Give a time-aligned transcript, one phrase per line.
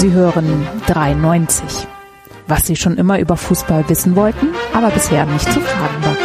[0.00, 1.86] Sie hören 93.
[2.46, 6.16] Was Sie schon immer über Fußball wissen wollten, aber bisher nicht zu fragen war.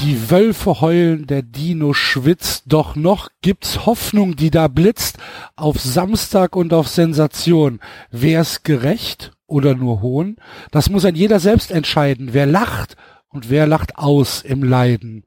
[0.00, 5.18] Die Wölfe heulen, der Dino schwitzt, doch noch gibt's Hoffnung, die da blitzt,
[5.54, 7.78] auf Samstag und auf Sensation.
[8.10, 10.38] Wär's gerecht oder nur Hohn?
[10.72, 12.96] Das muss ein jeder selbst entscheiden, wer lacht
[13.28, 15.22] und wer lacht aus im Leiden.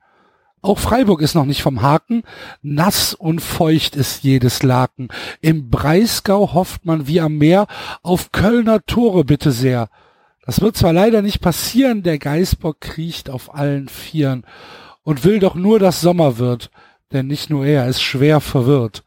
[0.66, 2.24] Auch Freiburg ist noch nicht vom Haken.
[2.64, 5.10] Nass und feucht ist jedes Laken.
[5.40, 7.68] Im Breisgau hofft man wie am Meer
[8.02, 9.90] auf Kölner Tore bitte sehr.
[10.44, 14.44] Das wird zwar leider nicht passieren, der Geißbock kriecht auf allen Vieren
[15.04, 16.72] und will doch nur, dass Sommer wird,
[17.14, 19.04] denn nicht nur er ist schwer verwirrt.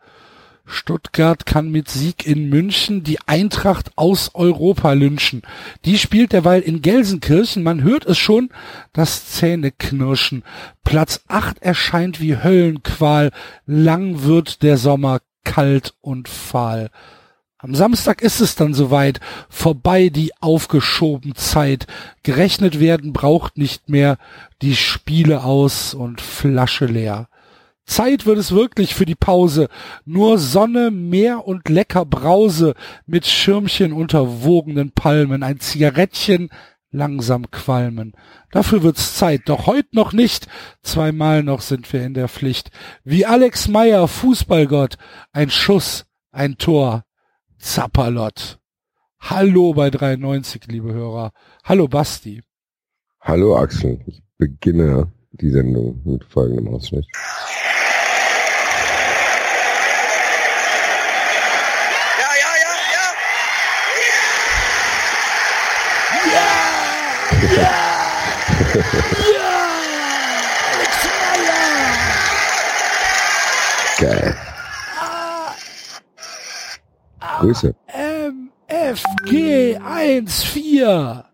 [0.68, 5.42] Stuttgart kann mit Sieg in München die Eintracht aus Europa lynchen.
[5.84, 7.62] Die spielt derweil in Gelsenkirchen.
[7.62, 8.50] Man hört es schon,
[8.92, 10.44] das Zähneknirschen.
[10.84, 13.30] Platz acht erscheint wie Höllenqual.
[13.66, 16.90] Lang wird der Sommer kalt und fahl.
[17.60, 19.18] Am Samstag ist es dann soweit.
[19.48, 21.88] Vorbei die aufgeschoben Zeit.
[22.22, 24.16] Gerechnet werden braucht nicht mehr.
[24.62, 27.28] Die Spiele aus und Flasche leer.
[27.88, 29.68] Zeit wird es wirklich für die Pause.
[30.04, 32.74] Nur Sonne, Meer und lecker Brause
[33.06, 36.50] mit Schirmchen unter wogenden Palmen, ein Zigarettchen
[36.90, 38.12] langsam qualmen.
[38.52, 40.48] Dafür wird's Zeit, doch heut noch nicht.
[40.82, 42.70] Zweimal noch sind wir in der Pflicht.
[43.04, 44.96] Wie Alex Meyer, Fußballgott.
[45.32, 47.04] Ein Schuss, ein Tor.
[47.58, 48.58] Zapperlott.
[49.18, 51.32] Hallo bei 93, liebe Hörer.
[51.64, 52.42] Hallo Basti.
[53.20, 53.98] Hallo Axel.
[54.06, 57.06] Ich beginne die Sendung mit folgendem Ausschnitt.
[67.40, 67.88] Ja!
[70.72, 71.58] Alex Meyer!
[73.98, 74.36] Geil.
[77.38, 77.74] Grüße.
[78.66, 81.24] MFG 14.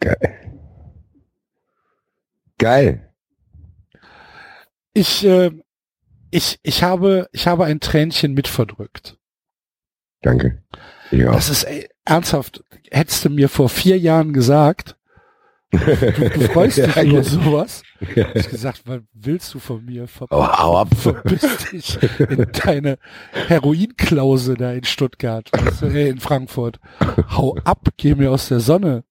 [0.00, 0.62] Geil.
[2.58, 3.10] Geil.
[4.94, 5.50] Ich, äh,
[6.30, 9.16] ich, ich habe, ich habe ein Tränchen mitverdrückt.
[10.22, 10.62] Danke.
[11.10, 11.32] Ja.
[11.32, 12.62] Das ist ey, ernsthaft.
[12.90, 14.96] Hättest du mir vor vier Jahren gesagt,
[15.70, 17.82] du, du freust dich über sowas.
[18.34, 20.06] Ich gesagt, was willst du von mir?
[20.06, 20.88] Ver Oh, hau ab.
[20.96, 21.42] Verpiss
[21.72, 22.96] dich in deine
[23.32, 26.78] Heroinklause da in Stuttgart, weißt du, äh, in Frankfurt.
[27.30, 29.02] Hau ab, geh mir aus der Sonne.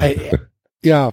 [0.00, 0.38] Ey, äh,
[0.82, 1.10] ja,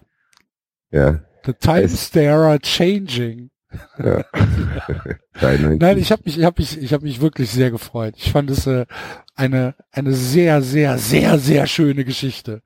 [0.91, 1.19] Ja.
[1.45, 3.50] the times they are changing.
[3.97, 4.23] ja.
[5.33, 5.79] 93.
[5.79, 8.13] Nein, ich habe mich, ich habe mich, ich habe mich wirklich sehr gefreut.
[8.17, 8.85] Ich fand es äh,
[9.39, 12.61] eine eine sehr, sehr, sehr, sehr schöne Geschichte.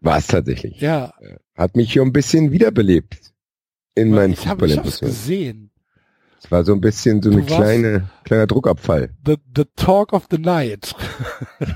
[0.00, 0.80] War es tatsächlich.
[0.80, 1.12] Ja,
[1.54, 3.32] Hat mich hier ein bisschen wiederbelebt
[3.94, 5.70] in meinen ich habe ich hab's gesehen.
[6.42, 9.10] Es war so ein bisschen so eine kleine, kleiner Druckabfall.
[9.24, 10.94] The, the Talk of the Night.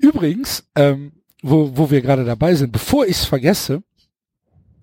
[0.00, 3.82] Übrigens, ähm, wo, wo wir gerade dabei sind, bevor ich es vergesse,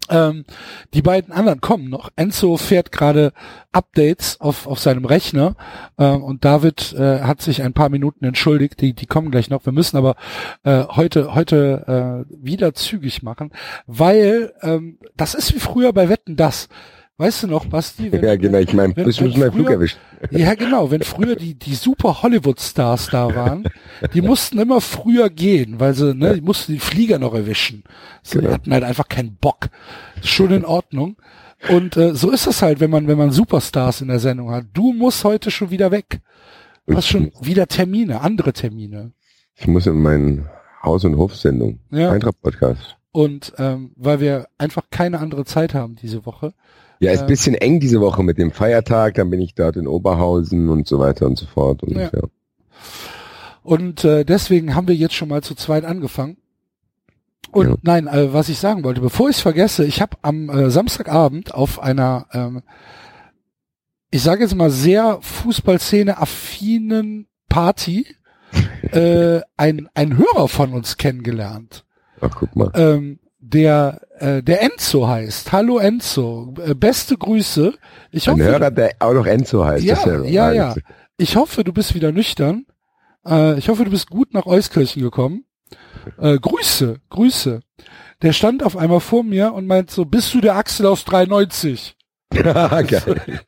[0.10, 0.46] ähm,
[0.94, 2.10] die beiden anderen kommen noch.
[2.16, 3.32] Enzo fährt gerade
[3.72, 5.56] Updates auf, auf seinem Rechner
[5.98, 8.82] ähm, und David äh, hat sich ein paar Minuten entschuldigt.
[8.82, 9.66] Die, die kommen gleich noch.
[9.66, 10.16] Wir müssen aber
[10.64, 13.52] äh, heute heute äh, wieder zügig machen,
[13.88, 16.68] weil ähm, das ist wie früher bei Wetten das.
[17.18, 18.12] Weißt du noch, Basti?
[18.12, 18.58] wenn- ja, genau.
[18.58, 19.98] Ich meine, wenn schon meinen Flug erwischt.
[20.32, 20.90] ja, genau.
[20.90, 23.66] Wenn früher die, die super Hollywood-Stars da waren,
[24.14, 27.84] die mussten immer früher gehen, weil sie, ne, die mussten die Flieger noch erwischen.
[28.24, 28.54] So, Die Genau.
[28.56, 29.70] hatten halt einfach keinen Bock.
[30.24, 31.18] Schon in Ordnung.
[31.70, 34.66] Und äh, so ist das halt, wenn man, wenn man Superstars in der Sendung hat.
[34.74, 36.20] Du musst heute schon wieder weg.
[36.88, 39.12] Du hast schon wieder Termine, andere Termine.
[39.56, 40.50] Ich muss in meinen
[40.84, 41.80] Haus- und Hofsendung.
[41.92, 42.12] Ja.
[42.12, 42.98] Eintracht-Podcast.
[43.14, 46.54] Und ähm, weil wir einfach keine andere Zeit haben diese Woche.
[47.04, 49.88] Ja, ist ein bisschen eng diese Woche mit dem Feiertag, dann bin ich dort in
[49.88, 51.84] Oberhausen und so weiter und so fort.
[51.84, 52.10] Und Ja.
[52.14, 52.22] ja.
[53.64, 56.38] Und äh, deswegen haben wir jetzt schon mal zu zweit angefangen.
[57.52, 57.76] Und Ja.
[57.82, 61.54] nein, äh, was ich sagen wollte, bevor ich es vergesse, ich habe am äh, Samstagabend
[61.54, 62.62] auf einer, ähm,
[64.12, 68.06] ich sage jetzt mal sehr Fußballszene affinen Party
[68.92, 71.86] äh, ein, ein Hörer von uns kennengelernt,
[72.22, 72.72] Ach, guck mal.
[72.76, 75.52] ähm, der äh, der Enzo heißt.
[75.52, 77.74] Hallo Enzo, äh, beste Grüße.
[78.12, 79.84] Ich Ein hoffe, Hörer, der auch noch Enzo heißt.
[79.84, 80.76] Ja, ja, ja, ja.
[81.18, 82.66] ich hoffe, du bist wieder nüchtern.
[83.28, 85.46] Äh, ich hoffe, du bist gut nach Euskirchen gekommen.
[86.18, 87.60] Äh, Grüße, Grüße.
[88.22, 91.98] Der stand auf einmal vor mir und meint so, bist du der Axel aus 93?
[92.32, 93.22] Geil.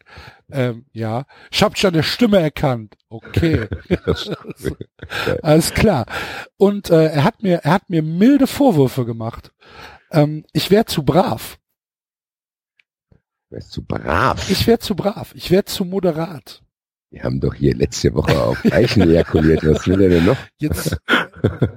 [0.52, 1.26] Ähm, ja.
[1.52, 2.96] Ich hab schon der Stimme erkannt.
[3.10, 3.68] Okay.
[5.42, 6.06] Alles klar.
[6.58, 9.52] Und äh, er hat mir, er hat mir milde Vorwürfe gemacht.
[10.12, 11.58] Ähm, ich wäre zu brav.
[13.50, 14.50] Du wärst zu brav.
[14.50, 15.34] Ich werde zu brav.
[15.36, 16.62] Ich werde zu moderat.
[17.12, 19.64] Wir haben doch hier letzte Woche auf Eichen ejakuliert.
[19.66, 20.38] Was will er denn noch?
[20.58, 20.98] Jetzt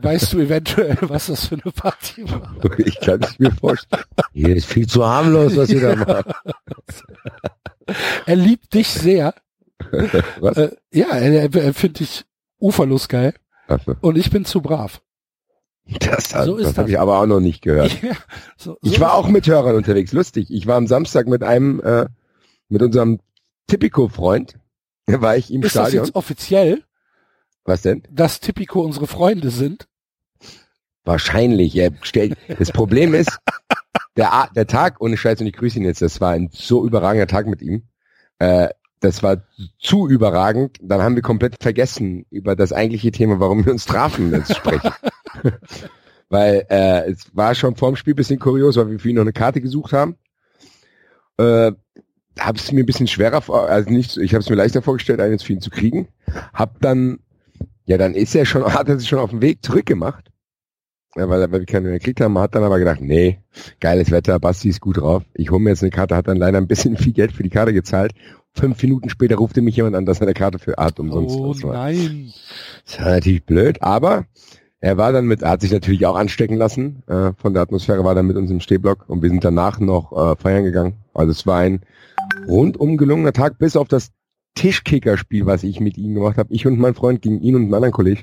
[0.03, 2.57] weißt du eventuell, was das für eine Party war.
[2.79, 4.03] Ich kann es mir vorstellen.
[4.33, 6.27] Hier ist viel zu harmlos, was ihr da macht.
[8.27, 9.35] Er liebt dich sehr.
[10.41, 10.57] Was?
[10.57, 12.25] Äh, ja, er, er findet dich
[12.59, 13.35] uferlos geil.
[13.69, 13.95] Achso.
[14.01, 15.01] Und ich bin zu brav.
[16.01, 16.91] Das, So ist das habe das.
[16.91, 17.97] ich aber auch noch nicht gehört.
[18.03, 18.13] Ja,
[18.57, 20.51] so, Ich so war ist- auch mit Hörern unterwegs, lustig.
[20.51, 22.07] Ich war am Samstag mit einem, äh,
[22.69, 23.21] mit unserem
[23.69, 24.57] Tipico-Freund,
[25.07, 26.05] war ich im Ist das Stadion.
[26.05, 26.85] jetzt offiziell,
[27.65, 28.03] Was denn?
[28.11, 29.89] dass Tipico unsere Freunde sind?
[31.05, 31.81] Wahrscheinlich.
[32.03, 33.39] Stellt, das Problem ist,
[34.19, 37.29] der, der Tag, ohne Scheiß, und ich grüße ihn jetzt, das war ein so überragender
[37.29, 37.85] Tag mit ihm.
[38.39, 38.69] Äh,
[39.01, 39.43] das war
[39.79, 40.77] zu überragend.
[40.83, 44.91] Dann haben wir komplett vergessen, über das eigentliche Thema, warum wir uns trafen, zu sprechen.
[46.29, 49.23] Weil äh, es war schon vorm Spiel ein bisschen kurios, weil wir für ihn noch
[49.23, 50.17] eine Karte gesucht haben.
[51.39, 51.73] Äh,
[52.39, 55.33] habe es mir ein bisschen schwerer also nicht, ich habe es mir leichter vorgestellt, einen
[55.33, 56.09] jetzt für ihn zu kriegen.
[56.53, 57.21] Hab dann,
[57.87, 60.31] ja, dann ist er schon, hat er sich schon auf den Weg zurückgemacht.
[61.19, 63.39] Ja, weil, wir keine mehr gekriegt haben, hat dann aber gedacht, nee,
[63.81, 65.23] geiles Wetter, Basti ist gut drauf.
[65.35, 67.51] Ich hole mir jetzt eine Karte, hat dann leider ein bisschen viel Geld für die
[67.51, 68.13] Karte gezahlt.
[68.55, 71.51] Fünf Minuten später rufte mich jemand an, dass er eine Karte für Art umsonst oh
[71.51, 71.73] was war.
[71.75, 72.33] nein.
[72.85, 74.27] Das war natürlich blöd, aber
[74.81, 78.05] er war dann mit, er hat sich natürlich auch anstecken lassen äh, von der Atmosphäre,
[78.05, 80.95] war dann mit uns im Stehblock und wir sind danach noch äh, feiern gegangen.
[81.15, 81.81] Also es war ein
[82.47, 84.13] rundum gelungener Tag, bis auf das
[84.55, 86.53] Tischkicker-Spiel, was ich mit ihm gemacht habe.
[86.53, 88.23] Ich und mein Freund gegen ihn und einen anderen Kollegen.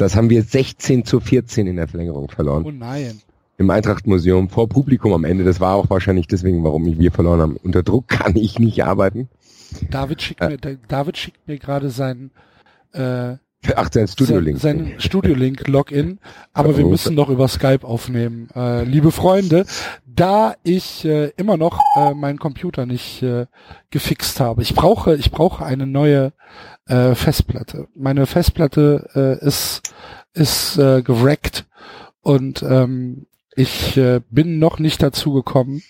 [0.00, 2.64] Das haben wir 16 zu 14 in der Verlängerung verloren.
[2.66, 3.20] Oh nein.
[3.58, 5.44] Im Eintrachtmuseum vor Publikum am Ende.
[5.44, 7.56] Das war auch wahrscheinlich deswegen, warum wir verloren haben.
[7.62, 9.28] Unter Druck kann ich nicht arbeiten.
[9.90, 12.30] David schickt mir, da- David schickt mir gerade seinen,
[12.92, 13.36] äh,
[13.76, 14.58] Ach, sein Studio-Link.
[14.58, 16.18] sein, seinen Studio-Link-Login,
[16.54, 18.48] aber wir Oh, müssen noch über Skype aufnehmen.
[18.54, 19.66] Äh, liebe Freunde,
[20.06, 23.46] da ich äh, immer noch äh, meinen Computer nicht äh,
[23.90, 26.32] gefixt habe, ich brauche, ich brauche eine neue
[26.86, 27.86] äh, Festplatte.
[27.94, 29.82] Meine Festplatte äh, ist
[30.32, 31.66] ist äh, gewrackt
[32.22, 33.26] und ähm,
[33.56, 35.82] ich äh, bin noch nicht dazu gekommen,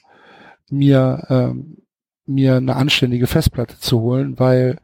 [0.71, 1.79] mir ähm,
[2.27, 4.79] mir eine anständige Festplatte zu holen, weil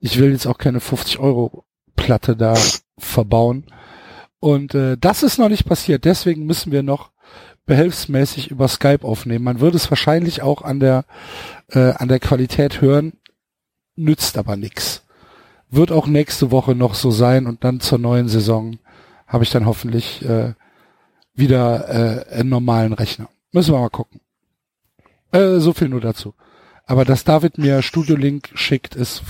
[0.00, 1.65] ich will jetzt auch keine 50 Euro
[1.96, 2.54] Platte da
[2.98, 3.64] verbauen.
[4.38, 6.04] Und äh, das ist noch nicht passiert.
[6.04, 7.10] Deswegen müssen wir noch
[7.66, 9.44] behelfsmäßig über Skype aufnehmen.
[9.44, 11.04] Man würde es wahrscheinlich auch an der
[11.68, 13.14] äh, an der Qualität hören,
[13.96, 15.02] nützt aber nix.
[15.68, 18.78] Wird auch nächste Woche noch so sein und dann zur neuen Saison
[19.26, 20.54] habe ich dann hoffentlich äh,
[21.34, 23.28] wieder äh, einen normalen Rechner.
[23.50, 24.20] Müssen wir mal gucken.
[25.32, 26.34] Äh, so viel nur dazu.
[26.84, 29.22] Aber dass David mir Studio Link schickt, ist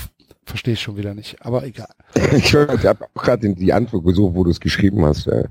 [0.46, 1.36] verstehe ich schon wieder nicht.
[1.44, 1.88] Aber egal.
[2.36, 5.26] Ich habe auch gerade die Antwort gesucht, wo du es geschrieben hast.
[5.26, 5.44] Äh,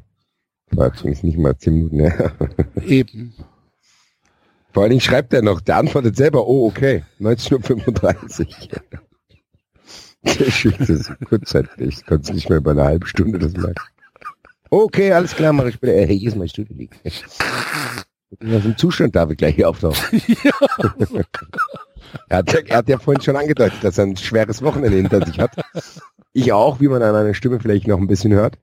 [0.71, 2.31] war übrigens nicht mal zehn Minuten her.
[2.85, 3.33] Eben.
[4.73, 8.81] Vor allen Dingen schreibt er noch, der antwortet selber, oh okay, 19.35 Uhr.
[10.23, 11.99] Der schickt es kurzzeitig.
[11.99, 13.75] Ich konnte es nicht mehr über eine halbe Stunde das machen.
[14.69, 15.93] Okay, alles klar, mache ich später.
[15.93, 16.95] Äh, hier ist mein Studio liegt.
[18.39, 20.21] In welchem Zustand darf ich gleich hier auftauchen?
[22.29, 25.25] er, hat, ja- er hat ja vorhin schon angedeutet, dass er ein schweres Wochenende hinter
[25.25, 25.51] sich hat.
[26.33, 28.57] Ich auch, wie man an meiner Stimme vielleicht noch ein bisschen hört.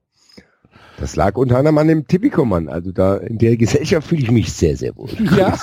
[0.99, 2.68] Das lag unter anderem an dem Tipico-Mann.
[2.68, 5.11] Also da in der Gesellschaft fühle ich mich sehr, sehr wohl.
[5.37, 5.58] Ja.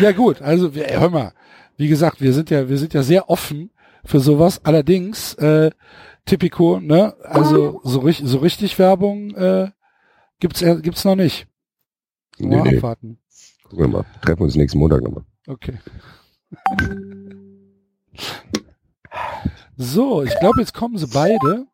[0.00, 1.32] ja gut, also wir, hör mal,
[1.76, 3.70] wie gesagt, wir sind ja, wir sind ja sehr offen
[4.04, 4.60] für sowas.
[4.64, 5.70] Allerdings, äh,
[6.24, 9.70] Tipico, ne, also so, richtig, so richtig Werbung äh,
[10.40, 11.46] gibt's äh, gibt's noch nicht.
[12.38, 12.76] Nee, Mal nee.
[12.76, 13.18] abwarten.
[13.64, 14.04] Gucken wir mal.
[14.22, 15.24] Treffen uns nächsten Montag nochmal.
[15.48, 15.78] Okay.
[19.78, 21.66] So, ich glaube, jetzt kommen sie beide.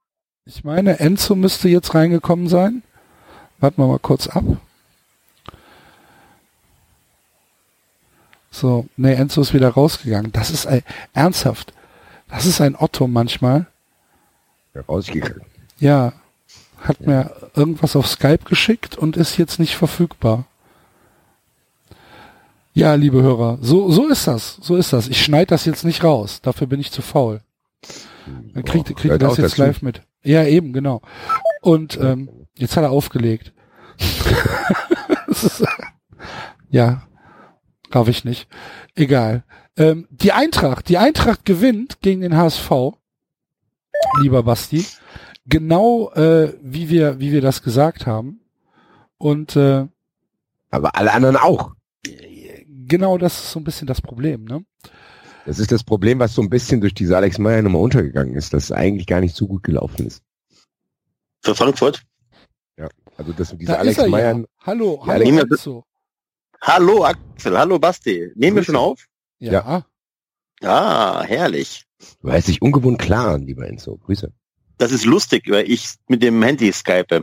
[0.45, 2.85] Ich meine, Enzo müsste jetzt reingekommen sein.
[3.59, 4.45] Warten wir mal kurz ab.
[8.53, 10.31] So, nee, Enzo ist wieder rausgegangen.
[10.31, 11.73] Das ist ein, ernsthaft.
[12.29, 13.67] Das ist ein Otto manchmal.
[14.89, 15.43] Rausgegangen.
[15.81, 16.13] Ja,
[16.79, 20.45] hat mir irgendwas auf Skype geschickt und ist jetzt nicht verfügbar.
[22.77, 24.59] Ja, liebe Hörer, so, so ist das.
[24.61, 25.07] So ist das.
[25.07, 26.41] Ich schneide das jetzt nicht raus.
[26.43, 27.41] Dafür bin ich zu faul.
[28.27, 29.63] Dann kriegt, kriegt ihr Gehört das jetzt dazu.
[29.63, 30.03] live mit.
[30.25, 31.01] Ja, eben, genau.
[31.63, 33.53] Und ähm, jetzt hat er aufgelegt.
[35.29, 35.65] Ist,
[36.69, 37.07] ja,
[37.91, 38.49] darf ich nicht.
[38.97, 39.45] Egal.
[39.77, 42.71] Ähm, die Eintracht, die Eintracht gewinnt gegen den HSV,
[44.21, 44.85] lieber Basti,
[45.47, 48.41] genau äh, wie wir wie wir das gesagt haben.
[49.17, 49.87] Und äh,
[50.71, 51.73] Aber alle anderen auch.
[52.87, 54.65] Genau das ist so ein bisschen das Problem, ne?
[55.47, 58.55] Das ist das Problem, was so ein bisschen durch diese Alex Meyer Nummer untergegangen ist,
[58.55, 60.23] dass es eigentlich gar nicht so gut gelaufen ist.
[61.43, 62.03] Für Frankfurt?
[63.17, 64.45] Also dass diese Da Alex er Meyer, ja.
[64.63, 65.85] Hallo, Ja, hallo Alex- Enzo.
[66.61, 68.33] Hallo Axel, hallo Basti.
[68.35, 69.07] Nehmen wir schon auf?
[69.39, 69.85] Ja.
[70.63, 71.85] Ah, herrlich.
[72.23, 73.99] Du hältst dich ungewohnt klar an, lieber Enzo.
[73.99, 74.33] Grüße.
[74.79, 77.23] Das ist lustig, weil ich mit dem Handy skype.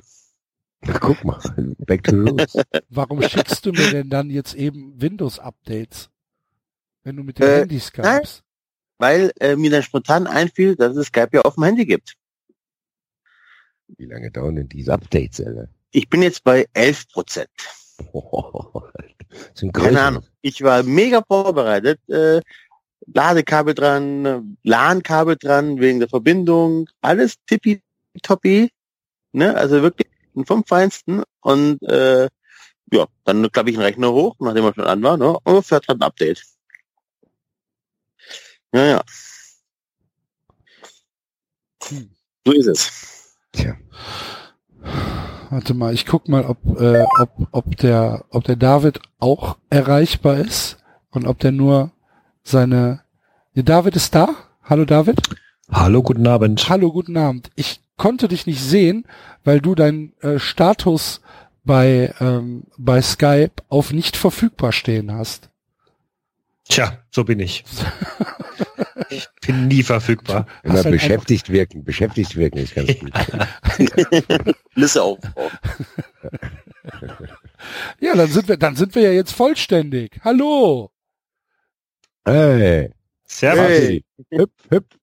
[0.87, 1.39] Ach, guck mal,
[1.79, 2.57] back to roots.
[2.89, 6.09] Warum schickst du mir denn dann jetzt eben Windows-Updates?
[7.03, 8.43] Wenn du mit dem Äh, Handy skypst?
[8.97, 12.15] Weil äh, mir dann spontan einfiel, dass es Skype ja auf dem Handy gibt.
[13.97, 15.67] Wie lange dauern denn diese Updates, Alter?
[15.91, 17.49] Ich bin jetzt bei 11 Prozent.
[19.53, 20.01] Sind Keine.
[20.01, 20.23] Ahnung.
[20.41, 21.99] Ich war mega vorbereitet.
[22.09, 22.41] Äh,
[23.13, 26.87] Ladekabel dran, LAN-Kabel dran, wegen der Verbindung.
[27.01, 28.69] Alles tippitoppi.
[29.33, 29.55] Ne?
[29.55, 30.07] Also wirklich
[30.45, 31.23] vom Feinsten.
[31.41, 32.29] Und äh,
[32.91, 35.37] ja, dann klappe ich den Rechner hoch, nachdem er schon an war, ne?
[35.43, 36.43] und fährt halt ein Update.
[38.73, 39.01] Ja, ja.
[41.87, 42.11] Hm.
[42.45, 43.37] So ist es.
[43.51, 43.77] Tja,
[45.51, 50.37] Warte mal, ich guck mal, ob, äh, ob, ob der, ob der David auch erreichbar
[50.37, 50.77] ist
[51.09, 51.91] und ob der nur
[52.41, 53.01] seine.
[53.55, 54.29] Der David ist da?
[54.63, 55.21] Hallo David?
[55.69, 56.69] Hallo, guten Abend.
[56.69, 57.49] Hallo, guten Abend.
[57.55, 59.05] Ich konnte dich nicht sehen,
[59.43, 61.21] weil du deinen äh, Status
[61.63, 65.49] bei, ähm, bei Skype auf nicht verfügbar stehen hast.
[66.67, 67.65] Tja, so bin ich.
[69.09, 70.47] ich bin nie verfügbar.
[70.63, 71.83] immer halt beschäftigt wirken.
[71.83, 74.55] Beschäftigt wirken ist ganz gut.
[74.75, 75.19] Liste auf.
[77.99, 80.19] Ja, dann sind wir, dann sind wir ja jetzt vollständig.
[80.23, 80.91] Hallo.
[82.25, 82.91] Hey,
[83.25, 83.67] Servus.
[83.67, 84.97] hey, hüpf, hüpf.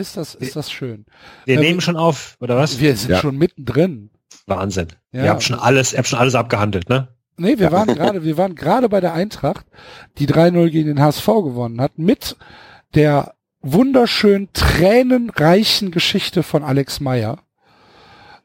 [0.00, 1.04] Ist das, ist das schön.
[1.44, 2.80] Wir Ähm, nehmen schon auf, oder was?
[2.80, 3.18] Wir sind Ja.
[3.18, 4.10] schon mittendrin.
[4.46, 4.88] Wahnsinn.
[5.12, 5.24] Ja.
[5.24, 7.08] Ihr habt schon alles, ihr habt schon alles abgehandelt, ne?
[7.36, 9.66] Nee, wir waren gerade, wir waren gerade bei der Eintracht,
[10.18, 12.36] die 3-0 gegen den HSV gewonnen hat, mit
[12.94, 17.38] der wunderschön tränenreichen Geschichte von Alex Meyer.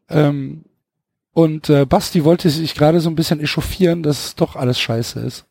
[0.10, 0.66] Ähm,
[1.34, 5.20] und äh, Basti wollte sich gerade so ein bisschen echauffieren, dass es doch alles scheiße
[5.22, 5.46] ist.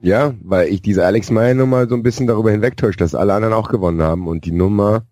[0.00, 3.54] Ja, weil ich diese Alex Meyer Nummer so ein bisschen darüber hinwegtäuscht, dass alle anderen
[3.54, 5.06] auch gewonnen haben und die Nummer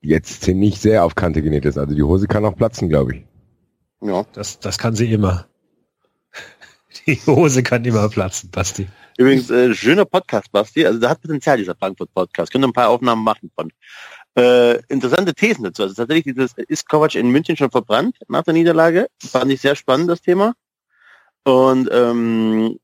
[0.00, 1.78] jetzt ziemlich sehr auf Kante genäht ist.
[1.78, 3.24] Also die Hose kann auch platzen, glaube ich.
[4.02, 4.24] Ja.
[4.34, 5.46] Das, das kann sie immer.
[7.06, 8.86] Die Hose kann immer platzen, Basti.
[9.18, 10.86] Übrigens, äh, schöner Podcast, Basti.
[10.86, 12.52] Also da hat Potenzial, dieser Frankfurt-Podcast.
[12.52, 13.70] Können ein paar Aufnahmen machen von.
[14.36, 15.82] Äh, interessante Thesen dazu.
[15.82, 19.06] Also tatsächlich dieses, ist Kovac in München schon verbrannt nach der Niederlage?
[19.22, 20.54] Fand ich sehr spannend, das Thema.
[21.44, 22.78] Und ähm,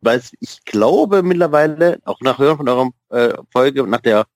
[0.00, 4.26] weiß, ich glaube mittlerweile, auch nach Hören von eurer äh, Folge, nach der,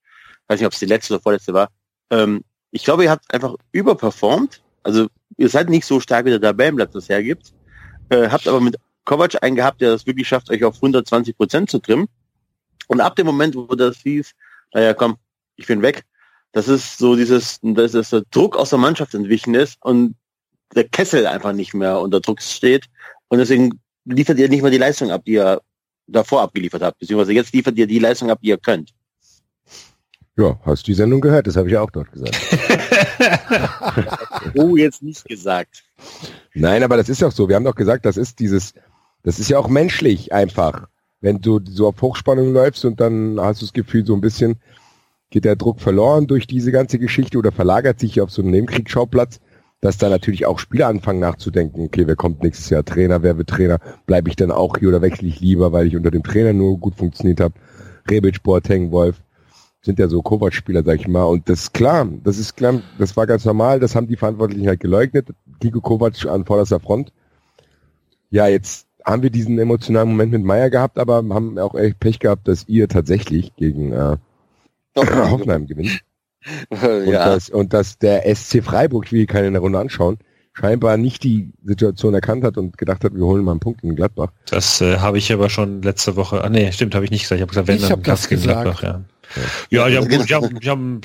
[0.48, 1.70] weiß nicht, ob es die letzte oder vorletzte war,
[2.10, 4.62] ähm, ich glaube, ihr habt einfach überperformt.
[4.82, 7.52] Also ihr seid nicht so stark, wie der Tabellenplatz das hergibt.
[8.10, 11.70] Äh, habt aber mit Kovac einen gehabt, der das wirklich schafft, euch auf 120 Prozent
[11.70, 12.08] zu trimmen.
[12.88, 14.32] Und ab dem Moment, wo das hieß,
[14.72, 15.16] naja, komm,
[15.56, 16.04] ich bin weg,
[16.52, 20.16] das ist so dieses, dass das der Druck aus der Mannschaft entwichen ist und
[20.74, 22.86] der Kessel einfach nicht mehr unter Druck steht.
[23.28, 25.60] Und deswegen liefert ihr nicht mehr die Leistung ab, die ihr
[26.06, 26.98] davor abgeliefert habt.
[26.98, 28.92] Beziehungsweise jetzt liefert ihr die Leistung ab, die ihr könnt.
[30.36, 31.46] Ja, hast du die Sendung gehört?
[31.46, 32.38] Das habe ich ja auch dort gesagt.
[34.54, 35.84] Oh, jetzt nicht gesagt.
[36.54, 37.48] Nein, aber das ist doch so.
[37.48, 38.72] Wir haben doch gesagt, das ist dieses,
[39.22, 40.88] das ist ja auch menschlich einfach.
[41.20, 44.56] Wenn du so auf Hochspannung läufst und dann hast du das Gefühl, so ein bisschen
[45.28, 49.40] geht der Druck verloren durch diese ganze Geschichte oder verlagert sich auf so einen Nebenkriegsschauplatz,
[49.80, 53.48] dass da natürlich auch Spieler anfangen nachzudenken, okay, wer kommt nächstes Jahr Trainer, wer wird
[53.48, 56.52] Trainer, bleibe ich dann auch hier oder wechsle ich lieber, weil ich unter dem Trainer
[56.52, 57.54] nur gut funktioniert habe.
[58.08, 59.22] Rebic, Boateng, Wolf
[59.82, 61.24] sind ja so Kovac-Spieler, sag ich mal.
[61.24, 64.68] Und das ist klar, das ist klar, das war ganz normal, das haben die Verantwortlichen
[64.68, 65.28] halt geleugnet.
[65.60, 67.12] Kiko Kovac an vorderster Front.
[68.30, 72.18] Ja, jetzt haben wir diesen emotionalen Moment mit Meier gehabt, aber haben auch echt Pech
[72.18, 74.18] gehabt, dass ihr tatsächlich gegen äh,
[74.96, 76.02] Hoffenheim gewinnt.
[76.70, 77.26] Und, ja.
[77.26, 80.18] dass, und dass der SC Freiburg, ich will keine in der Runde anschauen,
[80.54, 83.94] scheinbar nicht die Situation erkannt hat und gedacht hat, wir holen mal einen Punkt in
[83.94, 84.30] Gladbach.
[84.46, 86.42] Das äh, habe ich aber schon letzte Woche.
[86.42, 87.38] Ah nee, stimmt, habe ich nicht gesagt.
[87.38, 88.62] Ich habe gesagt, wenn Ich dann hab das gegen gesagt.
[88.62, 89.02] Gladbach, ja.
[89.70, 91.00] Ja, die haben, die haben, die haben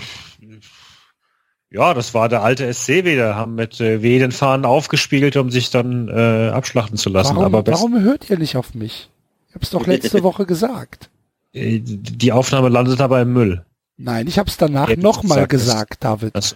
[1.76, 5.72] ja, das war der alte SC wieder, haben mit äh, weh Fahnen aufgespiegelt, um sich
[5.72, 7.36] dann äh, abschlachten zu lassen.
[7.36, 9.10] Warum, aber warum hört ihr nicht auf mich?
[9.50, 11.10] Ich hab's doch letzte Woche gesagt.
[11.54, 13.66] äh, die Aufnahme landet aber im Müll.
[13.98, 15.62] Nein, ich hab's danach Jetzt nochmal sag es.
[15.62, 16.36] gesagt, David.
[16.36, 16.56] Also,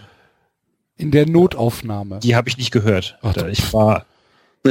[0.96, 2.20] In der Notaufnahme.
[2.20, 3.18] die habe ich nicht gehört.
[3.22, 4.06] Ach, Da- ich war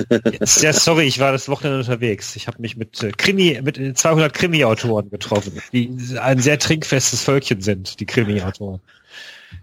[0.61, 2.35] ja, sorry, ich war das Wochenende unterwegs.
[2.35, 5.89] Ich habe mich mit äh, Krimi, mit äh, 200 Krimi-Autoren getroffen, die
[6.21, 8.81] ein sehr trinkfestes Völkchen sind, die Krimi-Autoren.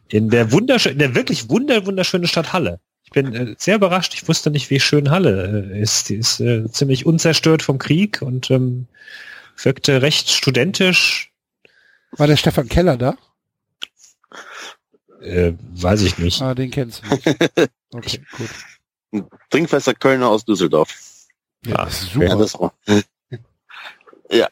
[0.09, 2.81] In der wunderschönen, in der wirklich wunder wunderschönen Stadt Halle.
[3.05, 4.15] Ich bin äh, sehr überrascht.
[4.15, 6.09] Ich wusste nicht, wie schön Halle äh, ist.
[6.09, 8.89] Die ist äh, ziemlich unzerstört vom Krieg und ähm,
[9.63, 11.31] wirkte recht studentisch.
[12.13, 13.17] War der Stefan Keller da?
[15.21, 16.41] Äh, weiß ich nicht.
[16.43, 17.27] Ah, den kennst du nicht.
[17.95, 18.21] Okay,
[19.13, 19.27] gut.
[19.49, 20.93] Trinkfester Kölner aus Düsseldorf.
[21.65, 22.27] Ja, Ah, das ist super.
[22.27, 22.73] Ja, das war.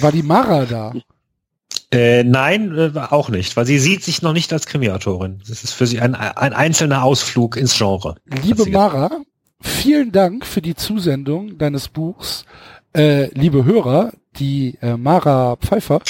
[0.00, 0.94] War die Mara da?
[1.92, 5.42] Äh, nein, äh, auch nicht, weil sie sieht sich noch nicht als Krimiautorin.
[5.46, 8.16] Das ist für sie ein, ein einzelner Ausflug ins Genre.
[8.42, 9.10] Liebe Mara,
[9.60, 12.46] vielen Dank für die Zusendung deines Buchs.
[12.96, 16.00] Äh, liebe Hörer, die äh, Mara Pfeiffer,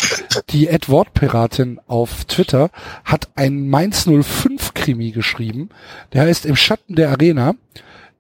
[0.51, 2.71] die Ed Wortpiratin auf Twitter,
[3.05, 5.71] hat einen Mainz 05 Krimi geschrieben.
[6.13, 7.57] Der heißt Im Schatten der Arena.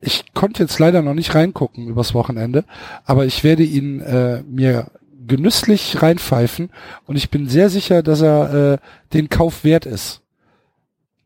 [0.00, 2.64] Ich konnte jetzt leider noch nicht reingucken übers Wochenende,
[3.04, 4.90] aber ich werde ihn äh, mir
[5.28, 6.70] genüsslich reinpfeifen
[7.06, 8.78] und ich bin sehr sicher, dass er äh,
[9.12, 10.22] den Kauf wert ist.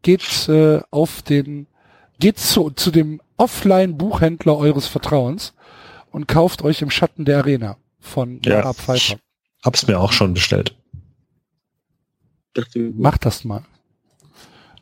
[0.02, 1.68] Geht äh, auf den,
[2.18, 5.54] geht zu, zu dem Offline-Buchhändler eures Vertrauens
[6.11, 9.14] und kauft euch im Schatten der Arena von Ja, Mara Pfeiffer.
[9.14, 10.75] Ich hab's mir auch schon bestellt.
[12.95, 13.62] Macht das mal.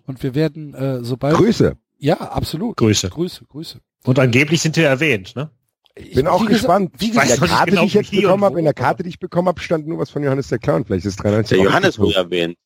[0.06, 1.37] Und wir werden, äh, sobald...
[1.37, 1.76] Grüße.
[1.99, 2.76] Ja, absolut.
[2.76, 3.11] Grüße.
[3.11, 3.78] Grüße, Grüße.
[4.04, 5.50] Und angeblich sind wir erwähnt, ne?
[5.94, 6.92] Ich Bin auch wie gesagt- gespannt.
[6.99, 8.75] Wie in gesagt, der noch nicht Karte, genau, die ich jetzt bekommen habe, in der
[8.75, 10.85] Karte, die ich bekommen habe, stand nur was von Johannes der Clown.
[10.85, 12.56] Vielleicht ist 93 Der Johannes wurde erwähnt.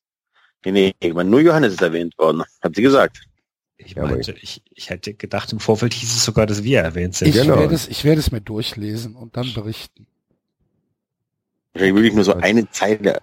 [0.63, 2.43] Nee, nee, ich meine, nur Johannes ist erwähnt worden.
[2.61, 3.23] Hat sie gesagt.
[3.77, 7.15] Ich Ja, meinte, ich, ich hätte gedacht, im Vorfeld hieß es sogar, dass wir erwähnt
[7.15, 7.29] sind.
[7.29, 7.57] ich Genau.
[7.59, 10.07] werde es, ich werde es mir durchlesen und dann berichten.
[11.73, 13.19] Wahrscheinlich wirklich nur so eine Zeile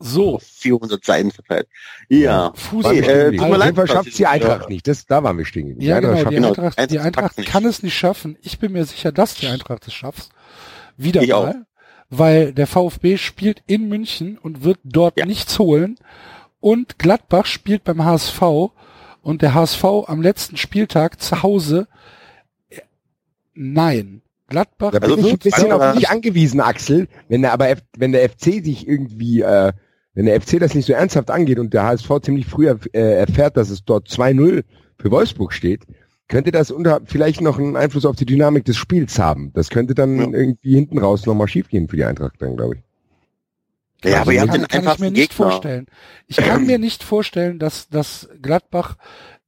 [0.00, 1.68] So, auf 400 Seiten verteilt.
[2.08, 2.52] Ja.
[2.54, 2.94] Fußball.
[2.94, 4.30] Nee, äh, tut mir Auf leid, jeden Fall schafft die ja.
[4.30, 4.86] Eintracht nicht.
[4.86, 5.68] Das, da waren wir stehen.
[5.68, 5.88] geblieben.
[5.88, 7.48] Ja, Die Eintracht genau, die schafft- Genau, Eintracht, die Eintracht Eintracht packt's nicht.
[7.50, 8.38] kann es nicht schaffen.
[8.42, 10.30] Ich bin mir sicher, dass die Eintracht es schafft.
[10.96, 11.46] Wieder Ich auch.
[11.46, 11.66] mal.
[12.10, 15.26] Weil der VfB spielt in München und wird dort Ja.
[15.26, 15.96] nichts holen.
[16.60, 18.40] Und Gladbach spielt beim HSV
[19.22, 21.86] und der HSV am letzten Spieltag zu Hause.
[23.54, 24.22] Nein.
[24.48, 27.06] Gladbach Da bin Also ich ein bisschen auf dich angewiesen, Axel.
[27.28, 29.72] Wenn der aber F wenn der FC sich irgendwie, äh,
[30.14, 33.18] wenn der FC das nicht so ernsthaft angeht und der HSV ziemlich früh erf- äh,
[33.18, 34.64] erfährt, dass es dort 2-0
[34.98, 35.82] für Wolfsburg steht,
[36.28, 39.50] könnte das unter vielleicht noch einen Einfluss auf die Dynamik des Spiels haben.
[39.52, 40.38] Das könnte dann Ja.
[40.38, 42.82] irgendwie hinten raus nochmal schiefgehen für die Eintracht dann, glaube ich.
[44.04, 45.50] Ja, aber ihr habt kann, den kann ich mir nicht Gegner.
[45.50, 45.86] vorstellen.
[46.26, 48.96] Ich kann mir nicht vorstellen, dass, dass Gladbach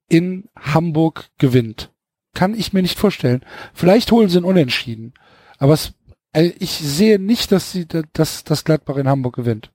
[0.09, 1.93] in Hamburg gewinnt.
[2.35, 3.45] Kann ich mir nicht vorstellen.
[3.75, 5.15] Vielleicht holen sie einen Unentschieden.
[5.59, 5.93] Aber es,
[6.33, 9.71] äh, ich sehe nicht, dass sie, dass, dass Gladbach in Hamburg gewinnt.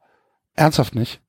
[0.56, 1.22] Ernsthaft nicht.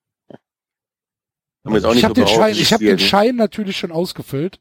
[1.64, 4.60] Ich habe den Schein, ich habe den Schein natürlich schon ausgefüllt.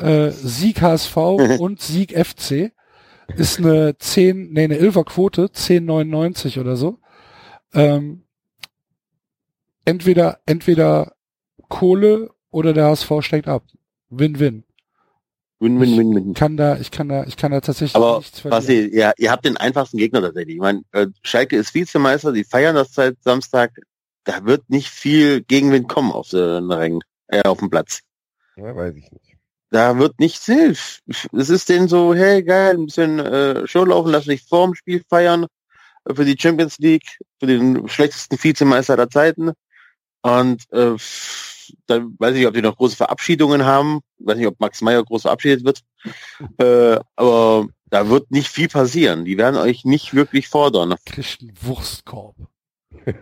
[0.00, 1.16] Äh, Sieg HSV
[1.58, 2.72] und Sieg FC
[3.36, 6.98] ist eine 10, nee, eine 11er Quote, 10,99 oder so.
[7.74, 8.24] Ähm,
[9.84, 11.14] entweder, entweder
[11.68, 13.64] Kohle oder der HSV steigt ab.
[14.10, 14.64] Win-win.
[15.58, 16.34] Win, win, win, win.
[16.34, 18.60] Kann da, ich kann da, ich kann da tatsächlich Aber nichts verlieren.
[18.60, 20.56] Basti, ja, ihr habt den einfachsten Gegner tatsächlich.
[20.56, 23.72] Ich meine, äh, Schalke ist Vizemeister, die feiern das seit Samstag.
[24.24, 28.00] Da wird nicht viel Gegenwind kommen auf den Rängen, äh, auf dem Platz.
[28.56, 29.36] Ja, weiß ich nicht.
[29.70, 31.00] Da wird nichts hilf.
[31.32, 35.02] Es ist denen so, hey geil, ein bisschen äh, Show laufen, lass dich vorm Spiel
[35.08, 35.46] feiern
[36.14, 39.52] für die Champions League, für den schlechtesten Vizemeister aller Zeiten.
[40.22, 40.96] Und äh,
[41.86, 44.00] dann weiß ich nicht, ob die noch große Verabschiedungen haben.
[44.18, 45.80] Weiß nicht, ob Max Meyer groß verabschiedet wird.
[46.58, 49.24] äh, aber da wird nicht viel passieren.
[49.24, 50.92] Die werden euch nicht wirklich fordern.
[50.92, 52.36] Einen Wurstkorb.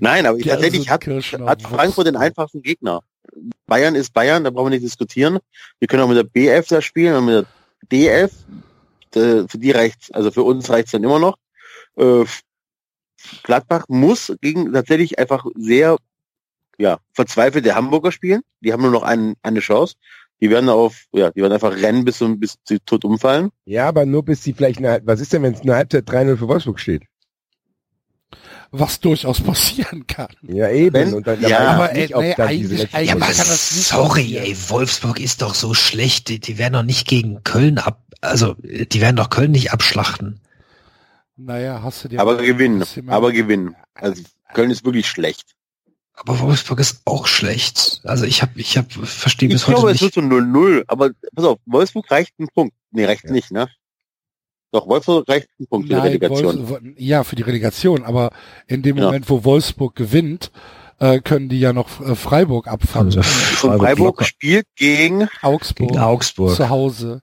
[0.00, 3.02] Nein, aber ich, tatsächlich so hat, hat Frankfurt den einfachsten Gegner.
[3.66, 5.38] Bayern ist Bayern, da brauchen wir nicht diskutieren.
[5.78, 7.46] Wir können auch mit der BF da spielen und mit der
[7.90, 8.32] DF.
[9.16, 11.36] Äh, Für die reicht's, also für uns reicht's dann immer noch.
[11.96, 12.24] Äh,
[13.42, 15.96] Gladbach muss gegen tatsächlich einfach sehr
[16.78, 18.42] ja, verzweifelte Hamburger spielen.
[18.60, 19.94] Die haben nur noch einen, eine Chance.
[20.40, 23.50] Die werden auf, ja, die werden einfach rennen bis, bis sie tot umfallen.
[23.64, 26.36] Ja, aber nur bis sie vielleicht eine, was ist denn, wenn es eine Halbzeit 3-0
[26.36, 27.02] für Wolfsburg steht?
[28.70, 30.28] Was durchaus passieren kann.
[30.42, 30.92] Ja, eben.
[30.94, 33.74] Wenn- und dann, ja, aber, nicht, ey, ob nee, eigentlich- eigentlich Ja, aber Chance- das
[33.76, 36.28] nicht sorry, ey, Wolfsburg ist doch so schlecht.
[36.28, 40.40] Die, die werden doch nicht gegen Köln ab, also die werden doch Köln nicht abschlachten.
[41.36, 42.84] Naja, hast du dir Aber gewinnen.
[43.06, 43.76] Aber gewinnen.
[43.94, 44.22] Also
[44.54, 45.54] Köln ist wirklich schlecht.
[46.14, 48.00] Aber Wolfsburg ist auch schlecht.
[48.02, 50.16] Also ich habe, ich habe, verstehe bis Ich heute glaube, es nicht.
[50.16, 52.74] wird so 0-0, aber pass auf, Wolfsburg reicht ein Punkt.
[52.90, 53.30] Nee, reicht Ja.
[53.30, 53.68] nicht, ne?
[54.72, 56.68] Doch, Wolfsburg reicht ein Punkt für die Nein, Relegation.
[56.68, 58.32] Wolfs- ja, für die Relegation, aber
[58.66, 59.04] in dem Ja.
[59.04, 60.50] Moment, wo Wolfsburg gewinnt,
[60.98, 63.16] äh, können die ja noch äh, Freiburg abfangen.
[63.16, 65.28] Also Und Freiburg locker spielt gegen...
[65.42, 66.56] Augsburg gegen Augsburg.
[66.56, 67.22] zu Hause.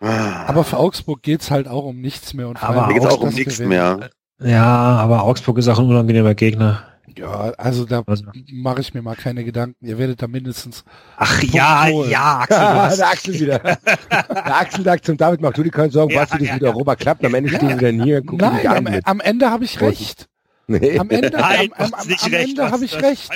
[0.00, 2.48] Ah, Aber für Augsburg geht's halt auch um nichts mehr.
[2.48, 4.10] Und Aber geht's auch um nichts mehr.
[4.40, 6.84] Ja, aber Augsburg ist auch ein unangenehmer Gegner.
[7.16, 9.84] Ja, also da Also- mache ich mir mal keine Gedanken.
[9.84, 10.84] Ihr werdet da mindestens.
[11.16, 12.10] Ach Punkt ja, holen.
[12.10, 13.58] ja, Axel, hast der Axel wieder.
[14.30, 16.54] Der Axel sagt zum David, mach du dir keine Sorgen, Ja, was du das ja,
[16.54, 16.72] wieder ja.
[16.74, 17.24] Robert klappt.
[17.24, 19.04] Am Ende stehen sie dann hier, gucken Nein, dich an am, mit.
[19.06, 20.28] am Ende habe ich recht.
[20.68, 20.96] Nee.
[20.98, 23.30] Am Ende, Nein, am, am, am, am recht, Ende habe ich recht.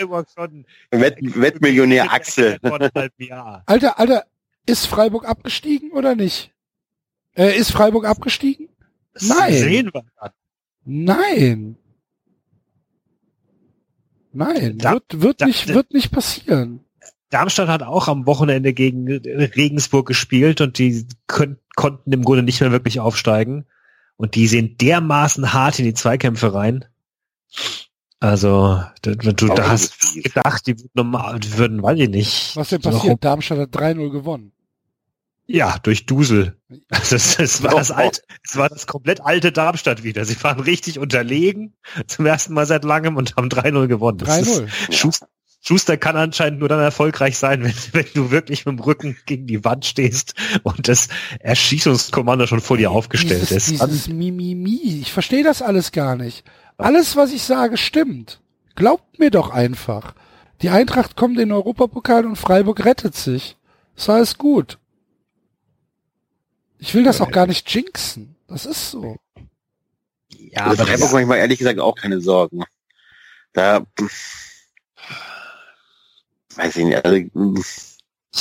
[0.93, 2.59] Wett, Wettmillionär Axel.
[3.67, 4.25] Alter, Alter,
[4.67, 6.52] ist Freiburg abgestiegen oder nicht?
[7.37, 8.69] Äh, ist Freiburg abgestiegen?
[9.15, 9.53] Das Nein.
[9.53, 10.31] Sehen wir dann.
[10.85, 11.77] Nein.
[14.33, 16.81] Nein, Da- wird, wird, da- nicht, wird nicht passieren.
[17.31, 22.61] Darmstadt hat auch am Wochenende gegen Regensburg gespielt und die könnt, konnten im Grunde nicht
[22.61, 23.65] mehr wirklich aufsteigen.
[24.17, 26.85] Und die sehen dermaßen hart in die Zweikämpfe rein.
[28.21, 29.13] Also, du,
[29.51, 32.57] Auch da hast gedacht, die würden, normal- die würden, weiß ich nicht.
[32.57, 33.25] Was denn passiert?
[33.25, 34.53] Darmstadt hat 3-0 gewonnen.
[35.55, 36.57] Ja, durch Dusel.
[36.89, 40.25] Also es, es war das alte, es war das komplett alte Darmstadt wieder.
[40.25, 41.75] Sie waren richtig unterlegen
[42.07, 44.17] zum ersten Mal seit langem und haben 3-0 gewonnen.
[44.17, 44.93] Das ist- 3-0.
[44.95, 45.27] Schuster,
[45.61, 49.47] Schuster kann anscheinend nur dann erfolgreich sein, wenn, wenn du wirklich mit dem Rücken gegen
[49.47, 51.09] die Wand stehst und das
[51.41, 53.83] Erschießungskommando schon vor dir aufgestellt dieses, ist.
[53.83, 55.01] Dieses Mimimi.
[55.03, 56.45] Ich verstehe das alles gar nicht.
[56.79, 58.41] Alles, was ich sage, stimmt.
[58.75, 60.15] Glaubt mir doch einfach.
[60.63, 63.59] Die Eintracht kommt in den Europapokal und Freiburg rettet sich.
[63.95, 64.79] Ist alles gut.
[66.83, 68.35] Ich will das auch gar nicht jinxen.
[68.49, 69.17] Das ist so.
[70.29, 72.65] ja, Aber aber Freiburg das, manchmal ehrlich gesagt auch keine Sorgen.
[73.53, 73.87] Da
[76.57, 77.05] weiß ich nicht.
[77.05, 77.31] Also, ich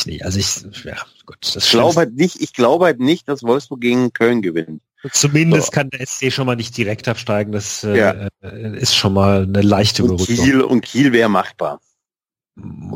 [0.05, 0.95] nee, also ich, ja,
[1.27, 4.81] gut, das glaube halt nicht, ich glaube halt nicht, dass Wolfsburg gegen Köln gewinnt.
[5.11, 5.71] Zumindest So.
[5.71, 7.51] kann der SC schon mal nicht direkt absteigen.
[7.51, 8.27] Das Ja.
[8.41, 10.43] äh, ist schon mal eine leichte Und Beruhigung.
[10.45, 11.79] Kiel und Kiel wäre machbar.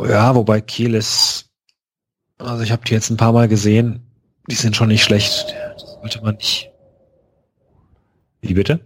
[0.07, 1.49] Ja, wobei Kiel ist,
[2.39, 4.01] also ich habe die jetzt ein paar Mal gesehen,
[4.49, 5.55] die sind schon nicht schlecht.
[5.73, 6.71] Das sollte man nicht.
[8.41, 8.79] Wie bitte?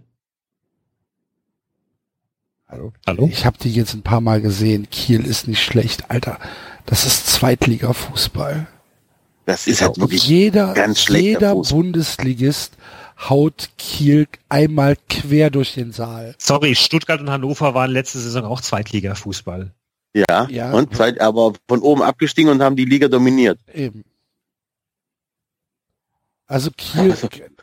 [2.68, 2.92] Hallo?
[3.06, 3.28] Hallo?
[3.32, 4.88] Ich habe die jetzt ein paar Mal gesehen.
[4.90, 6.38] Kiel ist nicht schlecht, Alter.
[6.86, 8.66] Das ist Zweitliga-Fußball.
[9.46, 11.76] Das ist halt wirklich Jeder, ganz schlechter jeder Fußball.
[11.82, 12.74] Bundesligist
[13.28, 16.34] haut Kiel einmal quer durch den Saal.
[16.38, 19.72] Sorry, Stuttgart und Hannover waren letzte Saison auch Zweitliga-Fußball.
[20.14, 20.70] ja, Ja.
[20.72, 23.58] und Zeit, aber von oben abgestiegen und haben die Liga dominiert.
[23.74, 24.04] Eben.
[26.50, 27.14] Also Kiel,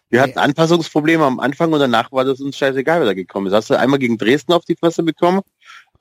[0.10, 3.54] Wir hatten Anpassungsprobleme am Anfang und danach war das uns scheißegal, wer da gekommen ist.
[3.54, 5.42] Hast du einmal gegen Dresden auf die Fresse bekommen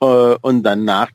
[0.01, 0.07] äh,
[0.41, 1.11] und danach,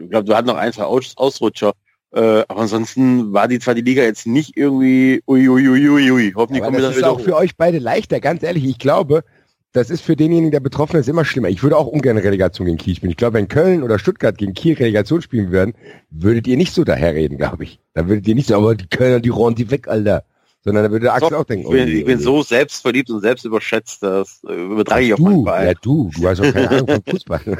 [0.00, 1.72] ich glaube, du hattest noch ein, zwei Aus Ausrutscher.
[2.12, 6.10] Äh, aber ansonsten war die zwar die Liga jetzt nicht irgendwie ui, ui, ui, ui,
[6.10, 6.32] ui.
[6.34, 7.40] Hoffentlich kommen wir das da ist wieder auch für hoch.
[7.40, 8.64] euch beide leichter, ganz ehrlich.
[8.64, 9.22] Ich glaube,
[9.70, 11.50] das ist für denjenigen, der betroffen ist, immer schlimmer.
[11.50, 13.12] Ich würde auch ungern Relegation gegen Kiel spielen.
[13.12, 15.74] Ich glaube, wenn Köln oder Stuttgart gegen Kiel Relegation spielen würden,
[16.10, 17.78] würdet ihr nicht so daherreden, glaube ich.
[17.94, 20.24] Da würdet ihr nicht so, aber die Kölner, die räumen die weg, Alter.
[20.64, 22.42] Sondern da würde der Axel Doch, auch denken, Ich bin, oh ich bin oh so
[22.42, 26.38] selbstverliebt und selbst überschätzt, das äh, übertrage ich auf meinen du, ja du, du hast
[26.38, 27.40] doch keine Ahnung von Fußball.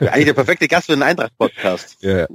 [0.00, 1.96] Eigentlich der perfekte Gast für den Eintracht-Podcast.
[2.00, 2.26] ja.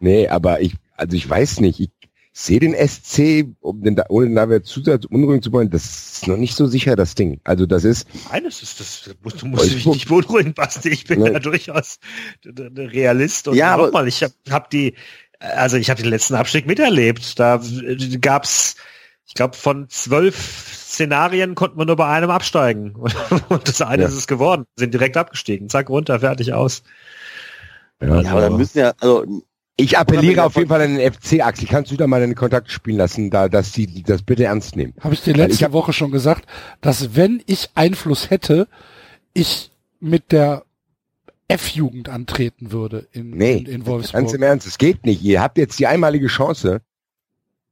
[0.00, 1.90] Nee, aber ich, also ich weiß nicht, ich
[2.32, 6.26] sehe den SC, um den, da- ohne da wir Zusatz unruhig zu wollen, das ist
[6.28, 7.40] noch nicht so sicher, das Ding.
[7.44, 9.10] Also das ist, Nein, das ist das.
[9.38, 10.88] Du musst, dich nicht beunruhigen, Basti.
[10.90, 11.30] Ich bin Ja.
[11.32, 11.98] da durchaus
[12.44, 13.48] Realist.
[13.48, 14.94] Und Ja, nochmal, ich habe hab die,
[15.40, 17.38] also ich habe den letzten Abstieg miterlebt.
[17.38, 17.60] Da
[18.20, 18.76] gab's,
[19.26, 20.36] ich glaube, von zwölf
[20.76, 22.94] Szenarien konnten wir nur bei einem absteigen.
[23.48, 24.08] Und das eine Ja.
[24.08, 24.64] ist es geworden.
[24.76, 25.68] Sind direkt abgestiegen.
[25.68, 26.82] Zack, runter, fertig aus.
[28.00, 29.24] ja, Ja, aber dann müssen ja, also
[29.76, 31.66] Ich appelliere auf jeden Fall an den FC, Axel.
[31.68, 34.94] Kannst du da mal deine Kontakte spielen lassen, da, dass die das bitte ernst nehmen?
[35.00, 36.44] habe ich dir letzte ich hab- Woche schon gesagt,
[36.82, 38.68] dass wenn ich Einfluss hätte,
[39.32, 40.64] ich mit der
[41.50, 44.34] F-Jugend antreten würde in, Nee, in, in Ganz Wolfsburg.
[44.34, 45.22] im Ernst, es geht nicht.
[45.22, 46.80] Ihr habt jetzt die einmalige Chance,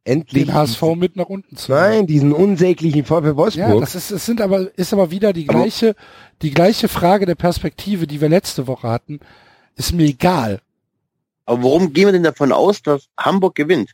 [0.05, 1.83] endlich Den HSV mit nach unten zu nehmen.
[1.85, 3.81] Nein, diesen unsäglichen VfL Ja, Wolfsburg.
[3.81, 5.95] das ist, es sind aber, ist aber wieder die Aber- gleiche,
[6.43, 9.21] die gleiche Frage der Perspektive, die wir letzte Woche hatten.
[9.77, 10.61] Ist mir egal.
[11.47, 13.93] Aber warum gehen wir denn davon aus, dass Hamburg gewinnt?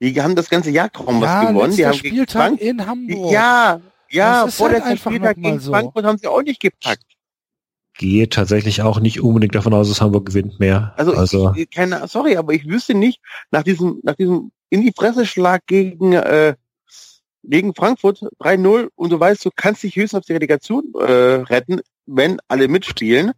[0.00, 1.74] Die haben das ganze Jahr kaum was ja, gewonnen.
[1.74, 3.32] Die haben gegen Spieltag Frank in Hamburg.
[3.32, 5.72] ja, ja, Das ist vor halt der Spieltag gegen so.
[5.72, 7.04] Frankfurt haben sie auch nicht gepackt.
[7.98, 10.92] Gehe tatsächlich auch nicht unbedingt davon aus, dass Hamburg gewinnt mehr.
[10.96, 14.92] Also, also ich, keine, sorry, aber ich wüsste nicht, nach diesem, nach diesem in die
[14.94, 16.54] Fresse Schlag gegen, äh,
[17.42, 21.80] gegen Frankfurt 3-0 und du weißt, du kannst dich höchstens auf die Relegation äh, retten,
[22.06, 23.32] wenn alle mitspielen.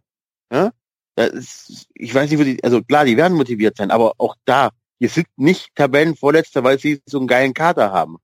[0.51, 0.71] Ja?
[1.15, 4.71] Ist, ich weiß nicht, wo die, also klar, die werden motiviert sein, aber auch da,
[4.99, 8.17] die sind nicht Tabellenvorletzter, weil sie so einen geilen Kader haben.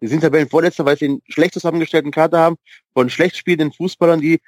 [0.00, 2.56] Die sind Tabellenvorletzter, weil sie einen schlecht zusammengestellten Kader haben
[2.94, 4.40] von schlecht spielenden Fußballern, die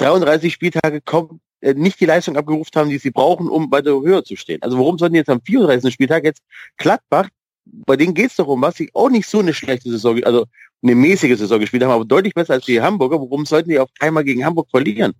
[0.00, 4.24] 33 Spieltage kommen, äh, nicht die Leistung abgerufen haben, die sie brauchen, um weiter höher
[4.24, 4.62] zu stehen.
[4.62, 5.92] Also warum sollten die jetzt am 34.
[5.92, 6.42] Spieltag jetzt
[6.78, 7.28] Gladbach,
[7.66, 10.46] bei denen geht's doch um was, sie auch nicht so eine schlechte Saison, also
[10.82, 13.20] eine mäßige Saison gespielt haben, aber deutlich besser als die Hamburger.
[13.20, 15.12] Warum sollten die auf einmal gegen Hamburg verlieren?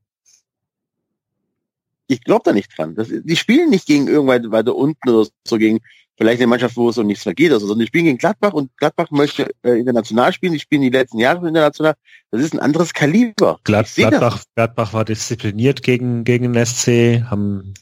[2.11, 2.95] Ich glaube da nicht dran.
[2.97, 5.79] Das, die spielen nicht gegen irgendwann weiter unten oder so gegen
[6.19, 8.19] vielleicht eine Mannschaft, wo es um nichts mehr geht, oder so, sondern die spielen gegen
[8.19, 10.53] Gladbach und Gladbach möchte äh, international spielen.
[10.53, 11.95] Die spielen die letzten Jahre international.
[12.31, 13.59] Das ist ein anderes Kaliber.
[13.65, 14.09] Glad, Ich das.
[14.11, 17.75] Gladbach, Gladbach war diszipliniert gegen, gegen den SC, haben,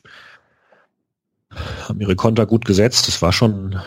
[1.89, 3.09] haben ihre Konter gut gesetzt.
[3.09, 3.81] Das war schon,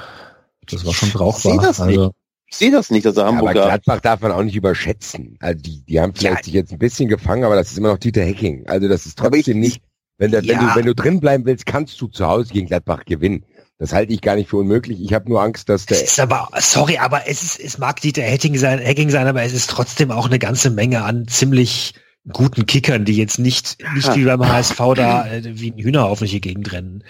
[0.67, 1.53] das war schon brauchbar.
[1.53, 1.97] seh das nicht.
[1.99, 2.11] also,
[2.47, 3.53] Ich sehe das nicht, dass er Ja, aber.
[3.53, 5.37] Gladbach darf man auch nicht überschätzen.
[5.39, 6.43] Also die, die haben vielleicht Ja.
[6.43, 8.67] sich jetzt ein bisschen gefangen, aber das ist immer noch Dieter Hecking.
[8.67, 9.81] Also das ist Aber ich- trotzdem nicht,
[10.21, 10.69] wenn, das, wenn, Ja.
[10.69, 13.43] du, wenn du drin bleiben willst, kannst du zu Hause gegen Gladbach gewinnen.
[13.79, 15.01] Das halte ich gar nicht für unmöglich.
[15.01, 17.99] Ich habe nur Angst, dass der Es ist aber, sorry, aber es ist, es mag
[17.99, 21.95] Dieter Hecking sein, Hecking sein, aber es ist trotzdem auch eine ganze Menge an ziemlich
[22.31, 26.31] guten Kickern, die jetzt nicht, nicht wie beim HSV da äh, wie ein Hühnerhaufen durch
[26.33, 27.03] die Gegend rennen.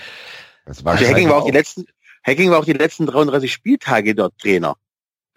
[0.65, 1.83] das war Also Hacking war auch die letzten,
[2.23, 4.77] Hacking war auch die letzten 33 Spieltage dort Trainer.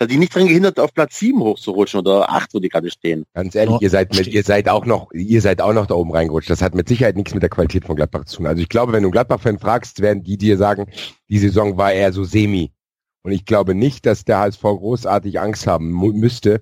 [0.04, 3.24] Hat die nicht dran gehindert, auf Platz 7 hochzurutschen oder 8, wo die gerade stehen.
[3.34, 6.12] Ganz ehrlich, ihr seid mit, ihr seid auch noch, ihr seid auch noch da oben
[6.12, 6.50] reingerutscht.
[6.50, 8.46] Das hat mit Sicherheit nichts mit der Qualität von Gladbach zu tun.
[8.46, 10.86] Also ich glaube, wenn du einen Gladbach-Fan fragst, werden die dir sagen,
[11.28, 12.70] die Saison war eher so semi.
[13.22, 16.60] Und ich glaube nicht, dass der HSV großartig Angst haben mu- müsste.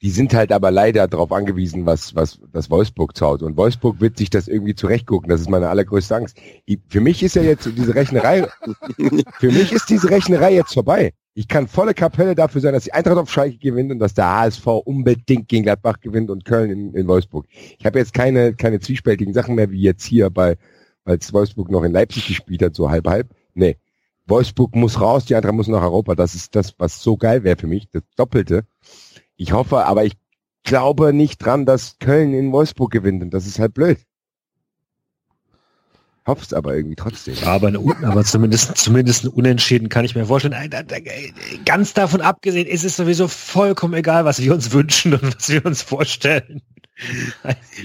[0.00, 3.44] Die sind halt aber leider darauf angewiesen, was, was, das Wolfsburg zu Hause.
[3.44, 5.28] Und Wolfsburg wird sich das irgendwie zurechtgucken.
[5.28, 6.38] Das ist meine allergrößte Angst.
[6.64, 8.48] Ich, für mich ist ja jetzt diese Rechnerei,
[9.38, 11.12] für mich ist diese Rechnerei jetzt vorbei.
[11.34, 14.28] Ich kann volle Kapelle dafür sein, dass die Eintracht auf Schalke gewinnt und dass der
[14.28, 17.46] HSV unbedingt gegen Gladbach gewinnt und Köln in, in Wolfsburg.
[17.78, 20.58] Ich habe jetzt keine, keine zwiespältigen Sachen mehr, wie jetzt hier bei,
[21.04, 23.30] als Wolfsburg noch in Leipzig gespielt hat, so halb halb.
[23.54, 23.78] Nee.
[24.26, 26.14] Wolfsburg muss raus, die Eintracht muss nach Europa.
[26.14, 27.88] Das ist das, was so geil wäre für mich.
[27.90, 28.66] Das Doppelte.
[29.36, 30.12] Ich hoffe, aber ich
[30.64, 33.98] glaube nicht dran, dass Köln in Wolfsburg gewinnt und das ist halt blöd.
[36.26, 37.34] Hoff's aber irgendwie trotzdem.
[37.34, 40.54] Ja, aber, eine, aber zumindest, zumindest ein Unentschieden kann ich mir vorstellen.
[40.54, 41.04] Ein- ein- ein-
[41.64, 45.64] Ganz davon abgesehen ist es sowieso vollkommen egal, was wir uns wünschen und was wir
[45.66, 46.62] uns vorstellen.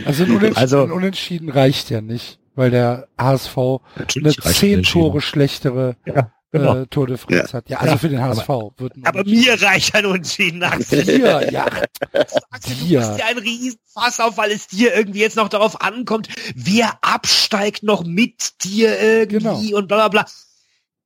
[0.06, 3.58] Also ein Unentschieden, Also- ein Unentschieden reicht ja nicht, weil der HSV
[3.98, 4.84] eine zehn.
[4.84, 6.76] Tore schlechtere Ja, genau.
[6.78, 7.70] äh, Tordifferenz hat.
[7.70, 9.32] Ja, also Ja, für den HSV aber Unentschieden.
[9.32, 11.04] mir reicht ein Unentschieden, Axel.
[11.04, 11.66] Dir, ja.
[12.52, 13.00] Axel, du Dir.
[13.00, 17.84] machst dir einen Riesenfass auf, weil es dir irgendwie jetzt noch darauf ankommt, wer absteigt
[17.84, 19.78] noch mit dir irgendwie Genau.
[19.78, 20.26] und bla bla bla.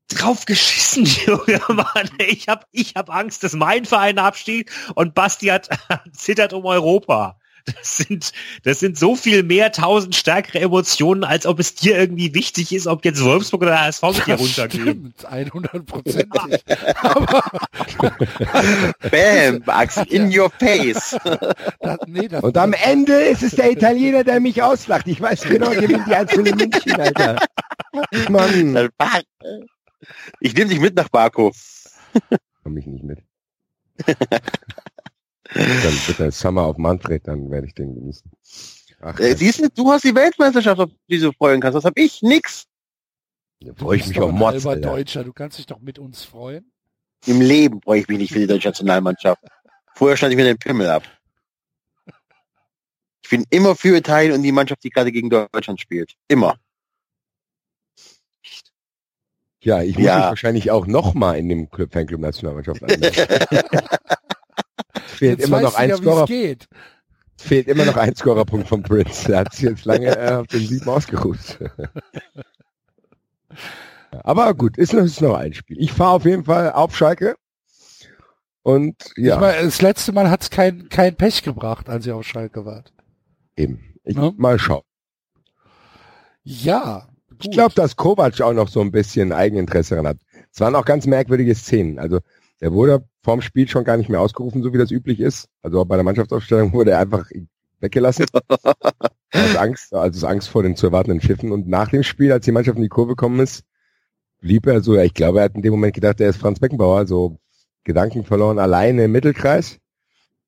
[0.10, 2.10] Drauf geschissen, Junge Mann.
[2.18, 5.70] Ich hab, ich hab Angst, dass mein Verein abstieg und Basti hat
[6.14, 7.38] zittert um Europa.
[7.66, 8.32] Das sind,
[8.64, 12.88] das sind so viel mehr tausend stärkere Emotionen, als ob es dir irgendwie wichtig ist,
[12.88, 15.14] ob jetzt Wolfsburg oder HSV mit dir runtergehen.
[15.16, 16.30] stimmt, 100 Prozent.
[19.12, 21.16] Bam, Axel, in your face.
[21.80, 25.08] Das, nee, das, Und am Ende ist es der Italiener, der mich auslacht.
[25.08, 27.38] Ich weiß genau, gewinnt die einzelnen München, Alter.
[28.30, 28.90] Mann.
[30.40, 31.52] Ich nehme dich mit nach Baku.
[32.64, 33.20] Komm ich nicht mit.
[35.68, 38.30] dann wird der Summer auf Manfred, dann werde ich den genießen.
[39.02, 41.76] Ach, Äh, siehst du, du hast die Weltmeisterschaft, auf die du freuen kannst.
[41.76, 42.66] Das hab ich nix.
[43.60, 44.92] da du freue ich mich ein Mods, Alter.
[44.92, 46.72] Deutscher, du kannst dich doch mit uns freuen.
[47.26, 49.42] Im Leben freue ich mich nicht für die deutsche Nationalmannschaft.
[49.96, 51.04] Vorher stand ich mir den Pimmel ab.
[53.24, 56.16] Ich bin immer für Italien und die Mannschaft, die gerade gegen Deutschland spielt.
[56.28, 56.58] Immer.
[59.64, 60.18] Ja, ich muss Ja.
[60.18, 63.12] mich wahrscheinlich auch noch mal in dem Club, Fanclub Nationalmannschaft anmelden.
[65.12, 66.68] fehlt Jetzt immer noch ein ja, Scorer, geht.
[67.38, 69.28] fehlt immer noch ein Scorerpunkt von Prince.
[69.28, 71.60] Der hat sich jetzt lange äh, auf den Sieben ausgeruht.
[74.24, 75.78] Aber gut, ist noch, ist noch ein Spiel.
[75.80, 77.36] Ich fahre auf jeden Fall auf Schalke.
[78.64, 82.66] Und ja, meine, das letzte Mal hat's kein, kein Pech gebracht, als ihr auf Schalke
[82.66, 82.94] wart.
[83.56, 83.96] eben.
[84.04, 84.32] Ich Ja.
[84.38, 84.82] mal schauen.
[86.44, 87.08] Ja.
[87.42, 90.18] Ich glaube, dass Kovac auch noch so ein bisschen Eigeninteresse daran hat.
[90.52, 91.98] Es waren auch ganz merkwürdige Szenen.
[92.00, 92.20] Also
[92.62, 95.50] der wurde vorm Spiel schon gar nicht mehr ausgerufen, so wie das üblich ist.
[95.62, 97.30] Also auch bei der Mannschaftsaufstellung wurde er einfach
[97.80, 98.26] weggelassen.
[99.34, 101.52] aus Angst, also aus Angst vor den zu erwartenden Pfiffen.
[101.52, 103.64] Und nach dem Spiel, als die Mannschaft in die Kurve gekommen ist,
[104.40, 106.60] blieb er so, ja, ich glaube, er hat in dem Moment gedacht, er ist Franz
[106.60, 107.38] Beckenbauer, so
[107.84, 109.80] Gedanken verloren, alleine im Mittelkreis.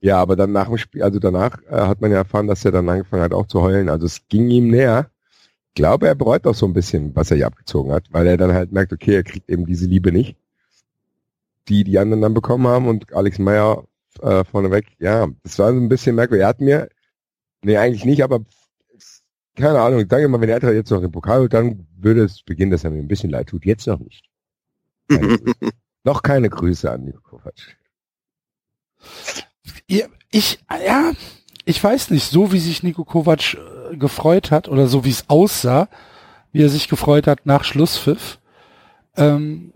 [0.01, 2.71] Ja, aber dann nach dem Spiel, also danach äh, hat man ja erfahren, dass er
[2.71, 3.89] dann angefangen hat auch zu heulen.
[3.89, 5.09] Also es ging ihm näher.
[5.69, 8.37] Ich glaube, er bereut doch so ein bisschen, was er hier abgezogen hat, weil er
[8.37, 10.35] dann halt merkt, okay, er kriegt eben diese Liebe nicht,
[11.67, 13.85] die die anderen dann bekommen haben und Alex Meyer
[14.21, 16.43] äh, vorneweg, ja, das war so ein bisschen merkwürdig.
[16.43, 16.89] Er hat mir,
[17.63, 18.41] nee, eigentlich nicht, aber
[19.55, 22.23] keine Ahnung, ich denke mal, wenn der Eintracht jetzt noch den Pokal holt, dann würde
[22.23, 23.65] es beginnen, dass er mir ein bisschen leid tut.
[23.65, 24.25] Jetzt noch nicht.
[25.07, 25.37] Keine
[26.03, 27.77] noch keine Grüße an Nico Kovac.
[29.87, 31.11] Ihr, ich, ja,
[31.65, 35.29] ich weiß nicht, so wie sich Nico Kovac äh, gefreut hat oder so wie es
[35.29, 35.87] aussah,
[36.51, 38.39] wie er sich gefreut hat nach Schlusspfiff.
[39.15, 39.73] Ähm,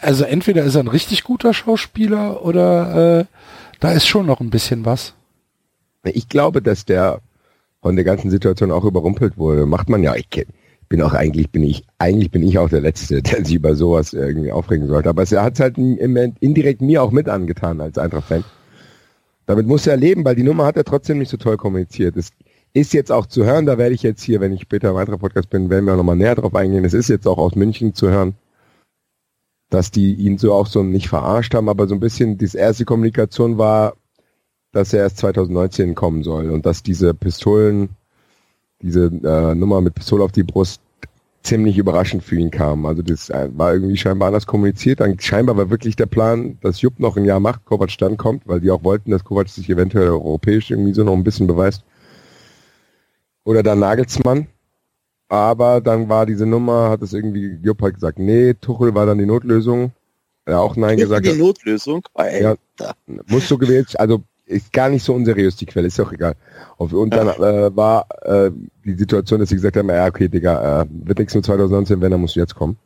[0.00, 3.24] also entweder ist er ein richtig guter Schauspieler oder äh,
[3.80, 5.14] da ist schon noch ein bisschen was.
[6.04, 7.20] Ich glaube, dass der
[7.82, 9.66] von der ganzen Situation auch überrumpelt wurde.
[9.66, 10.14] Macht man ja.
[10.16, 10.46] Ich
[10.88, 14.12] bin auch eigentlich bin ich eigentlich bin ich auch der Letzte, der sich über sowas
[14.12, 15.08] irgendwie aufregen sollte.
[15.08, 18.44] Aber es hat halt im Moment indirekt mir auch mit angetan als Eintracht-Fan.
[19.46, 22.16] Damit muss er leben, weil die Nummer hat er trotzdem nicht so toll kommuniziert.
[22.16, 22.30] Es
[22.72, 25.48] ist jetzt auch zu hören, da werde ich jetzt hier, wenn ich später im Eintracht-Podcast
[25.50, 26.84] bin, werden wir nochmal näher drauf eingehen.
[26.84, 28.34] Es ist jetzt auch aus München zu hören.
[29.70, 32.84] Dass die ihn so auch so nicht verarscht haben, aber so ein bisschen, die erste
[32.84, 33.94] Kommunikation war,
[34.72, 37.90] dass er erst 2019 kommen soll und dass diese Pistolen,
[38.82, 40.80] diese äh, Nummer mit Pistole auf die Brust
[41.46, 42.84] ziemlich überraschend für ihn kam.
[42.86, 45.00] Also das äh, war irgendwie scheinbar anders kommuniziert.
[45.00, 48.46] Dann scheinbar war wirklich der Plan, dass Jupp noch ein Jahr macht, Kovac dann kommt,
[48.46, 51.84] weil die auch wollten, dass Kovac sich eventuell europäisch irgendwie so noch ein bisschen beweist.
[53.44, 54.48] Oder dann Nagelsmann.
[55.28, 59.18] Aber dann war diese Nummer, hat es irgendwie Jupp halt gesagt, nee, Tuchel war dann
[59.18, 59.92] die Notlösung.
[60.44, 61.26] Er auch Nein gesagt.
[61.26, 62.06] Die Notlösung?
[62.16, 62.54] Ja,
[63.26, 66.36] muss so gewählt, also ist gar nicht so unseriös die Quelle, ist auch egal.
[66.76, 68.52] Und dann äh, war äh,
[68.84, 72.12] die Situation, dass sie gesagt haben, ja okay, Digga, äh, wird nichts mit 2019, wenn,
[72.12, 72.78] dann musst du jetzt kommen.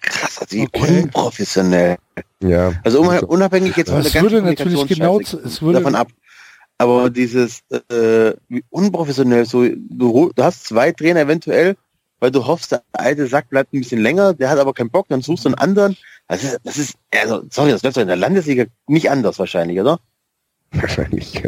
[0.00, 1.02] Krass, also okay.
[1.02, 1.96] unprofessionell.
[2.40, 2.72] Ja.
[2.84, 6.08] Also unabhängig jetzt von der ganzen würde natürlich genau, es würde davon ab.
[6.78, 11.76] Aber dieses äh, wie unprofessionell, so du, du hast zwei Trainer eventuell,
[12.20, 15.06] weil du hoffst, der alte Sack bleibt ein bisschen länger, der hat aber keinen Bock,
[15.08, 15.96] dann suchst du einen anderen.
[16.28, 19.98] Also das ist, also sorry, das läuft doch in der Landesliga nicht anders wahrscheinlich, oder?
[20.70, 21.34] Wahrscheinlich.
[21.34, 21.42] Ja.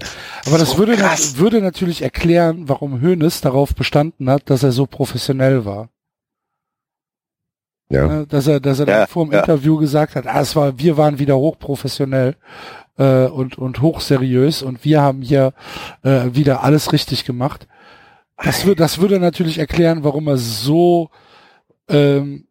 [0.46, 4.86] Aber das so würde, würde natürlich erklären, warum Hoeneß darauf bestanden hat, dass er so
[4.86, 5.90] professionell war.
[7.90, 8.06] Ja.
[8.06, 9.40] Ne, dass er, dass er ja, vor dem ja.
[9.40, 12.36] Interview gesagt hat, ah, es war, wir waren wieder hochprofessionell
[12.96, 15.52] äh, und, und hochseriös und wir haben hier
[16.02, 17.66] äh, wieder alles richtig gemacht.
[18.42, 21.10] Das, würde das würde natürlich erklären, warum er so
[21.88, 22.46] ähm,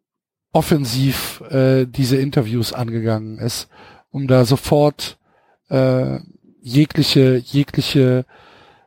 [0.52, 3.68] offensiv äh, diese Interviews angegangen ist,
[4.10, 5.18] um da sofort
[5.70, 6.18] äh,
[6.60, 8.26] jegliche jegliche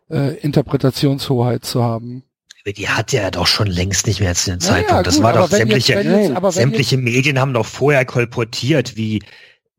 [0.10, 2.24] äh, Interpretationshoheit zu haben.
[2.66, 4.92] Die hat ja doch schon längst nicht mehr zu dem Zeitpunkt.
[4.92, 9.22] Ja, das war doch sämtliche, jetzt, jetzt, sämtliche jetzt, Medien haben doch vorher kolportiert, wie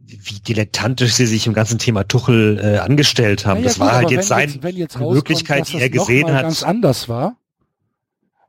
[0.07, 3.61] wie dilettantisch sie sich im ganzen Thema Tuchel äh, angestellt haben.
[3.61, 4.53] Ja, das gut, war halt jetzt seine
[4.99, 6.43] Möglichkeit, die er gesehen hat.
[6.43, 7.37] ganz anders war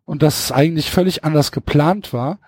[0.06, 2.39] und das eigentlich völlig anders geplant war,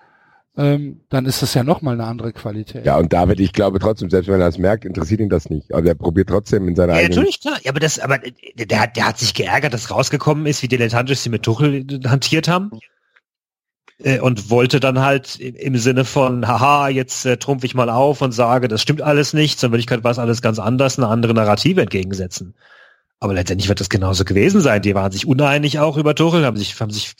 [0.58, 2.84] ähm, dann ist das ja nochmal eine andere Qualität.
[2.84, 5.72] Ja, und David, ich glaube trotzdem, selbst wenn er das merkt, interessiert ihn das nicht.
[5.72, 7.16] Also er probiert trotzdem in seiner ja, eigenen...
[7.16, 7.58] natürlich, klar.
[7.62, 11.20] Ja, aber das, aber der, hat, der hat sich geärgert, dass rausgekommen ist, wie dilettantisch
[11.20, 12.72] sie mit Tuchel hantiert haben.
[14.02, 18.20] Äh, und wollte dann halt im Sinne von, haha, jetzt äh, trumpf ich mal auf
[18.20, 21.34] und sage, das stimmt alles nicht, in Wirklichkeit war es alles ganz anders, eine andere
[21.34, 22.54] Narrative entgegensetzen.
[23.20, 24.80] Aber letztendlich wird das genauso gewesen sein.
[24.82, 27.16] Die waren sich uneinig auch über Tuchel, haben sich, haben sich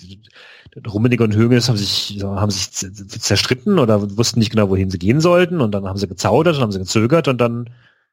[0.86, 5.20] Rummenigge und Högels haben sich, haben sich zerstritten oder wussten nicht genau, wohin sie gehen
[5.20, 7.70] sollten und dann haben sie gezaudert und haben sie gezögert und dann,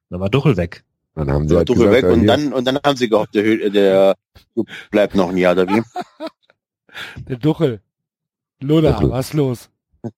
[0.10, 0.84] dann war Duchel weg.
[1.13, 3.69] Dann haben sie halt Duchel gesagt, weg und dann, und dann haben sie gehofft, der,
[3.69, 4.15] der
[4.89, 5.82] bleibt noch ein Jahr, oder wie?
[7.28, 7.82] Der Duchel.
[8.62, 9.10] Lola, Duchel.
[9.10, 9.69] was los?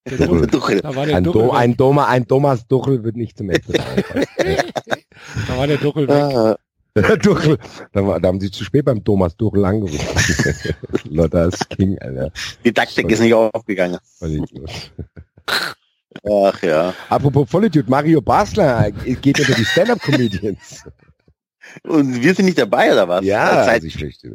[0.08, 0.46] Der Duchel.
[0.46, 0.82] Duchel.
[0.82, 3.64] Da war der ein, Duchel Do, ein, Doma, ein Thomas Duchel wird nicht zum Ende.
[5.48, 6.58] da war der Duchel weg.
[7.22, 7.58] Duchel.
[7.92, 10.00] Da, war, da haben sie zu spät beim Thomas Duchel angerufen.
[11.10, 12.32] Lotta ist King, Alter.
[12.64, 14.00] Die Taktik ist nicht aufgegangen.
[16.24, 16.94] Ach ja.
[17.10, 20.84] Apropos Vollidiot, Mario Basler geht unter die Stand-Up-Comedians.
[21.84, 23.26] Und wir sind nicht dabei, oder was?
[23.26, 23.84] Ja, Zeit.
[23.84, 24.26] Also schlecht.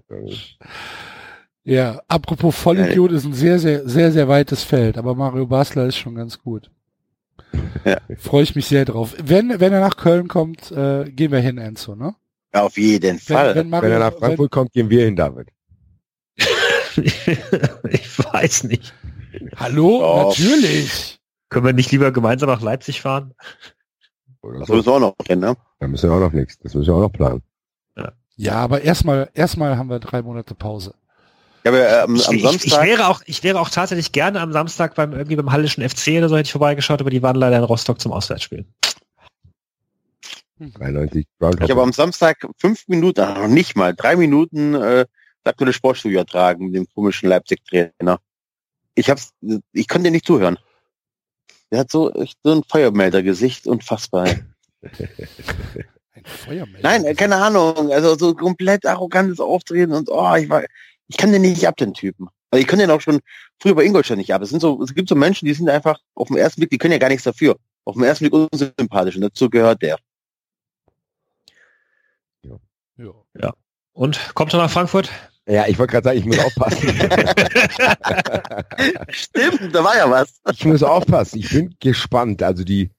[1.64, 5.96] Ja, apropos Vollidiot ist ein sehr, sehr, sehr, sehr weites Feld, aber Mario Basler ist
[5.96, 6.70] schon ganz gut.
[7.84, 7.98] Ja.
[8.18, 9.14] Freue ich mich sehr drauf.
[9.22, 12.14] Wenn, wenn er nach Köln kommt, äh, gehen wir hin, Enzo, ne?
[12.52, 13.50] Auf jeden Fall.
[13.50, 15.48] Wenn, wenn, Mario, wenn er nach Frankfurt wenn, kommt, gehen wir hin, David.
[16.96, 18.94] ich weiß nicht.
[19.56, 20.00] Hallo?
[20.02, 20.28] Oh.
[20.28, 21.18] Natürlich.
[21.48, 23.34] Können wir nicht lieber gemeinsam nach Leipzig fahren?
[24.42, 24.74] Oder das so.
[24.74, 25.56] müssen wir auch noch hin, ne?
[25.80, 26.58] Da müssen wir auch noch nichts.
[26.58, 27.42] Das müssen wir auch noch planen.
[27.96, 30.94] Ja, ja aber erstmal, erstmal haben wir drei Monate Pause.
[31.64, 32.66] Ja, aber, äh, am, ich, am Samstag.
[32.66, 35.88] Ich, ich, wäre auch, ich wäre auch tatsächlich gerne am Samstag beim irgendwie beim Hallischen
[35.88, 38.64] FC oder so hätte ich vorbeigeschaut, aber die waren leider in Rostock zum Auswärtsspiel.
[40.70, 41.26] 93
[41.62, 45.06] Ich habe am Samstag fünf Minuten, noch nicht mal, drei Minuten äh,
[45.44, 48.18] aktuelle Sportstudio ertragen mit dem komischen Leipzig-Trainer.
[48.94, 49.30] Ich hab's,
[49.72, 50.58] ich konnte nicht zuhören.
[51.70, 52.12] Der hat so,
[52.44, 54.28] so ein Feuermelder-Gesicht, unfassbar.
[54.82, 56.82] ein Feuermelder?
[56.82, 60.64] Nein, äh, keine Ahnung, also so komplett arrogantes Auftreten und oh, ich war,
[61.08, 62.28] ich kann den nicht ab, den Typen.
[62.50, 63.20] Also ich kann den auch schon
[63.60, 64.42] früher bei Ingolstadt nicht ab.
[64.42, 66.78] Es sind so, es gibt so Menschen, die sind einfach auf den ersten Blick, die
[66.78, 67.56] können ja gar nichts dafür.
[67.84, 69.98] Auf den ersten Blick unsympathisch und dazu gehört der.
[73.02, 73.12] Ja.
[73.40, 73.54] ja.
[73.92, 75.10] Und kommt er nach Frankfurt?
[75.46, 76.88] Ja, ich wollte gerade sagen, ich muss aufpassen.
[79.08, 80.40] Stimmt, da war ja was.
[80.52, 81.40] Ich muss aufpassen.
[81.40, 82.40] Ich bin gespannt.
[82.42, 82.90] Also die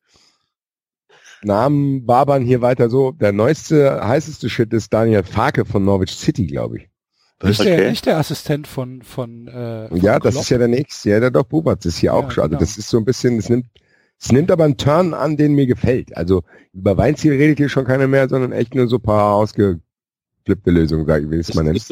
[1.41, 3.12] Namen wabern hier weiter so.
[3.12, 6.89] Der neueste, heißeste Shit ist Daniel Farke von Norwich City, glaube ich.
[7.41, 7.78] Nicht, okay.
[7.78, 10.43] der, nicht der Assistent von von, äh, von Ja, das Klopp.
[10.43, 11.12] ist ja der nächste.
[11.12, 12.43] Ja, der Doc Bubat ist hier ja, auch schon.
[12.43, 12.60] Also genau.
[12.60, 13.68] das ist so ein bisschen, es nimmt
[14.20, 16.16] es nimmt aber einen Turn an, den mir gefällt.
[16.16, 19.82] Also über Weinziel redet hier schon keiner mehr, sondern echt nur so paar ausgeflippte
[20.66, 21.86] Lösungen, sage ich, wie es mal nennt.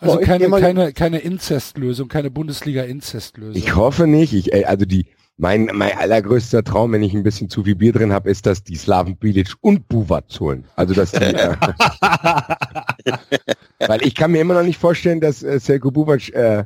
[0.00, 3.54] Also keine, keine, keine Inzestlösung, keine Bundesliga-Inzestlösung.
[3.54, 4.32] Ich hoffe nicht.
[4.32, 5.06] Ich, ey, also die,
[5.36, 8.64] Mein, mein allergrößter Traum, wenn ich ein bisschen zu viel Bier drin habe, ist, dass
[8.64, 10.64] die Slaven Bilic und Buvac holen.
[10.74, 11.54] Also dass die, äh,
[13.86, 16.64] weil ich kann mir immer noch nicht vorstellen, dass äh, Selko Buvac, äh,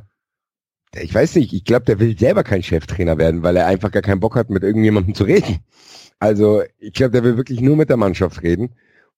[0.95, 4.01] ich weiß nicht, ich glaube, der will selber kein Cheftrainer werden, weil er einfach gar
[4.01, 5.59] keinen Bock hat, mit irgendjemandem zu reden.
[6.19, 8.69] Also ich glaube, der will wirklich nur mit der Mannschaft reden.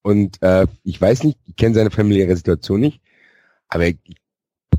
[0.05, 3.01] Und äh, ich weiß nicht, ich kenne seine familiäre Situation nicht,
[3.69, 3.97] aber ich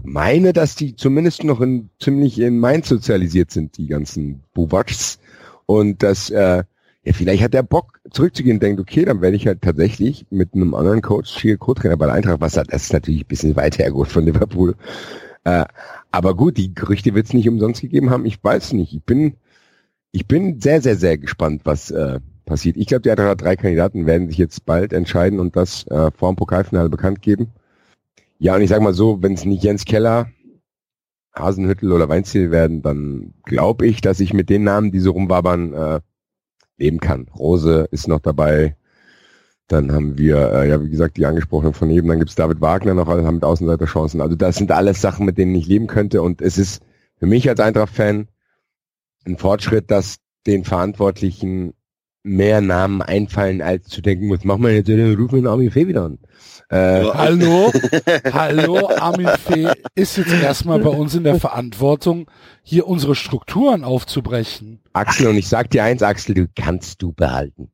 [0.04, 5.18] meine, dass die zumindest noch in, ziemlich in Mainz sozialisiert sind, die ganzen Buwatschs.
[5.66, 6.62] Und dass, äh,
[7.02, 10.54] ja, vielleicht hat der Bock zurückzugehen und denkt, okay, dann werde ich halt tatsächlich mit
[10.54, 13.82] einem anderen Coach hier Co-Trainer bei der Eintracht, was das ist natürlich ein bisschen weiter
[13.82, 14.76] hergeholt von Liverpool.
[15.42, 15.64] Äh,
[16.12, 18.92] aber gut, die Gerüchte wird es nicht umsonst gegeben haben, ich weiß nicht.
[18.92, 19.34] Ich bin,
[20.12, 22.76] ich bin sehr, sehr, sehr gespannt, was äh, passiert.
[22.78, 26.32] Ich glaube, die Eintracht drei Kandidaten werden sich jetzt bald entscheiden und das äh, vor
[26.32, 27.52] dem Pokalfinale bekannt geben.
[28.38, 30.28] Ja, und ich sag mal so, wenn es nicht Jens Keller,
[31.34, 35.72] Hasenhüttel oder Weinziel werden, dann glaube ich, dass ich mit den Namen, die so rumwabern,
[35.74, 36.00] äh,
[36.78, 37.28] leben kann.
[37.38, 38.76] Rose ist noch dabei.
[39.68, 42.08] Dann haben wir, äh, ja, wie gesagt, die angesprochenen von eben.
[42.08, 44.20] Dann gibt's David Wagner noch, alle haben mit Außenseiterchancen.
[44.20, 46.22] Also das sind alles Sachen, mit denen ich leben könnte.
[46.22, 46.82] Und es ist
[47.18, 48.28] für mich als Eintracht-Fan
[49.26, 50.16] ein Fortschritt, dass
[50.46, 51.74] den Verantwortlichen
[52.26, 56.04] mehr Namen einfallen, als zu denken, was machen wir jetzt, rufen wir Armin Fee wieder
[56.04, 56.18] an.
[56.68, 57.72] Äh, hallo,
[58.32, 62.28] hallo, Armin Fee ist jetzt erstmal bei uns in der Verantwortung,
[62.62, 64.80] hier unsere Strukturen aufzubrechen.
[64.92, 67.70] Axel, und ich sag dir eins, Axel, du kannst du behalten.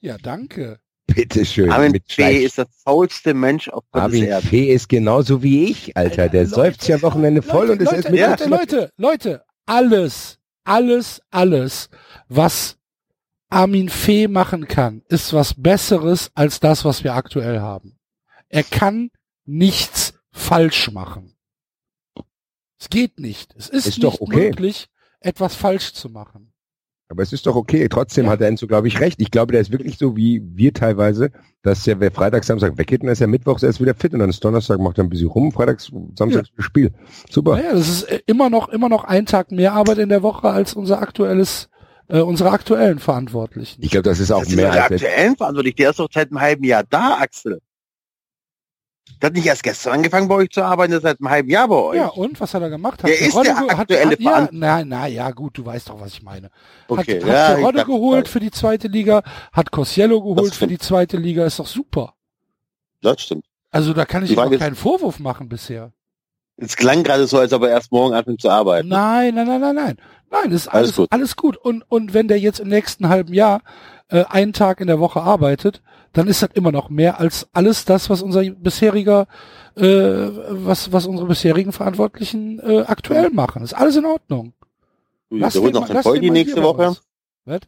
[0.00, 0.78] Ja, danke.
[1.06, 1.70] Bitteschön.
[1.70, 4.46] Armin Fee ist der faulste Mensch auf Gottes Armin Erde.
[4.46, 6.28] Fee ist genauso wie ich, Alter.
[6.28, 9.42] Der Leute, säuft ja Wochenende voll Leute, und ist Leute, erst mit Leute, Leute, Leute,
[9.64, 11.88] alles, alles, alles,
[12.28, 12.76] was
[13.50, 17.98] Armin Fee machen kann, ist was Besseres als das, was wir aktuell haben.
[18.48, 19.10] Er kann
[19.44, 21.34] nichts falsch machen.
[22.78, 23.54] Es geht nicht.
[23.56, 24.48] Es ist, Ist nicht doch okay.
[24.48, 24.88] möglich,
[25.20, 26.52] etwas falsch zu machen.
[27.08, 27.88] Aber es ist doch okay.
[27.88, 28.30] Trotzdem Ja.
[28.30, 29.20] hat der Enzo, glaube ich, recht.
[29.20, 31.32] Ich glaube, der ist wirklich so wie wir teilweise,
[31.62, 34.30] dass der, wer Freitag, Samstag weggeht, dann ist er Mittwochs erst wieder fit und dann
[34.30, 36.92] ist Donnerstag, macht er ein bisschen rum, Freitags, Samstags Spiel.
[37.28, 37.56] Super.
[37.56, 40.48] Naja, das ist äh, immer noch, immer noch ein Tag mehr Arbeit in der Woche
[40.48, 41.68] als unser aktuelles,
[42.10, 43.82] äh, unsere aktuellen Verantwortlichen.
[43.82, 45.74] Ich glaube, das ist auch Das ist mehr der als aktuellen verantwortlich.
[45.76, 47.60] Der ist doch seit einem halben Jahr da, Axel.
[49.20, 51.50] Der hat nicht erst gestern angefangen bei euch zu arbeiten, der ist seit einem halben
[51.50, 51.96] Jahr bei euch.
[51.96, 53.02] Ja, und was hat er gemacht?
[53.02, 56.00] Der ist der ge- aktuelle hat, ja, Veran- na, na, ja, gut, du weißt doch,
[56.00, 56.50] was ich meine.
[56.88, 60.78] Okay, hat, ja, hat dachte, geholt für die zweite Liga, hat Cosiello geholt für die
[60.78, 62.14] zweite Liga, ist doch super.
[63.02, 63.44] Das stimmt.
[63.70, 65.92] Also da kann ich auch ist- keinen Vorwurf machen bisher.
[66.56, 68.88] Es klang gerade so, als ob er erst morgen anfängt zu arbeiten.
[68.88, 69.96] Nein, nein, nein, nein, nein.
[70.30, 71.08] Nein, ist Alles alles, gut.
[71.10, 71.56] alles gut.
[71.56, 73.62] Und, und wenn der jetzt im nächsten halben Jahr
[74.08, 77.84] äh, einen Tag in der Woche arbeitet, dann ist das immer noch mehr als alles
[77.84, 79.26] das, was unser bisheriger,
[79.76, 83.62] äh, was, was unsere bisherigen Verantwortlichen äh, aktuell machen.
[83.62, 84.54] Ist alles in Ordnung.
[85.30, 86.96] Lass den holt noch den die nächste Woche.
[87.44, 87.60] Was?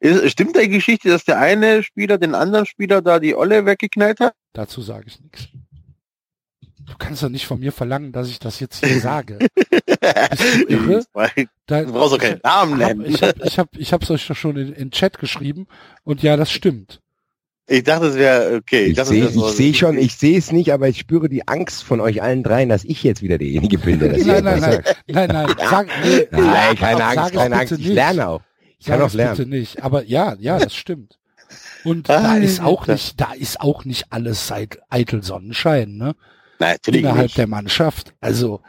[0.00, 4.20] Ist, stimmt die Geschichte, dass der eine Spieler den anderen Spieler da die Olle weggeknallt
[4.20, 4.34] hat?
[4.52, 5.48] Dazu sage ich nichts.
[6.90, 9.38] Du kannst doch nicht von mir verlangen, dass ich das jetzt hier sage.
[9.38, 11.04] Bist du irre?
[11.66, 13.04] Da, Du brauchst doch keinen Namen hab, nennen.
[13.14, 15.66] ich habe ich hab, ich hab's euch doch schon in, in Chat geschrieben
[16.04, 17.00] und ja, das stimmt.
[17.70, 18.86] Ich dachte, es wäre okay.
[18.86, 21.46] ich dachte, sehe so- ich seh schon, ich sehe es nicht, aber ich spüre die
[21.46, 24.60] Angst von euch allen dreien, dass ich jetzt wieder derjenige bin, der das Nein, nein,
[24.60, 27.72] nein, nein, nein, sag, nee, Nein, keine sag Angst, es keine Angst.
[27.72, 27.88] Ich nicht.
[27.94, 28.40] lerne auch.
[28.78, 29.36] Ich kann Sag auch es lernen.
[29.36, 29.82] bitte nicht.
[29.82, 31.18] Aber ja, ja, das stimmt.
[31.84, 36.14] Und da ist auch nicht, da ist auch nicht alles seit eitel Sonnenschein, ne?
[36.58, 37.38] Nein, natürlich Innerhalb nicht.
[37.38, 38.14] der Mannschaft.
[38.20, 38.62] Also,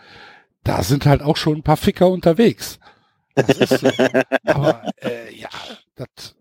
[0.64, 2.80] da sind halt auch schon ein paar Ficker unterwegs.
[3.36, 3.88] Das ist so.
[4.46, 5.50] Aber äh, ja,
[5.96, 6.36] das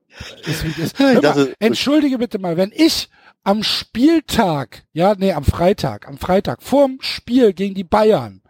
[0.47, 0.93] ist wie das.
[0.99, 3.09] Hör Das mal, ist- entschuldige bitte mal, wenn ich
[3.45, 8.43] am Spieltag, ja, nee, am Freitag, am Freitag, vorm Spiel gegen die Bayern,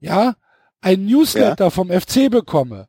[0.00, 0.34] ja,
[0.80, 2.88] ein Newsletter vom FC bekomme.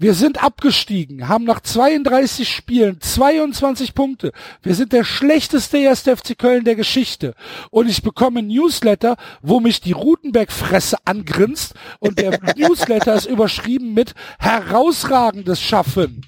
[0.00, 4.32] Wir sind abgestiegen, haben nach 32 Spielen 22 Punkte.
[4.62, 7.34] Wir sind der schlechteste erste FC Köln der Geschichte.
[7.68, 11.74] Und ich bekomme ein Newsletter, wo mich die Rutenberg-Fresse angrinst.
[11.98, 16.22] Und der Newsletter ist überschrieben mit herausragendes Schaffen.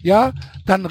[0.00, 0.32] Ja,
[0.64, 0.88] dann äh,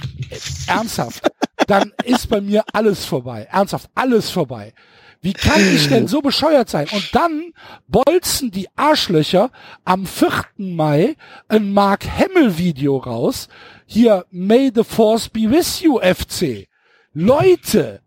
[0.67, 1.31] ernsthaft,
[1.65, 3.47] dann ist bei mir alles vorbei.
[3.49, 4.73] Ernsthaft, alles vorbei.
[5.21, 6.87] Wie kann ich denn so bescheuert sein?
[6.91, 7.53] Und dann
[7.87, 9.51] bolzen die Arschlöcher
[9.83, 10.31] am 4.
[10.57, 11.15] Mai
[11.47, 13.47] ein Mark Hemmel Video raus.
[13.85, 16.67] Hier, May the Force be with you, FC.
[17.13, 18.01] Leute,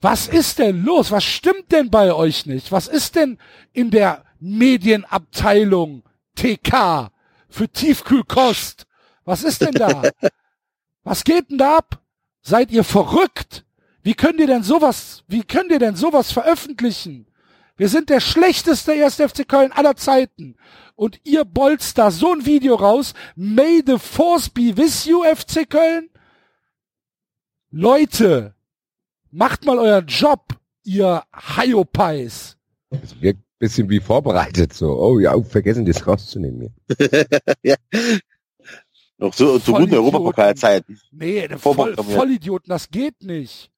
[0.00, 1.10] was ist denn los?
[1.10, 2.72] Was stimmt denn bei euch nicht?
[2.72, 3.38] Was ist denn
[3.72, 6.02] in der Medienabteilung
[6.34, 7.10] TK
[7.48, 8.86] für Tiefkühlkost?
[9.24, 10.02] Was ist denn da?
[11.04, 12.02] Was geht denn da ab?
[12.42, 13.65] Seid ihr verrückt?
[14.06, 17.26] Wie könnt ihr denn sowas, wie könnt ihr denn sowas veröffentlichen?
[17.76, 20.54] Wir sind der schlechteste erste FC Köln aller Zeiten.
[20.94, 23.14] Und ihr bolzt da so ein Video raus.
[23.34, 26.08] May the force be with you, FC Köln.
[27.72, 28.54] Leute,
[29.32, 31.24] macht mal euren Job, ihr
[31.56, 32.58] Hyopies.
[32.90, 35.00] Das wirkt ein bisschen wie vorbereitet so.
[35.00, 36.72] Oh ja, vergessen das rauszunehmen
[37.64, 37.74] ja.
[39.18, 39.94] Noch so zu guten Vollidioten.
[39.98, 41.00] Europapokalzeiten.
[41.10, 42.16] Nee, voll, Vorprogrammiert.
[42.16, 43.72] Vollidioten, das geht nicht.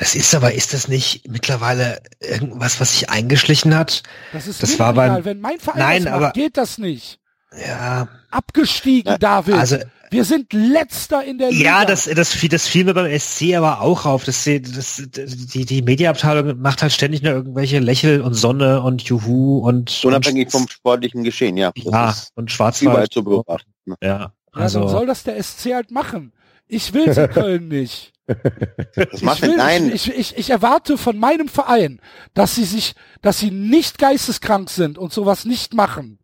[0.00, 4.02] Das ist aber, ist das nicht mittlerweile irgendwas, was sich eingeschlichen hat?
[4.32, 7.20] Das ist Das war beim- Wenn mein Verein Nein, das macht, aber- geht das nicht.
[7.66, 9.54] Ja, Abgestiegen, Ja, David.
[9.54, 9.76] also
[10.12, 11.62] Wir sind letzter in der Liga.
[11.80, 14.24] Ja, das, das, fiel- das fiel mir beim SC aber auch auf.
[14.24, 19.58] Das, das, die, die Mediaabteilung macht halt ständig nur irgendwelche Lächel und Sonne und Juhu
[19.58, 21.70] und Unabhängig und, vom sportlichen Geschehen, ja.
[21.76, 23.12] Das ja, und überall Schwarzwald.
[23.12, 23.70] zu beobachten.
[23.84, 23.94] ne?
[24.02, 26.32] Ja, Ja, also dann soll das der SC halt machen.
[26.70, 28.12] Ich will's in Köln nicht.
[28.94, 29.90] Das macht ich, will, nein.
[29.92, 32.00] ich, ich, ich erwarte von meinem Verein,
[32.32, 36.20] dass sie sich, dass sie nicht geisteskrank sind und sowas nicht machen.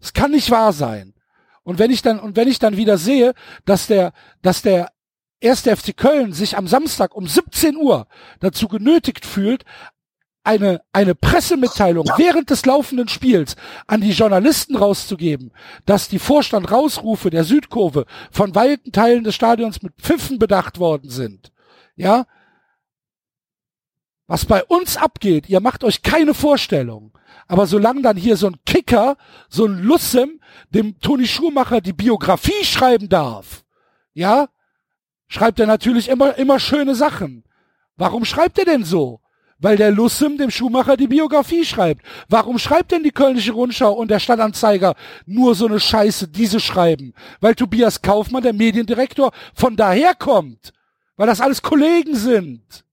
[0.00, 1.14] Es kann nicht wahr sein.
[1.62, 4.92] Und wenn ich dann, und wenn ich dann wieder sehe, dass der, dass der
[5.40, 8.06] erste FC Köln sich am Samstag um 17 Uhr
[8.40, 9.64] dazu genötigt fühlt,
[10.46, 15.52] eine, eine Pressemitteilung während des laufenden Spiels an die Journalisten rauszugeben,
[15.84, 21.52] dass die Vorstand-Rausrufe der Südkurve von weiten Teilen des Stadions mit Pfiffen bedacht worden sind.
[21.96, 22.26] Ja?
[24.26, 27.16] Was bei uns abgeht, ihr macht euch keine Vorstellung.
[27.48, 29.16] Aber solange dann hier so ein Kicker,
[29.48, 30.40] so ein Lussem,
[30.70, 33.64] dem Toni Schumacher die Biografie schreiben darf,
[34.14, 34.48] ja,
[35.28, 37.44] schreibt er natürlich immer, immer schöne Sachen.
[37.96, 39.20] Warum schreibt er denn so?
[39.58, 42.04] Weil der Lussem dem Schumacher die Biografie schreibt.
[42.28, 44.94] Warum schreibt denn die Kölnische Rundschau und der Stadtanzeiger
[45.24, 47.14] nur so eine Scheiße, diese schreiben?
[47.40, 50.72] Weil Tobias Kaufmann, der Mediendirektor, von daher kommt.
[51.16, 52.84] Weil das alles Kollegen sind.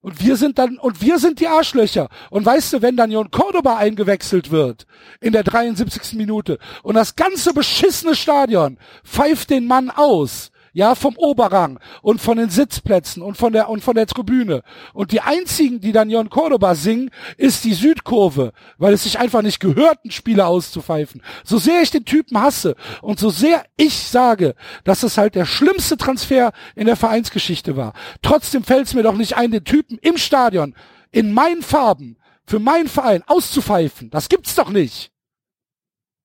[0.00, 2.08] Und wir sind dann, und wir sind die Arschlöcher.
[2.30, 4.86] Und weißt du, wenn dann Jon Cordoba eingewechselt wird,
[5.20, 6.14] in der 73.
[6.14, 12.36] Minute, und das ganze beschissene Stadion pfeift den Mann aus, ja, vom Oberrang und von
[12.36, 14.62] den Sitzplätzen und von der, und von der Tribüne.
[14.92, 19.42] Und die einzigen, die dann Jon Cordoba singen, ist die Südkurve, weil es sich einfach
[19.42, 21.22] nicht gehört, einen Spieler auszupfeifen.
[21.44, 24.54] So sehr ich den Typen hasse und so sehr ich sage,
[24.84, 27.92] dass es halt der schlimmste Transfer in der Vereinsgeschichte war.
[28.22, 30.74] Trotzdem fällt es mir doch nicht ein, den Typen im Stadion
[31.10, 34.10] in meinen Farben für meinen Verein auszupfeifen.
[34.10, 35.12] Das gibt's doch nicht.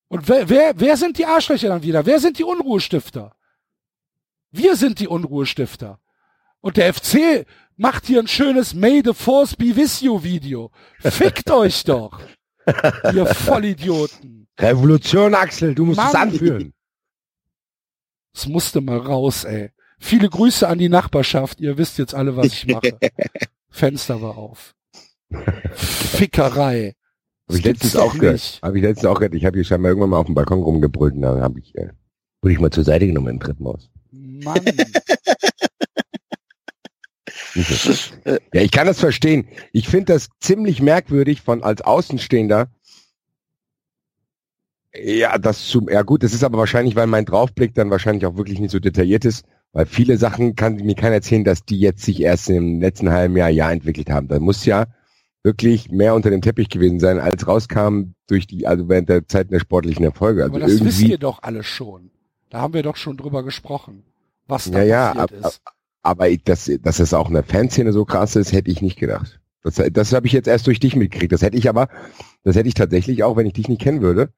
[0.07, 2.05] Und wer, wer, wer sind die Arschlöcher dann wieder?
[2.05, 3.35] Wer sind die Unruhestifter?
[4.53, 5.99] Wir sind die Unruhestifter.
[6.61, 10.69] Und der FC macht hier ein schönes May the Force be with you Video.
[10.99, 12.21] Fickt euch doch.
[13.13, 14.47] Ihr Vollidioten.
[14.59, 16.29] Revolution, Axel, du musst es Mann.
[16.29, 16.73] anführen.
[18.35, 19.71] Es musste mal raus, ey.
[19.99, 21.59] Viele Grüße an die Nachbarschaft.
[21.59, 22.97] Ihr wisst jetzt alle, was ich mache.
[23.71, 24.75] Fenster war auf.
[25.73, 26.93] Fickerei.
[27.47, 28.59] Habe ich letztens auch gehört.
[28.61, 29.33] Habe ich letztens auch gehört.
[29.33, 31.89] Ich habe hier scheinbar irgendwann mal auf dem Balkon rumgebrüllt und dann habe ich, äh,
[32.41, 33.89] wurde ich mal zur Seite genommen im Treppenhaus.
[34.39, 34.65] Mann.
[38.53, 39.47] Ja, ich kann das verstehen.
[39.71, 42.69] Ich finde das ziemlich merkwürdig von als Außenstehender.
[44.95, 48.37] Ja, das zu, ja gut, das ist aber wahrscheinlich, weil mein Draufblick dann wahrscheinlich auch
[48.37, 52.03] wirklich nicht so detailliert ist, weil viele Sachen kann mir keiner erzählen, dass die jetzt
[52.03, 54.27] sich erst im letzten halben Jahr, Jahr entwickelt haben.
[54.27, 54.85] Da muss ja
[55.41, 59.51] wirklich mehr unter dem Teppich gewesen sein, als rauskam durch die, also während der Zeit
[59.51, 60.43] der sportlichen Erfolge.
[60.43, 62.11] Also Aber das wisst ihr doch alle schon.
[62.49, 64.03] Da haben wir doch schon drüber gesprochen,
[64.47, 65.61] was da Ja, ja, passiert ab- ist.
[66.01, 69.39] aber dass, dass es auch in der Fanszene so krass ist, hätte ich nicht gedacht.
[69.63, 71.31] Das, das habe ich jetzt erst durch dich mitgekriegt.
[71.31, 71.87] Das hätte ich aber,
[72.43, 74.33] das hätte ich tatsächlich auch, wenn ich dich nicht kennen würde,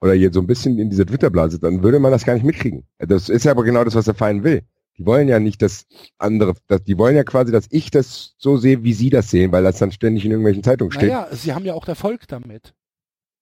[0.00, 2.84] oder jetzt so ein bisschen in dieser Twitter-Blase, dann würde man das gar nicht mitkriegen.
[2.98, 4.62] Das ist ja aber genau das, was der Verein will.
[4.98, 5.86] Die wollen ja nicht, dass
[6.18, 9.50] andere, dass, die wollen ja quasi, dass ich das so sehe, wie sie das sehen,
[9.52, 11.08] weil das dann ständig in irgendwelchen Zeitungen steht.
[11.10, 12.74] Naja, sie haben ja auch Erfolg damit.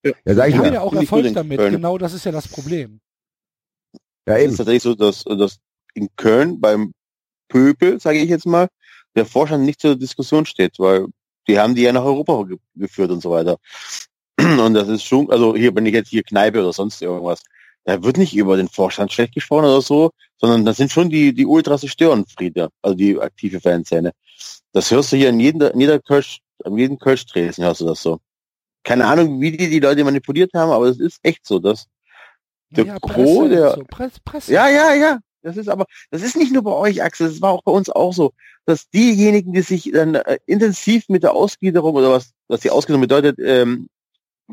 [0.05, 0.73] ja, sag ich Sie haben ja.
[0.75, 1.59] ja auch Erfolg damit.
[1.59, 3.01] Genau das ist ja das Problem.
[4.29, 4.57] Ja, Es ist eben.
[4.59, 5.59] tatsächlich so, dass, dass
[5.95, 6.93] in Köln beim
[7.49, 8.69] Pöbel, sage ich jetzt mal,
[9.15, 11.07] der Vorstand nicht zur Diskussion steht, weil
[11.47, 13.59] die haben die ja nach Europa ge geführt und so weiter.
[14.39, 17.43] Und das ist schon, also hier bin ich jetzt hier Kneipe oder sonst irgendwas.
[17.85, 21.35] Da wird nicht über den Vorstand schlecht gesprochen oder so, sondern das sind schon die,
[21.35, 24.13] die Ultras, die Störenfriede, also die aktive Fanszene.
[24.73, 28.03] Das hörst du hier in jeder, in jeder Kölsch, an jedem Kölsch-Tresen hörst du das
[28.03, 28.21] so.
[28.85, 31.87] Keine Ahnung, wie die die Leute manipuliert haben, aber es ist echt so, dass
[32.71, 34.53] Der Naja, Pro, Presse, der- so, Presse, Presse.
[34.53, 35.19] Ja, ja, ja.
[35.43, 37.91] Das ist aber, das ist nicht nur bei euch, Axel, das war auch bei uns
[37.91, 38.33] auch so,
[38.65, 43.03] dass diejenigen, die sich dann äh, intensiv mit der Ausgliederung oder was, was die Ausgliederung
[43.03, 43.89] bedeutet, ähm,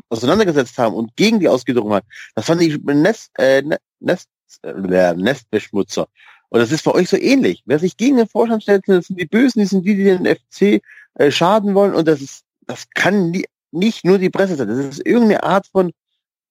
[0.08, 2.02] auseinandergesetzt haben und gegen die Ausgliederung waren,
[2.34, 4.28] das waren die Nest, äh, Ne- Nest,
[4.62, 6.08] äh, Nestbeschmutzer.
[6.48, 7.62] Und das ist für euch so ähnlich.
[7.66, 10.26] Wer sich gegen den Vorstand stellt, das sind die Bösen, die sind die, die den
[10.26, 10.82] FC
[11.14, 14.68] äh, schaden wollen und das ist das kann nie, nicht nur die Presse sein.
[14.68, 15.92] Das ist irgendeine Art von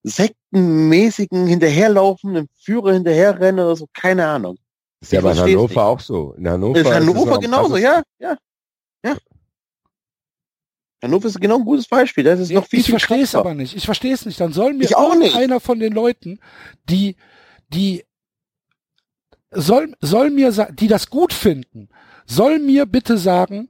[0.03, 4.57] sektenmäßigen hinterherlaufenden Führer hinterherrennen oder so, keine Ahnung.
[5.01, 5.77] Ist ja Ich bei Hannover nicht.
[5.77, 6.33] auch so.
[6.33, 8.37] In Hannover, ist es Hannover auch genauso, ja, ja,
[9.05, 9.17] ja.
[11.01, 12.23] Hannover ist genau ein gutes Beispiel.
[12.25, 13.75] Das ist noch viel, ich viel verstehe es aber nicht.
[13.75, 14.39] Ich verstehe es nicht.
[14.41, 15.35] Dann soll mir Ich auch nicht.
[15.35, 16.39] einer von den Leuten,
[16.89, 17.15] die,
[17.69, 18.03] die
[19.51, 21.89] soll, soll mir, die das gut finden,
[22.25, 23.69] soll mir bitte sagen,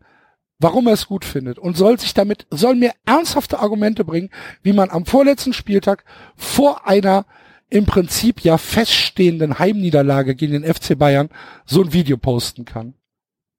[0.59, 4.29] warum er es gut findet und soll sich damit, soll mir ernsthafte Argumente bringen,
[4.61, 6.03] wie man am vorletzten Spieltag
[6.35, 7.25] vor einer
[7.69, 11.29] im Prinzip ja feststehenden Heimniederlage gegen den FC Bayern
[11.65, 12.95] so ein Video posten kann.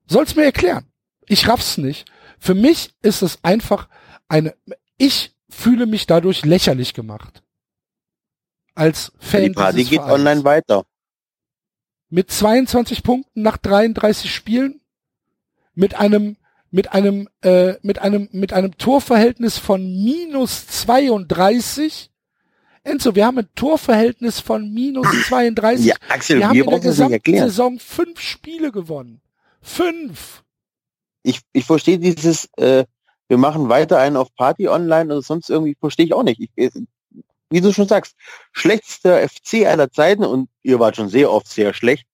[0.07, 0.86] Soll's mir erklären.
[1.26, 2.11] Ich raff's nicht.
[2.38, 3.88] Für mich ist es einfach
[4.28, 4.55] eine,
[4.98, 7.42] ich fühle mich dadurch lächerlich gemacht.
[8.74, 10.12] Als Fan Die Party geht Vereins.
[10.12, 10.84] online weiter.
[12.09, 14.80] Mit 22 Punkten nach 33 Spielen,
[15.74, 16.36] mit einem,
[16.71, 22.11] mit einem, äh, mit einem, mit einem Torverhältnis von minus 32.
[22.83, 25.87] Enzo, wir haben ein Torverhältnis von minus 32.
[25.87, 27.37] Ja, Axel, wir haben wir in der gesamten.
[27.37, 29.21] Saison fünf Spiele gewonnen.
[29.61, 30.43] Fünf.
[31.23, 32.85] Ich, ich verstehe dieses, äh,
[33.29, 36.41] wir machen weiter einen auf Party online oder sonst irgendwie, verstehe ich auch nicht.
[36.41, 36.83] Ich, es-
[37.53, 38.14] wie du schon sagst,
[38.53, 42.07] schlechtester FC aller Zeiten und ihr wart schon sehr oft sehr schlecht.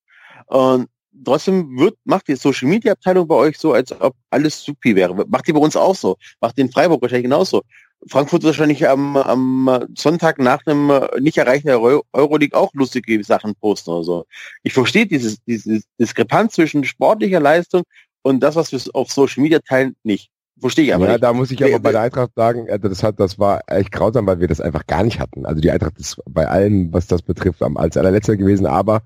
[0.47, 0.89] Und
[1.25, 5.15] trotzdem wird, macht die Social Media Abteilung bei euch so, als ob alles supi wäre.
[5.29, 6.17] Macht die bei uns auch so.
[6.41, 7.63] Macht den Freiburg wahrscheinlich genauso.
[8.09, 13.23] Frankfurt wird wahrscheinlich am, am Sonntag nach einem äh, nicht erreichten Euro- Euroleague auch lustige
[13.25, 14.25] Sachen posten oder so.
[14.63, 17.83] Ich verstehe dieses, dieses Diskrepanz zwischen sportlicher Leistung
[18.23, 20.31] und das, was wir auf Social Media teilen, nicht.
[20.59, 21.23] Verstehe ich aber ja, nicht.
[21.23, 24.27] da muss ich aber bei der Eintracht sagen, äh, das hat, das war echt grausam,
[24.27, 25.45] weil wir das einfach gar nicht hatten.
[25.47, 29.03] Also die Eintracht ist bei allen, was das betrifft, am als allerletzter gewesen, aber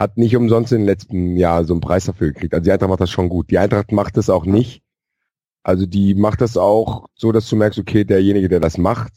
[0.00, 2.54] hat nicht umsonst in den letzten Jahr so einen Preis dafür gekriegt.
[2.54, 3.50] Also die Eintracht macht das schon gut.
[3.50, 4.82] Die Eintracht macht das auch nicht.
[5.62, 9.12] Also die macht das auch so, dass du merkst, okay, derjenige, der das macht,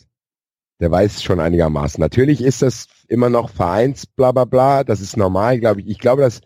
[0.81, 2.01] der weiß schon einigermaßen.
[2.01, 5.87] Natürlich ist das immer noch Vereins, bla bla bla, das ist normal, glaube ich.
[5.87, 6.41] Ich glaube, dass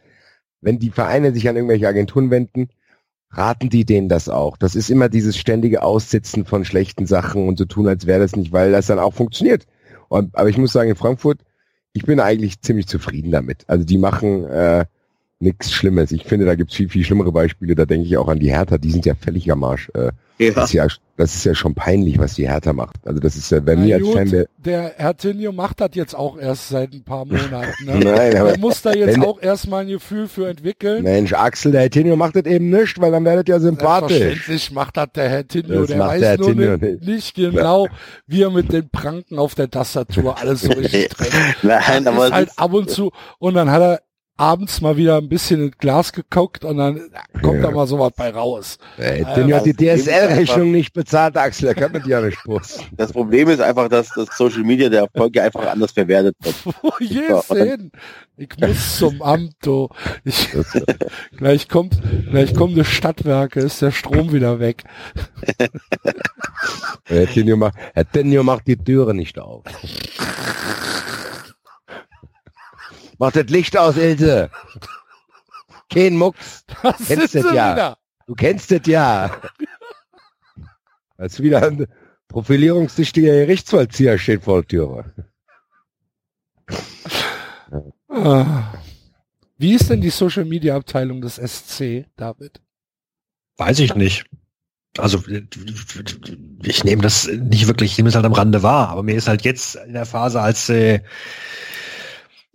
[0.61, 2.69] wenn die Vereine sich an irgendwelche Agenturen wenden,
[3.31, 4.55] raten die denen das auch.
[4.55, 8.35] Das ist immer dieses ständige Aussitzen von schlechten Sachen und so tun, als wäre das
[8.35, 9.65] nicht, weil das dann auch funktioniert.
[10.09, 11.41] Und, aber ich muss sagen, in Frankfurt,
[11.97, 13.63] ich bin eigentlich ziemlich zufrieden damit.
[13.67, 14.85] Also die machen äh,
[15.39, 16.11] nichts Schlimmes.
[16.11, 17.75] Ich finde, da gibt's viel, viel schlimmere Beispiele.
[17.75, 19.89] Da denke ich auch an die Hertha, die sind ja völlig am Arsch.
[19.93, 20.09] Äh,
[20.39, 20.51] Ja.
[20.53, 22.95] das, ist ja, das ist ja schon peinlich, was die Hertha macht.
[23.05, 25.89] Also das ist ja, bei Na mir als Fan, der, der Herr Tinio macht das
[25.93, 27.85] jetzt auch erst seit ein paar Monaten.
[27.85, 27.99] Ne?
[28.03, 31.03] Nein, aber er muss da jetzt wenn- auch erstmal ein Gefühl für entwickeln.
[31.03, 34.17] Mensch, Axel, der Tenio macht das eben nicht, weil dann werdet ihr sympathisch.
[34.17, 35.79] Selbstverständlich macht das der Herr Tinio.
[35.81, 37.03] Das Der weiß der Herr nur nicht, nicht.
[37.07, 37.87] nicht genau,
[38.27, 41.33] wie er mit den Pranken auf der Tastatur alles so richtig trennt.
[41.63, 43.11] Nein, Das aber ist es halt ist, ab und zu.
[43.39, 44.01] Und dann hat er
[44.37, 47.01] abends mal wieder ein bisschen ins Glas geguckt und dann
[47.41, 47.61] kommt Ja.
[47.63, 48.77] da mal sowas bei raus.
[48.97, 52.41] Äh, Ja, Tenio hat die das DSL-Rechnung nicht bezahlt, Axel, er kann mit dir nicht
[52.43, 52.85] posten.
[52.95, 56.55] das Problem ist einfach, dass das Social Media der Erfolg ja einfach anders verwertet wird.
[56.81, 57.91] Wo gehst hin?
[58.37, 59.89] Ich muss zum Amt, du.
[60.23, 60.83] Ich, Das, äh,
[61.37, 61.97] gleich kommt,
[62.29, 64.83] gleich kommen die Stadtwerke, ist der Strom wieder weg.
[67.05, 69.63] Herr Tenio macht, Herr Tenio macht die Türe nicht auf.
[73.19, 74.49] Mach das Licht aus, Ilse.
[75.91, 76.65] Kein Mucks.
[76.83, 77.73] Das Kennst das ja.
[77.73, 77.97] wieder.
[78.27, 79.41] Du kennst das ja.
[81.17, 81.87] Als wieder ein
[82.27, 85.13] profilierungssichtiger Gerichtsvollzieher steht vor der Türe.
[88.09, 88.73] Ah.
[89.57, 92.61] Wie ist denn die Social Media Abteilung des SC, David?
[93.57, 94.25] Weiß ich nicht.
[94.97, 95.23] Also
[96.63, 99.27] ich nehme das nicht wirklich, ich nehme es halt am Rande wahr, aber mir ist
[99.27, 101.01] halt jetzt in der Phase, als äh,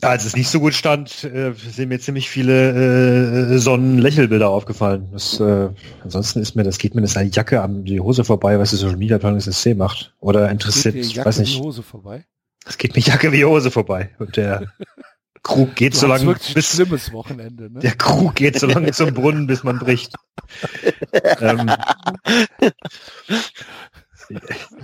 [0.03, 5.09] als es nicht so gut stand, äh, sind mir ziemlich viele äh, Sonnenlächelbilder aufgefallen.
[5.12, 5.68] Das, äh,
[6.03, 8.76] ansonsten ist mir, das geht mir das eine Jacke an die Hose vorbei, was die
[8.76, 10.14] Social Media Abteilung des SC macht.
[10.20, 11.57] Oder interessiert, Geht ich weiß in nicht.
[11.57, 12.24] die Hose vorbei?
[12.66, 14.11] Es geht mir Jacke wie die Hose vorbei.
[14.18, 14.72] Und der
[15.42, 17.80] Krug geht Du so lange, bis schlimmes Wochenende, ne?
[17.80, 20.14] der Krug geht so lange zum Brunnen, bis man bricht.
[21.40, 21.70] ähm,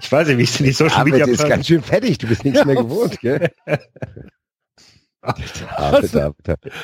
[0.01, 2.45] ich weiß nicht, wie es in die Social Media ist ganz schön fettig, du bist
[2.45, 3.51] nichts mehr gewohnt, gell?
[5.77, 6.35] David, David,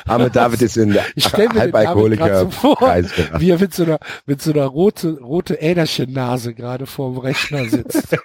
[0.05, 2.77] Arme David ist in der Ich stell mir den David grad Halbalkoholiker so vor,
[3.39, 8.15] wie er mit so einer, mit so einer rote, rote Äderchen-Nase gerade vorm Rechner sitzt.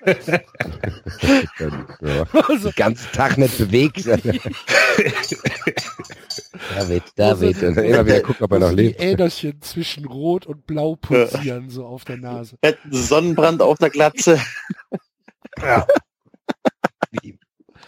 [2.00, 2.24] Ja.
[2.48, 4.06] Also, Den ganzen Tag nicht bewegt.
[6.74, 7.62] David, David.
[7.62, 9.00] Und dann immer wieder gucken, ob er noch also die lebt.
[9.00, 12.56] Äderchen zwischen Rot und Blau pulsieren so auf der Nase.
[12.90, 14.40] Sonnenbrand auf der Glatze.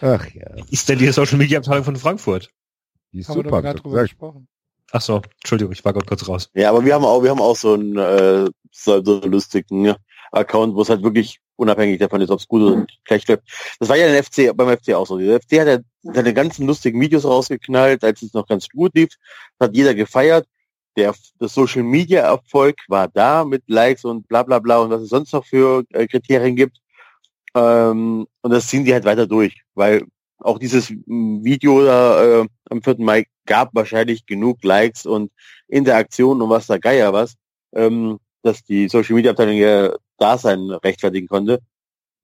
[0.03, 2.49] Ach ja, ist denn die Social Media Abteilung von Frankfurt?
[3.11, 3.61] die ist Haben wir super.
[3.61, 4.09] gerade drüber gesagt.
[4.09, 4.47] gesprochen.
[4.91, 6.49] Ach so, Entschuldigung, ich war gerade kurz raus.
[6.53, 9.95] Ja, aber wir haben auch, wir haben auch so einen, äh, so, so einen lustigen.
[10.33, 13.43] Account, wo es halt wirklich unabhängig davon ist, ob es gut oder schlecht läuft.
[13.79, 15.17] Das war ja den FC, beim FC auch so.
[15.17, 19.09] Der FC hat ja seine ganzen lustigen Videos rausgeknallt, als es noch ganz gut lief.
[19.59, 20.47] Das hat jeder gefeiert.
[20.97, 25.01] Der, das Social Media Erfolg war da mit Likes und bla bla bla und was
[25.03, 26.79] es sonst noch für äh, Kriterien gibt.
[27.55, 30.03] Ähm, und das ziehen die halt weiter durch, weil
[30.39, 32.95] auch dieses Video da, äh, am 4.
[32.99, 35.31] Mai gab wahrscheinlich genug Likes und
[35.67, 37.35] Interaktion und was da Geier was,
[37.73, 41.59] ähm, dass die Social Media Abteilung ja Dasein rechtfertigen konnte.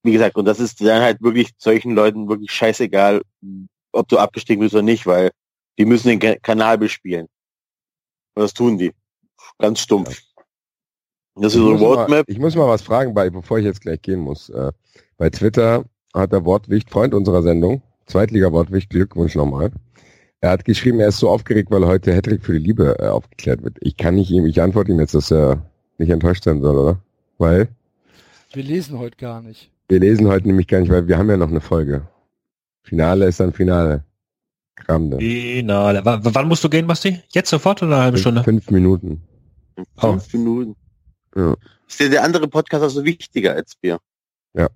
[0.03, 3.21] Wie gesagt, und das ist dann halt wirklich solchen Leuten wirklich scheißegal,
[3.91, 5.31] ob du abgestiegen bist oder nicht, weil
[5.77, 7.27] die müssen den Kanal bespielen.
[8.35, 8.91] Und das tun die.
[9.57, 10.09] Ganz stumpf.
[10.09, 10.43] Ja.
[11.35, 12.09] Das ist so eine Roadmap.
[12.09, 14.49] Mal, ich muss mal was fragen, bei, bevor ich jetzt gleich gehen muss.
[14.49, 14.71] Äh,
[15.19, 19.71] bei Twitter hat der Wortwicht, Freund unserer Sendung, Zweitliga-Wortwicht, Glückwunsch nochmal.
[20.41, 23.61] Er hat geschrieben, er ist so aufgeregt, weil heute Hedrick für die Liebe äh, aufgeklärt
[23.61, 23.77] wird.
[23.81, 25.61] Ich kann nicht ihm, ich antworte ihm jetzt, dass er
[25.97, 26.99] nicht enttäuscht sein soll, oder?
[27.37, 27.67] Weil?
[28.53, 29.69] Wir lesen heute gar nicht.
[29.89, 32.07] Wir lesen heute nämlich gar nicht, weil wir haben ja noch eine Folge.
[32.83, 34.05] Finale ist dann Finale.
[34.75, 35.17] Kramde.
[35.17, 36.05] Finale.
[36.05, 37.19] W wann musst du gehen, Basti?
[37.33, 38.43] Jetzt sofort oder eine halbe Stunde?
[38.45, 39.21] Fünf Minuten.
[39.97, 40.37] Fünf oh.
[40.37, 40.75] Minuten.
[41.35, 41.55] Ja.
[41.85, 43.99] Ist dir der andere Podcast also wichtiger als wir?
[44.53, 44.69] Ja.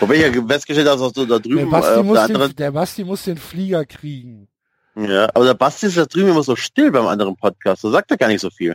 [0.00, 2.56] Wobei ich ja festgestellt habe, dass du da drüben der Basti, äh, muss der, den,
[2.56, 4.48] der Basti muss den Flieger kriegen.
[4.94, 7.84] Ja, aber der Basti ist da drüben immer so still beim anderen Podcast.
[7.84, 8.74] Da sagt er gar nicht so viel.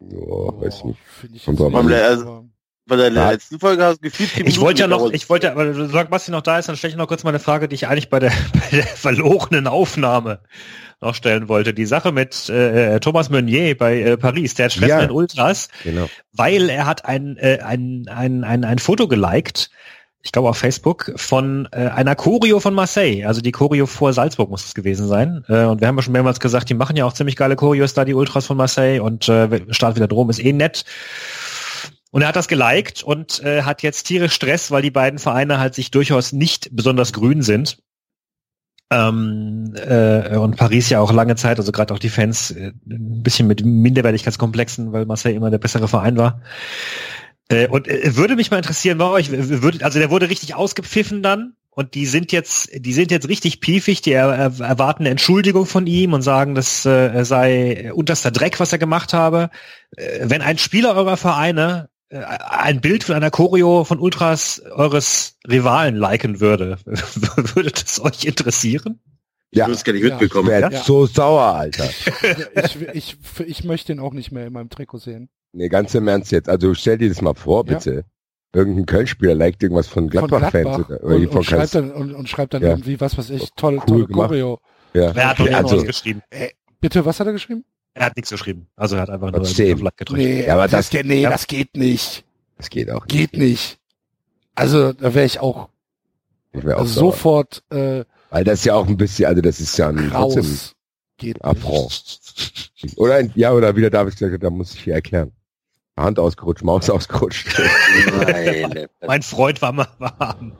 [0.00, 0.98] Ja, weiß nicht.
[1.32, 2.49] Ich also,
[2.90, 3.30] bei der ja.
[3.30, 6.32] letzten Folge hast du gefühlt Ich wollte ja noch, ich wollte, aber du sagst, Basti
[6.32, 8.18] noch da ist, dann stelle ich noch kurz mal eine Frage, die ich eigentlich bei
[8.18, 10.40] der, bei der verlorenen Aufnahme
[11.00, 11.72] noch stellen wollte.
[11.72, 15.00] Die Sache mit äh, Thomas Meunier bei äh, Paris, der hat Stress ja.
[15.02, 16.10] mit Ultras, genau.
[16.32, 19.70] weil er hat ein, äh, ein, ein, ein, ein Foto geliked,
[20.22, 23.24] ich glaube auf Facebook, von äh, einer Choreo von Marseille.
[23.24, 25.44] Also die Choreo vor Salzburg muss es gewesen sein.
[25.48, 27.94] Äh, und wir haben ja schon mehrmals gesagt, die machen ja auch ziemlich geile Choreos
[27.94, 29.00] da, die Ultras von Marseille.
[29.00, 30.84] Und äh, Start wieder drum ist eh nett.
[32.10, 35.58] Und er hat das geliked und äh, hat jetzt tierisch Stress, weil die beiden Vereine
[35.58, 37.78] halt sich durchaus nicht besonders grün sind.
[38.92, 43.22] Ähm, äh, und Paris ja auch lange Zeit, also gerade auch die Fans, äh, ein
[43.22, 46.42] bisschen mit Minderwertigkeitskomplexen, weil Marseille immer der bessere Verein war.
[47.48, 51.22] Äh, und äh, würde mich mal interessieren, bei euch, würde, also der wurde richtig ausgepfiffen
[51.22, 55.66] dann und die sind jetzt, die sind jetzt richtig piefig, die er, erwarten eine Entschuldigung
[55.66, 59.50] von ihm und sagen, das äh, sei unterster Dreck, was er gemacht habe.
[59.96, 65.96] Äh, wenn ein Spieler eurer Vereine ein Bild von einer Choreo von Ultras eures Rivalen
[65.96, 69.00] liken würde, würde das euch interessieren?
[69.52, 70.50] Ja, ich gar nicht mitbekommen.
[70.50, 70.82] Ja, ja.
[70.82, 71.88] so sauer, Alter.
[72.64, 75.28] ich, ich, ich möchte ihn auch nicht mehr in meinem Trikot sehen.
[75.52, 76.48] Nee, ganz im Ernst jetzt.
[76.48, 77.94] Also stell dir das mal vor, bitte.
[77.94, 78.02] Ja.
[78.52, 80.52] Irgendein Köln-Spieler liked irgendwas von Gladbach-Fans.
[80.52, 82.70] Gladbach oder, und, und, schreibt dann, und, und, schreibt dann ja.
[82.70, 84.60] irgendwie, was weiß ich, tolle, cool tolle Choreo.
[84.92, 85.14] Ja.
[85.14, 86.22] Wer hat okay, also, geschrieben?
[86.30, 86.50] Äh,
[86.80, 87.64] bitte, was hat er geschrieben?
[87.94, 88.68] Er hat nichts geschrieben.
[88.76, 90.22] Also er hat einfach nur auf Like gedrückt.
[90.22, 92.24] Nee, ja, aber das, das, nee, das geht nicht.
[92.56, 93.08] Das geht auch nicht.
[93.08, 93.78] Geht nicht.
[94.54, 95.68] Also da wäre ich auch,
[96.52, 97.62] ich wär auch also sofort.
[97.70, 100.34] Äh, Weil das ja auch ein bisschen, also das ist ja ein raus.
[100.34, 100.58] trotzdem
[101.16, 102.20] geht Affront.
[102.96, 105.32] Oder ein, ja, oder wieder David gesagt, da muss ich hier erklären.
[105.96, 107.60] Hand ausgerutscht, Maus ausgerutscht.
[108.26, 110.52] Nein, mein Freund war mal warm.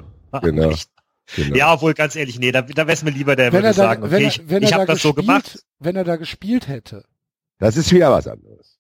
[0.43, 0.75] Genau.
[1.37, 1.57] Genau.
[1.57, 3.73] Ja, obwohl ganz ehrlich, nee, da, da wäre es mir lieber, der wenn würde da,
[3.73, 5.65] sagen, okay, er, ich, ich habe da das so gemacht.
[5.79, 7.05] Wenn er da gespielt hätte.
[7.61, 8.79] Das ist wieder was anderes.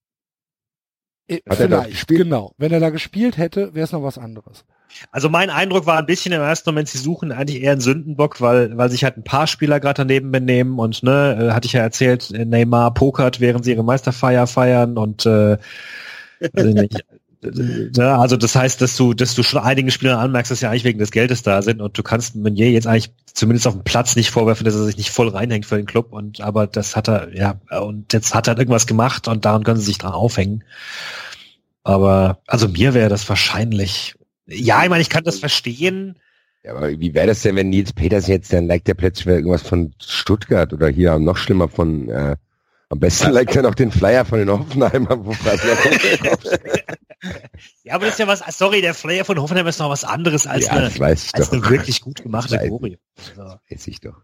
[1.28, 2.54] Äh, Hat Vielleicht, genau.
[2.58, 4.64] Wenn er da gespielt hätte, wäre es noch was anderes.
[5.12, 8.40] Also mein Eindruck war ein bisschen im ersten Moment, sie suchen eigentlich eher einen Sündenbock,
[8.40, 11.74] weil, weil sich halt ein paar Spieler gerade daneben benehmen und ne, äh, hatte ich
[11.74, 15.58] ja erzählt, Neymar pokert, während sie ihre Meisterfeier feiern und äh,
[16.40, 17.04] weiß ich nicht,
[17.42, 20.84] ja, also das heißt, dass du, dass du schon einigen Spielern anmerkst, dass sie eigentlich
[20.84, 24.14] wegen des Geldes da sind und du kannst Meunier jetzt eigentlich zumindest auf dem Platz
[24.14, 27.08] nicht vorwerfen, dass er sich nicht voll reinhängt für den Club und aber das hat
[27.08, 30.64] er, ja, und jetzt hat er irgendwas gemacht und daran können sie sich dran aufhängen.
[31.82, 34.16] Aber also mir wäre das wahrscheinlich.
[34.46, 36.16] Ja, ich meine, ich kann das verstehen.
[36.62, 39.62] Ja, aber wie wäre das denn, wenn Nils Peters jetzt dann liked der plötzlich irgendwas
[39.62, 42.36] von Stuttgart oder hier noch schlimmer von äh,
[42.90, 45.30] am besten liked er noch den Flyer von den Hoffenheimern, wo
[47.84, 50.48] Ja, aber das ist ja was, sorry, der Flyer von Hoffenheim ist noch was anderes
[50.48, 51.52] als ja, eine, als doch.
[51.52, 52.96] eine wirklich gut gemachte Choreo.
[53.36, 53.42] So.
[53.42, 54.22] Weiß ich doch.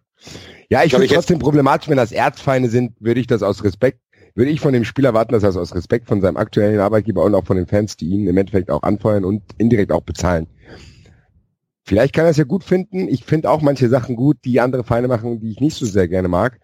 [0.69, 4.01] Ja, ich, ich finde trotzdem problematisch, wenn das Erzfeinde sind, würde ich das aus Respekt,
[4.35, 7.23] würde ich von dem Spieler warten, dass er es aus Respekt von seinem aktuellen Arbeitgeber
[7.23, 10.49] und auch von den Fans, die ihn im Endeffekt auch anfeuern und indirekt auch bezahlen.
[11.85, 13.07] Vielleicht kann er es ja gut finden.
[13.07, 16.09] Ich finde auch manche Sachen gut, die andere Vereine machen, die ich nicht so sehr
[16.09, 16.59] gerne mag.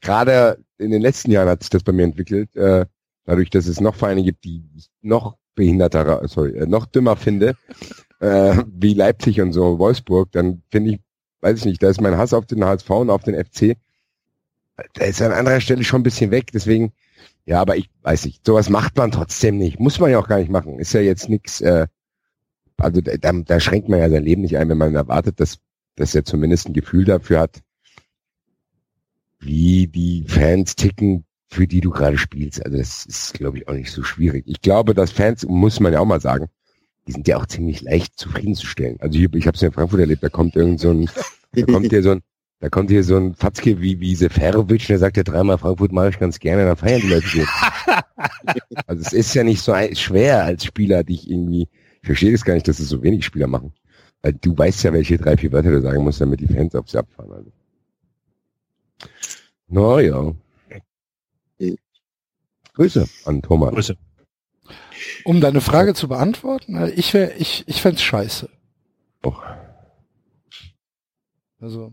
[0.00, 2.86] Gerade in den letzten Jahren hat sich das bei mir entwickelt, äh,
[3.24, 4.64] dadurch, dass es noch Vereine gibt, die
[5.02, 7.56] noch behinderter, sorry, äh, noch dümmer finde,
[8.20, 11.00] äh, wie Leipzig und so, Wolfsburg, dann finde ich,
[11.40, 13.76] weiß ich nicht, da ist mein Hass auf den HSV und auf den FC
[14.94, 16.92] da ist an anderer Stelle schon ein bisschen weg, deswegen,
[17.46, 19.80] ja, aber ich weiß nicht, sowas macht man trotzdem nicht.
[19.80, 20.78] Muss man ja auch gar nicht machen.
[20.78, 21.86] Ist ja jetzt nichts, äh,
[22.76, 25.58] also da, da schränkt man ja sein Leben nicht ein, wenn man erwartet, dass,
[25.96, 27.60] dass er zumindest ein Gefühl dafür hat,
[29.40, 32.64] wie die Fans ticken, für die du gerade spielst.
[32.64, 34.44] Also das ist, glaube ich, auch nicht so schwierig.
[34.46, 36.46] Ich glaube, dass Fans, muss man ja auch mal sagen,
[37.06, 39.00] die sind ja auch ziemlich leicht zufriedenzustellen.
[39.00, 41.10] Also hier, ich habe es ja in Frankfurt erlebt, da kommt irgend so ein,
[41.52, 42.20] da kommt hier so ein,
[42.60, 46.10] da kommt hier so ein Fatzke wie, wie Seferovic, der sagt ja dreimal Frankfurt mache
[46.10, 47.26] ich ganz gerne, dann feiern die Leute
[48.86, 51.68] also es ist ja nicht so schwer als Spieler, dich irgendwie,
[52.02, 53.72] ich verstehe das gar nicht, dass es so wenig Spieler machen.
[54.22, 56.90] Weil du weißt ja, welche drei, vier Wörter du sagen musst, damit die Fans auf
[56.90, 57.32] sie abfahren.
[57.32, 57.50] Also.
[59.68, 60.34] Naja.
[62.74, 63.74] Grüße an Thomas.
[63.74, 63.96] Grüße.
[65.24, 68.48] Um deine Frage zu beantworten, äh, ich wäre, ich, ich fände scheiße.
[69.22, 69.34] Oh.
[71.60, 71.92] Also,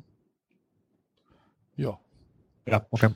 [1.76, 2.00] ja.
[2.66, 3.10] Ja, okay.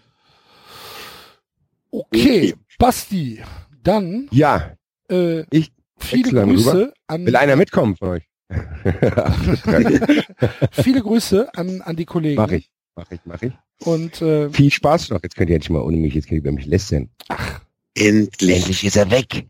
[1.91, 3.41] Okay, Basti,
[3.83, 4.27] dann.
[4.31, 4.75] Ja.
[5.09, 6.93] Äh, ich viele Grüße rüber.
[7.07, 7.25] an.
[7.25, 8.27] Will einer mitkommen von euch?
[10.71, 12.41] viele Grüße an, an die Kollegen.
[12.41, 13.53] Mach ich, mach ich, mach ich.
[13.79, 15.23] Und äh, viel Spaß noch.
[15.23, 17.09] Jetzt könnt ihr endlich mal ohne mich, jetzt könnt ihr über mich lästern.
[17.29, 17.61] Ach,
[17.95, 18.57] endlich.
[18.57, 19.47] Endlich ist er weg.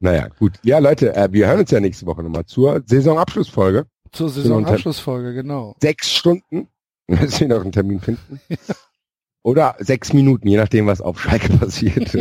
[0.00, 0.52] Naja, gut.
[0.62, 3.86] Ja, Leute, äh, wir hören uns ja nächste Woche nochmal zur Saisonabschlussfolge.
[4.12, 5.76] Zur Saisonabschlussfolge, genau.
[5.80, 6.68] Sechs Stunden.
[7.06, 8.40] Müssen wir noch einen Termin finden.
[9.42, 12.16] Oder sechs Minuten, je nachdem, was auf Schalke passiert.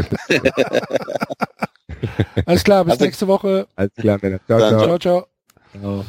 [2.46, 3.68] Alles klar, bis also, nächste Woche.
[3.76, 4.40] Alles klar, Männer.
[4.46, 4.98] Ciao, ciao.
[5.00, 5.28] ciao.
[5.80, 6.06] ciao.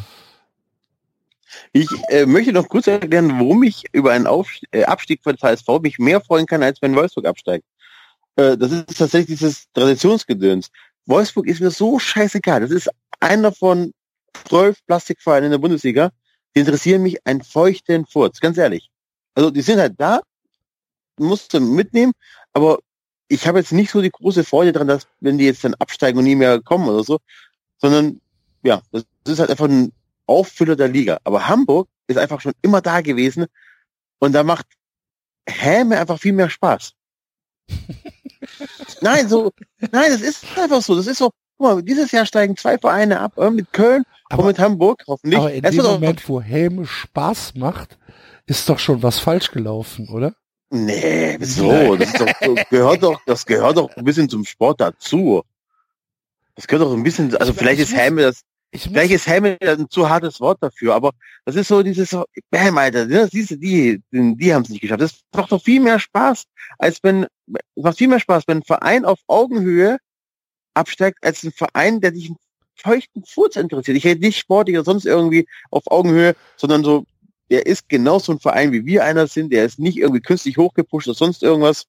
[1.73, 5.67] Ich äh, möchte noch kurz erklären, warum ich über einen Auf äh, Abstieg von HSV
[5.83, 7.65] mich mehr freuen kann, als wenn Wolfsburg absteigt.
[8.37, 10.71] Äh, das ist tatsächlich dieses Traditionsgedöns.
[11.07, 12.61] Wolfsburg ist mir so scheißegal.
[12.61, 12.91] Das ist
[13.21, 13.93] einer von
[14.47, 16.11] zwölf Plastikvereinen in der Bundesliga.
[16.55, 18.91] Die interessieren mich einen feuchten Furz, ganz ehrlich.
[19.35, 20.21] Also die sind halt da,
[21.19, 22.13] musst du mitnehmen,
[22.53, 22.79] aber
[23.29, 26.19] ich habe jetzt nicht so die große Freude dran, dass wenn die jetzt dann absteigen
[26.19, 27.19] und nie mehr kommen oder so,
[27.79, 28.21] sondern
[28.63, 29.93] ja, das ist halt einfach ein
[30.27, 31.19] Auffüller der Liga.
[31.25, 33.47] Aber Hamburg ist einfach schon immer da gewesen
[34.19, 34.67] und da macht
[35.47, 36.93] Häme einfach viel mehr Spaß.
[39.01, 39.53] nein, so,
[39.93, 40.97] nein, das ist einfach so.
[40.97, 44.43] Das ist so, guck mal, dieses Jahr steigen zwei Vereine ab, äh, mit Köln aber,
[44.43, 45.39] und mit Hamburg, hoffentlich.
[45.39, 47.99] Aber in dem Moment, wo Häme Spaß macht,
[48.47, 50.35] ist doch schon was falsch gelaufen, oder?
[50.71, 55.43] Nee, so, das, doch, das gehört doch, das gehört doch ein bisschen zum Sport dazu.
[56.57, 58.43] Das gehört doch ein bisschen, also vielleicht ist Häme das,
[58.77, 61.13] Vielleicht ist Hamilton ein zu hartes Wort dafür, aber
[61.45, 62.17] das ist so dieses,
[62.51, 65.01] bam, Alter, ne, siehst du, die, die, die haben es nicht geschafft.
[65.01, 66.45] Das macht doch viel mehr Spaß,
[66.79, 67.27] als wenn,
[67.77, 69.99] es macht viel mehr Spaß, wenn ein Verein auf Augenhöhe
[70.75, 72.37] absteigt, als ein Verein, der dich einen
[72.75, 73.97] feuchten Furz interessiert.
[73.97, 77.05] Ich hätte nicht sportlich oder sonst irgendwie auf Augenhöhe, sondern so,
[77.51, 81.07] der ist genauso ein Verein, wie wir einer sind, der ist nicht irgendwie künstlich hochgepusht
[81.07, 81.87] oder sonst irgendwas.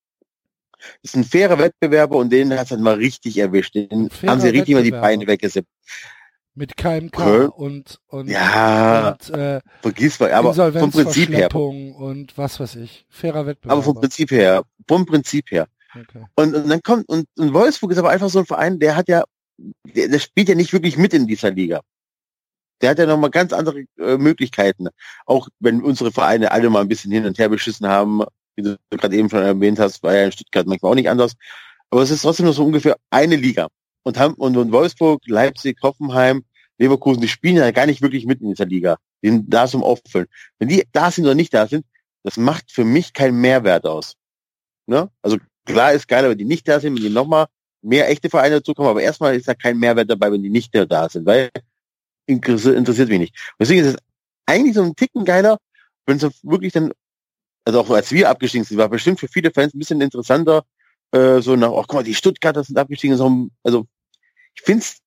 [1.01, 3.73] Das ist ein fairer Wettbewerber und den hat es halt mal richtig erwischt.
[3.73, 5.69] Den haben sie richtig mal die Beine weggesippt
[6.55, 7.49] mit KMK okay.
[7.55, 13.05] und und ja und, äh, vergiss mal, aber vom Prinzip her und was weiß ich,
[13.09, 13.73] fairer Wettbewerb.
[13.73, 15.67] Aber vom Prinzip her, vom Prinzip her.
[15.93, 16.25] Okay.
[16.35, 19.09] Und, und dann kommt und, und Wolfsburg ist aber einfach so ein Verein, der hat
[19.09, 19.23] ja,
[19.83, 21.81] der, der spielt ja nicht wirklich mit in dieser Liga.
[22.81, 24.87] Der hat ja noch mal ganz andere äh, Möglichkeiten.
[25.25, 28.23] Auch wenn unsere Vereine alle mal ein bisschen hin und her beschissen haben,
[28.55, 31.33] wie du gerade eben schon erwähnt hast, war ja in Stuttgart manchmal auch nicht anders.
[31.89, 33.67] Aber es ist trotzdem nur so ungefähr eine Liga
[34.05, 36.45] und haben und, und Wolfsburg, Leipzig, Hoffenheim,
[36.77, 38.97] Leverkusen, die spielen ja gar nicht wirklich mit in dieser Liga.
[39.23, 40.27] Die sind da zum Auffüllen.
[40.59, 41.85] Wenn die da sind oder nicht da sind,
[42.23, 44.15] das macht für mich keinen Mehrwert aus.
[44.87, 45.09] Ne?
[45.21, 47.47] Also klar ist geil, wenn die nicht da sind, wenn die nochmal
[47.81, 51.09] mehr echte Vereine dazukommen, aber erstmal ist da kein Mehrwert dabei, wenn die nicht da
[51.09, 51.49] sind, weil
[52.27, 53.53] interessiert mich nicht.
[53.59, 53.97] Deswegen ist es
[54.45, 55.57] eigentlich so ein Ticken geiler,
[56.05, 56.91] wenn es wirklich dann,
[57.63, 60.63] also auch als wir abgestiegen sind, war bestimmt für viele Fans ein bisschen interessanter,
[61.11, 63.87] äh, so nach, oh guck mal, die Stuttgarter sind abgestiegen, so, also
[64.55, 64.97] ich finde es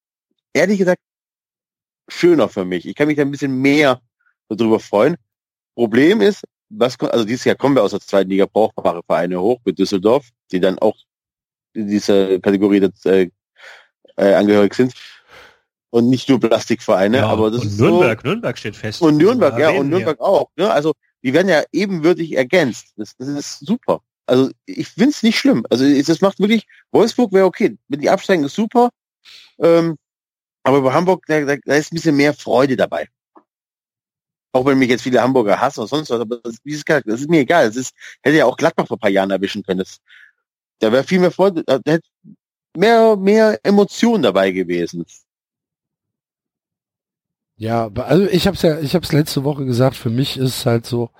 [0.53, 1.01] ehrlich gesagt
[2.09, 2.86] schöner für mich.
[2.86, 4.01] Ich kann mich da ein bisschen mehr
[4.49, 5.16] darüber freuen.
[5.74, 9.61] Problem ist, was, also dieses Jahr kommen wir aus der zweiten Liga brauchbare Vereine hoch
[9.64, 10.96] mit Düsseldorf, die dann auch
[11.72, 13.30] in dieser Kategorie das, äh,
[14.16, 14.94] äh, angehörig sind.
[15.90, 19.01] Und nicht nur Plastikvereine, ja, aber das und ist Nürnberg, so, Nürnberg steht fest.
[19.01, 20.26] Und Nürnberg, ja, und Nürnberg hier.
[20.26, 20.51] auch.
[20.57, 20.70] Ne?
[20.70, 20.92] Also
[21.22, 22.92] die werden ja ebenwürdig ergänzt.
[22.96, 24.03] Das, das ist super.
[24.26, 25.64] Also ich finde es nicht schlimm.
[25.70, 27.78] Also das macht wirklich, Wolfsburg wäre okay.
[27.88, 28.90] Wenn die absteigen, ist super.
[29.61, 29.96] Ähm,
[30.62, 33.09] aber bei Hamburg, da, da, ist ein bisschen mehr Freude dabei.
[34.52, 37.30] Auch wenn mich jetzt viele Hamburger hassen oder sonst was, aber das, dieses das ist
[37.30, 37.66] mir egal.
[37.66, 39.80] Das ist, hätte ja auch Gladbach vor ein paar Jahren erwischen können.
[39.80, 39.98] Das,
[40.80, 42.09] da wäre viel mehr Freude, da hätte
[42.76, 45.04] mehr, mehr Emotion dabei gewesen.
[47.56, 49.96] Ja, also ich habe es ja, ich habe es letzte Woche gesagt.
[49.96, 51.11] Für mich ist es halt so,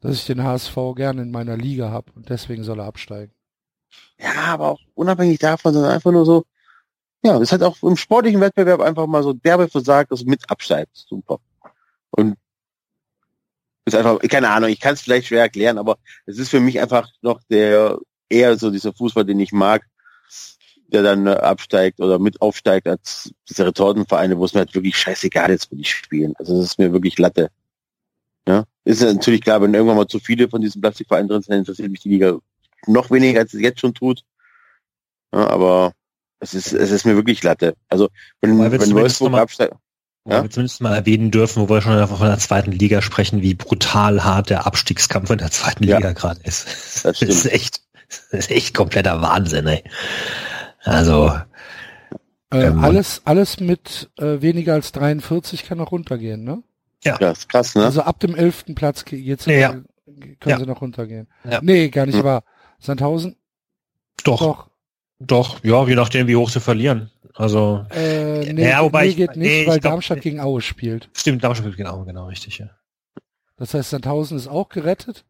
[0.00, 3.32] dass ich den HSV gerne in meiner Liga habe und deswegen soll er absteigen.
[4.18, 6.44] Ja, aber auch unabhängig davon, sondern einfach nur so,
[7.22, 10.48] ja, das hat auch im sportlichen Wettbewerb einfach mal so derbe versagt, dass du mit
[10.50, 11.08] absteigst.
[11.08, 11.38] Super.
[12.10, 12.36] Und
[13.84, 16.80] ist einfach, keine Ahnung, ich kann es vielleicht schwer erklären, aber es ist für mich
[16.80, 17.98] einfach noch der
[18.28, 19.86] eher so dieser Fußball, den ich mag,
[20.88, 24.96] der dann äh, absteigt oder mit aufsteigt als diese Retortenvereine, wo es mir halt wirklich
[24.96, 26.34] scheißegal ist, wo die spielen.
[26.38, 27.50] Also das ist mir wirklich Latte.
[28.48, 31.90] Ja, ist natürlich klar, wenn irgendwann mal zu viele von diesen Plastikvereinen drin sind, interessiert
[31.90, 32.38] mich die Liga
[32.86, 34.24] noch weniger, als es jetzt schon tut.
[35.32, 35.92] Ja, aber
[36.40, 37.74] es ist, es ist mir wirklich Latte.
[37.88, 38.08] Also
[38.40, 39.74] wenn, wenn Wolfsburg absteigt.
[40.26, 40.38] Ja?
[40.38, 43.54] Wo wir zumindest mal erwähnen dürfen, wo wir schon von der zweiten Liga sprechen, wie
[43.54, 45.96] brutal hart der Abstiegskampf in der zweiten ja.
[45.96, 46.66] Liga gerade ist.
[47.04, 49.82] Das, das ist echt, das ist echt kompletter Wahnsinn, ey.
[50.82, 51.32] Also
[52.52, 56.62] äh, ähm, alles, alles mit äh, weniger als 43 kann noch runtergehen, ne?
[57.04, 57.16] Ja.
[57.18, 57.84] ja, ist krass, ne?
[57.84, 59.70] Also ab dem elften Platz jetzt ja.
[59.70, 60.58] können ja.
[60.58, 61.28] sie noch runtergehen.
[61.48, 61.60] Ja.
[61.62, 62.24] Nee, gar nicht hm.
[62.24, 62.44] wahr.
[62.78, 63.36] Sandhausen?
[64.24, 64.38] Doch.
[64.38, 64.69] Doch.
[65.20, 67.10] Doch, ja, je nachdem, wie hoch sie verlieren.
[67.34, 71.08] Also, äh, nee, ja, wobei nee, geht nicht, nee, weil glaub, Darmstadt gegen Aue spielt.
[71.14, 72.70] Stimmt, Darmstadt spielt gegen Aue, genau, richtig, ja.
[73.56, 75.24] Das heißt, Sandhausen ist auch gerettet?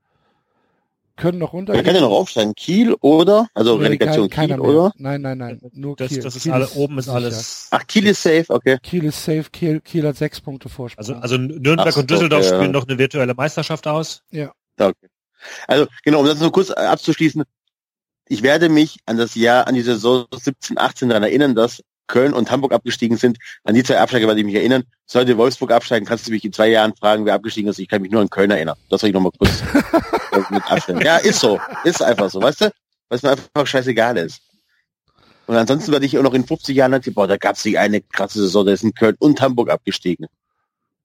[1.16, 1.84] Können noch runtergehen?
[1.84, 2.54] Wir können ja noch aufsteigen.
[2.54, 3.48] Kiel oder?
[3.52, 4.92] Also nee, Relegation kein, Kiel, oder?
[4.96, 6.22] Nein, nein, nein, nur das, Kiel.
[6.22, 7.68] Das ist Kiel alle, oben ist alles.
[7.72, 8.78] Ach, Kiel ist safe, okay.
[8.82, 10.98] Kiel ist safe, Kiel, Kiel hat sechs Punkte Vorsprung.
[10.98, 12.80] Also, also Nürnberg Ach, und Düsseldorf okay, spielen ja.
[12.80, 14.22] noch eine virtuelle Meisterschaft aus.
[14.30, 14.52] Ja.
[14.78, 15.08] Okay.
[15.66, 17.44] Also, genau, um das nur kurz abzuschließen
[18.30, 22.32] ich werde mich an das Jahr, an die Saison 17, 18 daran erinnern, dass Köln
[22.32, 23.38] und Hamburg abgestiegen sind.
[23.64, 24.84] An die zwei Absteiger werde ich mich erinnern.
[25.04, 27.80] Sollte Wolfsburg absteigen, kannst du mich in zwei Jahren fragen, wer abgestiegen ist.
[27.80, 28.76] Ich kann mich nur an Köln erinnern.
[28.88, 29.62] Das soll ich nochmal kurz
[30.50, 31.00] mit abstellen.
[31.00, 31.58] Ja, ist so.
[31.82, 32.64] Ist einfach so, weißt du?
[33.08, 34.40] Weil es mir einfach scheißegal ist.
[35.48, 38.00] Und ansonsten werde ich auch noch in 50 Jahren erzählen, boah, da gab es eine
[38.00, 40.26] krasse Saison, da ist in Köln und Hamburg abgestiegen.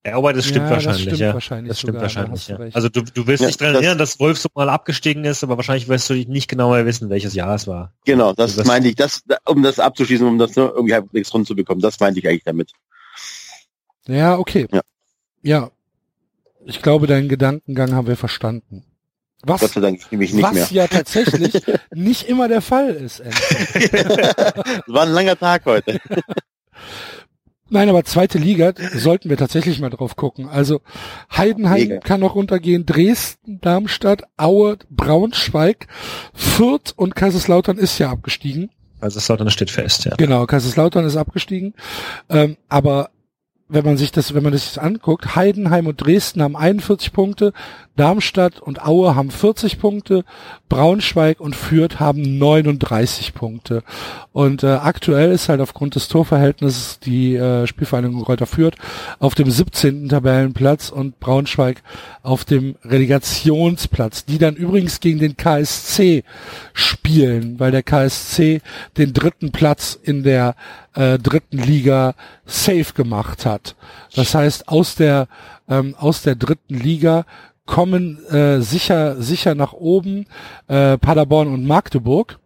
[0.05, 1.33] Ja, aber das stimmt ja, wahrscheinlich, das stimmt ja.
[1.33, 2.59] Wahrscheinlich das stimmt sogar, wahrscheinlich, ja.
[2.73, 5.87] Also du, du willst ja, dich daran erinnern, dass Wolfsburg mal abgestiegen ist, aber wahrscheinlich
[5.87, 7.91] wirst du nicht genau mehr wissen, welches Jahr es war.
[8.05, 11.55] Genau, das meinte ich, das, um das abzuschließen, um das nur irgendwie halbwegs rund zu
[11.55, 12.71] bekommen, das meinte ich eigentlich damit.
[14.07, 14.67] Ja, okay.
[14.71, 14.81] Ja.
[15.41, 15.71] ja.
[16.65, 18.85] Ich glaube, deinen Gedankengang haben wir verstanden.
[19.41, 20.67] Was, Gott sei Dank nämlich nicht was mehr.
[20.71, 21.61] ja tatsächlich
[21.93, 23.19] nicht immer der Fall ist.
[24.87, 25.99] war ein langer Tag heute.
[27.75, 30.47] Nein, aber zweite Liga sollten wir tatsächlich mal drauf gucken.
[30.47, 30.79] Also
[31.35, 31.99] Heidenheim Liga.
[31.99, 35.87] kann noch runtergehen, Dresden, Darmstadt, Aue, Braunschweig,
[36.33, 38.69] Fürth und Kaiserslautern ist ja abgestiegen.
[39.01, 40.15] Kaiserslautern steht fest, ja.
[40.15, 41.73] Genau, Kaiserslautern ist abgestiegen.
[42.29, 43.09] Ähm, aber
[43.67, 47.51] wenn man sich das, wenn man das anguckt, Heidenheim und Dresden haben 41 Punkte,
[47.95, 50.25] Darmstadt und Aue haben 40 Punkte,
[50.67, 53.83] Braunschweig und Fürth haben 39 Punkte.
[54.33, 58.75] Und äh, aktuell ist halt aufgrund des Torverhältnisses die äh, Spielvereinigung Reuter Fürth
[59.19, 60.09] auf dem 17.
[60.09, 61.81] Tabellenplatz und Braunschweig
[62.21, 66.23] auf dem Relegationsplatz, die dann übrigens gegen den KSC
[66.73, 68.61] spielen, weil der KSC
[68.97, 70.55] den dritten Platz in der
[70.95, 72.15] äh, dritten Liga
[72.45, 73.75] safe gemacht hat.
[74.15, 75.27] Das heißt, aus der
[75.67, 77.25] ähm, aus der dritten Liga
[77.65, 80.25] kommen äh, sicher sicher nach oben
[80.67, 82.39] äh, Paderborn und Magdeburg.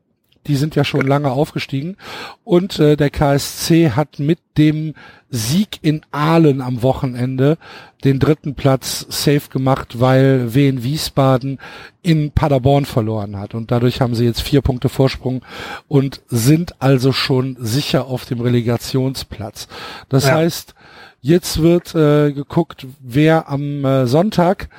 [0.47, 1.97] Die sind ja schon lange aufgestiegen.
[2.43, 4.95] Und äh, der KSC hat mit dem
[5.29, 7.57] Sieg in Aalen am Wochenende
[8.03, 11.59] den dritten Platz safe gemacht, weil Wien Wiesbaden
[12.01, 13.53] in Paderborn verloren hat.
[13.53, 15.41] Und dadurch haben sie jetzt vier Punkte Vorsprung
[15.87, 19.67] und sind also schon sicher auf dem Relegationsplatz.
[20.07, 20.35] Das ja.
[20.35, 20.73] heißt,
[21.21, 24.69] Jetzt wird äh, geguckt, wer am äh, Sonntag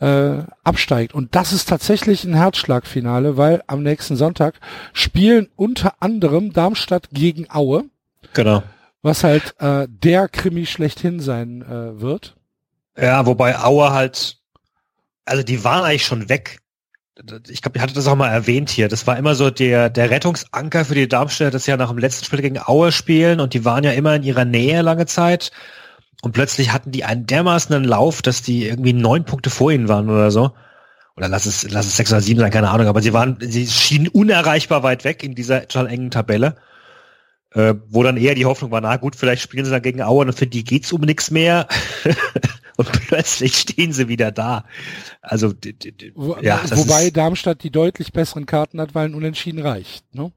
[0.00, 1.14] äh, absteigt.
[1.14, 4.60] Und das ist tatsächlich ein Herzschlagfinale, weil am nächsten Sonntag
[4.92, 7.84] spielen unter anderem Darmstadt gegen Aue.
[8.32, 8.62] Genau.
[9.02, 12.36] Was halt äh, der Krimi schlechthin sein äh, wird.
[12.96, 14.38] Ja, wobei Aue halt,
[15.24, 16.61] also die waren eigentlich schon weg
[17.48, 18.88] ich glaube, ich hatte das auch mal erwähnt hier.
[18.88, 22.24] Das war immer so der, der Rettungsanker für die Darmstädter, das ja nach dem letzten
[22.24, 25.50] Spiel gegen Aue spielen und die waren ja immer in ihrer Nähe lange Zeit.
[26.22, 30.08] Und plötzlich hatten die einen dermaßen Lauf, dass die irgendwie neun Punkte vor ihnen waren
[30.08, 30.52] oder so.
[31.16, 32.86] Oder lass es, lass es sechs oder sieben sein, keine Ahnung.
[32.86, 36.56] Aber sie waren, sie schienen unerreichbar weit weg in dieser total engen Tabelle.
[37.54, 40.24] Äh, wo dann eher die Hoffnung war, na gut, vielleicht spielen sie dann gegen Aue
[40.24, 41.66] und für die geht's um nichts mehr.
[42.76, 44.64] und plötzlich stehen sie wieder da.
[45.20, 45.52] Also
[46.14, 50.04] Wo, ja, wobei Darmstadt die deutlich besseren Karten hat, weil ein Unentschieden reicht.
[50.14, 50.32] Ne?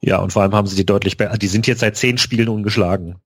[0.00, 1.38] Ja, und vor allem haben sie die deutlich besser.
[1.38, 3.16] Die sind jetzt seit zehn Spielen ungeschlagen.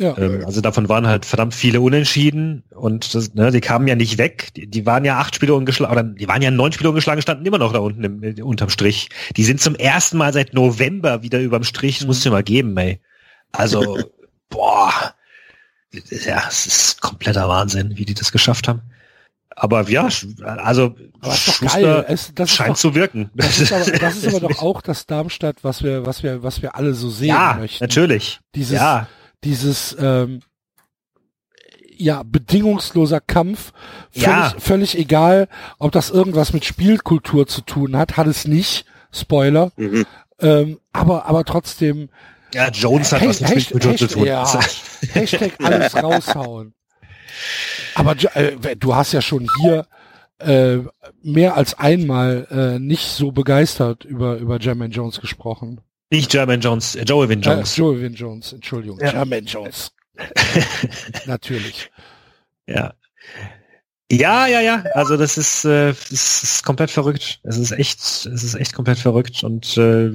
[0.00, 0.16] Ja.
[0.16, 4.16] Ähm, also davon waren halt verdammt viele Unentschieden und das, ne, die kamen ja nicht
[4.16, 4.48] weg.
[4.56, 7.44] Die, die waren ja acht Spiele ungeschlagen, oder die waren ja neun Spiele ungeschlagen, standen
[7.44, 9.10] immer noch da unten im, äh, unterm Strich.
[9.36, 11.98] Die sind zum ersten Mal seit November wieder überm Strich.
[11.98, 13.00] Das musst du dir mal geben, ey.
[13.52, 13.98] Also,
[14.48, 15.14] boah,
[15.92, 18.82] ja, es ist kompletter Wahnsinn, wie die das geschafft haben.
[19.56, 20.08] aber ja,
[20.44, 22.04] also Aber ist doch Schuster geil.
[22.08, 23.30] Es, das, ist scheint doch, zu wirken.
[23.34, 26.62] das, ist aber, das ist aber doch auch das Darmstadt, was wir, was wir, was
[26.62, 27.82] wir alle so sehen ja, möchten.
[27.84, 28.40] natürlich.
[28.54, 29.08] Dieses, Ja,
[29.44, 30.40] dieses ähm,
[31.96, 33.72] ja bedingungsloser Kampf,
[34.10, 34.54] völlig, Ja.
[34.58, 38.86] völlig egal, ob das irgendwas mit Spielkultur zu tun hat, hat es nicht.
[39.12, 39.72] Spoiler.
[39.76, 40.06] Mhm.
[40.40, 42.08] Ähm, aber aber trotzdem
[42.54, 44.24] ja, Jones hat Hey, was mit Hashtag- Spielkultur zu tun.
[44.26, 44.60] ja.
[45.14, 46.74] Hashtag alles raushauen.
[47.94, 49.86] Aber äh, du hast ja schon hier
[50.38, 50.78] äh,
[51.22, 55.80] mehr als einmal äh, nicht so begeistert über über Jermaine Jones gesprochen.
[56.10, 57.76] Nicht German Jones, äh, Joe Vin Äh, Jones.
[57.76, 59.12] Joe Vin Jones, Entschuldigung, Ja.
[59.12, 59.92] Jermaine Jones.
[61.26, 61.90] Natürlich.
[62.66, 62.94] Ja.
[64.12, 64.82] Ja, ja, ja.
[64.94, 67.38] Also das ist, äh, das ist komplett verrückt.
[67.44, 69.44] Es ist echt, es ist echt komplett verrückt.
[69.44, 70.10] Und äh,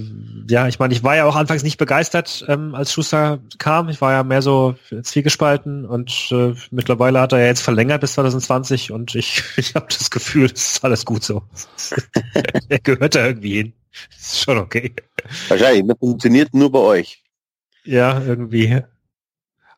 [0.49, 3.87] ja, ich meine, ich war ja auch anfangs nicht begeistert, ähm, als Schuster kam.
[3.87, 8.13] Ich war ja mehr so zwiegespalten und äh, mittlerweile hat er ja jetzt verlängert bis
[8.15, 11.43] 2020 und ich, ich habe das Gefühl, es ist alles gut so.
[12.67, 13.73] er gehört da irgendwie hin.
[14.09, 14.93] Ist schon okay.
[15.47, 17.23] Wahrscheinlich, das funktioniert nur bei euch.
[17.85, 18.81] Ja, irgendwie.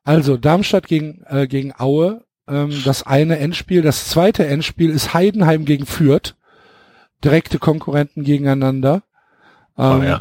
[0.03, 2.23] Also Darmstadt gegen äh, gegen Aue.
[2.47, 6.35] Ähm, das eine Endspiel, das zweite Endspiel ist Heidenheim gegen Fürth.
[7.23, 9.03] Direkte Konkurrenten gegeneinander.
[9.77, 10.19] Ähm, Oh, ja.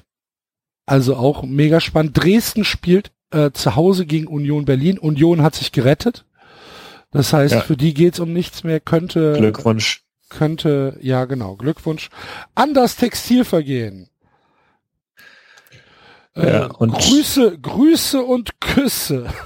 [0.86, 2.16] Also auch mega spannend.
[2.16, 4.98] Dresden spielt äh, zu Hause gegen Union Berlin.
[4.98, 6.24] Union hat sich gerettet.
[7.10, 7.60] Das heißt, Ja.
[7.60, 8.78] für die geht's um nichts mehr.
[8.80, 10.04] Könnte Glückwunsch.
[10.28, 12.08] könnte ja genau Glückwunsch
[12.54, 14.08] an das Textilvergehen.
[16.34, 19.26] Äh, Ja, und- Grüße, Grüße und Küsse.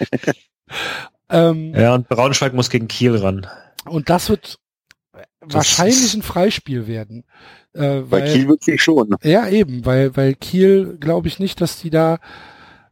[1.28, 3.46] ähm, Ja, und Braunschweig muss gegen Kiel ran.
[3.84, 4.58] Und das wird
[5.40, 7.24] wahrscheinlich ein Freispiel werden.
[7.74, 9.16] Äh, Bei weil, Kiel wirklich schon.
[9.22, 12.18] Ja, eben, weil, weil Kiel glaube ich nicht, dass die da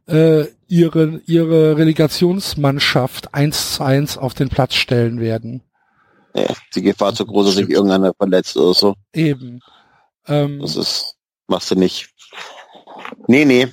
[0.07, 5.63] äh, ihre, ihre Relegationsmannschaft eins zu eins auf den Platz stellen werden.
[6.33, 8.95] Ja, die Gefahr zu groß, dass sich irgendeiner verletzt oder so.
[9.13, 9.59] Eben.
[10.27, 11.15] Ähm, Das ist,
[11.47, 12.09] machst du nicht.
[13.27, 13.67] Nee, nee.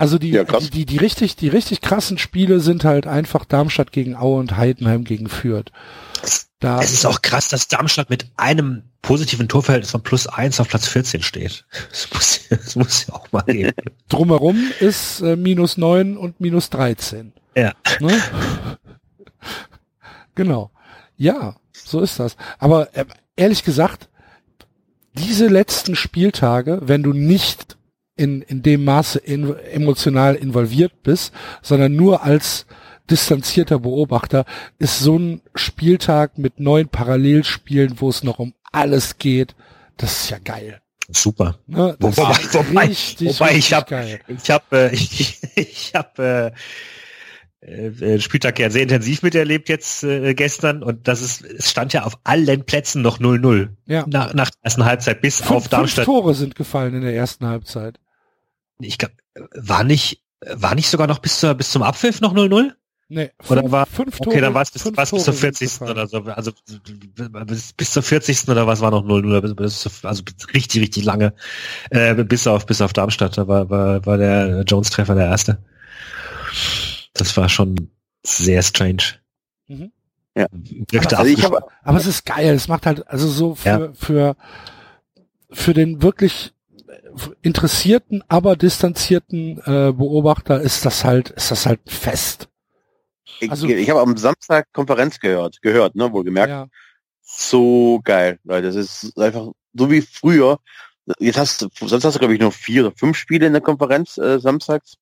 [0.00, 3.92] Also die, Ja, die, die, die richtig, die richtig krassen Spiele sind halt einfach Darmstadt
[3.92, 5.70] gegen Aue und Heidenheim gegen Fürth.
[6.58, 10.68] Da, Es ist auch krass, dass Darmstadt mit einem positiven Torverhältnis von plus eins auf
[10.68, 11.66] Platz 14 steht.
[11.90, 13.72] Das muss, das muss ja auch mal gehen.
[14.08, 17.34] drumherum ist äh, minus neun und minus 13.
[17.54, 17.74] Ja.
[18.00, 18.18] Ne?
[20.34, 20.70] genau.
[21.18, 22.38] Ja, so ist das.
[22.58, 23.04] Aber äh,
[23.36, 24.08] ehrlich gesagt,
[25.12, 27.76] diese letzten Spieltage, wenn du nicht
[28.20, 32.66] in, in dem Maße in, emotional involviert bist, sondern nur als
[33.10, 34.44] distanzierter Beobachter,
[34.78, 39.56] ist so ein Spieltag mit neun Parallelspielen, wo es noch um alles geht,
[39.96, 40.80] das ist ja geil.
[41.12, 41.58] Super.
[41.66, 41.96] Ne?
[41.98, 44.20] Das Wobei- ist wobei- richtig, wobei ich richtig hab- geil.
[44.28, 46.52] Ich habe äh, ich, ich hab, äh,
[47.62, 52.04] äh, Spieltag ja sehr intensiv miterlebt jetzt äh, gestern und das ist es stand ja
[52.04, 54.04] auf allen Plätzen noch 0-0 Ja.
[54.08, 56.04] nach, nach der ersten Halbzeit bis Fünf, auf fünf Darmstadt.
[56.06, 57.98] Tore sind gefallen in der ersten Halbzeit.
[58.82, 59.14] Ich glaube,
[59.54, 62.72] war nicht war nicht sogar noch bis zur bis zum Abpfiff noch 0-0?
[63.12, 64.30] Nee, Oder fünf, war- fünf Tore.
[64.30, 65.68] Okay, dann war es bis, war's bis zur Tore sind 40.
[65.72, 65.90] gefallen.
[65.90, 66.18] oder so.
[66.22, 66.52] Also
[67.46, 68.48] bis, bis zur 40.
[68.48, 69.40] oder was war noch 0-0?
[69.40, 70.22] Bis, bis, zur- also
[70.54, 71.34] richtig, richtig lange.
[71.90, 73.36] Äh, bis auf bis auf Darmstadt.
[73.36, 75.58] Da war, war, war der Jones-Treffer der erste.
[77.14, 77.90] Das war schon
[78.24, 79.02] sehr strange.
[79.66, 79.90] Mhm.
[80.36, 80.46] Ja.
[80.52, 82.54] Wirkte Also habe Aber es ist geil.
[82.54, 83.92] Es macht halt, also so für, Ja.
[83.92, 84.36] für,
[85.50, 86.52] für den wirklich
[87.42, 92.48] interessierten, aber distanzierten äh, Beobachter ist das halt, ist das halt fest.
[93.40, 96.50] ich, also- ich habe am Samstag Konferenz gehört, gehört, ne, wohlgemerkt.
[96.50, 96.66] Ja,
[97.22, 98.68] So geil, Leute.
[98.68, 100.58] Das ist einfach so wie früher.
[101.18, 103.62] Jetzt hast du, sonst hast du glaube ich nur vier oder fünf Spiele in der
[103.62, 104.94] Konferenz äh, samstags.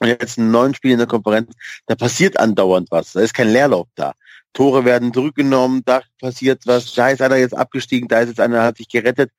[0.00, 1.52] Und jetzt neun Spiele in der Konferenz.
[1.86, 3.12] Da passiert andauernd was.
[3.12, 4.14] Da ist kein Leerlauf da.
[4.52, 8.62] Tore werden zurückgenommen, da passiert was, da ist einer jetzt abgestiegen, da ist jetzt einer,
[8.64, 9.30] hat sich gerettet.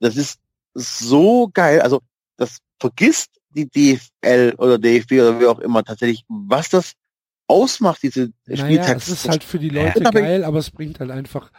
[0.00, 0.38] Das ist
[0.78, 1.80] so geil.
[1.80, 2.00] Also
[2.36, 6.92] das vergisst die DFL oder DFB oder wie auch immer tatsächlich, was das
[7.46, 9.08] ausmacht, diese naja, Spieltags.
[9.08, 11.50] es ist halt für die Leute aber- geil, aber es bringt halt einfach,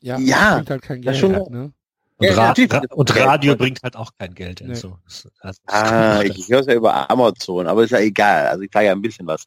[0.00, 1.16] ja, Ja, es bringt halt kein Geld.
[1.16, 1.72] schon- ne?
[2.18, 2.54] und, Ja, Ra.
[2.56, 4.60] Ra und Radio bringt halt auch kein Geld.
[4.62, 4.70] Nee.
[4.70, 8.46] Also, das- das- Ah, ich, ich höre es ja über Amazon, aber ist ja egal.
[8.48, 9.44] Also ich sage ja ein bisschen was.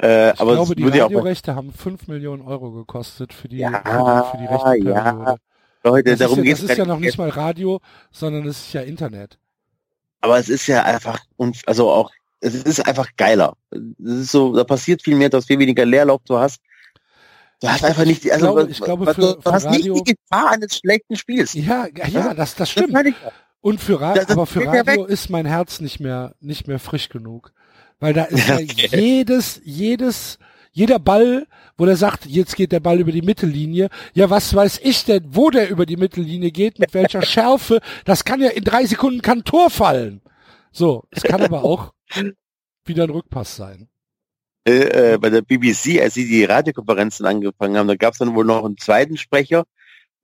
[0.00, 4.28] Äh, Ich aber glaube, die ja Radiorechte haben 5 Millionen Euro gekostet für die, Ja,
[4.30, 4.90] für die, Rechteperiode.
[4.90, 5.36] ja.
[5.84, 7.80] Leute, Das, darum ist, ja, geht das ist ja noch nicht mal Radio,
[8.10, 9.38] sondern es ist ja Internet.
[10.20, 12.10] Aber es ist ja einfach und also auch
[12.40, 13.56] es ist einfach geiler.
[13.70, 16.60] Es ist so, da passiert viel mehr, du hast viel weniger Leerlauf, du hast
[17.60, 20.08] du hast einfach nicht also glaube- was- glaube, was- für- du für hast Radio- nicht
[20.08, 21.52] die Gefahr eines schlechten Spiels.
[21.54, 22.92] Ja, ja, ja das, das Das stimmt.
[22.92, 23.12] ja.
[23.60, 26.78] Und für Das- Radio, das aber für Radio ist mein Herz nicht mehr, nicht mehr
[26.80, 27.52] frisch genug.
[28.00, 28.88] Weil da ist ja Okay.
[29.00, 30.38] jedes, jedes,
[30.72, 31.46] Jeder Ball,
[31.76, 33.90] wo der sagt, jetzt geht der Ball über die Mittellinie.
[34.14, 37.80] Ja, was weiß ich denn, wo der über die Mittellinie geht, mit welcher Schärfe.
[38.04, 40.22] Das kann ja in drei Sekunden kann Tor fallen.
[40.72, 41.92] So, es kann aber auch
[42.86, 43.88] wieder ein Rückpass sein.
[44.66, 48.34] Äh, äh, bei der BBC, als sie die Radiokonferenzen angefangen haben, da gab es dann
[48.34, 49.64] wohl noch einen zweiten Sprecher,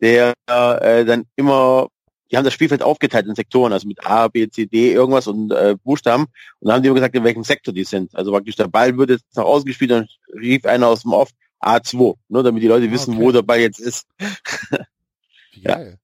[0.00, 1.88] der äh, dann immer,
[2.30, 5.50] die haben das Spielfeld aufgeteilt in Sektoren, also mit A, B, C, D, irgendwas und
[5.52, 6.24] äh, Buchstaben.
[6.24, 8.14] Und dann haben die immer gesagt, in welchem Sektor die sind.
[8.14, 10.06] Also praktisch der Ball wird jetzt nach außen gespielt, dann
[10.40, 11.30] rief einer aus dem Off
[11.60, 13.22] A2, nur damit die Leute Ah, wissen, okay.
[13.24, 14.06] wo der Ball jetzt ist.
[15.52, 15.74] Wie Ja.
[15.74, 15.98] geil.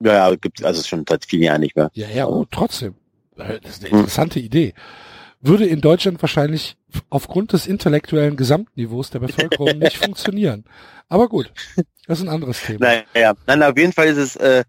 [0.00, 1.90] Ja, ja, gibt also schon seit vielen Jahren nicht mehr.
[1.94, 2.94] Ja, ja, oh, trotzdem.
[3.36, 4.74] Äh, Das ist eine interessante Idee.
[5.40, 6.76] Würde in Deutschland wahrscheinlich
[7.10, 10.64] aufgrund des intellektuellen Gesamtniveaus der Bevölkerung nicht funktionieren.
[11.08, 11.52] Aber gut,
[12.06, 13.02] das ist ein anderes Thema.
[13.14, 14.64] Naja, nein, auf jeden Fall ist es, äh,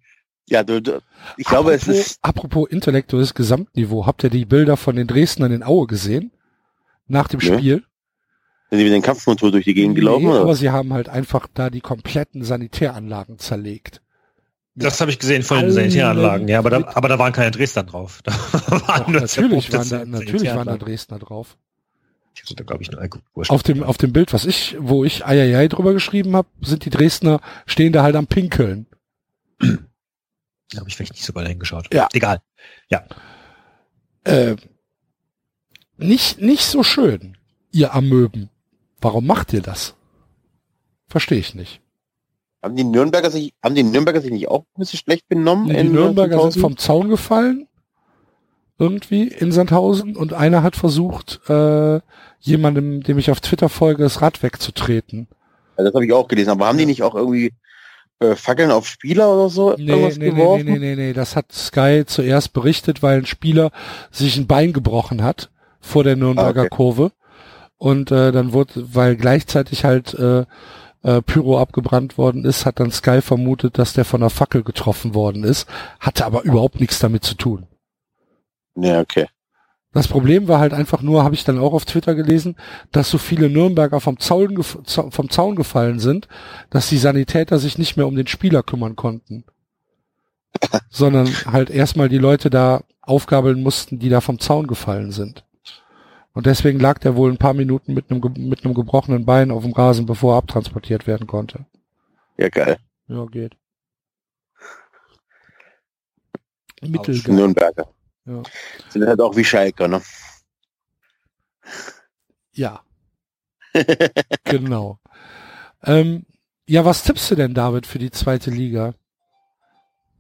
[0.48, 1.02] ja, du, du,
[1.38, 5.52] ich glaube, es apropos, ist, apropos intellektuelles Gesamtniveau, habt ihr die Bilder von den Dresdnern
[5.52, 6.32] in Aue gesehen?
[7.08, 7.46] Nach dem Nee.
[7.58, 7.84] Spiel?
[8.72, 10.42] sind sie mit dem Kampfmotor durch die Gegend gelaufen, Nee, oder?
[10.42, 14.02] aber sie haben halt einfach da die kompletten Sanitäranlagen zerlegt.
[14.74, 17.84] Das habe ich gesehen von den Sanitäranlagen, ja, aber da, aber da waren keine Dresdner
[17.84, 18.22] drauf.
[18.26, 18.34] Da
[18.88, 20.78] waren Doch, natürlich waren da, natürlich waren da.
[20.78, 21.58] Dresdner drauf.
[22.34, 23.52] Ich hatte da, glaube ich, nur ein wurscht.
[23.52, 26.90] Auf dem, auf dem Bild, was ich, wo ich Eieiei drüber geschrieben habe, sind die
[26.90, 28.88] Dresdner, stehen da halt am Pinkeln.
[30.72, 31.94] Da habe ich vielleicht nicht so weit hingeschaut.
[31.94, 32.08] Ja.
[32.14, 32.42] Egal.
[34.26, 34.56] Äh,
[35.98, 37.38] nicht, nicht so schön,
[37.72, 38.50] ihr Amöben.
[39.00, 39.96] Warum macht ihr das?
[41.08, 41.80] Verstehe ich nicht.
[42.62, 45.70] Haben die Nürnberger sich, haben die Nürnberger sich nicht auch ein bisschen schlecht benommen?
[45.70, 46.62] Die in Nürnberger sind 19.000?
[46.62, 47.68] vom Zaun gefallen,
[48.80, 52.00] irgendwie in Sandhausen, und einer hat versucht, äh,
[52.40, 55.28] jemandem, dem ich auf Twitter folge, das Rad wegzutreten.
[55.78, 57.54] Ja, das habe ich auch gelesen, aber haben die nicht auch irgendwie
[58.20, 60.66] äh, Fackeln auf Spieler oder so Nee, irgendwas nee, nee, geworfen?
[60.66, 63.72] nee, nee, nee, nee, das hat Sky zuerst berichtet, weil ein Spieler
[64.12, 65.50] sich ein Bein gebrochen hat
[65.82, 66.76] vor der Nürnberger Ah, okay.
[66.76, 67.12] Kurve.
[67.78, 70.46] Und äh, dann wurde, weil gleichzeitig halt äh,
[71.04, 75.14] äh, Pyro abgebrannt worden ist, hat dann Sky vermutet, dass der von einer Fackel getroffen
[75.14, 75.68] worden ist,
[76.00, 77.68] hatte aber überhaupt nichts damit zu tun.
[78.76, 79.28] Ja, okay.
[79.96, 82.58] Das Problem war halt einfach nur, habe ich dann auch auf Twitter gelesen,
[82.92, 86.28] dass so viele Nürnberger vom Zaun, vom Zaun gefallen sind,
[86.70, 89.46] dass die Sanitäter sich nicht mehr um den Spieler kümmern konnten.
[90.90, 95.46] sondern halt erstmal die Leute da aufgabeln mussten, die da vom Zaun gefallen sind.
[96.34, 99.64] Und deswegen lag der wohl ein paar Minuten mit einem, mit einem gebrochenen Bein auf
[99.64, 101.66] dem Rasen, bevor er abtransportiert werden konnte.
[102.38, 102.78] Ja, geil.
[103.08, 103.56] Ja, geht.
[106.82, 107.36] Mittelgeil.
[107.36, 107.88] Nürnberger.
[108.26, 108.42] Ja.
[108.90, 110.02] Sind halt auch wie Schalke, ne?
[112.54, 112.84] Ja.
[114.44, 115.00] genau.
[115.84, 116.26] Ähm,
[116.68, 118.94] ja, was tippst du denn, David, für die zweite Liga?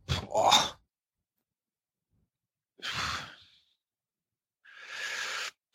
[0.07, 0.77] Boah.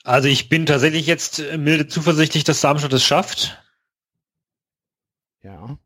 [0.04, 3.62] Also ich bin tatsächlich jetzt äh, milde zuversichtlich, dass Darmstadt es schafft.
[5.42, 5.78] Ja.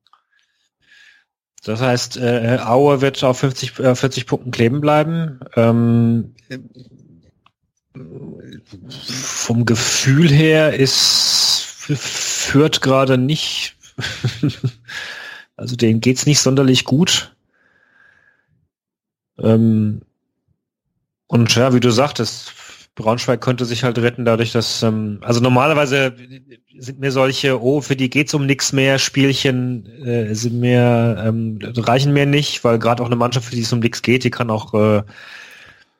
[1.65, 5.41] Das heißt, äh, Aue wird auf 50, äh, 40 Punkten kleben bleiben.
[5.57, 6.35] Ähm,
[9.23, 13.77] vom Gefühl her ist führt gerade nicht,
[15.57, 17.35] also denen geht's nicht sonderlich gut.
[19.39, 20.03] Ähm,
[21.27, 22.53] und ja, wie du sagtest,
[22.95, 26.15] Braunschweig könnte sich halt retten, dadurch, dass, ähm, also normalerweise
[26.79, 31.59] sind mir solche, oh, für die geht's um nichts mehr, Spielchen äh, sind mir, ähm,
[31.77, 34.31] reichen mir nicht, weil gerade auch eine Mannschaft, für die es um nichts geht, die
[34.31, 35.03] kann auch, äh,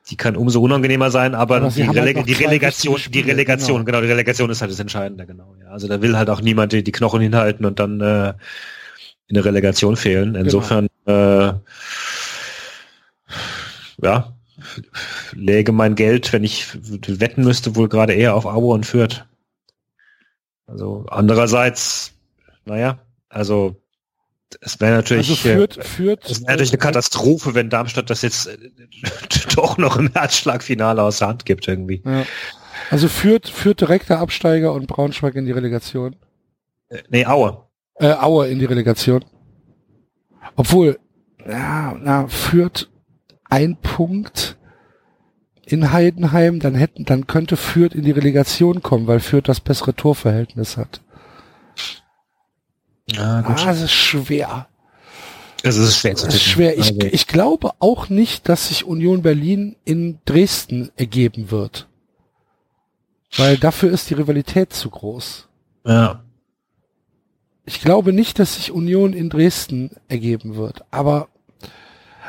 [0.09, 3.19] die kann umso unangenehmer sein, aber, Aber die, halt Releg noch die Relegation, wichtige die
[3.19, 3.85] Spiele, Relegation, genau.
[3.85, 4.01] genau.
[4.01, 5.53] die Relegation ist halt das Entscheidende, genau.
[5.61, 5.71] Ja.
[5.71, 8.33] Also da will halt auch niemand die, die Knochen hinhalten und dann äh,
[9.27, 10.35] in der Relegation fehlen.
[10.35, 11.53] Insofern, äh,
[14.01, 14.34] ja,
[15.33, 16.67] läge mein Geld, wenn ich
[17.19, 19.25] wetten müsste, wohl gerade eher auf Aue und Fürth.
[20.67, 22.13] Also andererseits,
[22.65, 22.99] naja,
[23.29, 23.75] also
[24.61, 26.25] es wäre natürlich, Also führt, führt.
[26.25, 28.57] es wäre natürlich eine Katastrophe, wenn Darmstadt das jetzt äh,
[29.55, 32.01] doch noch im Herzschlagfinale aus der Hand gibt irgendwie.
[32.05, 32.25] Ja.
[32.91, 36.15] Also führt, führt direkter Absteiger und Braunschweig in die Relegation.
[36.89, 37.63] Äh, Nee, Aue.
[37.95, 39.23] Äh, Aue in die Relegation.
[40.55, 40.99] Obwohl,
[41.47, 42.89] ja, na, führt
[43.49, 44.57] ein Punkt
[45.65, 49.93] in Heidenheim, dann hätten, dann könnte Fürth in die Relegation kommen, weil Fürth das bessere
[49.95, 51.01] Torverhältnis hat.
[53.07, 54.67] Ja, Ah, es ist schwer.
[55.63, 56.39] Es ist schwer zu tippen.
[56.39, 56.77] schwer.
[56.77, 61.87] Ich, Also, ich glaube auch nicht, dass sich Union Berlin in Dresden ergeben wird.
[63.37, 65.47] Weil dafür ist die Rivalität zu groß.
[65.85, 66.21] ja.
[67.67, 70.85] Ich glaube nicht, dass sich Union in Dresden ergeben wird.
[70.91, 71.29] Aber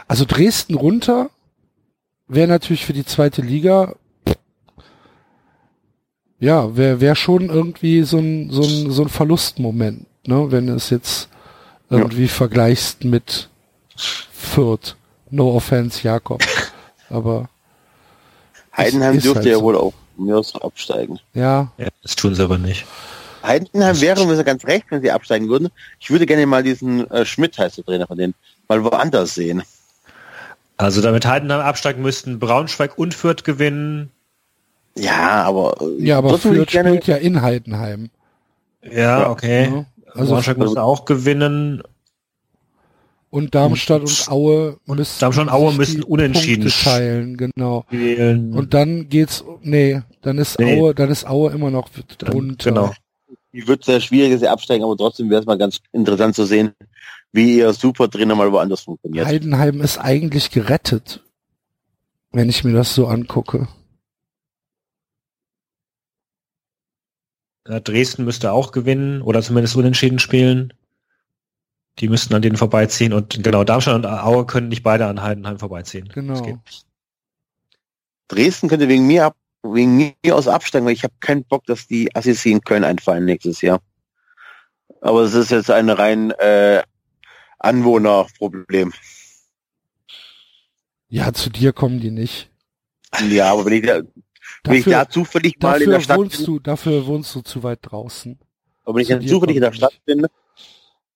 [0.08, 1.28] also Dresden runter
[2.28, 3.94] wäre natürlich für die zweite Liga
[6.38, 10.74] ja, wäre wär schon irgendwie so ein, so ein, so ein Verlustmoment, ne, wenn du
[10.74, 11.28] es jetzt
[11.88, 13.48] irgendwie vergleichst mit
[13.96, 14.96] Fürth.
[15.30, 16.42] No offense, Jakob.
[17.08, 17.48] Aber
[18.76, 19.62] Heidenheim dürfte halt ja so.
[19.62, 21.18] wohl auch mir aus absteigen.
[21.34, 22.86] ja, Ja, das tun sie aber nicht.
[23.42, 25.68] Heidenheim wäre mir so ganz recht, wenn sie absteigen würden.
[26.00, 28.34] Ich würde gerne mal diesen äh, Schmidt, heißt der Trainer von denen,
[28.68, 29.62] mal woanders sehen.
[30.76, 34.10] Also damit Heidenheim absteigen müssten Braunschweig und Fürth gewinnen.
[34.94, 38.10] Ja, aber ja, aber Fürth spielt ja in Heidenheim.
[38.82, 39.70] Ja, okay.
[39.70, 39.86] ne?
[40.12, 41.82] Also Braunschweig müsste auch gewinnen.
[43.30, 47.84] und Darmstadt und Aue müssen Darmstadt und Aue müssen die unentschieden Punkte teilen, genau.
[47.88, 48.54] Spielen.
[48.54, 50.80] Und dann geht's, nee, dann ist Nee.
[50.80, 51.88] Aue, dann ist Aue immer noch
[52.18, 52.70] drunter.
[52.70, 52.92] genau.
[53.52, 56.44] ich würde sehr schwierig, dass sie absteigen, aber trotzdem wäre es mal ganz interessant zu
[56.44, 56.72] sehen,
[57.36, 59.26] wie ihr Supertrainer mal woanders funktioniert.
[59.26, 61.22] Heidenheim ist eigentlich gerettet,
[62.32, 63.68] wenn ich mir das so angucke.
[67.68, 70.72] Ja, Dresden müsste auch gewinnen oder zumindest unentschieden spielen.
[71.98, 75.58] Die müssten an denen vorbeiziehen und genau, Darmstadt und Aue können nicht beide an Heidenheim
[75.58, 76.08] vorbeiziehen.
[76.08, 76.60] Genau.
[78.28, 81.86] Dresden könnte wegen mir ab, wegen mir aus absteigen, weil ich habe keinen Bock, dass
[81.86, 83.80] die Assisi in Köln einfallen nächstes Jahr.
[85.00, 86.82] Aber es ist jetzt ein rein äh,
[87.58, 88.92] Anwohnerproblem.
[91.08, 92.50] Ja, zu dir kommen die nicht.
[93.30, 93.96] Ja, aber wenn ich da,
[94.64, 97.34] wenn ich Dafür, da zufällig mal in der dafür Stadt wohnst bin, du, dafür wohnst
[97.34, 98.38] du zu weit draußen.
[98.84, 100.26] aber wenn ich dann zufällig in der Stadt bin,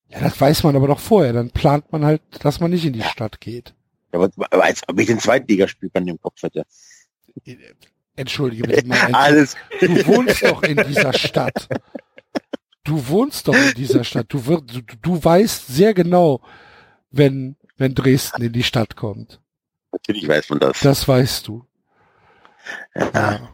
[0.09, 1.33] Ja, das weiß man aber doch vorher.
[1.33, 3.73] Dann plant man halt, dass man nicht in die Stadt geht.
[4.13, 6.65] ja, aber, aber als ob ich den Zweitligaspielplan im Kopf hätte.
[8.15, 8.97] Entschuldige bitte mal.
[9.13, 9.55] Alles.
[9.79, 11.67] Du wohnst doch in dieser Stadt.
[12.83, 14.27] Du wohnst doch in dieser Stadt.
[14.29, 16.41] Du, wirst, du, du weißt sehr genau,
[17.11, 19.39] wenn, wenn Dresden in die Stadt kommt.
[19.91, 20.79] Natürlich weiß man das.
[20.79, 21.65] Das weißt du.
[23.13, 23.49] Ja.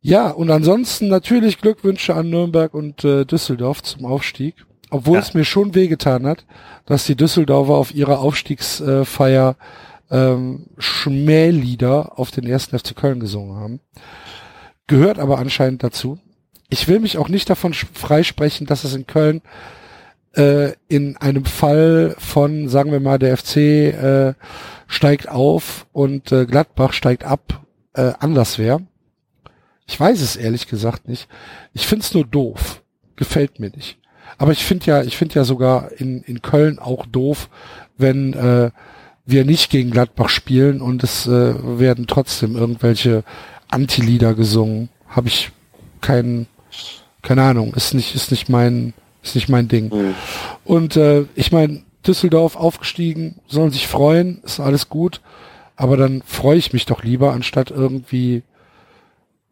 [0.00, 4.64] Ja, und ansonsten natürlich Glückwünsche an Nürnberg und äh, Düsseldorf zum Aufstieg.
[4.90, 5.20] Obwohl Ja.
[5.22, 6.46] es mir schon wehgetan hat,
[6.86, 9.56] dass die Düsseldorfer auf ihrer Aufstiegsfeier
[10.10, 13.80] ähm, Schmählieder auf den ersten FC Köln gesungen haben.
[14.86, 16.18] Gehört aber anscheinend dazu.
[16.70, 19.40] Ich will mich auch nicht davon freisprechen, dass es in Köln
[20.36, 24.34] äh, in einem Fall von, sagen wir mal, der FC äh,
[24.86, 27.64] steigt auf und äh, Gladbach steigt ab,
[27.94, 28.82] äh, anders wäre.
[29.86, 31.28] Ich weiß es ehrlich gesagt nicht.
[31.72, 32.82] Ich find's nur doof.
[33.16, 33.98] Gefällt mir nicht.
[34.36, 37.48] Aber ich finde ja, ich finde ja sogar in, in Köln auch doof,
[37.96, 38.70] wenn äh,
[39.24, 43.24] wir nicht gegen Gladbach spielen und es äh, werden trotzdem irgendwelche
[43.68, 44.90] Anti-Lieder gesungen.
[45.08, 45.50] Habe ich
[46.00, 46.46] keinen,
[47.28, 49.90] keine Ahnung, ist nicht, ist nicht mein, ist nicht mein Ding.
[49.90, 50.14] Hm.
[50.64, 55.20] Und äh, ich meine, Düsseldorf aufgestiegen, sollen sich freuen, ist alles gut.
[55.76, 58.44] Aber dann freue ich mich doch lieber, anstatt irgendwie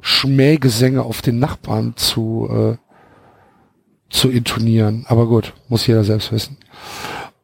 [0.00, 2.76] Schmähgesänge auf den Nachbarn zu, äh,
[4.08, 5.04] zu intonieren.
[5.06, 6.56] Aber gut, muss jeder selbst wissen.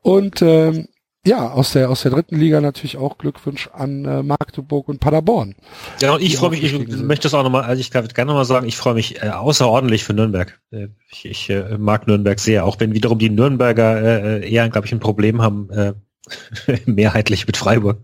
[0.01, 0.89] Und ähm,
[1.25, 5.55] ja, aus der aus der dritten Liga natürlich auch Glückwunsch an äh, Magdeburg und Paderborn.
[6.01, 7.07] Ja, und ich freue mich, ich sind.
[7.07, 10.03] möchte das auch nochmal, also ich kann gerne nochmal sagen, ich freue mich äh, außerordentlich
[10.05, 10.61] für Nürnberg.
[10.73, 14.87] Äh, ich ich äh, mag Nürnberg sehr, auch wenn wiederum die Nürnberger äh, eher, glaube
[14.87, 15.93] ich, ein Problem haben, äh,
[16.87, 17.99] mehrheitlich mit Freiburg.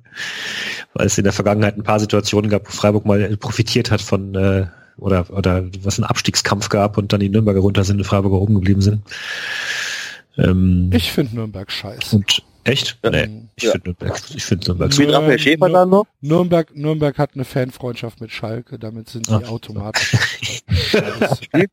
[0.94, 4.00] Weil es in der Vergangenheit ein paar Situationen gab, wo Freiburg mal äh, profitiert hat
[4.00, 4.66] von äh,
[4.96, 8.54] oder oder was einen Abstiegskampf gab und dann die Nürnberger runter sind und Freiburger oben
[8.54, 9.02] geblieben sind.
[10.36, 12.14] Ähm, Ich finde Nürnberg scheiße.
[12.16, 12.98] und echt?
[13.02, 13.10] Ja.
[13.10, 13.72] Nee, ich Ja.
[13.72, 16.06] finde Nürnberg, ich finde Nürnberg Spielt Raphael Schäfer dann noch?
[16.20, 19.48] Nürnberg, Nürnberg hat eine Fanfreundschaft mit Schalke, damit sind die Ach.
[19.48, 20.16] automatisch.
[20.70, 21.40] scheiße.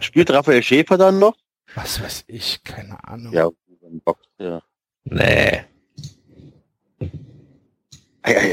[0.00, 1.36] Spielt Raphael Schäfer dann noch?
[1.74, 3.32] Was weiß ich, keine Ahnung.
[3.32, 3.48] Ja,
[4.04, 4.18] Bock.
[4.38, 4.62] Ja.
[5.04, 5.64] Nee.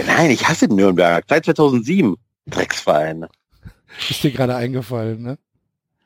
[0.05, 1.23] Nein, ich hasse Nürnberg.
[1.27, 2.15] Seit 2007.
[2.47, 3.25] Drecksverein.
[4.09, 5.37] Ist dir gerade eingefallen, ne?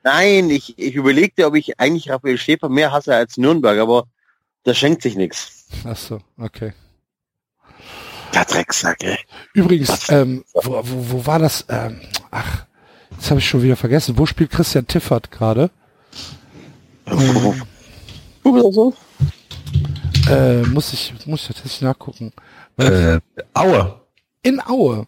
[0.04, 4.04] Nein, ich, ich überlegte, ob ich eigentlich Raphael Schäfer mehr hasse als Nürnberg, aber
[4.66, 5.66] das schenkt sich nichts.
[5.84, 6.72] Ach so, okay.
[8.34, 9.16] Der Drecksack, ey.
[9.54, 11.64] Übrigens, ähm, wo, wo, wo war das?
[11.68, 12.66] Ähm, ach,
[13.12, 14.18] jetzt habe ich schon wieder vergessen.
[14.18, 15.70] Wo spielt Christian Tiffert gerade?
[17.06, 17.62] Ähm,
[18.42, 18.94] Du bist auch so?
[20.28, 22.32] äh, muss ich, muss ich tatsächlich nachgucken.
[22.76, 23.20] Äh,
[23.54, 24.00] Aue.
[24.42, 25.06] In Aue.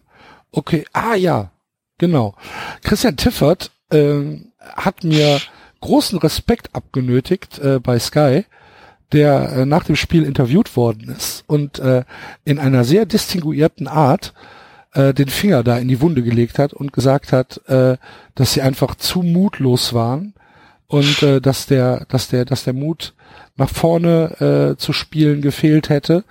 [0.51, 1.51] Okay, ah ja,
[1.97, 2.35] genau.
[2.83, 5.39] Christian Tiffert ähm, hat mir
[5.81, 8.45] großen Respekt abgenötigt äh, bei Sky,
[9.11, 12.03] der äh, nach dem Spiel interviewt worden ist und äh,
[12.45, 14.33] in einer sehr distinguierten Art
[14.93, 17.97] äh, den Finger da in die Wunde gelegt hat und gesagt hat, äh,
[18.35, 20.33] dass sie einfach zu mutlos waren
[20.87, 23.13] und äh, dass der, dass der, dass der Mut
[23.57, 26.23] nach vorne äh, zu spielen gefehlt hätte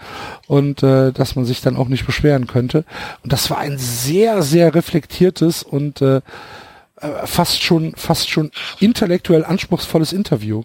[0.46, 2.84] und äh, dass man sich dann auch nicht beschweren könnte.
[3.22, 6.20] Und das war ein sehr, sehr reflektiertes und äh, äh,
[7.24, 8.50] fast schon, fast schon
[8.80, 10.62] intellektuell anspruchsvolles Interview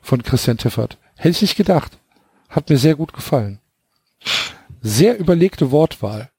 [0.00, 0.96] von Christian Tiffert.
[1.16, 1.98] Hätte ich nicht gedacht.
[2.48, 3.60] Hat mir sehr gut gefallen.
[4.82, 6.30] Sehr überlegte Wortwahl.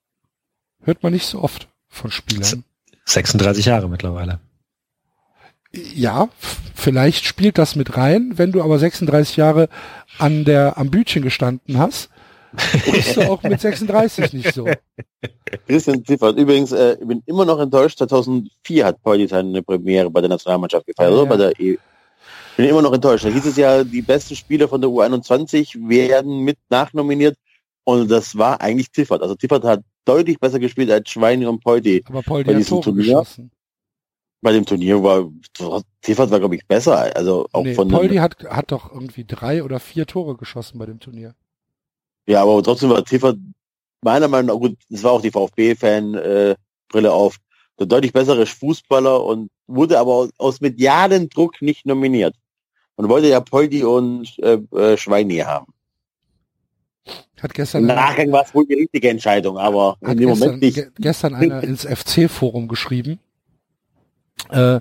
[0.84, 2.64] Hört man nicht so oft von Spielern.
[3.06, 4.40] 36 Jahre mittlerweile.
[5.74, 6.30] Ja,
[6.74, 8.34] vielleicht spielt das mit rein.
[8.36, 9.70] Wenn du aber 36 Jahre
[10.18, 12.10] an der, am Bütchen gestanden hast,
[12.90, 14.68] bist du auch mit 36 nicht so.
[15.68, 20.22] Christian Ziffert, übrigens, äh, ich bin immer noch enttäuscht, 2004 hat Pauli seine Premiere bei
[20.22, 21.24] der Nationalmannschaft gefeiert, Ah, oder?
[21.24, 21.30] ja.
[21.30, 21.78] Bei der e
[22.58, 23.24] bin immer noch enttäuscht.
[23.24, 27.38] Da hieß es ja, die besten Spieler von der U21 werden mit nachnominiert
[27.86, 29.22] und das war eigentlich Ziffert.
[29.22, 32.04] Also Ziffert hat deutlich besser gespielt als Schweini und Peuti.
[32.08, 33.04] Aber Paul, Bei hat diesem Tore Turnier?
[33.04, 33.52] geschossen.
[34.42, 35.30] Bei dem Turnier war
[36.02, 37.16] Ziffert war glaube ich besser.
[37.16, 40.86] Also auch Nee, von Poldi hat, hat doch irgendwie drei oder vier Tore geschossen bei
[40.86, 41.36] dem Turnier.
[42.28, 43.38] ja, aber trotzdem war Ziffert
[44.02, 44.78] meiner Meinung nach gut.
[44.90, 46.56] Es war auch die VfB-Fan äh,
[46.90, 47.38] Brille auf.
[47.80, 52.36] Der deutlich bessere Fußballer und wurde aber aus, aus Druck nicht nominiert.
[52.98, 55.68] Man wollte ja Poldi und äh, äh, Schweini haben.
[57.42, 60.48] Hat Im gestern, Nachgang war es wohl die richtige Entscheidung, aber hat in dem gestern,
[60.48, 60.76] Moment nicht.
[60.76, 63.20] ge gestern einer ins FC-Forum geschrieben,
[64.50, 64.80] äh,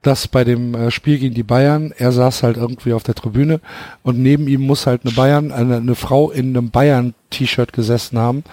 [0.00, 3.60] dass bei dem äh, Spiel gegen die Bayern, er saß halt irgendwie auf der Tribüne
[4.02, 8.44] und neben ihm muss halt eine Bayern, eine, eine Frau in einem Bayern-T-Shirt gesessen haben,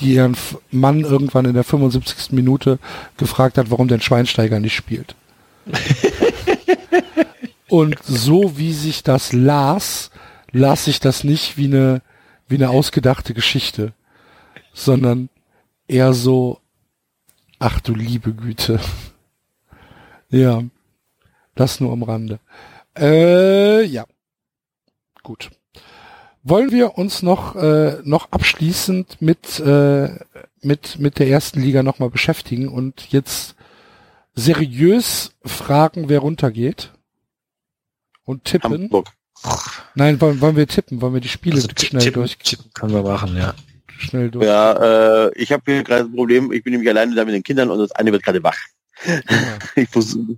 [0.00, 0.36] die ihren
[0.70, 2.30] Mann irgendwann in der 75.
[2.30, 2.78] Minute
[3.16, 5.16] gefragt hat, warum denn Schweinsteiger nicht spielt.
[7.72, 10.10] und so wie sich das las,
[10.50, 12.02] las sich das nicht wie eine,
[12.46, 13.94] wie eine ausgedachte Geschichte,
[14.74, 15.30] sondern
[15.88, 16.60] eher so,
[17.58, 18.78] ach du liebe Güte.
[20.28, 20.62] Ja,
[21.54, 22.40] das nur am Rande.
[22.94, 24.04] Äh, ja,
[25.22, 25.50] gut.
[26.42, 30.18] Wollen wir uns noch äh, noch abschließend mit äh,
[30.60, 33.54] mit mit der ersten Liga nochmal beschäftigen und jetzt
[34.34, 36.92] seriös fragen, wer runtergeht
[38.24, 38.72] und tippen?
[38.72, 39.08] Hamburg.
[39.94, 41.00] Nein, wollen, wollen wir tippen?
[41.00, 43.54] Wollen wir die Spiele Also schnell tippen, durch tippen können wir machen, ja.
[43.98, 44.44] schnell durch?
[44.44, 46.52] Ja, äh, ich habe hier gerade ein Problem.
[46.52, 48.58] Ich bin nämlich alleine da mit den Kindern und das eine wird gerade wach.
[49.04, 49.18] Ja.
[49.76, 50.36] Ich versuche.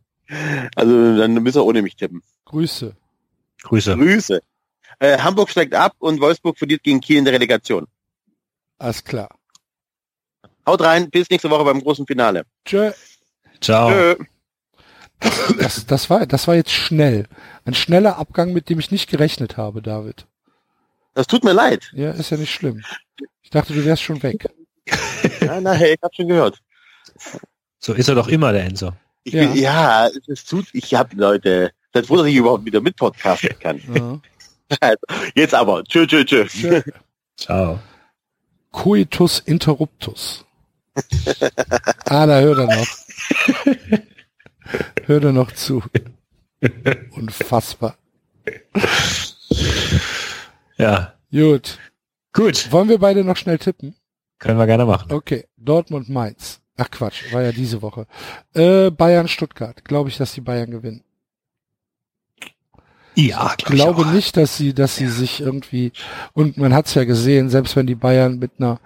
[0.74, 2.23] Also dann müssen wir ohne mich tippen.
[2.47, 2.97] Grüße.
[3.62, 3.94] Grüße.
[3.94, 4.40] Grüße.
[5.01, 7.86] Äh, Hamburg steigt ab und Wolfsburg verliert gegen Kiel in der Relegation.
[8.78, 9.28] Alles klar.
[10.66, 12.44] Haut rein, bis nächste Woche beim großen Finale.
[12.65, 12.93] Tschö.
[13.61, 13.90] Ciao.
[13.90, 14.24] Tschö.
[15.59, 17.27] Das, das war, das war jetzt schnell.
[17.65, 20.27] Ein schneller Abgang, mit dem ich nicht gerechnet habe, David.
[21.15, 21.91] Das tut mir leid.
[21.95, 22.82] Ja, ist ja nicht schlimm.
[23.43, 24.49] Ich dachte, du wärst schon weg.
[25.41, 26.59] Nein, nein, hey, ich hab schon gehört.
[27.78, 28.93] So ist er doch immer, der Enzo.
[29.23, 29.47] Ich Ja.
[29.47, 31.70] bin, ja, es tut, ich habe Leute,
[32.05, 33.81] froh, dass ich überhaupt wieder mit podcasten kann.
[33.95, 34.95] Ja.
[35.35, 35.85] Jetzt aber.
[35.85, 36.47] Tschö, tschö, tschö.
[36.47, 36.82] Tschö.
[37.36, 37.78] Ciao.
[38.73, 40.45] Coitus interruptus.
[42.07, 42.86] Ah, da hört er noch.
[45.07, 45.82] hört er noch zu.
[47.11, 47.97] Unfassbar.
[50.77, 51.15] Ja.
[51.31, 51.78] Gut.
[52.32, 52.73] Gut.
[52.73, 53.95] Wollen wir beide noch schnell tippen?
[54.39, 55.12] Können wir gerne machen.
[55.12, 55.47] Okay.
[55.57, 56.61] Dortmund Mainz.
[56.77, 58.07] Ach Quatsch, war ja diese Woche.
[58.53, 59.85] Äh, Bayern Stuttgart.
[59.85, 61.05] Glaube ich, dass die Bayern gewinnen.
[63.16, 65.93] Ja, Ich glaube nicht, dass sie, dass sie sich irgendwie,
[66.32, 68.81] und man hat es ja gesehen, selbst wenn die Bayern mit einer,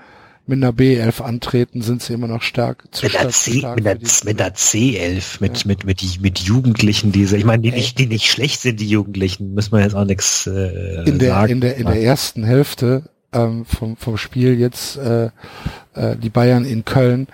[0.49, 3.85] mit einer B11 antreten, sind sie immer noch stark, zu Mit zu C, stark mit,
[3.85, 5.63] der, mit der C11, mit, Ja.
[5.67, 8.89] mit, mit, die, mit Jugendlichen, diese, ich meine, die nicht, die nicht schlecht sind, die
[8.89, 11.53] Jugendlichen, müssen wir jetzt auch nichts äh, in der, sagen.
[11.53, 15.27] in der, in der ersten Hälfte ähm, vom, vom Spiel jetzt äh,
[15.95, 17.27] äh, die Bayern in Köln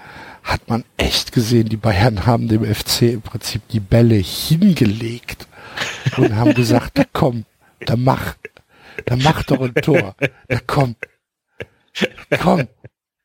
[0.42, 5.46] hat man echt gesehen, die Bayern haben dem FC im Prinzip die Bälle hingelegt
[6.16, 7.44] und haben gesagt, da komm,
[7.86, 8.34] da mach,
[9.06, 10.16] da mach doch ein Tor,
[10.48, 10.96] da komm,
[12.40, 12.66] komm,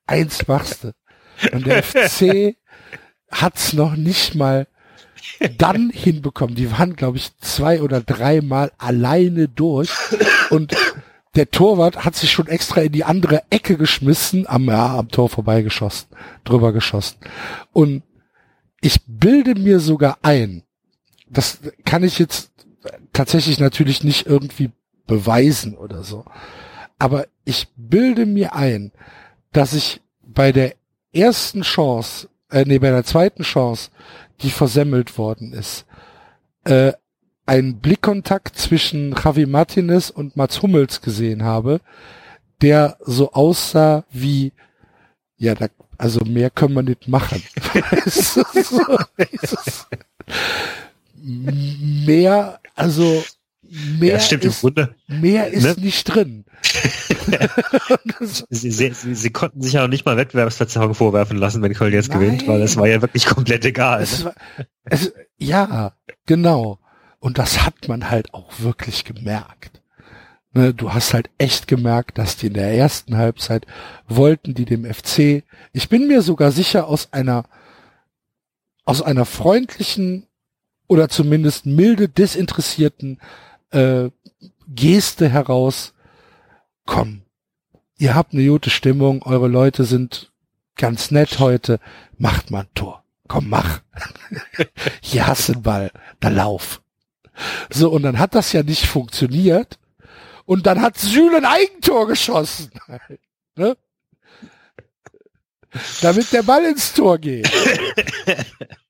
[0.10, 0.92] eins machst du.
[1.54, 2.56] Und der FC
[3.32, 4.68] hat's noch nicht mal
[5.58, 6.56] dann hinbekommen.
[6.56, 9.92] Die waren, glaube ich, zwei oder dreimal alleine durch
[10.50, 10.76] und
[11.36, 15.30] der Torwart hat sich schon extra in die andere Ecke geschmissen, am, ja, am Tor
[15.30, 16.10] vorbeigeschossen,
[16.44, 17.18] drüber geschossen.
[17.72, 18.04] Und
[18.82, 20.64] ich bilde mir sogar ein,
[21.30, 22.52] das kann ich jetzt
[23.14, 24.72] tatsächlich natürlich nicht irgendwie
[25.06, 26.26] beweisen oder so,
[26.98, 28.92] aber ich bilde mir ein,
[29.52, 30.76] dass ich bei der
[31.14, 33.90] ersten Chance, äh, nee, bei der zweiten Chance,
[34.42, 35.86] die versemmelt worden ist,
[36.66, 36.94] äh,
[37.46, 41.82] einen Blickkontakt zwischen Javi Martinez und Mats Hummels gesehen habe,
[42.62, 44.54] der so aussah wie,
[45.38, 45.68] ja, da,
[45.98, 47.42] also mehr können wir nicht machen.
[51.22, 53.24] Mehr, also
[54.00, 54.96] mehr ja, stimmt, im ist, Grunde.
[55.08, 55.76] mehr ist Ne?
[55.84, 56.46] nicht drin.
[58.50, 61.94] Sie, sie, sie, sie konnten sich ja noch nicht mal Wettbewerbsverzerrung vorwerfen lassen, wenn Köln
[61.94, 62.20] jetzt Nein.
[62.20, 64.02] gewinnt, weil es war ja wirklich komplett egal.
[64.02, 64.26] es Ne?
[64.26, 64.34] war,
[64.86, 65.94] es, ja,
[66.26, 66.80] genau.
[67.20, 69.82] Und das hat man halt auch wirklich gemerkt.
[70.52, 73.68] Ne, du hast halt echt gemerkt, dass die in der ersten Halbzeit
[74.08, 75.44] wollten die dem FC,
[75.74, 77.46] ich bin mir sogar sicher aus einer,
[78.84, 80.26] aus einer freundlichen
[80.88, 83.20] oder zumindest milde desinteressierten
[83.72, 84.10] äh,
[84.68, 85.94] Geste heraus,
[86.86, 87.24] komm,
[87.98, 90.32] ihr habt eine gute Stimmung, eure Leute sind
[90.76, 91.80] ganz nett heute,
[92.18, 93.04] macht mal ein Tor.
[93.28, 93.82] Komm, mach.
[95.02, 96.82] Hier hast du den Ball, da lauf.
[97.70, 99.78] So, und dann hat das ja nicht funktioniert.
[100.46, 102.72] Und dann hat Süle ein Eigentor geschossen.
[103.56, 103.78] ne?
[106.02, 107.48] Damit der Ball ins Tor geht.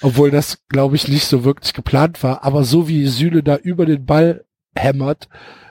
[0.00, 2.44] Obwohl das, glaube ich, nicht so wirklich geplant war.
[2.44, 4.44] Aber so wie Süle da über den Ball
[4.74, 5.28] hämmert,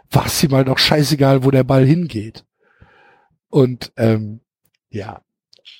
[0.10, 2.46] war es ihm halt auch scheißegal, wo der Ball hingeht.
[3.50, 4.42] Und ähm,
[4.90, 5.22] ja,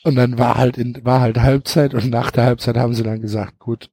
[0.04, 3.22] und dann war halt in, war halt Halbzeit und nach der Halbzeit haben sie dann
[3.22, 3.92] gesagt, gut,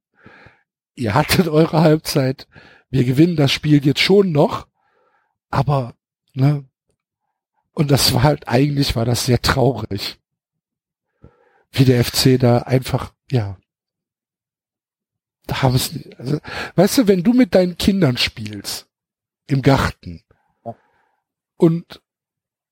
[0.95, 2.47] ihr hattet eure Halbzeit,
[2.89, 4.67] wir gewinnen das Spiel jetzt schon noch,
[5.49, 5.95] aber
[6.33, 6.65] ne,
[7.73, 10.19] und das war halt eigentlich war das sehr traurig,
[11.71, 13.57] wie der FC da einfach ja,
[15.51, 16.39] haben es, also,
[16.75, 18.87] weißt du, wenn du mit deinen Kindern spielst
[19.47, 20.21] im Garten
[21.57, 22.01] und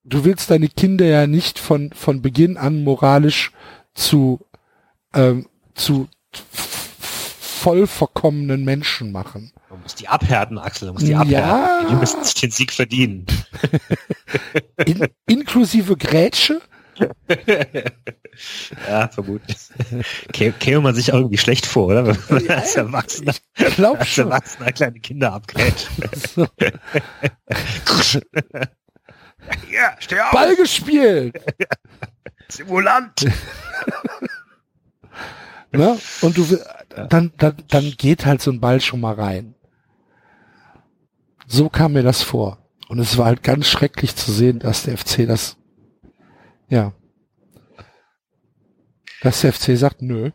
[0.04, 3.52] du willst deine Kinder ja nicht von, von Beginn an moralisch
[3.94, 4.40] zu,
[5.14, 6.08] ähm, zu
[7.58, 9.52] voll verkommenen Menschen machen.
[9.68, 11.20] Man muss die abhärten, Axel, man muss die Ja.
[11.20, 11.88] abhärten.
[11.90, 13.26] Die müssen sich den Sieg verdienen.
[14.86, 16.62] In, inklusive Grätsche?
[18.88, 19.56] Ja, vermutlich.
[20.32, 22.06] Kä käme man sich auch irgendwie schlecht vor, oder?
[22.06, 23.34] Wenn man als Erwachsener,
[23.76, 24.18] als.
[24.18, 25.88] Erwachsener kleine Kinder abgrätscht.
[29.72, 30.32] Ja, steh auf!
[30.32, 31.34] Ball gespielt!
[32.48, 33.24] Simulant!
[35.72, 35.98] Ne?
[36.22, 36.58] Und du
[37.08, 39.54] dann, dann, dann geht halt so ein Ball schon mal rein.
[41.46, 42.58] So kam mir das vor.
[42.88, 45.57] Und es war halt ganz schrecklich zu sehen, dass der FC das,
[46.68, 46.92] ja,
[49.22, 50.30] dass der FC sagt, nö,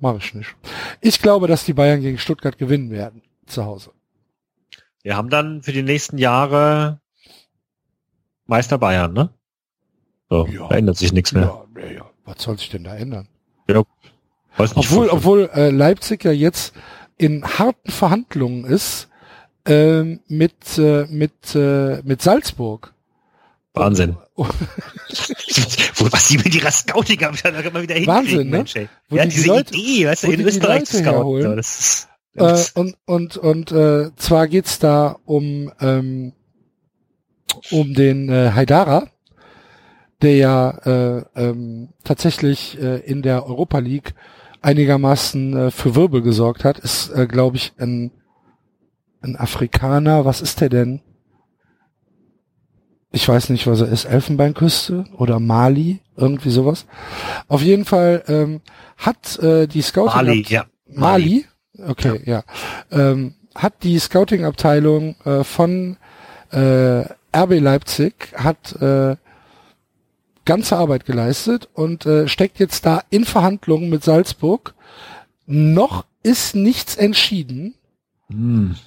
[0.00, 0.54] mach ich nicht.
[1.00, 3.90] Ich glaube, dass die Bayern gegen Stuttgart gewinnen werden, zu Hause.
[5.02, 7.00] Wir haben dann für die nächsten Jahre
[8.46, 9.30] Meister Bayern, ne?
[10.28, 10.68] So, Ja.
[10.68, 11.66] da ändert sich nichts mehr.
[11.76, 12.10] Ja, ja, ja.
[12.24, 13.28] Was soll sich denn da ändern?
[14.56, 16.74] Weiß nicht, Obwohl, obwohl äh, Leipzig ja jetzt
[17.18, 19.08] in harten Verhandlungen ist
[19.66, 22.94] ähm, mit äh, mit äh, mit Salzburg.
[23.76, 24.16] Wahnsinn.
[24.34, 24.46] Oh,
[26.10, 28.56] was die mit ihrer Scouting-Abteilung immer wieder hinkriegen, Wahnsinn, ne?
[28.58, 28.74] Mensch.
[29.08, 31.42] Wo ja, die die diese Leute- Idee, weißt du, in die die Österreich zu scouten.
[31.42, 36.32] So, das äh, das ist, und und und äh, zwar geht's da um ähm,
[37.70, 39.08] um den äh, Haidara,
[40.22, 44.14] der ja äh, ähm, tatsächlich äh, in der Europa League
[44.62, 48.10] einigermaßen äh, für Wirbel gesorgt hat, ist äh, glaube ich ein
[49.22, 50.24] ein Afrikaner.
[50.24, 51.00] Was ist der denn?
[53.12, 54.04] Ich weiß nicht, was er ist.
[54.04, 56.86] Elfenbeinküste oder Mali, irgendwie sowas.
[57.48, 58.60] Auf jeden Fall ähm,
[58.96, 60.66] hat äh, die Scouting Mali, ja.
[60.86, 61.46] Mali?
[61.78, 62.42] Okay, ja.
[62.90, 65.96] Ähm, hat die Scouting-Abteilung äh, von
[66.50, 67.04] äh,
[67.34, 69.16] RB Leipzig hat äh,
[70.44, 74.74] ganze Arbeit geleistet und äh, steckt jetzt da in Verhandlungen mit Salzburg.
[75.46, 77.74] Noch ist nichts entschieden.
[78.28, 78.76] Hm.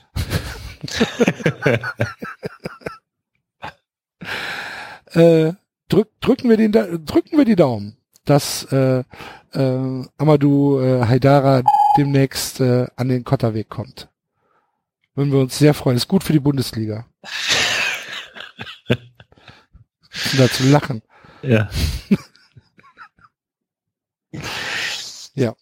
[5.14, 5.54] Äh,
[5.88, 9.04] drück, drücken wir den, drücken wir die Daumen, dass äh,
[9.54, 11.64] äh, Amadou äh, Haidara
[11.98, 14.10] demnächst äh, an den Kotterweg kommt.
[15.16, 15.98] Würden wir uns sehr freuen.
[15.98, 17.06] Ist gut für die Bundesliga.
[20.38, 21.02] da zu lachen.
[25.36, 25.56] Ja.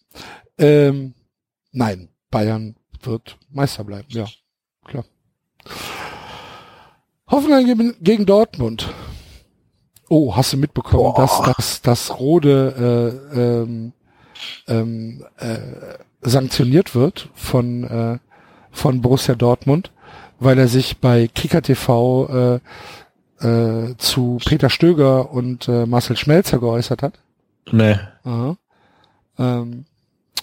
[0.58, 1.14] Ähm,
[1.70, 4.26] nein, Bayern wird Meister bleiben, ja,
[4.84, 5.04] klar.
[7.30, 8.88] Hoffenheim gegen, Dortmund.
[10.08, 13.92] Oh, hast du mitbekommen, dass dass das Rode äh, ähm,
[14.66, 15.58] ähm, äh,
[16.22, 18.18] sanktioniert wird von äh,
[18.70, 19.90] von Borussia Dortmund,
[20.38, 22.60] weil er sich bei Kicker TV
[23.40, 27.18] äh, äh, zu Peter Stöger und äh, Marcel Schmelzer geäußert hat.
[27.70, 27.96] Nee.
[28.24, 28.56] Aha.
[29.38, 29.84] Ähm,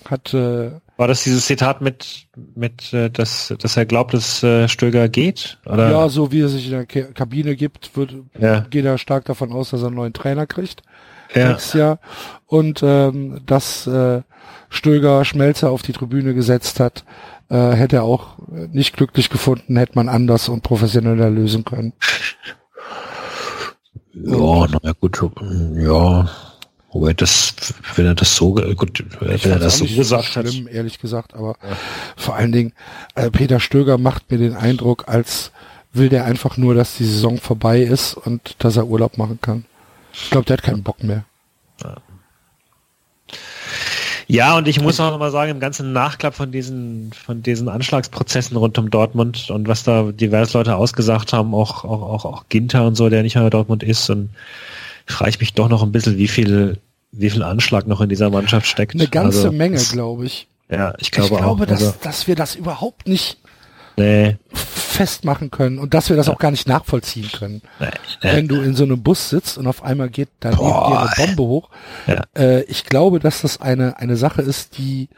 [0.10, 4.68] hat äh, War das dieses Zitat mit, mit, äh, dass, dass er glaubt, dass äh,
[4.70, 5.58] Stöger geht?
[5.66, 5.90] Oder?
[5.92, 8.62] ja so wie er sich in der Kabine gibt, wird Ja.
[8.62, 10.84] geht er stark davon aus, dass er einen neuen Trainer kriegt
[11.34, 11.50] ja.
[11.50, 12.00] nächstes Jahr
[12.46, 14.22] und ähm, dass äh,
[14.70, 17.06] Stöger Schmelzer auf die Tribüne gesetzt hat,
[17.50, 21.94] äh, hätte er auch nicht glücklich gefunden, hätte man anders und professioneller lösen können.
[24.14, 25.22] Ja, naja, gut,
[25.76, 26.30] ja.
[26.96, 27.54] Wobei das,
[27.98, 30.74] wenn er das so, gut, Ich wenn er das so gesagt schlimm, hat.
[30.74, 31.58] ehrlich gesagt, aber
[32.16, 32.72] vor allen Dingen,
[33.16, 35.52] äh, Peter Stöger macht mir den Eindruck, als
[35.92, 39.66] will der einfach nur, dass die Saison vorbei ist und dass er Urlaub machen kann.
[40.14, 41.26] Ich glaube, der hat keinen Bock mehr.
[44.28, 48.56] Ja, und ich muss auch nochmal sagen, im ganzen Nachklapp von diesen, von diesen Anschlagsprozessen
[48.56, 52.88] rund um Dortmund und was da diverse Leute ausgesagt haben, auch, auch, auch, auch Ginter
[52.88, 54.30] und so, der nicht mehr Dortmund ist, und
[55.06, 56.80] frage ich mich doch noch ein bisschen, wie viel,
[57.12, 58.96] wie viel Anschlag noch in dieser Mannschaft steckt.
[58.96, 60.48] Eine ganze Also, Menge, glaube ich.
[60.70, 61.68] Ja, ich glaube, ich glaube, auch.
[61.68, 63.38] dass, also, dass wir das überhaupt nicht
[63.98, 67.62] nee, festmachen können und dass wir das auch gar nicht nachvollziehen können.
[67.80, 67.88] nee,
[68.24, 68.34] nee.
[68.34, 71.12] Wenn du in so einem Bus sitzt und auf einmal geht da neben dir eine
[71.16, 71.70] Bombe hoch.
[72.08, 72.24] Ja.
[72.36, 75.10] Äh, ich glaube, dass das eine, eine Sache ist, die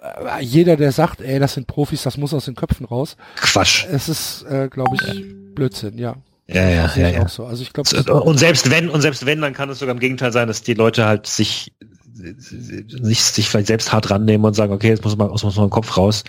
[0.00, 3.16] äh, jeder, der sagt, ey, das sind Profis, das muss aus den Köpfen raus.
[3.36, 3.84] Quatsch.
[3.90, 6.16] Es ist, äh, glaube ich, Blödsinn, ja.
[6.48, 7.22] Ja, ja, ja, ja.
[7.22, 7.44] auch so.
[7.46, 10.32] Also ich glaube, Und selbst wenn, und selbst wenn, dann kann es sogar im Gegenteil
[10.32, 11.72] sein, dass die Leute halt sich,
[12.14, 15.70] sich, sich vielleicht selbst hart rannehmen und sagen, okay, jetzt muss man, muss man dem
[15.70, 16.22] Kopf raus.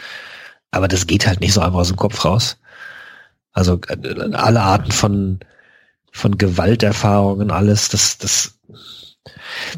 [0.71, 2.57] Aber das geht halt nicht so einfach aus dem Kopf raus.
[3.53, 5.39] Also äh, alle Arten von,
[6.11, 8.59] von Gewalterfahrungen, alles, das, das,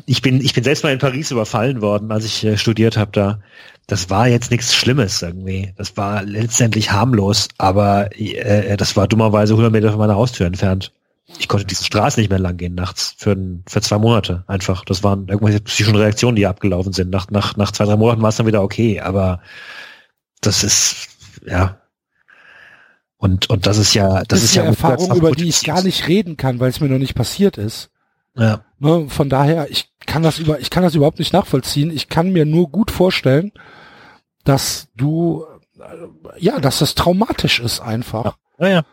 [0.06, 3.12] ich bin, ich bin selbst mal in Paris überfallen worden, als ich äh, studiert habe
[3.12, 3.42] da.
[3.90, 5.74] Das war jetzt nichts Schlimmes irgendwie.
[5.76, 10.94] Das war letztendlich harmlos, aber äh, das war dummerweise 100 Meter von meiner Haustür entfernt.
[11.40, 13.36] Ich konnte diese Straße nicht mehr lang gehen nachts für,
[13.68, 14.86] für zwei Monate einfach.
[14.86, 17.10] Das waren irgendwelche psychischen Reaktionen, die abgelaufen sind.
[17.10, 19.42] Nach, nach, nach zwei, drei Monaten war es dann wieder okay, aber
[20.42, 21.08] das ist,
[21.48, 21.82] ja.
[23.18, 25.64] Und, und das ist ja, das, das ist ist ja eine Erfahrung, über die ich
[25.64, 27.90] gar nicht reden kann, weil es mir noch nicht passiert ist.
[28.36, 28.64] Ja.
[28.78, 31.90] Ne, von daher, ich kann das über, ich kann das überhaupt nicht nachvollziehen.
[31.92, 33.52] Ich kann mir nur gut vorstellen,
[34.50, 35.46] dass du,
[35.80, 38.38] äh, ja, dass das traumatisch ist einfach.
[38.58, 38.84] Ja, ja.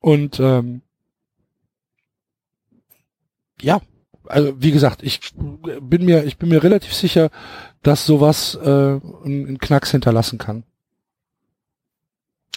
[0.00, 0.82] Und ähm,
[3.60, 3.80] ja,
[4.26, 7.30] also wie gesagt, ich bin mir, ich bin mir relativ sicher,
[7.82, 10.64] dass sowas äh, einen Knacks hinterlassen kann.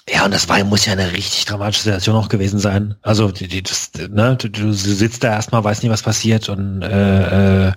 [0.10, 2.95] Ja, und das war, muss ja eine richtig dramatische Situation auch gewesen sein.
[3.03, 6.82] Also, die, die, das, ne, du, du sitzt da erstmal, weißt nicht, was passiert und
[6.82, 7.73] äh, äh,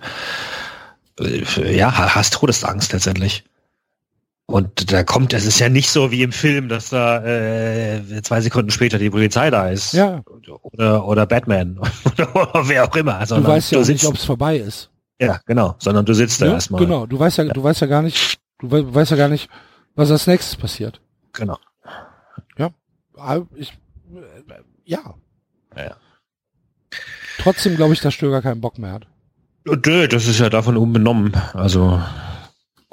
[1.76, 3.44] ja, ha- hast Todesangst letztendlich.
[4.46, 8.40] Und da kommt, es ist ja nicht so wie im Film, dass da äh, zwei
[8.42, 9.94] Sekunden später die Polizei da ist.
[9.94, 10.22] Ja,
[10.62, 13.20] Oder, oder Batman oder wer auch immer.
[13.20, 14.90] du Sondern weißt ja auch nicht, ob es vorbei ist.
[15.20, 15.76] Ja, genau.
[15.78, 16.80] Sondern du sitzt da Ja, erstmal.
[16.84, 19.48] genau, du weißt ja, du weißt ja gar nicht, du we weißt ja gar nicht,
[19.94, 21.00] was als nächstes passiert.
[21.32, 21.58] Genau.
[23.16, 23.70] Ah, Ich,
[24.12, 24.54] äh,
[24.84, 25.14] ja.
[25.76, 25.96] Ja.
[27.38, 29.06] Trotzdem glaube ich, dass Stöger keinen Bock mehr hat.
[29.64, 31.32] Nö, das ist ja davon unbenommen.
[31.52, 32.02] Also,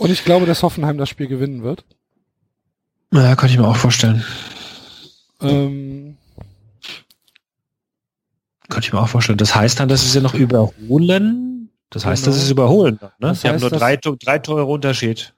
[0.02, 1.86] Und ich glaube, dass Hoffenheim das Spiel gewinnen wird.
[3.14, 4.24] ja, kann ich mir auch vorstellen.
[5.42, 6.18] Ähm,
[8.70, 9.38] Könnte ich mir auch vorstellen.
[9.38, 11.70] Das heißt dann, dass sie sie noch überholen.
[11.90, 12.32] Das heißt, Genau.
[12.34, 12.98] dass sie es überholen.
[13.02, 13.28] dann, Ne?
[13.30, 15.34] Das sie haben heißt, nur dass- drei, drei Tore Unterschied.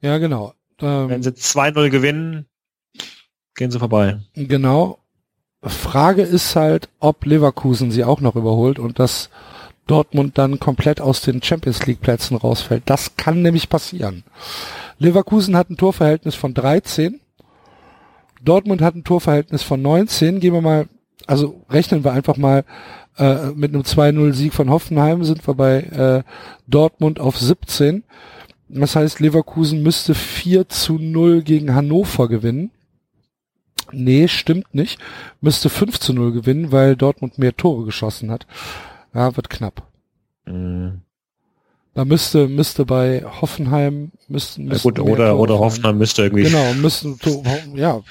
[0.00, 0.54] ja, genau.
[0.78, 2.46] Wenn Ähm, sie 2-0 gewinnen,
[3.54, 4.18] gehen sie vorbei.
[4.34, 4.98] genau.
[5.62, 9.30] Frage ist halt, ob Leverkusen sie auch noch überholt und dass
[9.86, 12.82] Dortmund dann komplett aus den Champions League Plätzen rausfällt.
[12.86, 14.24] Das kann nämlich passieren.
[14.98, 17.20] Leverkusen hat ein Torverhältnis von 13.
[18.42, 20.40] Dortmund hat ein Torverhältnis von 19.
[20.40, 20.88] Gehen wir mal,
[21.26, 22.64] also rechnen wir einfach mal
[23.18, 26.22] äh, mit einem 2-0-Sieg von Hoffenheim sind wir bei äh,
[26.66, 28.04] Dortmund auf 17.
[28.68, 32.70] Das heißt, Leverkusen müsste 4 zu 0 gegen Hannover gewinnen.
[33.92, 34.98] Nee, stimmt nicht.
[35.40, 38.46] Müsste 5 zu 0 gewinnen, weil Dortmund mehr Tore geschossen hat.
[39.14, 39.86] Ja, wird knapp.
[40.46, 41.02] Mhm.
[41.94, 45.58] Da müsste, müsste bei Hoffenheim, müssten, Ja, müssten gut, mehr oder, Tore oder.
[45.58, 47.18] Hoffenheim müsste irgendwie Genau, müssten,
[47.74, 48.02] ja,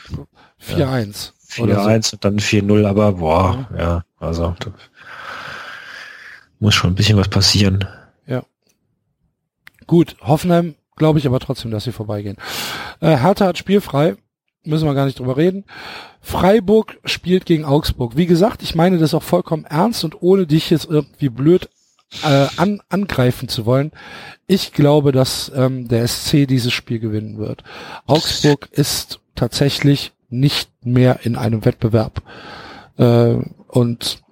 [0.60, 1.34] 4-1.
[1.60, 1.90] oder so.
[1.90, 4.72] 4-1 und dann 4-0, aber boah, ja, also da
[6.60, 7.86] muss schon ein bisschen was passieren.
[9.88, 12.38] Gut, Hoffenheim glaube ich aber trotzdem, dass sie vorbeigehen.
[13.02, 14.16] Äh, Hertha hat spielfrei,
[14.66, 15.66] müssen wir gar nicht drüber reden.
[16.22, 18.18] Freiburg spielt gegen Augsburg.
[18.18, 21.70] Wie gesagt, ich meine das auch vollkommen ernst und ohne dich jetzt irgendwie blöd
[22.24, 23.92] äh, an, angreifen zu wollen.
[24.48, 27.64] Ich glaube, dass ähm, der SC dieses Spiel gewinnen wird.
[28.06, 32.22] Augsburg ist tatsächlich nicht mehr in einem Wettbewerb.
[32.98, 33.38] Äh,
[33.68, 34.24] und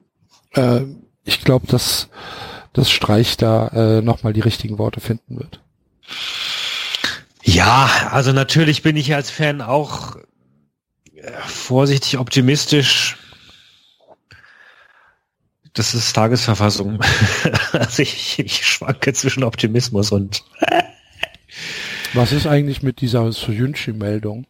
[0.54, 0.82] äh,
[1.24, 2.10] ich glaube, dass
[2.74, 5.62] das Streich da äh, nochmal die richtigen Worte finden wird.
[7.44, 10.16] Ja, also natürlich bin ich als Fan auch
[11.14, 13.18] äh, vorsichtig optimistisch.
[15.74, 17.00] Das ist Tagesverfassung.
[17.72, 20.44] also ich, ich schwanke zwischen Optimismus und
[22.14, 24.46] Was ist eigentlich mit dieser Soyunchi-Meldung?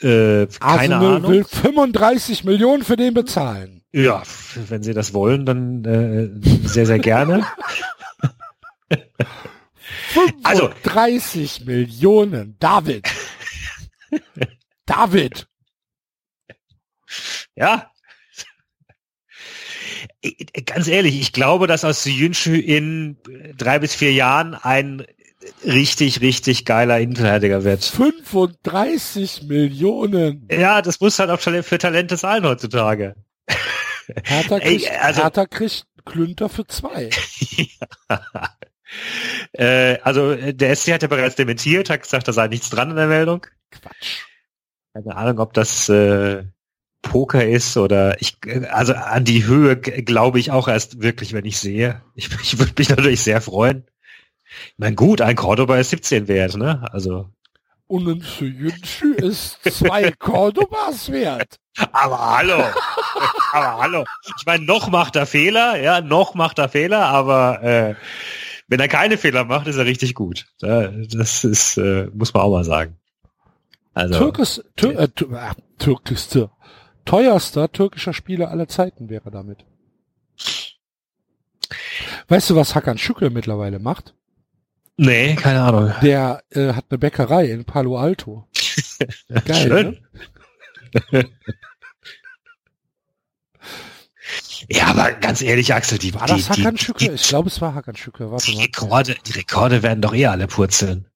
[0.00, 1.30] Äh, keine Arsenal Ahnung.
[1.32, 3.82] will 35 Millionen für den bezahlen.
[3.92, 4.22] Ja,
[4.68, 6.28] wenn Sie das wollen, dann äh,
[6.68, 7.46] sehr, sehr gerne.
[10.42, 12.56] Also- 35 Millionen.
[12.58, 13.06] David.
[14.86, 15.46] David.
[17.54, 17.90] Ja.
[20.64, 23.16] Ganz ehrlich, ich glaube, dass aus Jünschu in
[23.56, 25.06] drei bis vier Jahren ein
[25.64, 27.84] richtig, richtig geiler Innenverteidiger wird.
[27.84, 30.48] 35 Millionen.
[30.50, 33.14] Ja, das muss halt auch für Talente sein heutzutage.
[34.24, 37.10] Hertha Ey, kriegt, also- Hertha kriegt Klünter für zwei.
[39.52, 42.90] äh, also äh, der SC hat ja bereits dementiert, hat gesagt, da sei nichts dran
[42.90, 43.46] in der Meldung.
[43.70, 44.22] Quatsch.
[44.94, 46.44] Keine Ahnung, ob das äh,
[47.02, 48.38] Poker ist oder ich,
[48.70, 52.02] also an die Höhe glaube ich auch erst wirklich, wenn ich sehe.
[52.14, 53.86] Ich, ich würde mich natürlich sehr freuen.
[54.44, 56.86] Ich meine, gut, ein Cordoba ist 17 wert, ne?
[56.92, 57.28] Also,
[57.88, 61.58] Und ein Soyuncu ist zwei Cordobas wert.
[61.92, 62.64] aber hallo,
[63.52, 64.04] aber hallo.
[64.38, 67.94] Ich meine, noch macht er Fehler, ja, noch macht er Fehler, aber äh,
[68.68, 70.46] wenn er keine Fehler macht, ist er richtig gut.
[70.60, 72.96] Da- Das ist, äh, muss man auch mal sagen.
[73.94, 76.46] Also, Türkis, Tür, äh, Tür, äh,
[77.04, 79.64] teuerster türkischer Spieler aller Zeiten wäre damit.
[82.28, 84.14] Weißt du, was Hakan Şükür mittlerweile macht?
[84.98, 85.92] nee, keine Ahnung.
[86.02, 88.48] Der äh, hat eine Bäckerei in Palo Alto.
[89.44, 89.98] Geil, Schön.
[91.12, 91.28] ne?
[94.68, 97.74] Ja, aber ganz ehrlich, Axel, die, War die, das Hakan die, Ich glaube, es war
[97.74, 98.30] Hakan Şükür.
[98.30, 98.62] Warte die mal.
[98.62, 101.06] Rekorde, die Rekorde werden doch eh alle purzeln.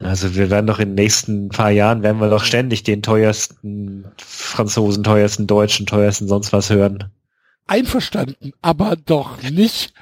[0.00, 4.04] Also wir werden doch in den nächsten paar Jahren werden wir doch ständig den teuersten
[4.18, 7.10] Franzosen, teuersten Deutschen, teuersten sonst was hören.
[7.66, 9.92] Einverstanden, aber doch nicht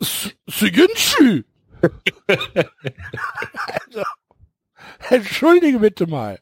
[0.00, 1.42] S- Soyuncu.
[3.86, 4.02] also,
[5.10, 6.40] entschuldige bitte mal.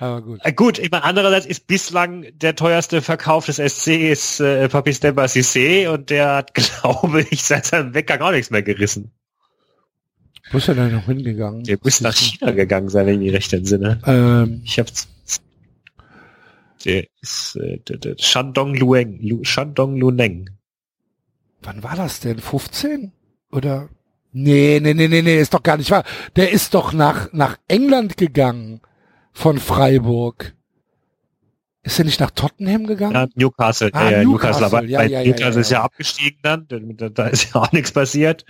[0.00, 0.40] Aber gut.
[0.44, 5.00] Äh, gut, ich meine, andererseits ist bislang der teuerste Verkauf des SC ist äh, Papis
[5.00, 9.12] Demba Cissé und der hat, glaube ich, seit seinem Weggang auch nichts mehr gerissen.
[10.50, 11.64] Wo ist er denn noch hingegangen?
[11.64, 14.00] Der muss nach China gegangen sein, wenn ich recht entsinne.
[14.06, 15.08] Ähm, Ich hab's.
[16.84, 20.48] Der ist äh, der, der Shandong Lueng, Lu, Shandong Luneng.
[21.62, 22.38] wann war das denn?
[22.38, 23.12] 15?
[23.50, 23.88] Oder?
[24.32, 26.04] Nee, nee, nee, nee, nee, ist doch gar nicht wahr.
[26.36, 28.80] Der ist doch nach, nach England gegangen.
[29.38, 30.56] Von Freiburg.
[31.84, 33.14] Ist er nicht nach Tottenham gegangen?
[33.14, 35.84] Ja, Newcastle, Ah, äh, Newcastle, Newcastle, aber ja, ja, ja, Newcastle ja, ist ja ja.
[35.84, 36.66] abgestiegen dann,
[37.14, 38.44] da, ist ja auch nichts passiert.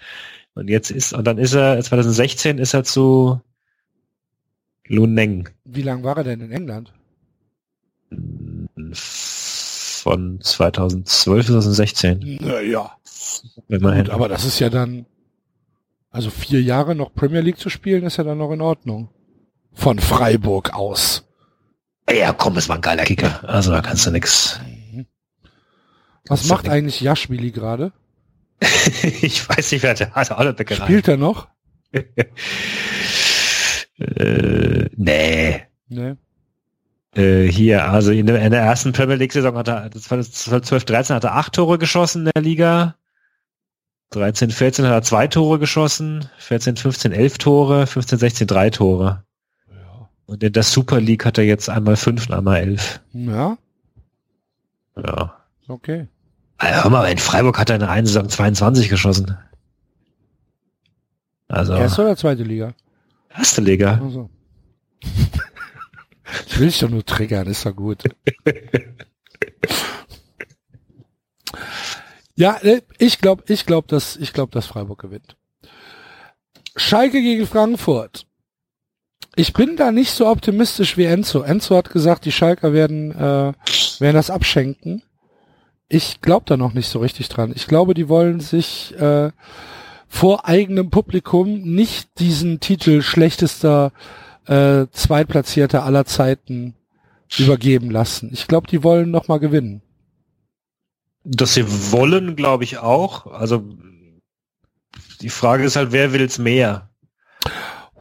[0.55, 3.39] Und jetzt ist, und dann ist er, 2016 ist er zu
[4.87, 5.51] Luneng.
[5.67, 6.95] Wie lange war er denn in England?
[8.95, 12.39] Von 2012 bis 2016.
[12.41, 12.97] Naja.
[13.69, 15.05] Gut, aber das ist ja dann,
[16.09, 19.11] also vier Jahre noch Premier League zu spielen, ist ja dann noch in Ordnung.
[19.79, 21.25] Von Freiburg aus.
[22.11, 23.49] ja, komm, es war ein geiler Kicker.
[23.49, 24.61] Also da kannst du nix.
[26.27, 26.75] Was Kannst macht nix.
[26.75, 27.93] eigentlich Jaschwili gerade?
[29.23, 30.85] ich weiß nicht, wer der hat auch Bäckerei.
[30.85, 31.49] Spielt er noch?
[34.01, 35.61] Äh, nee.
[35.89, 36.17] Ne.
[37.17, 40.19] Äh, hier, also in der, in der ersten Premier League Saison hat er, das war
[40.19, 42.95] das 12, 13 hat er acht Tore geschossen in der Liga.
[44.11, 46.29] 13, 14 hat er zwei Tore geschossen.
[46.39, 47.87] 14, 15, 11 Tore.
[47.89, 49.25] 15, 16, drei Tore.
[50.29, 53.01] Und in der Super League hat er jetzt einmal fünf und einmal elf.
[53.15, 53.57] Ja,
[54.95, 55.41] Ja.
[55.69, 56.07] okay.
[56.59, 59.39] Also, hör mal, in Freiburg hat er in der einen Saison 22 geschossen.
[61.49, 62.75] Also, Erste oder zweite Liga?
[63.35, 63.99] erste Liga.
[64.03, 64.29] Also.
[66.47, 68.03] Ich will dich doch nur triggern, ist doch gut.
[72.37, 75.37] Ja, ne, ich glaube, ich glaube, dass ich glaube, dass Freiburg gewinnt.
[76.77, 78.27] Schalke gegen Frankfurt.
[79.39, 81.43] Ich bin da nicht so optimistisch wie Enzo.
[81.43, 83.53] Enzo hat gesagt, die Schalker werden äh,
[84.01, 85.05] werden das abschenken.
[85.89, 87.53] Ich glaube da noch nicht so richtig dran.
[87.55, 89.31] Ich glaube, die wollen sich äh,
[90.09, 93.93] vor eigenem Publikum nicht diesen Titel schlechtester
[94.47, 96.75] äh, Zweitplatzierter aller Zeiten
[97.39, 98.31] übergeben lassen.
[98.33, 99.83] Ich glaube, die wollen noch mal gewinnen.
[101.23, 103.29] Dass sie wollen, glaube ich auch.
[103.29, 103.63] Also
[105.21, 106.88] die Frage ist halt, wer will's mehr?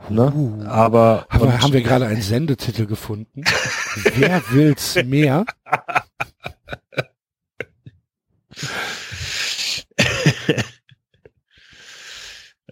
[0.10, 0.32] Ne?
[0.34, 3.44] Uh, Aber, und- haben wir gerade einen Sendetitel gefunden?
[4.16, 5.46] Wer will's mehr?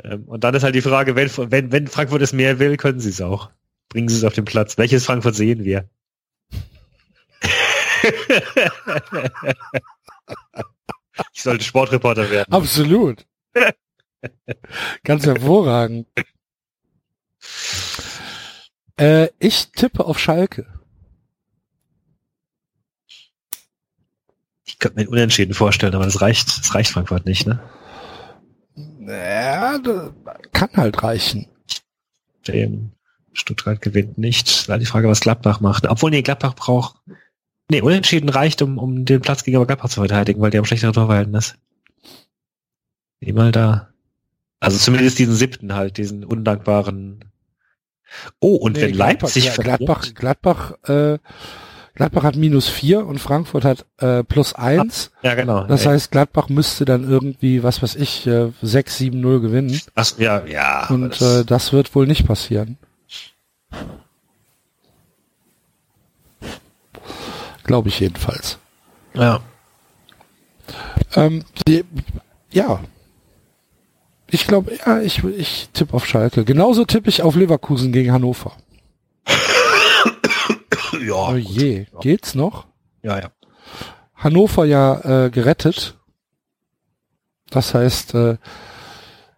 [0.04, 3.00] Ähm, und dann ist halt die Frage, wenn, wenn, wenn Frankfurt es mehr will, können
[3.00, 3.50] sie es auch.
[3.90, 4.78] Bringen sie es auf den Platz.
[4.78, 5.90] Welches Frankfurt sehen wir?
[11.34, 12.54] ich sollte Sportreporter werden.
[12.54, 13.26] Absolut.
[15.04, 16.08] Ganz hervorragend.
[18.98, 20.68] Äh, ich tippe auf Schalke.
[24.64, 27.60] Ich könnte mir Unentschieden vorstellen, aber das reicht, das reicht Frankfurt nicht, ne?
[29.08, 29.80] Ja,
[30.52, 31.48] kann halt reichen.
[32.48, 32.92] Dem
[33.34, 34.68] Stuttgart gewinnt nicht.
[34.68, 35.88] Da die Frage, was Gladbach macht.
[35.88, 36.98] Obwohl, nee, Gladbach braucht.
[37.70, 40.92] Nee, Unentschieden reicht, um, um den Platz gegenüber Gladbach zu verteidigen, weil die haben schlechtere
[40.92, 41.56] Torverhältnis.
[43.22, 43.90] Mal da.
[44.60, 47.26] Also zumindest diesen siebten halt, diesen undankbaren.
[48.40, 51.18] Oh, und Nee, wenn Leipzig Gladbach, Gladbach, Gladbach, äh,
[51.96, 55.12] Gladbach hat minus vier und Frankfurt hat äh, plus eins.
[55.22, 55.64] Ja, genau.
[55.64, 59.80] Das heißt, Gladbach müsste dann irgendwie, was weiß ich, äh, 6-7-0 gewinnen.
[59.96, 60.88] Ach, ja, ja.
[60.90, 62.78] Und das- äh, das wird wohl nicht passieren.
[67.64, 68.58] Glaube ich jedenfalls.
[69.14, 69.42] ja.
[71.16, 71.86] Ähm, die,
[72.52, 72.80] ja.
[74.36, 76.44] Ich glaube, ja, ich, ich tippe auf Schalke.
[76.44, 78.52] Genauso tippe ich auf Leverkusen gegen Hannover.
[81.02, 82.68] Ja, Oh je, geht's noch?
[83.02, 83.32] ja, ja.
[84.14, 85.98] Hannover ja äh, gerettet.
[87.50, 88.38] Das heißt, äh,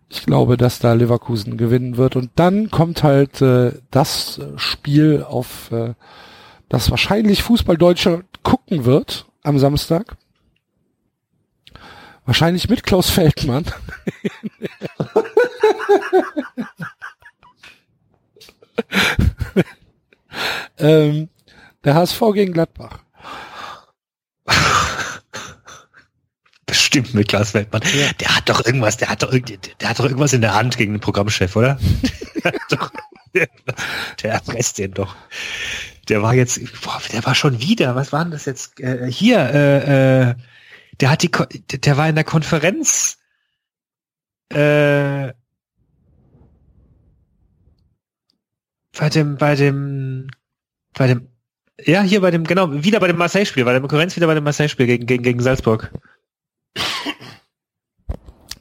[0.09, 2.15] ich glaube, dass da Leverkusen gewinnen wird.
[2.15, 5.93] Und dann kommt halt äh, das Spiel auf, äh,
[6.69, 10.17] das wahrscheinlich Fußballdeutscher gucken wird am Samstag.
[12.27, 13.65] Wahrscheinlich mit Klaus Feldmann.
[20.77, 21.29] ähm,
[21.85, 22.99] der HSV gegen Gladbach.
[26.65, 27.81] Bestimmt mit Klaus Weltmann.
[28.19, 30.95] Der hat doch irgendwas, der hat doch, der hat doch irgendwas in der Hand gegen
[30.95, 31.79] den Programmchef, oder?
[32.43, 32.91] der, doch,
[33.33, 33.47] der,
[34.21, 35.15] der erpresst den doch.
[36.09, 38.81] Der war jetzt, boah, der war schon wieder, was war denn das jetzt?
[38.81, 40.35] Äh, hier, äh, äh,
[40.99, 43.17] der hat die, Ko- der war in der Konferenz,
[44.49, 45.33] äh,
[48.97, 50.27] bei dem, bei dem,
[50.93, 51.27] bei dem,
[51.85, 54.43] ja, hier bei dem, genau, wieder bei dem Marseille-Spiel, bei der Konkurrenz wieder bei dem
[54.43, 55.91] Marseille-Spiel gegen, gegen, gegen Salzburg.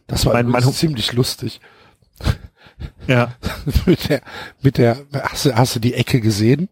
[0.06, 1.60] Das war Mein- mein ziemlich lustig.
[3.06, 3.34] Ja.
[3.86, 4.22] mit der,
[4.60, 6.68] mit der, hast du, hast du die Ecke gesehen?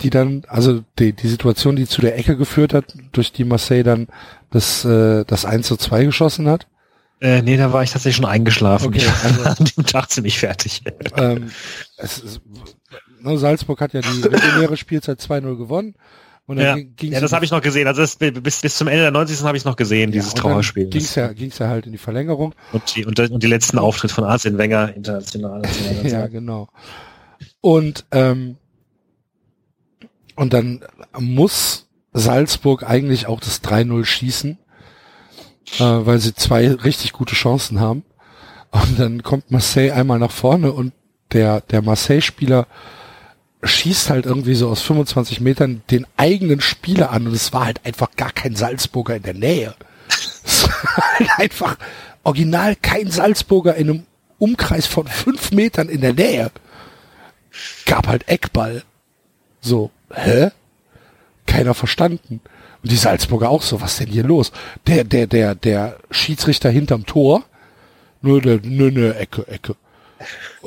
[0.00, 3.82] Die dann, also die, die Situation, die zu der Ecke geführt hat, durch die Marseille
[3.82, 4.06] dann
[4.50, 6.68] das, äh, das 1 zu 2 geschossen hat.
[7.20, 8.86] Äh, nee, da war ich tatsächlich schon eingeschlafen.
[8.88, 10.82] Okay, ich also- war an dem Tag ziemlich fertig.
[11.16, 11.50] ähm,
[11.96, 12.40] es ist,
[13.20, 15.94] ne, Salzburg hat ja die reguläre Spielzeit 2-0 gewonnen.
[16.46, 17.88] Und dann Ja, ging- ging's ja das habe ich noch gesehen.
[17.88, 19.42] Also das, bis, bis zum Ende der 90.
[19.42, 20.86] habe ich noch gesehen, dieses Trauerspiel.
[20.90, 22.54] Ging's ja, ging's ja halt in die Verlängerung.
[22.72, 25.62] Und die, und, und die letzten Auftritt von Arsene Wenger international.
[25.66, 26.68] so Ja, genau.
[27.60, 28.56] Und, ähm,
[30.38, 30.84] und dann
[31.18, 34.58] muss Salzburg eigentlich auch das 3-0 schießen,
[35.78, 38.04] äh, weil sie zwei richtig gute Chancen haben.
[38.70, 40.92] Und dann kommt Marseille einmal nach vorne und
[41.32, 42.68] der, der Marseille-Spieler
[43.64, 47.84] schießt halt irgendwie so aus 25 Metern den eigenen Spieler an und es war halt
[47.84, 49.74] einfach gar kein Salzburger in der Nähe.
[50.44, 51.76] Es war halt einfach
[52.22, 54.06] original kein Salzburger in einem
[54.38, 56.52] Umkreis von fünf Metern in der Nähe.
[57.86, 58.84] Gab halt Eckball.
[59.60, 60.50] So, hä?
[61.46, 62.40] Keiner verstanden.
[62.82, 64.52] Und die Salzburger auch so, was denn hier los?
[64.86, 67.44] Der, der, der, der Schiedsrichter hinterm Tor,
[68.22, 69.74] der, nö, nö, Ecke, Ecke.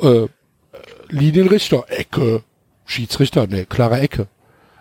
[0.00, 0.28] Äh,
[1.08, 2.42] Linienrichter, Ecke.
[2.84, 4.26] Schiedsrichter, ne, klare Ecke.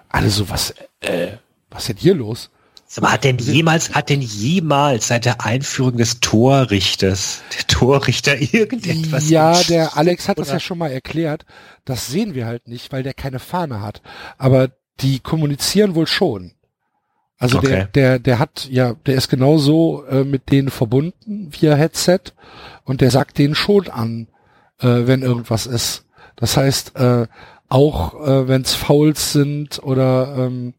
[0.10, 1.38] Alle so, was, äh,
[1.70, 2.50] was denn hier los?
[2.94, 8.38] Sag mal, hat denn jemals, hat denn jemals seit der Einführung des Torrichters, der Torrichter
[8.38, 9.30] irgendetwas?
[9.30, 11.46] Ja, der Alex hat das Oder- ja schon mal erklärt.
[11.86, 14.02] Das sehen wir halt nicht, weil der keine Fahne hat.
[14.38, 16.52] Aber die kommunizieren wohl schon.
[17.38, 17.88] Also der, Okay.
[17.96, 22.34] der, der hat ja, der ist genauso äh, mit denen verbunden via Headset
[22.84, 24.28] und der sagt denen schon an,
[24.80, 26.04] äh, wenn irgendwas ist.
[26.36, 27.26] Das heißt, äh,
[27.70, 30.74] auch äh, wenn es Fouls sind oder ähm,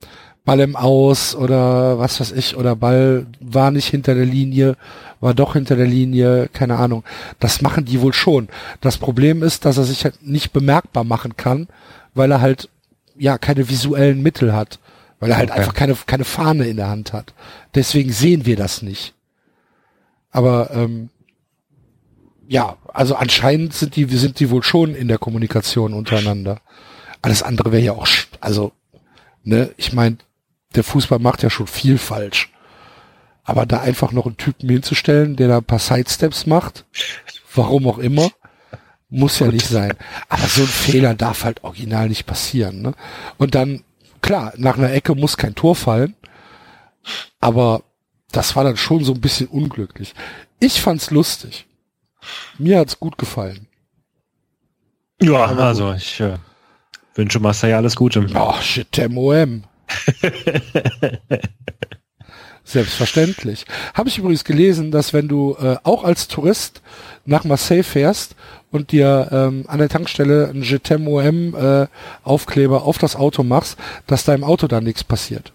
[0.44, 4.76] Ball im Aus oder was weiß ich, oder Ball war nicht hinter der Linie,
[5.20, 7.04] war doch hinter der Linie, keine Ahnung.
[7.38, 8.48] Das machen die wohl schon.
[8.80, 11.68] Das Problem ist, dass er sich halt nicht bemerkbar machen kann,
[12.14, 12.68] weil er halt
[13.16, 14.80] ja keine visuellen Mittel hat,
[15.20, 15.60] weil er halt Okay.
[15.60, 17.34] einfach keine keine Fahne in der Hand hat.
[17.76, 19.14] Deswegen sehen wir das nicht.
[20.32, 21.10] Aber ähm,
[22.48, 26.60] ja, also anscheinend sind die sind die wohl schon in der Kommunikation untereinander.
[27.20, 28.08] Alles andere wäre ja auch,
[28.40, 28.72] also
[29.44, 30.16] ne, ich meine,
[30.76, 32.50] der Fußball macht ja schon viel falsch.
[33.44, 36.84] Aber da einfach noch einen Typen hinzustellen, der da ein paar Sidesteps macht,
[37.54, 38.30] warum auch immer,
[39.08, 39.94] muss ja nicht sein.
[40.28, 42.82] Aber so ein Fehler darf halt original nicht passieren.
[42.82, 42.94] Ne?
[43.38, 43.84] Und dann,
[44.20, 46.14] klar, nach einer Ecke muss kein Tor fallen,
[47.40, 47.82] aber
[48.30, 50.14] das war dann schon so ein bisschen unglücklich.
[50.60, 51.66] Ich fand's lustig.
[52.58, 53.66] Mir hat's gut gefallen.
[55.20, 56.38] Ja, also ich äh,
[57.14, 58.26] wünsche Marseille alles Gute.
[58.34, 59.64] Oh, shit, MOM.
[62.64, 63.66] Selbstverständlich.
[63.92, 66.80] Habe ich übrigens gelesen, dass wenn du äh, auch als Tourist
[67.24, 68.36] nach Marseille fährst
[68.70, 71.86] und dir ähm, an der Tankstelle einen GTMOM äh,
[72.22, 75.52] Aufkleber auf das Auto machst, dass deinem Auto dann nichts passiert.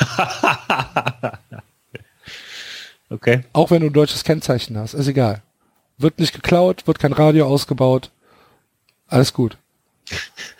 [3.10, 3.44] okay.
[3.52, 5.42] Auch wenn du ein deutsches Kennzeichen hast, ist egal.
[5.96, 8.10] Wird nicht geklaut, wird kein Radio ausgebaut.
[9.08, 9.56] Alles gut.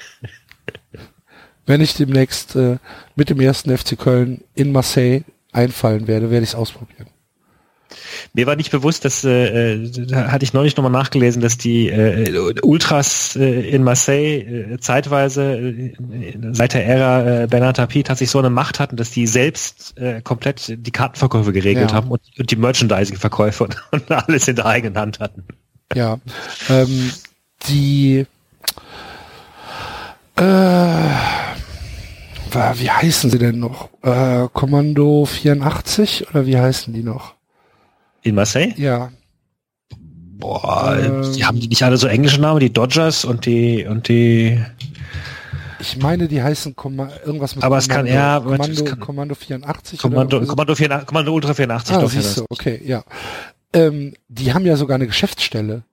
[1.67, 2.77] wenn ich demnächst äh,
[3.17, 5.23] mit dem ersten FC Köln in Marseille
[5.53, 7.07] einfallen werde, werde ich es ausprobieren.
[8.35, 11.89] Mir war nicht bewusst, dass äh, äh, da hatte ich neulich nochmal nachgelesen, dass die
[11.89, 15.93] äh, Ultras äh, in Marseille äh, zeitweise äh,
[16.53, 20.23] seit der Ära äh, Bernard Tapie tatsächlich so eine Macht hatten, dass die selbst äh,
[20.23, 21.97] komplett die Kartenverkäufe geregelt Ja.
[21.97, 25.43] haben und, und die Merchandising-Verkäufe und, und alles in der eigenen Hand hatten.
[25.93, 26.21] Ja.
[26.69, 27.11] Ähm,
[27.69, 28.27] die
[30.37, 31.11] äh,
[32.75, 33.89] wie heißen sie denn noch?
[34.03, 37.35] Äh, Kommando 84 oder wie heißen die noch?
[38.23, 38.75] In Marseille?
[38.77, 39.13] Ja.
[40.39, 41.33] Boah, Ähm.
[41.35, 44.63] die haben die nicht alle so englische Namen, die Dodgers und die und die
[45.81, 49.35] Ich meine, die heißen Komma irgendwas mit Aber es kann- ja, Kommando, es kann- Kommando
[49.35, 51.97] 84 Kommando, oder Kommando, 84, Kommando Ultra 84.
[51.97, 53.03] Ah, siehst du, okay, ja.
[53.73, 55.85] Ähm, die haben ja sogar eine Geschäftsstelle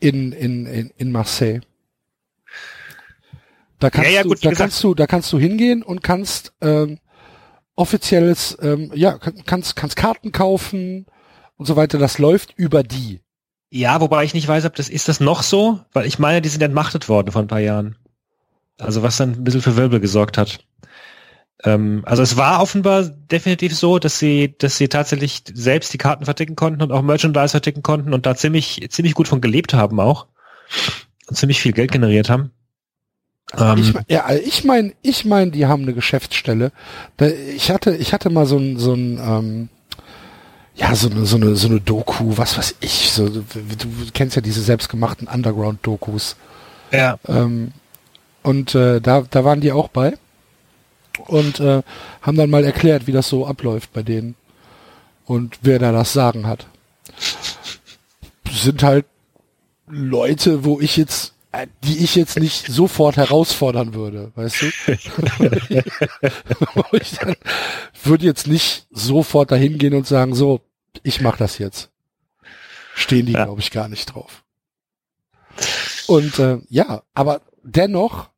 [0.00, 1.60] in, in, in, in Marseille.
[3.78, 4.70] Da kannst, Ja, ja, du, gut, wie da gesagt.
[4.70, 6.98] kannst du, da kannst du hingehen und kannst ähm,
[7.76, 11.06] offizielles, ähm, ja, kann- kannst, kannst Karten kaufen
[11.56, 11.98] und so weiter.
[11.98, 13.20] Das läuft über die.
[13.70, 16.48] Ja, wobei ich nicht weiß, ob das ist das noch so, weil ich meine, die
[16.48, 17.96] sind entmachtet worden vor ein paar Jahren.
[18.78, 20.60] Also was dann ein bisschen für Wirbel gesorgt hat.
[21.64, 26.24] Ähm, also es war offenbar definitiv so, dass sie, dass sie tatsächlich selbst die Karten
[26.24, 30.00] verticken konnten und auch Merchandise verticken konnten und da ziemlich, ziemlich gut von gelebt haben
[30.00, 30.26] auch.
[31.28, 32.52] Und ziemlich viel Geld generiert haben.
[33.56, 36.72] Ähm, Ich, mein- ja, also ich meine, ich mein, die haben eine Geschäftsstelle.
[37.54, 39.68] Ich hatte, ich hatte mal so ein, so ein, ähm,
[40.74, 43.42] ja, so eine, so eine, so eine Doku, was weiß ich, so, du,
[44.14, 46.36] kennst ja diese selbstgemachten Underground-Dokus.
[46.92, 47.18] ja.
[47.26, 47.72] Ähm,
[48.44, 50.16] und äh, da, da waren die auch bei
[51.26, 51.82] und äh,
[52.22, 54.36] haben dann mal erklärt, wie das so abläuft bei denen
[55.26, 56.66] und wer da das Sagen hat.
[58.50, 59.04] Sind halt
[59.88, 61.34] Leute, wo ich jetzt,
[61.84, 64.70] die ich jetzt nicht sofort herausfordern würde, weißt du?
[66.92, 67.18] Ich
[68.04, 70.60] würde jetzt nicht sofort dahin gehen und sagen, so,
[71.02, 71.90] ich mach das jetzt.
[72.94, 73.44] Stehen die, Ja.
[73.44, 74.44] glaube ich, gar nicht drauf.
[76.06, 78.30] Und äh, ja, aber dennoch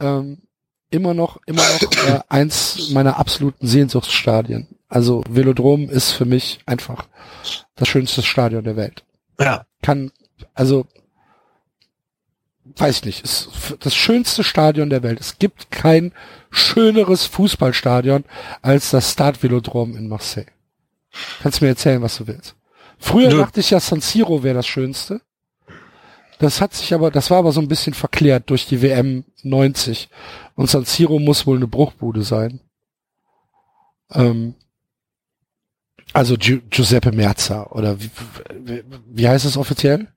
[0.00, 0.42] ähm,
[0.90, 4.68] immer noch, immer noch äh, eins meiner absoluten Sehnsuchtsstadien.
[4.88, 7.06] Also Velodrom ist für mich einfach
[7.74, 9.04] das schönste Stadion der Welt.
[9.38, 9.66] Ja.
[9.82, 10.10] Kann,
[10.54, 10.86] also
[12.76, 13.48] weiß ich nicht, ist
[13.80, 15.20] das schönste Stadion der Welt.
[15.20, 16.12] Es gibt kein
[16.50, 18.24] schöneres Fußballstadion
[18.62, 20.46] als das Stade Velodrom in Marseille.
[21.42, 22.54] Kannst mir erzählen, was du willst.
[22.98, 23.38] Früher Nö.
[23.38, 25.20] dachte ich ja, San Siro wäre das Schönste.
[26.38, 30.10] Das hat sich aber, das war aber so ein bisschen verklärt durch die WM 90.
[30.54, 32.60] Und San Siro muss wohl eine Bruchbude sein.
[34.12, 34.54] Ähm,
[36.12, 38.10] also Gi Giuseppe Merza oder wie,
[38.64, 40.08] wie, wie heißt es offiziell?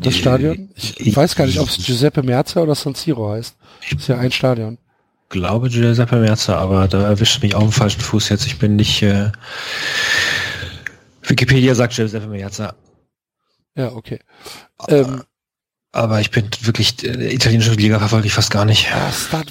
[0.00, 0.70] Das Stadion?
[0.74, 3.56] Ich, ich weiß gar nicht, ob es Giuseppe Merza oder San Siro heißt.
[3.96, 4.78] ist ja ein Stadion.
[5.28, 8.46] glaube Giuseppe Merzer, aber da erwischt mich auf dem falschen Fuß jetzt.
[8.46, 9.02] Ich bin nicht.
[9.02, 9.30] Äh,
[11.22, 12.74] Wikipedia sagt Giuseppe Merzer,
[13.74, 14.20] Ja, okay.
[14.88, 15.22] Ähm,
[15.92, 18.86] aber ich bin wirklich äh, italienische Liga verfolge ich fast gar nicht.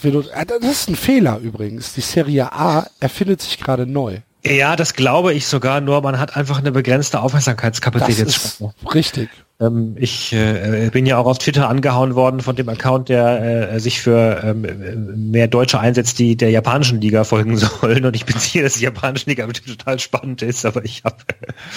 [0.01, 1.93] Velo, äh, das ist ein Fehler übrigens.
[1.93, 4.19] Die Serie A erfindet sich gerade neu.
[4.45, 5.81] Ja, das glaube ich sogar.
[5.81, 8.27] Nur man hat einfach eine begrenzte Das Aufmerksamkeitskapazität.
[8.27, 8.63] ist
[8.93, 9.29] richtig.
[9.59, 13.79] Ähm, ich äh, bin ja auch auf Twitter angehauen worden von dem Account, der äh,
[13.79, 18.05] sich für ähm, mehr Deutsche einsetzt, die der japanischen Liga folgen sollen.
[18.05, 21.17] Und ich beziehe, dass die japanische Liga total spannend ist, aber ich habe,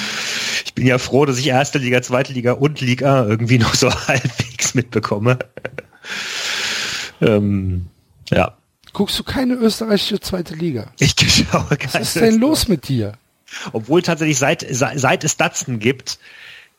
[0.65, 3.91] ich bin ja froh, dass ich erste Liga, zweite Liga und Liga irgendwie noch so
[4.09, 5.39] halbwegs mitbekomme.
[7.21, 7.87] ähm,
[8.31, 8.55] ja,
[8.93, 10.91] Guckst du keine österreichische zweite Liga?
[10.99, 13.13] ich schaue Was ist denn los mit dir?
[13.73, 16.19] Obwohl tatsächlich seit, seit, seit es Datsen gibt,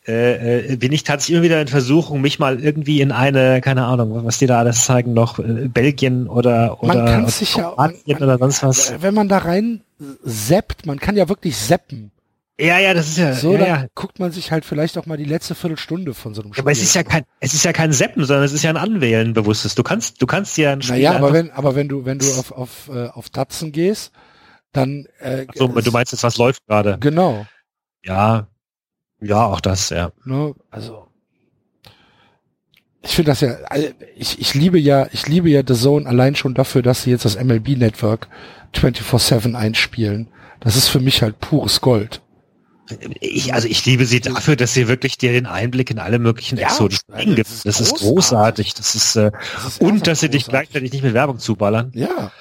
[0.06, 3.84] äh, äh, bin ich tatsächlich immer wieder in Versuchung, mich mal irgendwie in eine, keine
[3.84, 7.54] Ahnung, was die da alles zeigen noch, äh, Belgien oder oder Man kann oder sich
[7.56, 8.94] ja, Kroatien oder sonst was.
[9.02, 9.82] wenn man da rein
[10.22, 12.10] seppt, man kann ja wirklich seppen.
[12.58, 13.86] Ja, ja, das ist ja, So, ja, dann ja.
[13.94, 16.62] guckt man sich halt vielleicht auch mal die letzte Viertelstunde von so einem Spiel.
[16.62, 18.76] Aber es ist ja kein, es ist ja kein Seppen, sondern es ist ja ein
[18.76, 19.74] Anwählen bewusstes.
[19.74, 22.26] Du kannst, du kannst ja ein Spiel Naja, aber wenn, aber wenn du, wenn du
[22.26, 24.12] auf, auf, äh, auf Datsen gehst,
[24.72, 26.98] dann, äh, so, du meinst jetzt, was läuft gerade?
[27.00, 27.46] genau,
[28.04, 28.46] Ja,
[29.20, 30.12] ja, auch das, ja.
[30.24, 31.06] ne, also,
[33.02, 33.56] ich finde das ja,
[34.16, 37.24] ich, ich liebe ja, ich liebe ja The Zone allein schon dafür, dass sie jetzt
[37.24, 38.28] das MLB Network
[38.74, 40.28] 24-7 einspielen.
[40.60, 42.20] Das ist für mich halt pures Gold.
[43.20, 46.58] Ich, also ich liebe sie dafür, dass sie wirklich dir den Einblick in alle möglichen
[46.58, 47.48] Ja, exotischen das Ecken gibt.
[47.48, 48.74] ist Das ist großartig.
[48.74, 51.92] Das ist, äh, Das ist und dass sie dich gleichzeitig nicht mit Werbung zuballern.
[51.94, 52.32] Ja.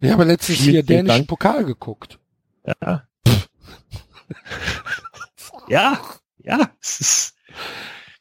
[0.00, 1.26] Ich habe letztens hier dänischen.
[1.26, 2.18] Pokal geguckt.
[2.82, 3.02] Ja.
[5.68, 6.00] ja,
[6.46, 7.34] ja, es ist,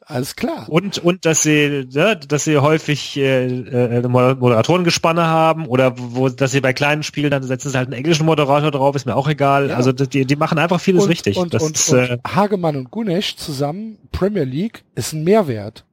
[0.08, 0.66] Alles klar.
[0.70, 6.52] und und dass sie ne, dass sie häufig äh, äh, Moderatorengespanne haben oder wo dass
[6.52, 9.28] sie bei kleinen Spielen dann setzen sie halt einen englischen Moderator drauf ist mir auch
[9.28, 9.76] egal Ja.
[9.78, 12.76] also die die machen einfach vieles und, richtig Und, das und, ist, und äh, Hagemann
[12.76, 15.86] und Gunesch zusammen, Premier League, ist ein Mehrwert.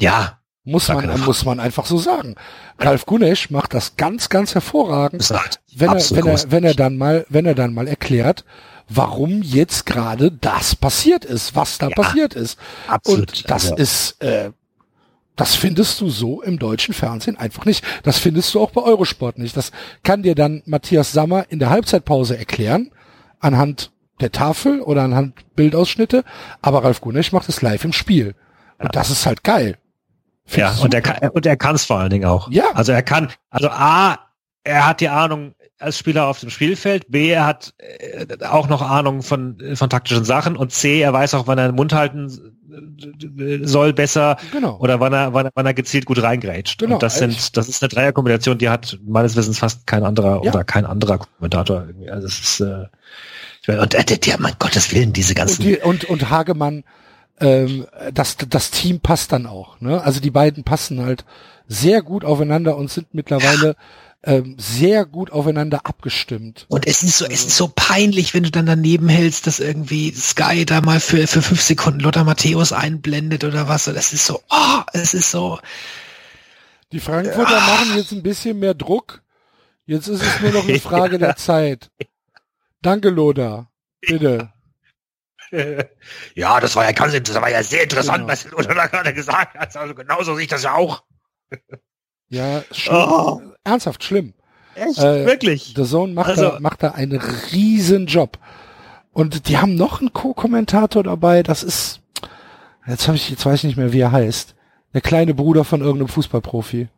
[0.00, 2.34] ja Muss man, muss man einfach so sagen.
[2.78, 6.74] Ralf Gunesch macht das ganz, ganz hervorragend, ist halt wenn er, wenn er, wenn er
[6.74, 8.44] dann mal, wenn er dann mal erklärt,
[8.88, 12.58] warum jetzt gerade das passiert ist, was da Ja, passiert ist.
[12.86, 14.50] absolut Und das also, ist, äh,
[15.36, 17.84] das findest du so im deutschen Fernsehen einfach nicht.
[18.02, 19.56] Das findest du auch bei Eurosport nicht.
[19.56, 19.70] Das
[20.02, 22.90] kann dir dann Matthias Sammer in der Halbzeitpause erklären,
[23.38, 26.24] anhand der Tafel oder anhand Bildausschnitte,
[26.60, 28.34] aber Ralf Gunesch macht es live im Spiel.
[28.78, 29.76] Und das ist halt geil.
[30.44, 32.70] Find ja und er kann und er kann es vor allen Dingen auch Ja.
[32.72, 34.18] also er kann also a
[34.64, 38.82] er hat die Ahnung als Spieler auf dem Spielfeld b er hat äh, auch noch
[38.82, 42.28] Ahnung von von taktischen Sachen und c er weiß auch wann er den Mund halten
[43.38, 44.76] äh, soll besser Genau.
[44.78, 46.78] oder wann er, wann er, wann er gezielt gut reingrätscht.
[46.80, 50.42] Genau, und das sind, das ist eine Dreierkombination, die hat meines Wissens fast kein anderer
[50.44, 50.50] Ja.
[50.52, 52.10] oder kein anderer Kommentator irgendwie.
[52.10, 52.84] Also es ist, äh,
[53.62, 55.62] ich weiß- und der, der, der, mein Gottes Willen, diese Und, ganzen.
[55.62, 56.84] die, und, und Hagemann,
[57.40, 59.80] ähm, das, das Team passt dann auch.
[59.80, 60.02] Ne?
[60.02, 61.24] Also die beiden passen halt
[61.68, 63.76] sehr gut aufeinander und sind mittlerweile
[64.24, 66.66] ähm, sehr gut aufeinander abgestimmt.
[66.68, 70.12] Und es ist so, es ist so peinlich, wenn du dann daneben hältst, dass irgendwie
[70.12, 73.86] Sky da mal für, für fünf Sekunden Lothar Matthäus einblendet oder was.
[73.88, 75.60] Und das ist so, oh, es ist so,
[76.92, 79.22] Die Frankfurter machen jetzt ein bisschen mehr Druck.
[79.86, 81.90] Jetzt ist es nur noch eine Frage der Zeit.
[82.82, 83.70] Danke, Lothar.
[84.00, 84.52] Bitte.
[86.34, 88.28] ja, das war ja ganz, das war ja sehr interessant, Genau.
[88.28, 89.76] was Lothar da gerade gesagt hat.
[89.76, 91.04] Also genauso sehe ich das ja auch.
[92.30, 92.96] Ja, schlimm.
[92.96, 93.40] Oh.
[93.64, 94.34] ernsthaft schlimm.
[94.74, 94.98] Echt?
[94.98, 95.74] Äh, Wirklich?
[95.76, 97.18] The Zone macht, Also- da, macht da einen
[97.52, 98.38] riesen Job.
[99.12, 102.00] Und die haben noch einen Co-Kommentator dabei, das ist,
[102.86, 104.54] jetzt habe ich, jetzt weiß ich nicht mehr, wie er heißt.
[104.94, 106.88] Der kleine Bruder von irgendeinem Fußballprofi.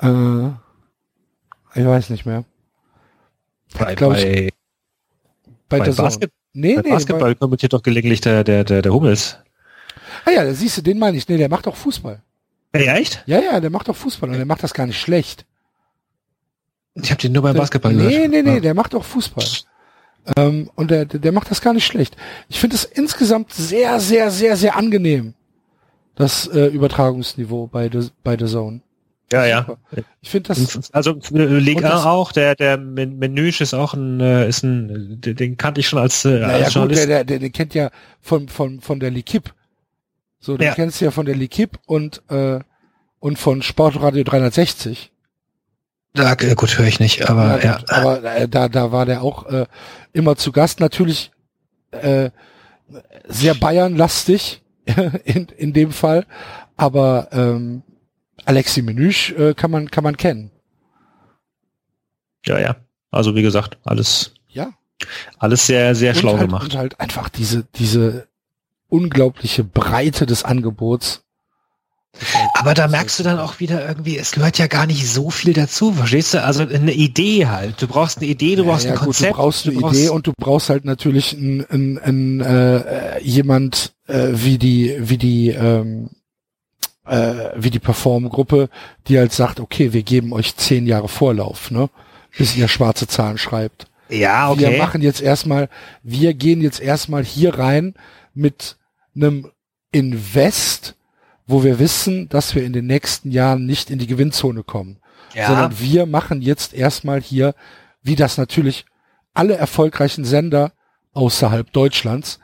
[0.00, 0.46] Äh,
[1.74, 2.44] ich weiß nicht mehr.
[3.76, 4.50] Bei, glaub ich, bei,
[5.68, 5.90] Bei, bei.
[5.90, 9.38] Basket, Nee, bei nee, Basketball kommentiert doch gelegentlich der, der, der, der Hummels.
[10.24, 11.26] Ah ja, da siehst du, den meine ich.
[11.28, 12.22] Nee, der macht auch Fußball.
[12.74, 13.22] Ja, echt?
[13.26, 15.44] Ja, ja, der macht auch Fußball und der macht das gar nicht schlecht.
[16.94, 18.30] Ich habe den nur beim Der- Basketball Nee, gehört.
[18.30, 18.60] nee, nee, Ja.
[18.60, 19.44] der macht auch Fußball.
[20.36, 22.16] Ähm, und der, der der macht das gar nicht schlecht.
[22.48, 25.34] Ich finde es insgesamt sehr, sehr, sehr, sehr angenehm,
[26.14, 28.80] das äh, Übertragungsniveau bei The, bei The Zone.
[29.32, 29.66] Ja, ja.
[30.20, 34.48] Ich finde das, Also äh, 1 auch, der der Men- Menüsch ist auch ein äh,
[34.48, 37.02] ist ein den kannte ich schon als, äh, naja als gut, Journalist.
[37.02, 37.90] der, der, der, der kennt ja
[38.20, 39.46] von, von, von der L'Equipe.
[40.44, 40.74] So, du Ja.
[40.74, 42.60] kennst ja von der L'Equipe und, äh,
[43.18, 45.10] und von Sportradio 360.
[46.12, 47.76] Da, äh, gut, höre ich nicht, aber Ja, ja.
[47.78, 49.66] gut, aber äh, da, da war der auch äh,
[50.12, 50.80] immer zu Gast.
[50.80, 51.32] Natürlich
[51.92, 52.30] äh,
[53.26, 54.62] sehr Bayern-lastig
[55.24, 56.26] in, in dem Fall,
[56.76, 57.82] aber ähm,
[58.44, 60.50] Alexi Menüsch äh, kann man kann man kennen.
[62.44, 62.76] Ja, ja.
[63.10, 64.74] Also wie gesagt, alles Ja.
[65.38, 66.64] alles sehr sehr schlau und halt, gemacht.
[66.64, 68.28] Und halt einfach diese diese
[68.94, 71.22] unglaubliche Breite des Angebots.
[72.54, 75.52] Aber da merkst du dann auch wieder irgendwie, es gehört ja gar nicht so viel
[75.52, 76.42] dazu, verstehst du?
[76.44, 77.82] Also eine Idee halt.
[77.82, 79.32] Du brauchst eine Idee, du Ja, brauchst ja, ein gut, Konzept.
[79.32, 83.20] du brauchst eine du brauchst- Idee und du brauchst halt natürlich ein, ein, ein, äh,
[83.20, 86.10] jemand äh, wie die wie die ähm,
[87.04, 88.68] äh, wie die Perform-Gruppe,
[89.08, 91.90] die halt sagt, okay, wir geben euch zehn Jahre Vorlauf, ne,
[92.38, 93.86] bis ihr schwarze Zahlen schreibt.
[94.08, 94.60] Ja, okay.
[94.60, 95.68] Wir machen jetzt erstmal,
[96.04, 97.94] wir gehen jetzt erstmal hier rein
[98.34, 98.76] mit
[99.14, 99.50] einem
[99.92, 100.96] Invest,
[101.46, 104.98] wo wir wissen, dass wir in den nächsten Jahren nicht in die Gewinnzone kommen
[105.34, 105.48] ja.
[105.48, 107.54] sondern wir machen jetzt erstmal hier,
[108.02, 108.86] wie das natürlich
[109.34, 110.72] alle erfolgreichen Sender
[111.12, 112.38] außerhalb Deutschlands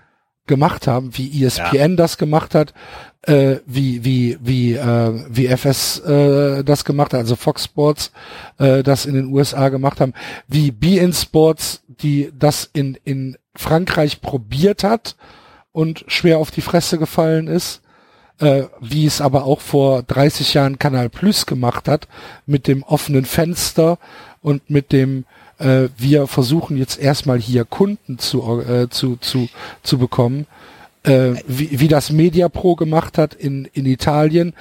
[0.46, 2.74] gemacht haben, wie ESPN das gemacht hat,
[3.22, 8.10] äh, wie wie wie äh, wie FS äh, das gemacht hat, also Fox Sports
[8.58, 10.14] äh, das in den USA gemacht haben,
[10.48, 15.14] wie BN Sports, die das in in Frankreich probiert hat
[15.72, 17.82] und schwer auf die Fresse gefallen ist
[18.40, 22.08] äh, wie es aber auch vor 30 Jahren Kanal Plus gemacht hat,
[22.46, 23.98] mit dem offenen Fenster
[24.42, 25.24] und mit dem
[25.58, 29.48] äh, wir versuchen jetzt erstmal hier Kunden zu, äh, zu, zu,
[29.82, 30.46] zu bekommen,
[31.02, 34.54] äh, wie, wie das Media Pro gemacht hat in, in Italien.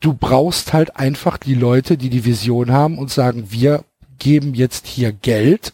[0.00, 3.84] du brauchst halt einfach die Leute, die die Vision haben und sagen, wir
[4.18, 5.72] geben jetzt hier Geld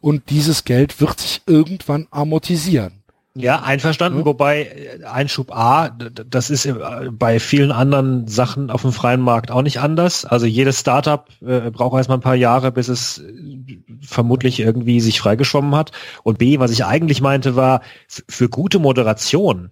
[0.00, 3.03] und dieses Geld wird sich irgendwann amortisieren.
[3.36, 4.24] Ja, einverstanden, ja.
[4.26, 6.74] wobei äh, Einschub A, das ist äh,
[7.10, 10.24] bei vielen anderen Sachen auf dem freien Markt auch nicht anders.
[10.24, 15.18] Also jedes Startup äh, braucht erstmal ein paar Jahre, bis es äh, vermutlich irgendwie sich
[15.20, 15.90] freigeschwommen hat.
[16.22, 19.70] Und B, was ich eigentlich meinte, war, für gute Moderation,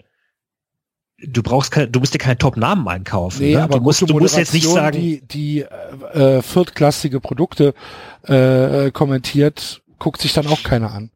[1.24, 3.42] du brauchst keine, du musst dir keine Top-Namen einkaufen.
[3.42, 3.62] Nee, ne?
[3.62, 7.74] aber du musst, du musst jetzt nicht sagen, die, die äh, viertklassige Produkte
[8.24, 11.12] äh, kommentiert, guckt sich dann auch keiner an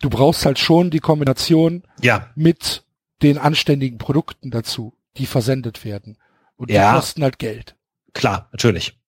[0.00, 2.28] du brauchst halt schon die Kombination ja.
[2.34, 2.84] mit
[3.22, 6.16] den anständigen Produkten dazu, die versendet werden.
[6.56, 6.94] Und die Ja.
[6.94, 7.76] kosten halt Geld.
[8.12, 8.98] klar, natürlich.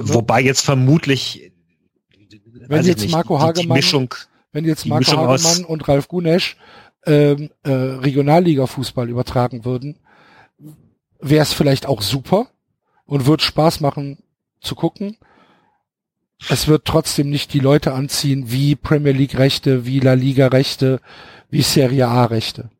[0.00, 1.52] Wobei jetzt vermutlich,
[2.66, 4.14] Wenn jetzt nicht, Marco die- die Hagemann- Mischung,
[4.52, 6.56] Wenn jetzt Die Marco Mischung aus- Hagemann und Ralf Gunesch
[7.06, 9.98] ähm, äh, Regionalliga-Fußball übertragen würden,
[11.20, 12.46] wäre es vielleicht auch super
[13.04, 14.18] und wird Spaß machen
[14.60, 15.16] zu gucken.
[16.48, 21.00] Es wird trotzdem nicht die Leute anziehen wie Premier League-Rechte, wie La Liga-Rechte,
[21.50, 22.70] wie Serie A-Rechte.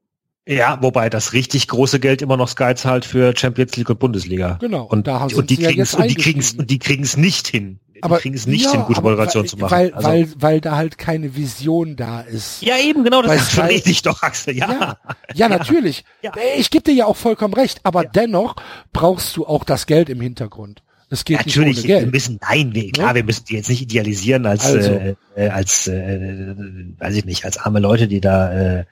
[0.47, 4.59] ja, wobei das richtig große Geld immer noch Sky zahlt für Champions League und Bundesliga.
[4.61, 4.85] Genau.
[4.85, 6.61] Und, da und die ja kriegen es und die kriegen's eingestiegen.
[6.61, 7.79] und die kriegen's nicht hin.
[8.03, 9.71] aber die kriegen es nicht ja, hin, gute Moderation weil, zu machen.
[9.71, 12.61] Weil, Also- weil, weil da halt keine Vision da ist.
[12.61, 14.71] ja, eben, genau, das rede ich doch, Axel, ja.
[14.71, 14.99] Ja,
[15.35, 16.05] ja, natürlich.
[16.21, 16.33] Ja.
[16.59, 18.57] Ich gebe dir ja auch vollkommen recht, aber dennoch
[18.93, 20.83] brauchst du auch das Geld im Hintergrund.
[21.15, 23.15] Es geht Natürlich, nicht ohne wir müssen, nein, wir, klar, Ja?
[23.15, 24.91] wir müssen die jetzt nicht idealisieren als, Also.
[24.91, 26.55] äh, äh, als, äh,
[26.99, 28.85] weiß ich nicht, als arme Leute, die da äh,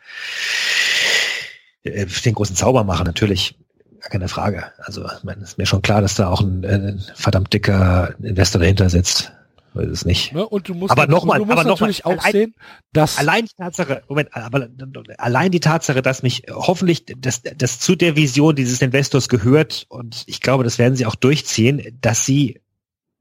[1.83, 3.57] äh, den großen Zauber machen, natürlich.
[4.01, 4.65] Gar keine Frage.
[4.79, 8.15] Also, ich meine, ist mir schon klar, dass da auch ein, äh, ein verdammt dicker
[8.23, 9.33] Investor dahinter sitzt.
[9.75, 10.33] Ist es nicht.
[10.33, 10.47] Ne?
[10.47, 12.55] Und du musst, Aber noch mal, du musst aber noch mal, natürlich auch allein- sehen,
[12.93, 14.69] dass Allein die Tatsache, Moment, aber
[15.17, 20.25] allein die Tatsache, dass mich hoffentlich das, das zu der Vision dieses Investors gehört und
[20.27, 22.61] ich glaube, das werden sie auch durchziehen, dass sie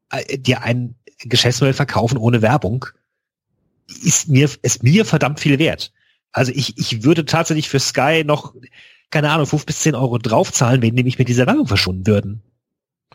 [0.10, 2.86] äh, dir ein Geschäftsmodell verkaufen ohne Werbung,
[4.04, 5.94] ist mir, ist mir verdammt viel wert.
[6.34, 8.56] Also ich, ich würde tatsächlich für Sky noch,
[9.10, 12.42] keine Ahnung, fünf bis zehn Euro draufzahlen, wenn die mich mit dieser Werbung verschonen würden.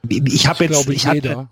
[0.08, 1.48] Ich habe jetzt, glaube, ich hatte.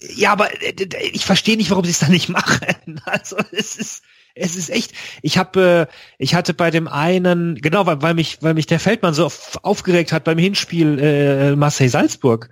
[0.00, 0.74] Ja, aber äh,
[1.12, 3.00] ich verstehe nicht, warum sie es da nicht machen.
[3.04, 4.02] Also es ist
[4.40, 4.92] es ist echt.
[5.22, 8.80] Ich habe, äh, ich hatte bei dem einen, genau, weil, weil mich, weil mich der
[8.80, 12.50] Feldmann so auf, aufgeregt hat beim Hinspiel äh, Marseille Salzburg,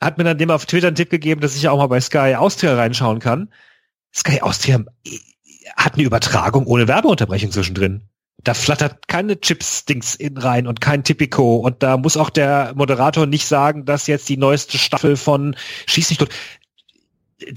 [0.00, 2.00] hat mir dann dem auf Twitter einen Tipp gegeben, dass ich ja auch mal bei
[2.00, 3.52] Sky Austria reinschauen kann.
[4.14, 5.18] Sky Austria äh,
[5.76, 8.08] hat eine Übertragung ohne Werbeunterbrechung zwischendrin.
[8.42, 13.24] Da flattert keine Chips-Dings in rein und kein Tipico und da muss auch der Moderator
[13.26, 15.56] nicht sagen, dass jetzt die neueste Staffel von
[15.86, 16.28] Schieß nicht tot.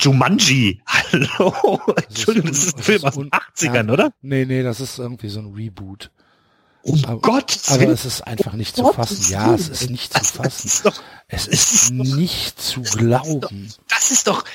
[0.01, 3.93] Jumanji, hallo, Entschuldigung, das ist ein Film aus den un- 80ern, ja.
[3.93, 4.11] oder?
[4.21, 6.09] Nee, nee, das ist irgendwie so ein Reboot.
[6.81, 9.31] Um Aber- Gottes Aber es ist einfach nicht zu fassen.
[9.31, 11.01] Ja, es ist nicht zu Das, das fassen.
[11.27, 13.73] Es ist nicht zu glauben.
[13.89, 14.45] das ist doch,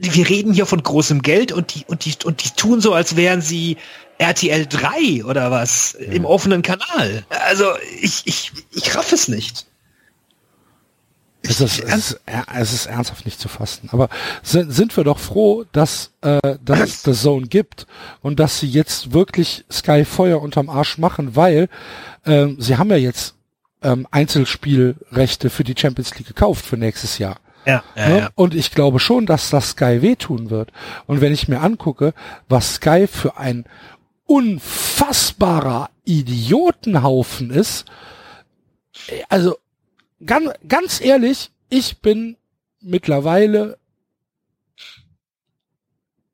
[0.00, 3.16] wir reden hier von großem Geld und die, und die, und die tun so, als
[3.16, 3.76] wären sie
[4.18, 7.24] RTL 3 oder was im offenen Kanal.
[7.30, 7.64] Also,
[8.00, 9.66] ich, ich, ich raff es nicht.
[11.42, 12.20] Es ist, es, ist,
[12.54, 13.88] es ist ernsthaft nicht zu fassen.
[13.92, 14.10] Aber
[14.42, 17.86] sind, sind wir doch froh, dass, äh, dass es The Zone gibt
[18.20, 21.70] und dass sie jetzt wirklich Sky Feuer unterm Arsch machen, weil
[22.26, 23.36] ähm, sie haben ja jetzt
[23.82, 27.40] ähm, Einzelspielrechte für die Champions League gekauft für nächstes Jahr.
[27.66, 28.28] Ja, Ne?
[28.34, 30.72] Und ich glaube schon, dass das Sky wehtun wird.
[31.06, 32.14] Und wenn ich mir angucke,
[32.48, 33.64] was Sky für ein
[34.26, 37.84] unfassbarer Idiotenhaufen ist,
[39.28, 39.56] also
[40.24, 42.36] ganz, ganz ehrlich, ich bin
[42.80, 43.78] mittlerweile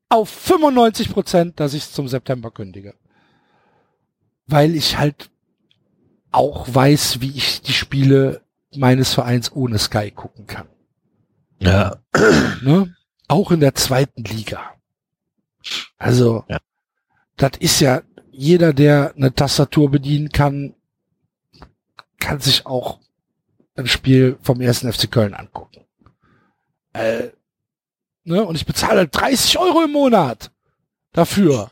[0.09, 2.93] auf 95 Prozent, dass ich es zum September kündige.
[4.45, 5.29] Weil ich halt
[6.31, 8.41] auch weiß, wie ich die Spiele
[8.73, 10.67] meines Vereins ohne Sky gucken kann
[11.59, 11.97] ja.
[12.61, 12.95] ne?
[13.27, 14.61] Auch in der zweiten Liga.
[15.97, 16.59] Also, Ja.
[17.35, 18.01] das ist ja,
[18.31, 20.75] jeder, der eine Tastatur bedienen kann,
[22.19, 22.99] kann sich auch
[23.75, 25.81] ein Spiel vom ersten FC Köln angucken.
[26.93, 27.29] Äh,
[28.23, 28.43] ne?
[28.45, 30.51] Und ich bezahle halt 30 Euro im Monat
[31.13, 31.71] dafür.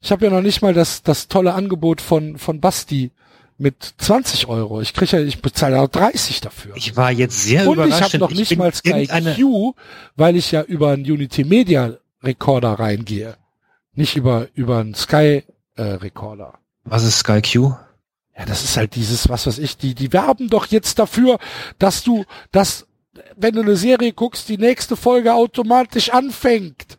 [0.00, 3.12] Ich habe ja noch nicht mal das, das tolle Angebot von, von Basti
[3.62, 4.80] mit 20 Euro.
[4.80, 6.72] Ich kriege ja, ich bezahle auch 30 dafür.
[6.76, 8.02] Ich war jetzt sehr Und ich überrascht.
[8.02, 9.06] habe noch Ich nicht mal Sky
[9.36, 9.74] Q,
[10.16, 13.36] weil ich ja über einen Unity Media Recorder reingehe.
[13.94, 15.44] Nicht über, über einen Sky
[15.76, 16.58] äh, Recorder.
[16.84, 17.74] Was ist Sky Q?
[18.36, 21.38] Ja, das ist halt dieses, was weiß ich, die, die werben doch jetzt dafür,
[21.78, 22.86] dass du, dass,
[23.36, 26.98] wenn du eine Serie guckst, die nächste Folge automatisch anfängt.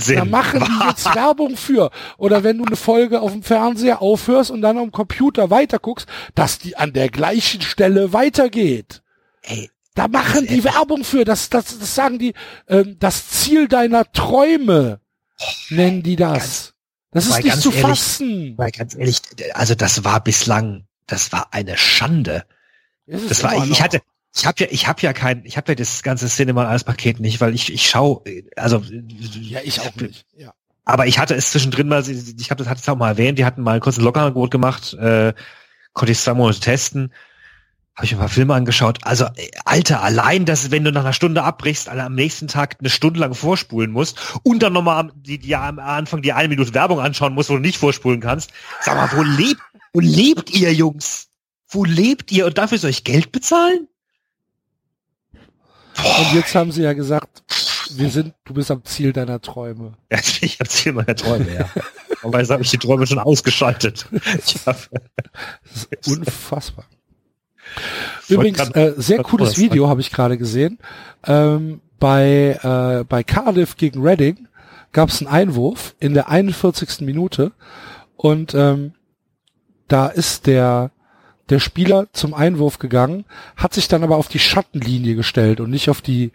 [0.00, 0.16] Wahnsinn.
[0.16, 1.90] Da machen die jetzt Werbung für.
[2.16, 6.58] Oder wenn du eine Folge auf dem Fernseher aufhörst und dann am Computer weiterguckst, dass
[6.58, 9.02] die an der gleichen Stelle weitergeht.
[9.42, 11.24] Ey, Da machen die Werbung für.
[11.24, 12.34] Das, das, das sagen die,
[12.68, 15.00] ähm, das Ziel deiner Träume
[15.70, 16.74] nennen die das.
[17.12, 18.54] Das ist nicht zu ehrlich, fassen.
[18.56, 19.20] weil ganz ehrlich,
[19.54, 22.44] also das war bislang, das war eine Schande.
[23.06, 23.80] Das war, ich noch.
[23.80, 24.00] hatte,
[24.34, 27.20] ich habe ja, ich habe ja kein, ich habe ja das ganze Cinema als Paket
[27.20, 28.24] nicht, weil ich, ich schau,
[28.56, 28.82] also
[29.40, 30.24] Ja, ich auch nicht.
[30.36, 30.54] Ja.
[30.84, 33.44] Aber ich hatte es zwischendrin mal, ich glaube, das hatte ich auch mal erwähnt, die
[33.44, 35.34] hatten mal ein kurzes Lockerangebot gemacht, äh,
[35.92, 37.12] konnte ich zwei Monate testen,
[37.94, 38.98] habe ich mir ein paar Filme angeschaut.
[39.02, 42.76] Also, äh, Alter, allein, dass wenn du nach einer Stunde abbrichst, alle am nächsten Tag
[42.80, 46.48] eine Stunde lang vorspulen musst und dann nochmal am, die, die am Anfang die eine
[46.48, 48.52] Minute Werbung anschauen musst, wo du nicht vorspulen kannst.
[48.80, 49.60] Sag mal, wo lebt,
[49.92, 51.28] wo lebt ihr, Jungs?
[51.68, 53.86] Wo lebt ihr und dafür soll ich Geld bezahlen?
[56.04, 57.42] Und jetzt haben sie ja gesagt,
[57.92, 59.94] wir sind, du bist am Ziel deiner Träume.
[60.10, 61.68] Ja, ich habe Ziel meiner Träume, ja.
[62.22, 64.06] Aber jetzt habe ich die Träume schon ausgeschaltet.
[64.64, 64.88] Das
[65.90, 66.84] ist unfassbar.
[68.28, 70.78] Übrigens, äh, sehr cooles Video habe ich gerade gesehen.
[71.24, 74.48] Ähm, bei, äh, bei Cardiff gegen Reading
[74.92, 77.00] gab es einen Einwurf in der 41.
[77.02, 77.52] Minute
[78.16, 78.92] und ähm,
[79.88, 80.90] da ist der
[81.50, 83.24] der Spieler zum Einwurf gegangen,
[83.56, 86.32] hat sich dann aber auf die Schattenlinie gestellt und nicht auf die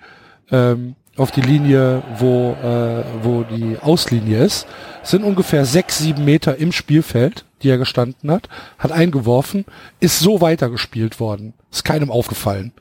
[0.52, 4.68] ähm, auf die Linie, wo äh, wo die Auslinie ist.
[5.02, 9.66] Es sind ungefähr sechs, sieben Meter im Spielfeld, die er gestanden hat, hat eingeworfen,
[10.00, 11.54] ist so weitergespielt worden.
[11.72, 12.74] Ist keinem aufgefallen.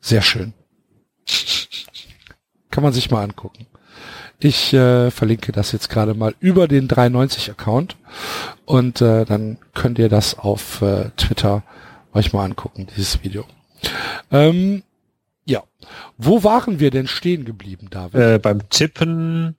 [0.00, 0.54] Sehr schön.
[2.70, 3.66] Kann man sich mal angucken.
[4.40, 7.96] Ich äh, verlinke das jetzt gerade mal über den 390-Account
[8.66, 11.64] und äh, dann könnt ihr das auf äh, Twitter
[12.12, 13.44] euch mal angucken, dieses Video.
[14.30, 14.84] Ähm,
[15.44, 15.64] ja.
[16.18, 18.20] Wo waren wir denn stehen geblieben, David?
[18.20, 19.56] äh, beim Tippen,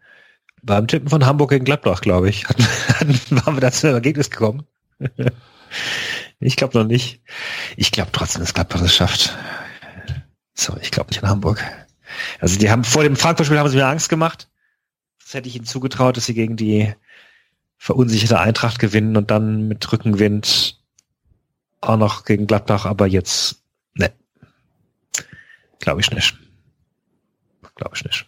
[0.61, 2.47] beim Tippen von Hamburg gegen Gladbach, glaube ich,
[3.30, 4.65] waren wir da zu einem Ergebnis gekommen.
[6.39, 7.22] ich glaube noch nicht.
[7.76, 9.35] Ich glaube trotzdem, dass Gladbach es schafft.
[10.53, 11.61] So, ich glaube nicht an Hamburg.
[12.39, 14.49] Also die haben vor dem Frankfurt-Spiel haben sie mir Angst gemacht.
[15.30, 16.91] Das hätte ich ihnen zugetraut, dass sie gegen die
[17.77, 20.81] verunsicherte Eintracht gewinnen und dann mit Rückenwind
[21.81, 23.61] auch noch gegen Gladbach, aber jetzt,
[23.93, 24.11] ne.
[25.77, 26.35] Glaube ich nicht.
[27.76, 28.26] Glaube ich nicht.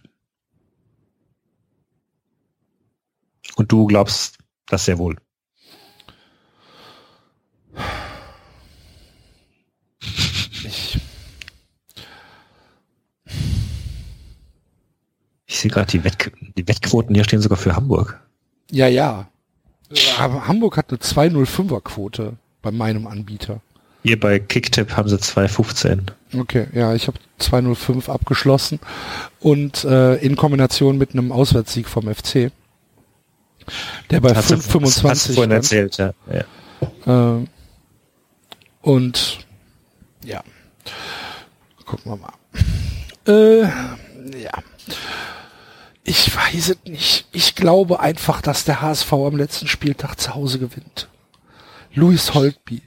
[3.55, 4.37] Und du glaubst
[4.67, 5.17] das sehr wohl.
[10.63, 11.01] Ich,
[15.50, 18.19] Ich sehe gerade die, Wett die Wettquoten hier stehen sogar für Hamburg.
[18.69, 19.27] ja, ja.
[20.19, 23.59] Aber Hamburg hat eine 205er Quote bei meinem Anbieter.
[24.03, 26.03] Hier bei Kicktip haben sie 2,15.
[26.39, 28.79] Okay, ja, ich habe 205 abgeschlossen
[29.41, 32.51] und äh, in Kombination mit einem Auswärtssieg vom FC,
[34.09, 35.51] der bei Hast du- 5,25 Hast du vorhin stand.
[35.51, 36.13] erzählt, ja.
[37.05, 37.35] ja.
[37.35, 37.47] Ähm,
[38.81, 39.39] und
[40.23, 40.41] ja,
[41.85, 42.33] gucken wir mal.
[43.27, 43.63] Äh,
[44.41, 44.51] ja.
[46.11, 47.25] Ich weiß es nicht.
[47.31, 51.07] Ich glaube einfach, dass der HSV am letzten Spieltag zu Hause gewinnt.
[51.93, 52.81] Luis Holtby.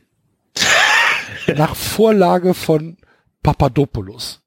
[1.56, 2.98] Nach Vorlage von
[3.42, 4.42] Papadopoulos.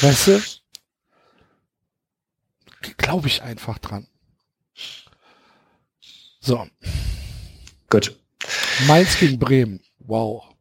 [0.00, 0.42] weißt du?
[2.96, 4.08] Glaube ich einfach dran.
[6.40, 6.66] So.
[7.88, 8.18] Gut.
[8.88, 9.80] Mainz gegen Bremen.
[10.00, 10.56] Wow.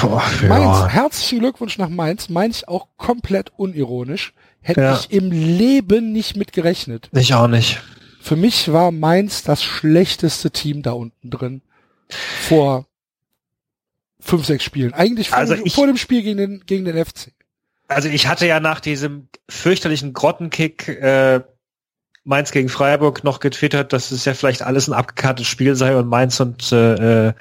[0.00, 2.30] Boah, Mainz, herzlichen Glückwunsch nach Mainz.
[2.30, 4.32] Mainz auch komplett unironisch.
[4.62, 4.94] Hätte Ja.
[4.98, 7.08] ich im Leben nicht mit gerechnet.
[7.12, 7.80] Ich auch nicht.
[8.20, 11.62] Für mich war Mainz das schlechteste Team da unten drin.
[12.48, 12.86] Vor
[14.20, 14.94] fünf, sechs Spielen.
[14.94, 17.32] Eigentlich vor, Also dem, ich- vor dem Spiel gegen den, gegen den FC.
[17.88, 21.40] Also ich hatte ja nach diesem fürchterlichen Grottenkick äh,
[22.24, 26.06] Mainz gegen Freiburg noch getwittert, dass es ja vielleicht alles ein abgekartetes Spiel sei und
[26.08, 27.32] Mainz und äh, äh,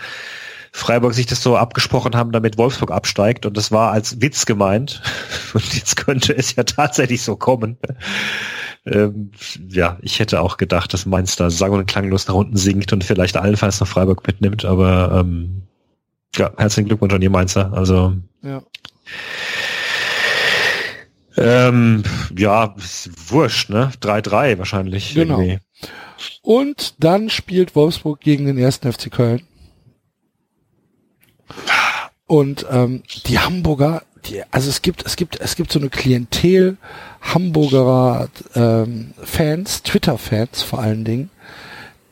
[0.71, 5.01] Freiburg sich das so abgesprochen haben, damit Wolfsburg absteigt und das war als Witz gemeint
[5.53, 7.77] und jetzt könnte es ja tatsächlich so kommen.
[8.85, 9.31] Ähm,
[9.69, 13.03] ja, ich hätte auch gedacht, dass Mainz da sang- und klanglos nach unten sinkt und
[13.03, 15.63] vielleicht allenfalls noch Freiburg mitnimmt, aber ähm,
[16.35, 17.73] ja, herzlichen Glückwunsch an die Mainzer.
[17.73, 18.63] Also Ja.
[21.37, 22.03] ähm,
[22.37, 22.73] ja,
[23.27, 23.91] wurscht, ne?
[24.01, 25.13] 3-3 wahrscheinlich.
[25.13, 25.39] Genau.
[25.41, 25.59] irgendwie.
[26.41, 29.41] Und dann spielt Wolfsburg gegen den ersten FC Köln.
[32.31, 36.77] Und ähm, die Hamburger, die, also es gibt, es gibt, es gibt so eine Klientel
[37.19, 41.29] Hamburger ähm, Fans, Twitter-Fans vor allen Dingen,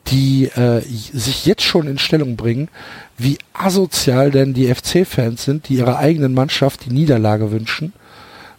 [0.08, 2.68] die äh, sich jetzt schon in Stellung bringen,
[3.16, 7.94] wie asozial denn die FC-Fans sind, die ihrer eigenen Mannschaft die Niederlage wünschen,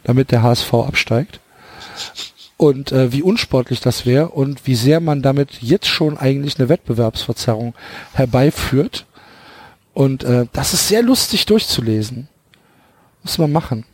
[0.03, 1.41] damit der HSV absteigt.
[2.57, 6.69] und äh, wie unsportlich das wäre und wie sehr man damit jetzt schon eigentlich eine
[6.69, 7.75] Wettbewerbsverzerrung
[8.13, 9.05] herbeiführt.
[9.93, 12.27] Und äh, das ist sehr lustig durchzulesen.
[13.23, 13.85] Muss man machen.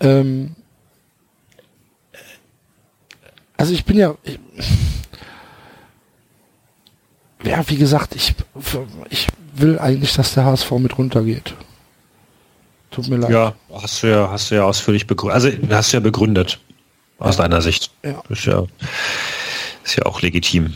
[0.00, 0.54] Ähm,
[3.56, 4.38] also ich bin ja, ich,
[7.44, 8.34] ja, wie gesagt, ich,
[9.10, 11.54] ich will eigentlich, dass der HSV mit runtergeht.
[12.90, 13.30] Tut mir leid.
[13.30, 15.34] Ja, hast du ja, hast du ja ausführlich begründet.
[15.34, 16.60] Also hast du ja begründet.
[17.18, 17.42] Aus ja.
[17.42, 17.90] deiner Sicht.
[18.02, 18.22] Ja.
[18.28, 18.64] Ist ja,
[19.84, 20.74] ist ja auch legitim.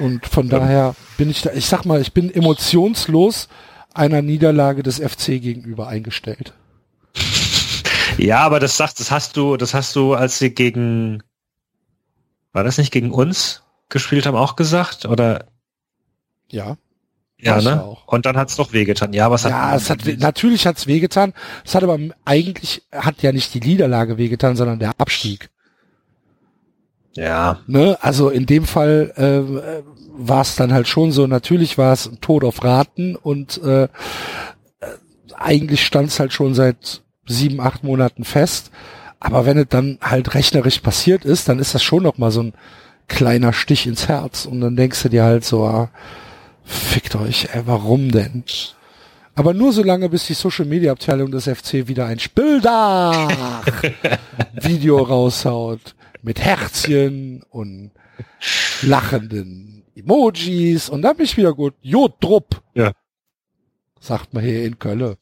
[0.00, 0.58] Und von ja.
[0.58, 3.48] daher bin ich da, ich sag mal, ich bin emotionslos
[3.92, 6.54] einer Niederlage des FC gegenüber eingestellt.
[8.18, 11.22] Ja, aber das sagt, das hast du, das hast du, als sie gegen,
[12.52, 15.46] war das nicht gegen uns gespielt haben, auch gesagt, oder?
[16.50, 16.76] Ja.
[17.38, 17.82] Ja, ne?
[17.82, 18.06] Auch.
[18.06, 19.12] Und dann hat's doch wehgetan.
[19.14, 21.32] Ja, was hat Ja, es hat natürlich hat's wehgetan.
[21.64, 25.50] Es hat aber eigentlich hat ja nicht die Niederlage wehgetan, sondern der Abstieg.
[27.14, 27.60] Ja.
[27.66, 27.98] Ne?
[28.00, 29.84] Also in dem Fall äh,
[30.16, 31.26] war es dann halt schon so.
[31.26, 33.88] Natürlich war es Tod auf Raten und äh,
[35.36, 38.70] eigentlich stand es halt schon seit sieben, acht Monaten fest.
[39.18, 42.42] Aber wenn es dann halt rechnerisch passiert ist, dann ist das schon noch mal so
[42.42, 42.54] ein
[43.08, 44.46] kleiner Stich ins Herz.
[44.46, 45.90] Und dann denkst du dir halt so, ah,
[46.64, 48.44] fickt euch, ey, warum denn?
[49.34, 53.62] Aber nur so lange, bis die Social Media Abteilung des FC wieder ein Spieldach
[54.54, 57.92] Video raushaut mit Herzchen und
[58.82, 61.74] lachenden Emojis und dann bin ich wieder gut.
[61.80, 62.62] Jodrupp.
[62.74, 62.92] Ja.
[64.00, 65.16] Sagt man hier in Köln.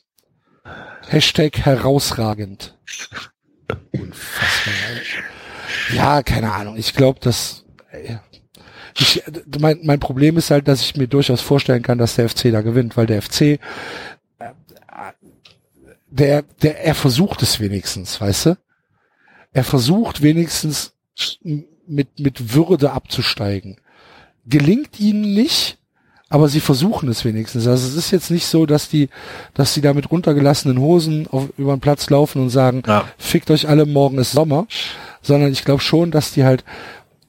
[1.09, 2.77] Hashtag herausragend.
[3.93, 4.75] Unfassbar.
[5.95, 6.77] Ja, keine Ahnung.
[6.77, 7.65] Ich glaube, dass
[8.99, 9.23] ich,
[9.59, 12.62] mein, mein Problem ist halt, dass ich mir durchaus vorstellen kann, dass der FC da
[12.62, 13.59] gewinnt, weil der FC, äh,
[16.09, 18.59] der, der, er versucht es wenigstens, weißt du?
[19.59, 20.93] Er versucht wenigstens
[21.89, 23.79] mit, mit Würde abzusteigen.
[24.47, 25.79] Gelingt ihnen nicht,
[26.29, 27.67] aber sie versuchen es wenigstens.
[27.67, 29.09] Also es ist jetzt nicht so, dass die,
[29.55, 33.03] dass sie da mit runtergelassenen Hosen auf, über den Platz laufen und sagen, ja.
[33.19, 34.69] fickt euch alle, morgen ist Sommer,
[35.23, 36.63] sondern ich glaube schon, dass die halt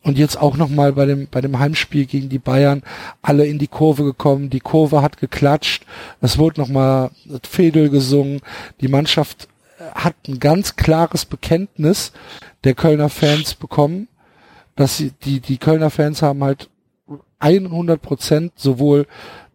[0.03, 2.83] und jetzt auch nochmal bei dem, bei dem Heimspiel gegen die Bayern
[3.23, 4.51] alle in die Kurve gekommen.
[4.51, 5.83] Die Kurve hat geklatscht.
[6.21, 7.09] Es wurde nochmal
[7.41, 8.41] Fedel gesungen.
[8.81, 9.48] Die Mannschaft
[9.95, 12.11] hat ein ganz klares Bekenntnis
[12.63, 14.07] der Kölner Fans bekommen,
[14.75, 16.69] dass sie, die, die Kölner Fans haben halt
[17.39, 19.07] 100 Prozent sowohl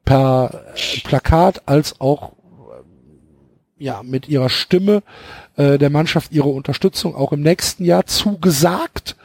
[0.04, 0.64] per
[1.04, 2.32] Plakat als auch
[3.78, 5.02] ja mit ihrer Stimme
[5.56, 9.16] äh, der Mannschaft ihre Unterstützung auch im nächsten Jahr zugesagt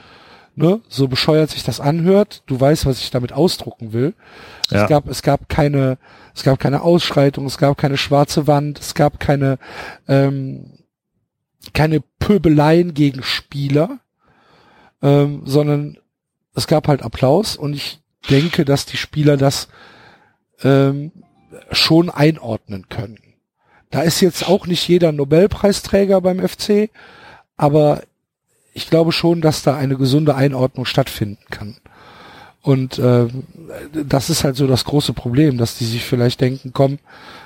[0.60, 4.14] ne, so bescheuert sich das anhört, du weißt, was ich damit ausdrucken will.
[4.70, 4.84] Ja.
[4.84, 5.98] Es gab, es gab keine,
[6.36, 9.58] es gab keine Ausschreitung, es gab keine schwarze Wand, es gab keine,
[10.08, 10.66] ähm,
[11.73, 13.99] keine Pöbeleien gegen Spieler,
[15.02, 15.98] ähm, sondern
[16.56, 17.99] es gab halt Applaus und ich
[18.30, 19.69] denke, dass die Spieler das
[20.64, 21.11] ähm,
[21.72, 23.19] schon einordnen können.
[23.91, 26.90] Da ist jetzt auch nicht jeder Nobelpreisträger beim FC,
[27.57, 28.03] aber
[28.73, 31.77] ich glaube schon, dass da eine gesunde Einordnung stattfinden kann.
[32.61, 33.27] Und äh,
[34.06, 36.99] das ist halt so das große Problem, dass die sich vielleicht denken, komm,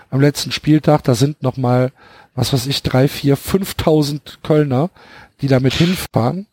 [0.09, 1.91] am letzten Spieltag, da sind noch mal,
[2.35, 4.89] was weiß ich, drei, vier, fünftausend Kölner,
[5.41, 6.47] die damit hinfahren,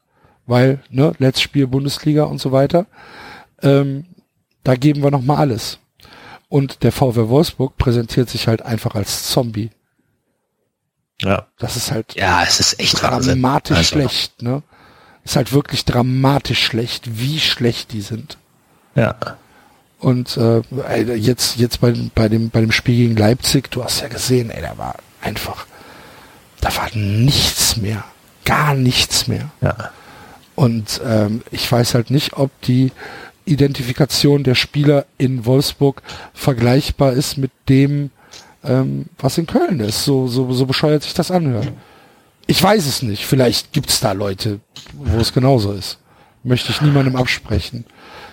[0.46, 2.86] weil, ne, letztes Spiel Bundesliga und so weiter.
[3.62, 4.06] Ähm,
[4.64, 5.78] da geben wir noch mal alles.
[6.48, 9.70] Und der VW Wolfsburg präsentiert sich halt einfach als Zombie.
[11.22, 11.46] Ja.
[11.58, 13.88] Das ist halt ja, es ist echt dramatisch also.
[13.88, 14.62] schlecht, ne?
[15.22, 18.38] Ist halt wirklich dramatisch schlecht, wie schlecht die sind.
[18.94, 19.16] Ja.
[19.98, 20.62] Und äh,
[21.14, 24.62] jetzt jetzt bei, bei dem bei dem Spiel gegen Leipzig, du hast ja gesehen, ey,
[24.62, 25.66] da war einfach,
[26.60, 28.04] da war nichts mehr,
[28.44, 29.50] gar nichts mehr.
[29.60, 29.90] Ja.
[30.54, 32.92] Und ähm, ich weiß halt nicht, ob die
[33.44, 36.02] Identifikation der Spieler in Wolfsburg
[36.34, 38.10] vergleichbar ist mit dem
[38.64, 41.72] ähm, was in Köln ist, so, so, so bescheuert sich das anhört.
[42.46, 43.24] Ich weiß es nicht.
[43.24, 44.60] Vielleicht gibt's da Leute,
[44.92, 45.98] wo es genauso ist.
[46.42, 47.84] Möchte ich niemandem absprechen.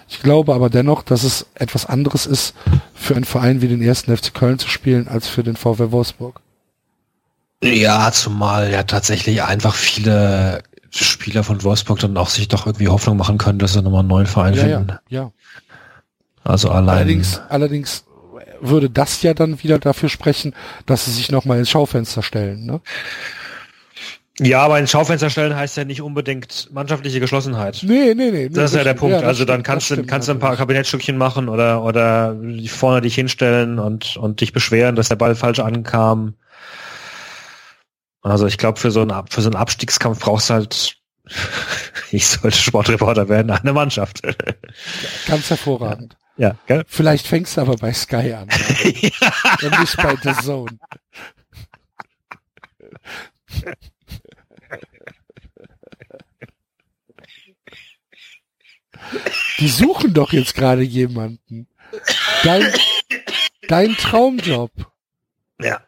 [0.10, 2.54] Ich glaube aber dennoch, dass es etwas anderes ist,
[2.94, 6.42] für einen Verein wie den ersten FC Köln zu spielen, als für den VW Wolfsburg.
[7.64, 10.62] Ja, zumal ja tatsächlich einfach viele
[10.92, 14.10] Spieler von Wolfsburg dann auch sich doch irgendwie Hoffnung machen können, dass sie nochmal einen
[14.10, 14.88] neuen Verein ja, finden.
[15.10, 15.32] Ja, ja.
[16.44, 16.98] Also allein.
[16.98, 18.06] Allerdings, allerdings
[18.62, 20.54] würde das ja dann wieder dafür sprechen,
[20.86, 22.66] dass sie sich nochmal ins Schaufenster stellen.
[22.66, 22.82] Ne?
[24.40, 27.82] Ja, aber ins Schaufenster stellen heißt ja nicht unbedingt mannschaftliche Geschlossenheit.
[27.84, 28.50] Nee, nee, nee.
[28.50, 29.20] Das ist ja der Punkt.
[29.20, 32.36] Ja, also dann kannst du kannst du ein paar Kabinettstückchen machen oder oder
[32.68, 36.36] vorne dich hinstellen und und dich beschweren, dass der Ball falsch ankam.
[38.22, 40.98] Also ich glaube für so einen für so einen Abstiegskampf brauchst du halt
[42.12, 44.22] Ich sollte Sportreporter werden, eine Mannschaft.
[45.28, 46.18] Ganz hervorragend.
[46.38, 46.84] Ja, gell?
[46.88, 48.48] Vielleicht fängst du aber bei Sky an.
[49.64, 50.78] Und nicht bei The Zone.
[59.60, 61.68] Die suchen doch jetzt gerade jemanden.
[62.44, 62.72] Dein,
[63.68, 64.72] dein Traumjob.
[65.60, 65.82] Ja.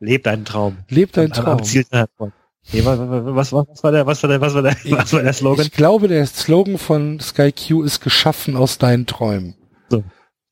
[0.00, 0.78] Leb deinen Traum.
[0.88, 2.32] Leb deinen am Traum.
[2.72, 5.32] Nee, was, was, was, war der, was war der, was war der, was war der
[5.32, 5.64] Slogan?
[5.64, 9.54] Ich glaube, der Slogan von Sky Q ist geschaffen aus deinen Träumen.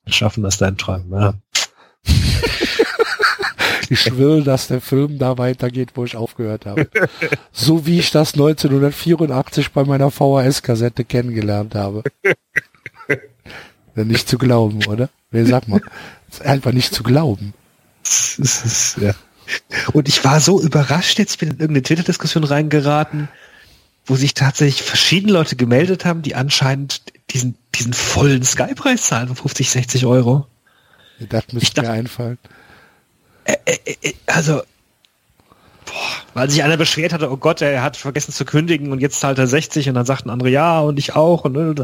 [0.07, 1.35] Schaffen das deinen Traum, ja.
[3.91, 6.89] Ich will, dass der Film da weitergeht, wo ich aufgehört habe.
[7.53, 12.03] So wie ich das 1984 bei meiner VHS-Kassette kennengelernt habe.
[13.95, 15.11] Nicht zu glauben, oder?
[15.31, 15.81] Nee, sag mal.
[16.43, 17.55] Einfach nicht zu glauben.
[19.01, 19.15] Ja.
[19.93, 23.29] Und ich war so überrascht, jetzt bin in irgendeine Twitter-Diskussion reingeraten,
[24.07, 29.37] wo sich tatsächlich verschiedene Leute gemeldet haben, die anscheinend diesen, diesen vollen Sky-Preis zahlen von
[29.37, 30.47] 50, 60 Euro.
[31.29, 32.39] Das müsste mir einfallen.
[33.45, 34.63] Äh, äh, also,
[35.85, 35.95] boah,
[36.35, 39.39] weil sich einer beschwert hatte, oh Gott, er hat vergessen zu kündigen und jetzt zahlt
[39.39, 41.45] er 60 und dann sagten andere, ja, und ich auch.
[41.45, 41.81] Und, und,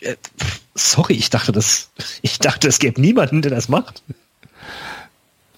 [0.00, 1.90] äh, pff, sorry, ich dachte, das,
[2.22, 4.02] ich dachte, es gäbe niemanden, der das macht.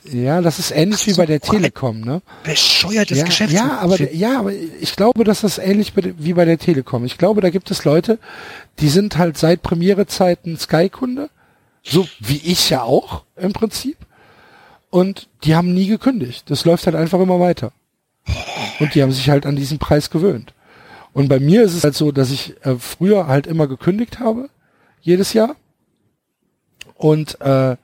[0.04, 2.22] Ja, das ist ähnlich wie bei der Telekom, ne?
[2.42, 3.52] Bescheuertes ja, Geschäft.
[3.52, 7.04] ja, aber ja, aber ich glaube, dass das ähnlich bei der- wie bei der Telekom.
[7.04, 8.18] Ich glaube, da gibt es Leute,
[8.80, 11.30] die sind halt seit Premierezeiten Sky-Kunde,
[11.84, 13.96] so wie ich ja auch im Prinzip,
[14.90, 16.50] und die haben nie gekündigt.
[16.50, 17.72] Das läuft halt einfach immer weiter.
[18.80, 20.52] Und die haben sich halt an diesen Preis gewöhnt.
[21.12, 24.48] Und bei mir ist es halt so, dass ich äh, früher halt immer gekündigt habe,
[25.00, 25.54] jedes Jahr.
[26.94, 27.76] Und äh,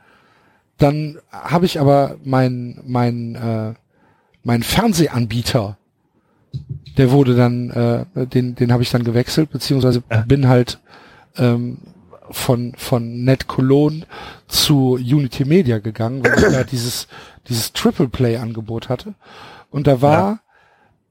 [0.79, 3.75] dann habe ich aber mein mein äh,
[4.45, 5.77] mein Fernsehanbieter,
[6.97, 10.21] der wurde dann, äh, den den habe ich dann gewechselt, beziehungsweise Ja.
[10.23, 10.81] bin halt
[11.37, 11.79] ähm,
[12.31, 14.07] von von Net Cologne
[14.47, 17.09] zu Unity Media gegangen, weil ich da dieses
[17.49, 19.15] dieses Triple Play Angebot hatte
[19.71, 20.41] und da war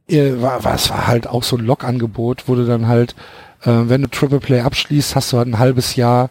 [0.08, 3.16] äh, war, war es war halt auch so ein Log-Angebot, wurde dann halt,
[3.64, 6.30] äh, wenn du Triple Play abschließt, hast du halt ein halbes Jahr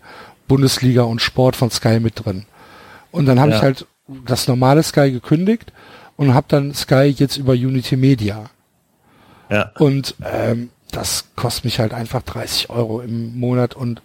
[0.49, 2.47] Bundesliga und Sport von Sky mit drin.
[3.17, 3.57] Und dann habe Ja.
[3.57, 3.87] ich halt
[4.27, 5.73] das normale Sky gekündigt
[6.17, 8.45] und habe dann Sky jetzt über Unity Media.
[9.51, 9.73] Ja.
[9.79, 14.03] Und ähm, das kostet mich halt einfach 30 Euro im Monat und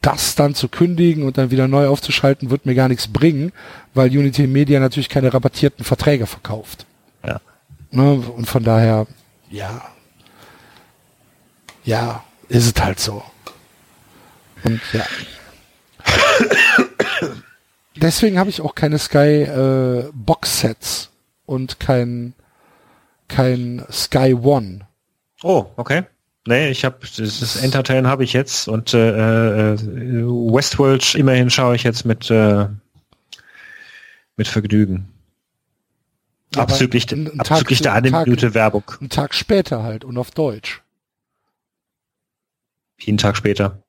[0.00, 3.52] das dann zu kündigen und dann wieder neu aufzuschalten, wird mir gar nichts bringen,
[3.94, 6.84] weil Unity Media natürlich keine rabattierten Verträge verkauft.
[7.26, 7.40] Ja.
[7.90, 8.12] Ne?
[8.12, 9.06] Und von daher,
[9.50, 9.82] ja,
[11.84, 13.22] ja, ist es halt so.
[14.64, 15.04] Und ja.
[17.96, 21.10] Deswegen habe ich auch keine Sky äh, Box Sets
[21.46, 22.34] und kein
[23.28, 24.86] kein Sky One.
[25.42, 26.02] Oh, okay.
[26.46, 31.84] Nee, ich habe das Entertain habe ich jetzt und äh, äh, Westworld immerhin schaue ich
[31.84, 32.66] jetzt mit äh,
[34.36, 35.08] mit Vergnügen.
[36.56, 38.84] Abzüglich ein- ein Tag- abzüglich der ein eine Tag- Minute Werbung.
[39.00, 40.82] Einen Tag später halt und auf Deutsch.
[42.98, 43.82] Jeden Tag später.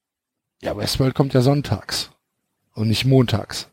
[0.62, 2.12] Ja, Westworld kommt ja sonntags
[2.74, 3.68] und nicht montags.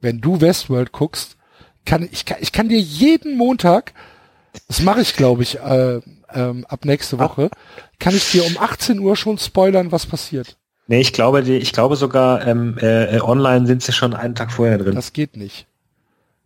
[0.00, 1.36] Wenn du Westworld guckst,
[1.84, 3.92] kann ich kann, ich kann dir jeden Montag,
[4.66, 6.00] das mache ich glaube ich äh,
[6.32, 7.50] ähm, ab nächste Woche,
[7.98, 10.56] kann ich dir um 18 Uhr schon spoilern, was passiert.
[10.86, 14.34] Nee, ich glaube, die, ich glaube sogar ähm, äh, äh, online sind sie schon einen
[14.34, 14.94] Tag vorher drin.
[14.94, 15.66] Das geht nicht.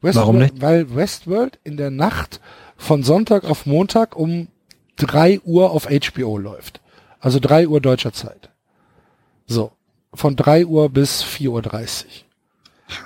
[0.01, 0.61] Warum nicht?
[0.61, 2.41] Weil Westworld in der Nacht
[2.77, 4.49] von Sonntag auf Montag um
[4.97, 6.81] 3 Uhr auf HBO läuft.
[7.21, 8.51] Also 3 Uhr deutscher Zeit.
[9.47, 9.71] So.
[10.13, 11.63] Von 3 Uhr bis 4.30 Uhr.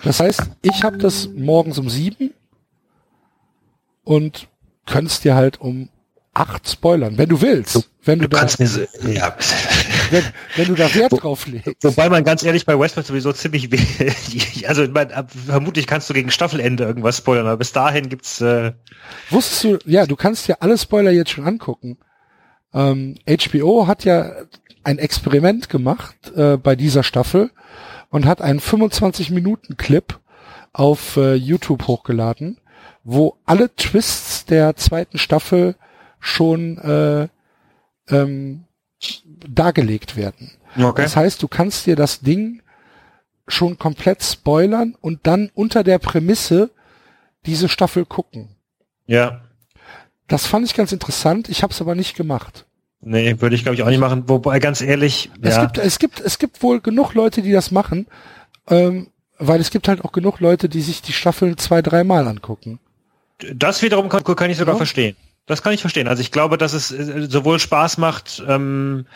[0.02, 2.32] Das heißt, ich habe das morgens um 7
[4.04, 4.48] und
[4.86, 5.88] könntest dir halt um
[6.34, 7.88] 8 spoilern, wenn du willst.
[8.04, 9.34] wenn du, Du da, kannst mir so, ja.
[10.10, 10.22] wenn,
[10.56, 11.82] wenn du da Wert drauf legst.
[11.82, 16.30] Wobei man ganz ehrlich bei Westworld sowieso ziemlich we- also ab- vermutlich kannst du gegen
[16.30, 18.72] Staffelende irgendwas spoilern, aber bis dahin gibt's äh,
[19.30, 21.96] Wusstest du, ja, du kannst dir alle Spoiler jetzt schon angucken.
[22.74, 24.30] Ähm, HBO hat ja
[24.84, 27.50] ein Experiment gemacht äh, bei dieser Staffel
[28.16, 30.18] und hat einen 25-Minuten-Clip
[30.72, 32.58] auf äh, YouTube hochgeladen,
[33.04, 35.74] wo alle Twists der zweiten Staffel
[36.18, 37.28] schon äh,
[38.08, 38.64] ähm,
[39.46, 40.50] dargelegt werden.
[40.80, 41.02] okay.
[41.02, 42.62] Das heißt, du kannst dir das Ding
[43.46, 46.70] schon komplett spoilern und dann unter der Prämisse
[47.44, 48.48] diese Staffel gucken.
[49.06, 49.42] ja.
[50.26, 51.48] Das fand ich ganz interessant.
[51.48, 52.66] Ich habe es aber nicht gemacht.
[53.08, 54.24] Nee, würde ich glaube ich auch nicht machen.
[54.26, 57.70] Wobei ganz ehrlich, Es ja, gibt, es gibt, es gibt wohl genug Leute, die das
[57.70, 58.06] machen,
[58.68, 59.08] ähm,
[59.38, 62.80] weil es gibt halt auch genug Leute, die sich die Staffeln zwei, dreimal angucken.
[63.54, 64.78] das wiederum kann, kann ich sogar Ja.
[64.78, 65.14] verstehen.
[65.46, 66.08] Das kann ich verstehen.
[66.08, 69.06] Also ich glaube, dass es äh, sowohl Spaß macht, ähm,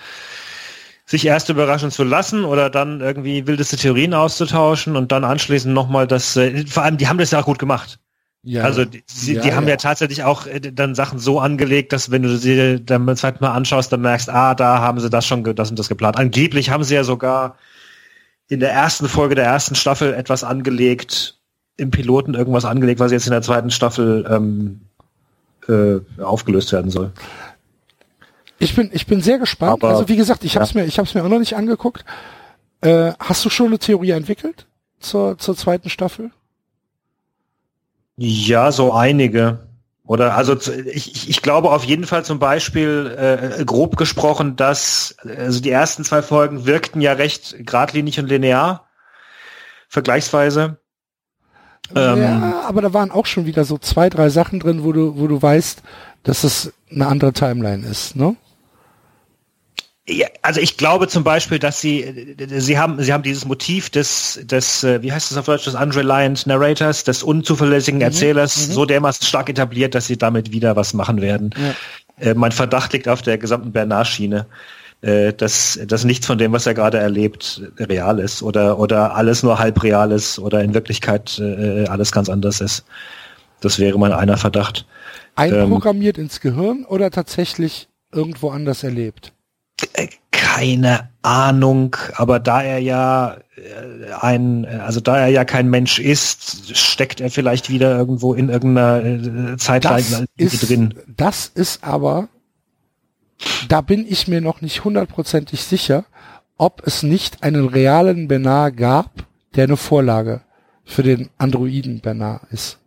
[1.04, 6.06] sich erst überraschen zu lassen oder dann irgendwie wildeste Theorien auszutauschen und dann anschließend nochmal
[6.06, 7.98] das, äh, vor allem, die haben das ja auch gut gemacht.
[8.42, 8.62] Ja.
[8.62, 9.70] Also die, sie, Ja, die haben ja.
[9.70, 13.44] ja tatsächlich auch äh, dann Sachen so angelegt, dass wenn du sie dann beim zweiten
[13.44, 16.16] Mal anschaust, dann merkst, ah, da haben sie das schon, das und das geplant.
[16.16, 17.56] Angeblich haben sie ja sogar
[18.48, 21.38] in der ersten Folge der ersten Staffel etwas angelegt,
[21.76, 24.80] im Piloten irgendwas angelegt, was jetzt in der zweiten Staffel ähm,
[25.68, 27.12] äh, aufgelöst werden soll.
[28.58, 29.72] Ich bin, ich bin sehr gespannt.
[29.72, 31.56] Aber- also wie gesagt, ich habe es mir, ich habe es mir auch noch nicht
[31.56, 32.04] angeguckt.
[32.80, 34.66] Äh, hast du schon eine Theorie entwickelt
[34.98, 36.30] zur, zur zweiten Staffel?
[38.22, 39.60] Ja, so einige.
[40.04, 40.54] Oder also
[40.92, 46.04] ich, ich, glaube auf jeden Fall zum Beispiel äh, grob gesprochen, dass also die ersten
[46.04, 48.88] zwei Folgen wirkten ja recht geradlinig und linear,
[49.88, 50.76] vergleichsweise.
[51.94, 55.18] Ähm, ja, aber da waren auch schon wieder so zwei, drei Sachen drin, wo du,
[55.18, 55.82] wo du weißt,
[56.22, 58.36] dass es eine andere Timeline ist, ne?
[60.08, 64.40] Ja, also ich glaube zum Beispiel, dass sie sie haben sie haben dieses Motiv des
[64.42, 69.26] des äh, wie heißt das auf Deutsch des unreliant Narrators des unzuverlässigen Erzählers so dermaßen
[69.26, 71.54] stark etabliert, dass sie damit wieder was machen werden.
[72.18, 74.46] Äh, mein Verdacht liegt auf der gesamten Bernard-Schiene,
[75.02, 79.42] äh, dass dass nichts von dem, was er gerade erlebt, real ist oder oder alles
[79.42, 82.84] nur halb real ist oder in Wirklichkeit äh, alles ganz anders ist.
[83.60, 84.86] Das wäre mein einer Verdacht.
[85.36, 89.32] Einprogrammiert ins Gehirn oder tatsächlich irgendwo anders erlebt?
[90.30, 96.76] Keine Ahnung, aber da er ja äh, ein, also da er ja kein Mensch ist,
[96.76, 100.94] steckt er vielleicht wieder irgendwo in irgendeiner äh, ist, drin.
[101.06, 102.28] das ist aber,
[103.68, 106.04] da bin ich mir noch nicht hundertprozentig sicher,
[106.56, 110.42] ob es nicht einen realen Bernard gab, der eine Vorlage
[110.84, 112.78] für den Androiden Bernard ist.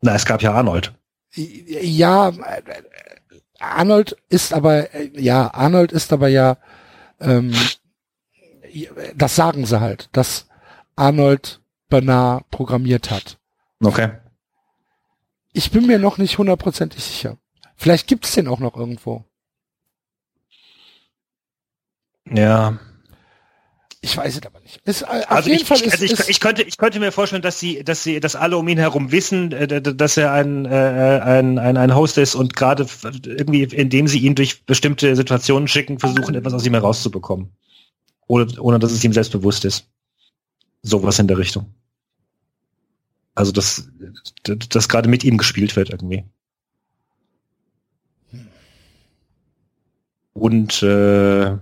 [0.00, 0.92] Na, es gab ja Arnold.
[1.34, 2.32] Ja,
[3.58, 6.56] Arnold ist aber, äh, ja, Arnold ist aber ja,
[7.20, 7.54] ähm,
[9.14, 10.48] das sagen sie halt, dass
[10.96, 13.38] Arnold Bernard programmiert hat.
[13.80, 14.12] Okay.
[15.52, 17.38] Ich bin mir noch nicht hundertprozentig sicher.
[17.76, 19.24] Vielleicht gibt es den auch noch irgendwo.
[22.26, 22.78] Ja.
[24.04, 24.80] Ich weiß es aber nicht.
[24.84, 27.00] Ist, äh, auf Also jeden ich, Fall ist, also ich, ist ich könnte, ich könnte
[27.00, 30.32] mir vorstellen, dass sie, dass sie, dass alle um ihn herum wissen, äh, dass er
[30.32, 32.86] ein, äh, ein, ein, ein Host ist und gerade
[33.24, 37.50] irgendwie, indem sie ihn durch bestimmte Situationen schicken, versuchen, etwas aus ihm herauszubekommen.
[38.26, 39.86] Ohne, ohne dass es ihm selbst bewusst ist.
[40.82, 41.74] Sowas in der Richtung.
[43.34, 43.88] Also, dass,
[44.42, 46.24] dass gerade mit ihm gespielt wird irgendwie.
[50.34, 51.56] Und äh,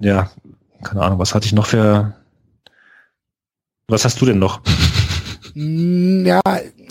[0.00, 0.30] ja,
[0.82, 2.14] keine Ahnung, was hatte ich noch für.
[3.88, 4.60] Was hast du denn noch?
[5.54, 6.40] Mm, ja,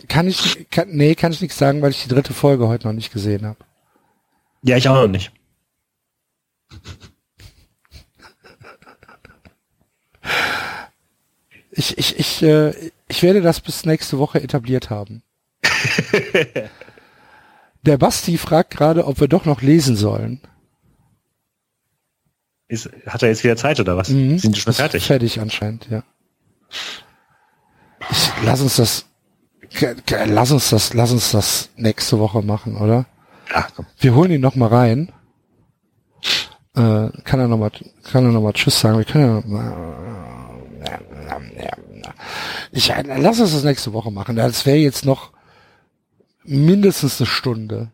[0.08, 2.94] kann ich, kann, nee, kann ich nichts sagen, weil ich die dritte Folge heute noch
[2.94, 3.60] nicht gesehen habe.
[4.64, 5.32] Ja, ich auch noch nicht.
[11.72, 12.74] Ich, ich, ich, äh,
[13.08, 15.22] ich werde das bis nächste Woche etabliert haben.
[17.84, 20.42] Der Basti fragt gerade, ob wir doch noch lesen sollen.
[22.70, 24.10] Ist, hat er jetzt wieder Zeit oder was?
[24.10, 24.38] Mhm.
[24.40, 25.06] Sind die schon fertig?
[25.08, 26.04] Fertig anscheinend, ja.
[28.10, 29.06] Ich, lass uns das,
[30.28, 33.06] lass uns das, lass uns das nächste Woche machen, oder?
[33.54, 33.86] Ja, komm.
[34.00, 35.12] Wir holen ihn noch mal rein.
[36.76, 37.72] Äh, kann er noch mal,
[38.04, 38.98] kann er noch mal Tschüss sagen?
[38.98, 39.98] Wir können ja mal,
[42.72, 44.36] ich, äh, lass uns das nächste Woche machen.
[44.36, 45.32] Das wäre jetzt noch
[46.44, 47.92] mindestens eine Stunde.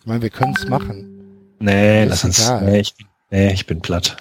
[0.00, 1.54] Ich meine, wir können es machen.
[1.58, 2.38] Nee, Ist lass uns.
[2.40, 2.64] egal.
[2.64, 2.94] Nee ich,
[3.30, 4.16] nee, ich bin platt.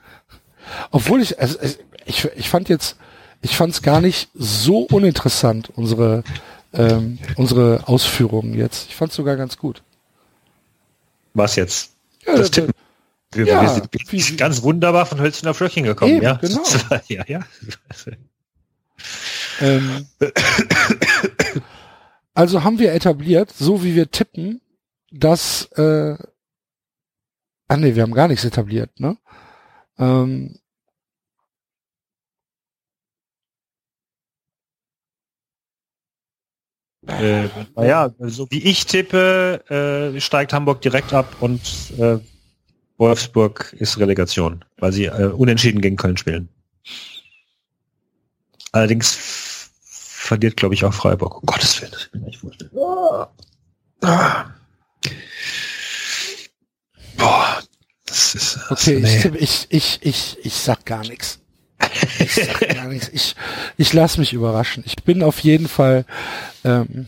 [0.90, 1.58] Obwohl ich, also,
[2.04, 2.96] ich, ich fand jetzt,
[3.42, 6.24] ich fand es gar nicht so uninteressant, unsere,
[6.72, 8.88] ähm, unsere Ausführungen jetzt.
[8.88, 9.82] Ich fand es sogar ganz gut.
[11.34, 11.92] Was jetzt?
[12.26, 12.72] Ja, Das Tippen.
[13.32, 16.34] Wir, Ja, wir sind wie- ganz wunderbar von Hölzchen auf Flöckchen gekommen, Eben, ja.
[16.34, 16.62] genau.
[17.08, 17.40] ja, ja.
[19.60, 20.06] Ähm,
[22.34, 24.60] also haben wir etabliert, so wie wir tippen,
[25.10, 26.16] dass, äh,
[27.68, 29.16] ah nee, wir haben gar nichts etabliert, ne?
[29.98, 30.58] Ähm,
[37.06, 39.62] Äh, naja, so wie ich tippe,
[40.16, 41.60] äh, steigt Hamburg direkt ab und
[41.98, 42.18] äh,
[42.98, 46.48] Wolfsburg ist Relegation, weil sie äh, unentschieden gegen Köln spielen.
[48.72, 51.38] Allerdings verliert, glaube ich, auch Freiburg.
[51.42, 52.70] Um Gottes Willen, das kann ich mir nicht vorstellen.
[54.02, 54.46] Ah.
[57.16, 57.62] Boah,
[58.06, 58.56] das ist.
[58.56, 59.38] Das, okay, ich, nee.
[59.38, 61.40] ich, ich, ich, ich sag gar nichts.
[62.18, 63.10] Ich, sag gar nichts.
[63.12, 63.36] ich,
[63.76, 64.82] ich lasse mich überraschen.
[64.86, 66.04] Ich bin auf jeden Fall,
[66.64, 67.06] ähm,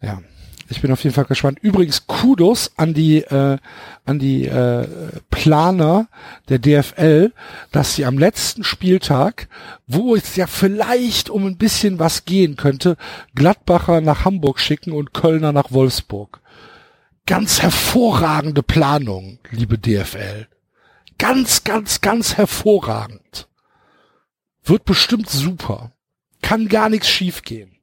[0.00, 0.20] ja,
[0.68, 1.58] ich bin auf jeden Fall gespannt.
[1.60, 3.58] Übrigens Kudos an die äh,
[4.04, 4.86] an die äh,
[5.30, 6.08] Planer
[6.48, 7.32] der DFL,
[7.72, 9.48] dass sie am letzten Spieltag,
[9.86, 12.96] wo es ja vielleicht um ein bisschen was gehen könnte,
[13.34, 16.40] Gladbacher nach Hamburg schicken und Kölner nach Wolfsburg.
[17.26, 20.46] Ganz hervorragende Planung, liebe DFL.
[21.18, 23.48] Ganz, ganz, ganz hervorragend.
[24.64, 25.92] Wird bestimmt super.
[26.42, 27.76] Kann gar nichts schiefgehen.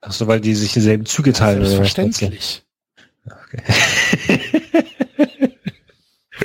[0.00, 1.64] Ach so, weil die sich dieselben Züge teilen.
[1.64, 2.64] Selbstverständlich.
[3.24, 4.40] Okay.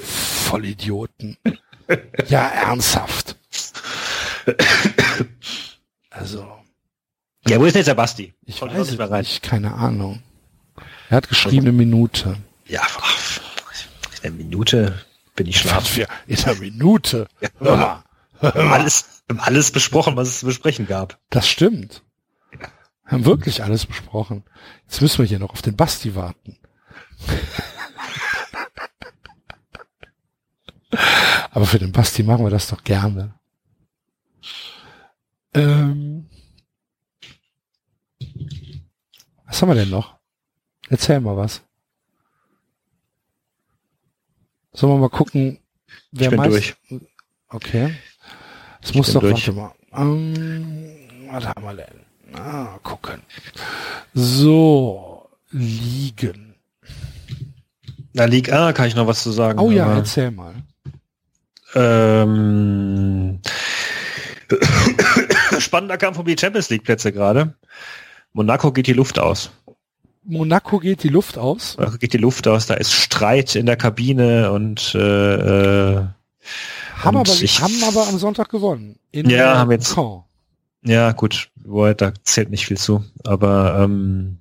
[0.01, 1.38] Vollidioten.
[2.27, 3.35] Ja, ernsthaft.
[6.09, 6.48] Also,
[7.48, 8.34] Ja, wo ist jetzt der Basti?
[8.45, 9.19] ich Kommt weiß nicht rein.
[9.22, 10.22] nicht, keine Ahnung.
[11.10, 12.38] Er hat geschrieben eine Minute.
[12.66, 13.40] Ja, ach,
[14.22, 15.06] in einer Minute
[15.36, 16.06] bin ich schlafen.
[16.27, 17.27] In einer Minute.
[17.60, 21.18] Haben alles, alles besprochen, was es zu besprechen gab.
[21.30, 22.03] Das stimmt.
[22.52, 24.44] Wir haben wirklich alles besprochen.
[24.88, 26.58] Jetzt müssen wir hier noch auf den Basti warten.
[31.52, 33.34] Aber für den Basti machen wir das doch gerne.
[35.53, 36.30] Ähm,
[39.45, 40.17] was haben wir denn noch?
[40.90, 41.61] Erzähl mal was.
[44.74, 45.59] Sollen wir mal gucken,
[46.11, 46.51] wer bin meist...
[46.51, 46.75] durch.
[47.49, 47.95] Okay.
[48.82, 49.48] Es muss bin doch, durch.
[49.48, 49.72] warte mal.
[49.93, 50.91] Ähm,
[51.32, 52.35] was haben wir denn?
[52.40, 53.22] Ah, gucken.
[54.14, 56.56] So, liegen.
[58.14, 59.59] Na, Liga A kann ich noch was zu sagen.
[59.59, 60.56] Oh ja, aber- erzähl mal.
[61.75, 63.41] Ähm,
[65.59, 67.56] spannender Kampf um die Champions League Plätze gerade.
[68.33, 69.51] Monaco geht die Luft aus.
[70.27, 71.77] Monaco geht die Luft aus.
[71.77, 72.65] Monaco geht die Luft aus.
[72.67, 76.06] Da ist Streit in der Kabine und äh, äh,
[76.97, 78.97] Haben Und aber, ich- haben aber am Sonntag gewonnen.
[79.11, 80.23] In Ja, haben jetzt- Caen.
[80.83, 81.49] ja gut,
[81.97, 83.03] da zählt nicht viel zu.
[83.25, 84.39] Aber ähm,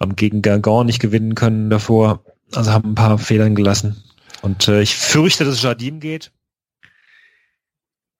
[0.00, 2.22] haben gegen Gargan nicht gewinnen können davor.
[2.54, 4.02] Also haben ein paar Fehlern gelassen.
[4.42, 6.30] Und äh, ich fürchte, dass es Jardim geht.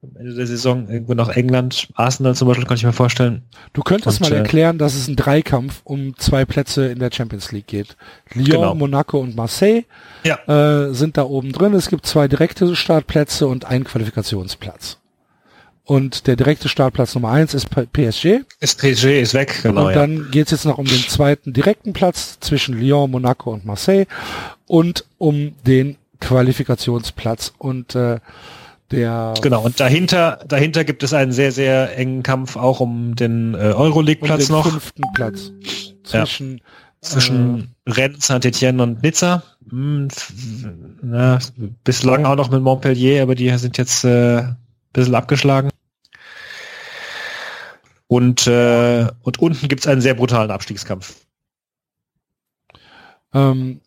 [0.01, 1.89] Am Ende der Saison irgendwo nach England.
[1.95, 3.43] Arsenal zum Beispiel kann ich mir vorstellen.
[3.73, 7.11] Du könntest Und, mal äh, erklären, dass es ein Dreikampf um zwei Plätze in der
[7.13, 7.97] Champions League geht.
[8.33, 8.75] Lyon, Genau.
[8.77, 9.83] Monaco und Marseille
[10.23, 10.39] Ja.
[10.47, 11.75] äh, sind da oben drin.
[11.75, 14.99] Es gibt zwei direkte Startplätze und einen Qualifikationsplatz.
[15.83, 18.43] Und der direkte Startplatz Nummer eins ist PSG.
[18.61, 19.87] Ist PSG ist weg, genau.
[19.87, 19.99] und ja.
[19.99, 24.05] dann geht es jetzt noch um den zweiten direkten Platz zwischen Lyon, Monaco und Marseille
[24.67, 27.55] und um den Qualifikationsplatz.
[27.59, 28.21] Und äh,
[28.91, 33.55] der Genau, und dahinter, dahinter gibt es einen sehr, sehr engen Kampf auch um den
[33.55, 35.53] äh, um Euroleague-Platz den noch fünften Platz
[36.07, 36.25] Ja.
[36.25, 36.61] zwischen
[37.01, 39.43] zwischen Rennes, Saint-Etienne und Nizza.
[39.71, 40.09] Hm,
[41.03, 41.39] na,
[41.85, 44.57] bislang auch noch mit Montpellier, aber die sind jetzt äh, ein
[44.93, 45.71] bisschen abgeschlagen.
[48.07, 51.15] Und, äh, und unten gibt's einen sehr brutalen Abstiegskampf.
[53.35, 53.83] Ähm,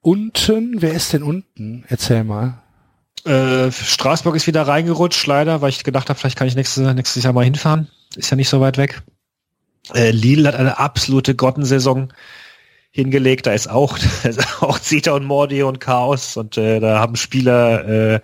[0.00, 1.84] unten, wer ist denn unten?
[1.88, 2.62] Erzähl mal.
[3.24, 7.22] Äh, Straßburg ist wieder reingerutscht, leider, weil ich gedacht habe, vielleicht kann ich nächstes, nächstes
[7.22, 7.88] Jahr mal hinfahren.
[8.16, 9.02] Ist ja nicht so weit weg.
[9.94, 12.12] Äh, Lille hat eine absolute Grottensaison
[12.90, 13.46] hingelegt.
[13.46, 17.86] Da ist auch, da auch Zeta und Mordi und Chaos und äh, da haben Spieler
[17.86, 18.20] äh,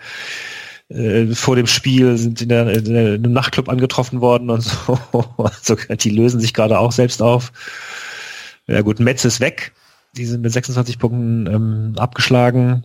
[0.89, 4.60] äh, vor dem Spiel sind in, der, in, der, in einem Nachtclub angetroffen worden und
[4.86, 4.98] so.
[5.39, 7.52] Also, die lösen sich gerade auch selbst auf.
[8.66, 9.73] Ja gut, Metz ist weg.
[10.16, 12.84] Die sind mit 26 Punkten ähm, abgeschlagen.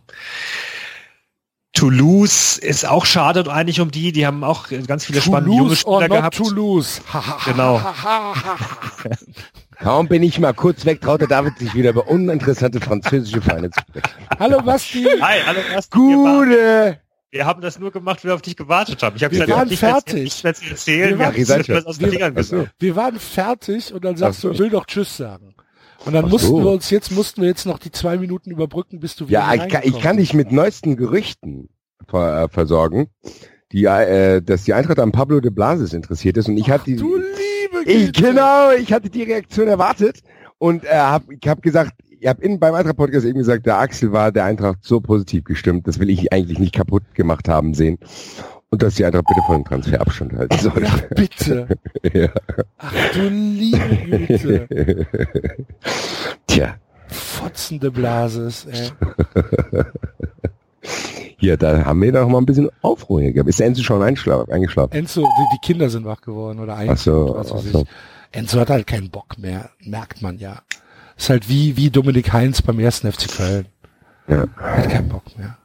[1.74, 4.12] Toulouse ist auch schade und eigentlich um die.
[4.12, 6.38] Die haben auch ganz viele spannende junge Toulouse or Spieler not gehabt.
[6.38, 7.02] Toulouse.
[7.46, 7.80] Genau.
[9.80, 13.70] Kaum bin ich mal kurz weg, traut der David sich wieder über uninteressante französische Vereine
[13.72, 14.10] zu sprechen.
[14.38, 15.06] Hallo Basti.
[15.22, 15.94] Hi, hallo erst.
[15.96, 17.00] Wir, waren- Gute!
[17.32, 19.16] wir haben das nur gemacht, weil wir auf dich gewartet haben.
[19.16, 20.44] Ich habe Wir gesagt, waren nicht mehr- fertig.
[20.44, 21.10] Erzählen.
[21.12, 21.40] Wir Wir waren- wir-
[22.44, 22.74] gesagt.
[22.80, 24.60] Wir waren fertig und dann sagst Ach du, so.
[24.60, 25.56] will doch Tschüss sagen.
[26.06, 26.64] Und dann Ach mussten so.
[26.64, 29.54] wir uns jetzt, mussten wir jetzt noch die zwei Minuten überbrücken, bis du wieder Ja,
[29.54, 31.70] ich kann, ich kann dich mit neuesten Gerüchten
[32.08, 33.08] ver, äh, versorgen,
[33.72, 36.96] die, äh, dass die Eintracht an Pablo de Blasis interessiert ist und ich hatte die,
[36.96, 38.22] Du liebe ich, Güte.
[38.22, 40.22] genau, ich hatte die Reaktion erwartet
[40.58, 43.78] und äh, hab, ich habe gesagt, ich habe in beim Eintracht Podcast eben gesagt, der
[43.78, 47.74] Axel war der Eintracht so positiv gestimmt, das will ich eigentlich nicht kaputt gemacht haben
[47.74, 47.98] sehen
[48.72, 50.84] und dass die Eintracht bitte von dem Transfer Abstand halten soll.
[50.86, 51.68] Ach bitte.
[52.14, 52.30] Ja.
[52.78, 55.08] Ach du liebe Güte.
[56.48, 56.76] Tja,
[57.08, 58.90] Fotzende Blases, ey.
[61.38, 63.50] hier, da haben wir doch mal ein bisschen Aufruhr hier gehabt.
[63.50, 64.92] Ist der Enzo schon eingeschlafen?
[64.92, 67.82] Enzo, die, die Kinder sind wach geworden oder Ach so, was weiß ach so.
[67.82, 67.88] ich.
[68.32, 70.62] Enzo hat halt keinen Bock mehr, merkt man ja.
[71.18, 73.66] Ist halt wie, wie Dominik Heinz beim ersten FC Köln.
[74.28, 74.46] Ja.
[74.58, 75.58] Hat keinen Bock mehr.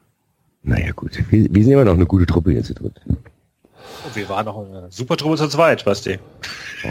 [0.67, 2.99] Naja gut, wir, wir sind immer noch eine gute Truppe hier zu dritt.
[3.07, 6.17] Und wir waren noch eine super Truppe zu zweit, Basti.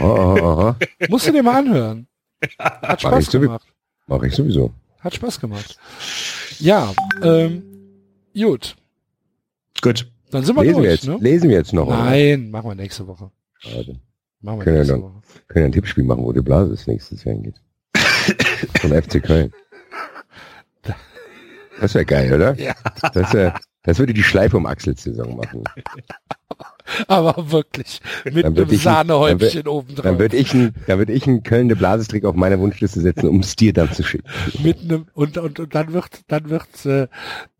[0.01, 0.75] Oh, oh, oh.
[1.09, 2.07] Musst du dir mal anhören.
[2.57, 3.39] Hat Mach ich Spaß sowieso.
[3.41, 3.67] gemacht.
[4.07, 4.71] Mach ich sowieso.
[4.99, 5.77] Hat Spaß gemacht.
[6.59, 7.63] Ja, ähm,
[8.33, 8.75] gut.
[9.81, 10.07] Gut.
[10.31, 11.17] Dann sind wir Lesen wir durch, jetzt, ne?
[11.21, 11.87] lesen wir jetzt noch.
[11.87, 11.97] oder?
[11.97, 13.29] Nein, machen wir nächste Woche.
[13.59, 13.99] Schade.
[14.41, 15.01] Machen wir Können wir nächste dann.
[15.03, 15.21] Woche.
[15.47, 17.55] Können ja ein Tippspiel machen, wo die Blase das nächstes Jahr hingeht.
[18.81, 19.51] Von FC Köln.
[21.79, 22.55] Das wäre geil, oder?
[22.59, 22.73] Ja.
[23.13, 25.63] Das, wär, das würde die Schleife um Axels Saison machen.
[27.07, 27.99] Aber wirklich.
[28.25, 30.19] Mit Dann würd einem Sahnehäubchen oben Dann drauf.
[30.19, 33.39] würde ich ein, dann würde ich einen Köln de Blasestrick auf meine Wunschliste setzen, um
[33.39, 34.27] es dir dann zu schicken.
[34.63, 37.07] Mit einem, und, und, und dann wird, dann wird äh,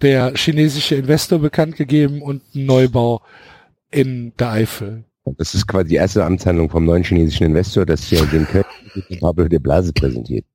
[0.01, 3.21] der chinesische Investor bekannt gegeben und ein Neubau
[3.91, 5.05] in der Eifel.
[5.37, 9.19] Das ist quasi die erste Amtshandlung vom neuen chinesischen Investor, dass hier den Köln mit
[9.19, 10.45] Pablo de Blase präsentiert.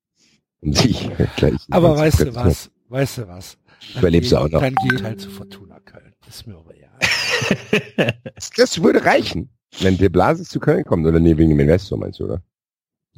[0.61, 1.55] Um sich gleich.
[1.71, 2.71] Aber weißt du was?
[2.91, 3.57] Weißt du was?
[3.95, 4.61] Dann Überlebst du geh- auch noch.
[4.61, 6.13] Dann geht halt zu Fortuna Köln.
[6.29, 6.89] Ist mir aber ja.
[8.57, 9.49] Das würde reichen,
[9.81, 12.43] wenn de Blase zu Köln kommt, oder nee, wegen dem Investor meinst du, oder?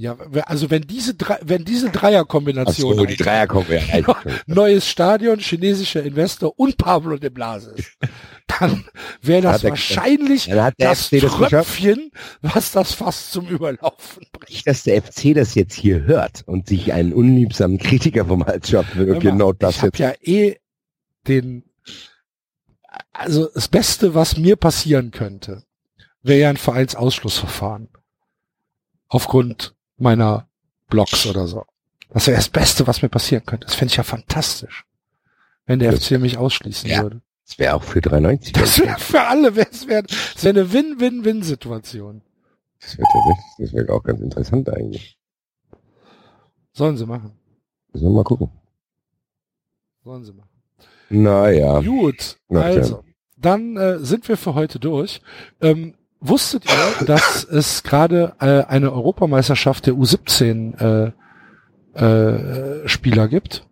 [0.02, 0.16] Ja,
[0.46, 4.32] also wenn diese drei, wenn diese Dreierkombination so, die Dreier kommen ja reichen schon.
[4.46, 7.92] neues Stadion, chinesischer Investor und Pablo de Blase ist,
[8.48, 8.84] dann
[9.20, 11.08] wäre das wahrscheinlich der das.
[11.08, 14.50] Tröpfchen, was das fast zum Überlaufen bringt.
[14.50, 18.72] Nicht, dass der FC das jetzt hier hört und sich einen unliebsamen Kritiker vom Hals
[18.72, 18.84] mal,
[19.20, 19.98] genau das ich habe jetzt.
[20.00, 20.56] ja eh
[21.28, 21.62] den,
[23.12, 25.62] also das Beste, was mir passieren könnte,
[26.22, 27.88] wäre ja ein Vereinsausschlussverfahren.
[29.06, 30.48] Aufgrund meiner
[30.88, 31.64] Blogs oder so.
[32.10, 33.66] Das wäre das Beste, was mir passieren könnte.
[33.66, 34.84] Das fände ich ja fantastisch.
[35.64, 37.02] Wenn der Das- FC mich ausschließen Ja.
[37.02, 37.22] würde.
[37.46, 38.52] Das wäre auch für 93.
[38.52, 40.04] Das wäre für alle, es wäre
[40.40, 42.22] wär eine Win-Win-Win-Situation.
[42.80, 45.18] Das wäre tatsächlich, das wäre auch ganz interessant eigentlich.
[46.72, 47.32] Sollen sie machen.
[47.92, 48.50] Müssen wir mal gucken.
[50.04, 50.48] Sollen sie machen.
[51.10, 51.80] Naja.
[51.80, 53.04] Gut, Na, also,
[53.36, 55.20] dann äh, sind wir für heute durch.
[55.60, 61.12] Ähm, wusstet ihr, dass es gerade äh, eine Europameisterschaft der U17
[61.94, 62.02] äh,
[62.84, 63.66] äh, Spieler gibt?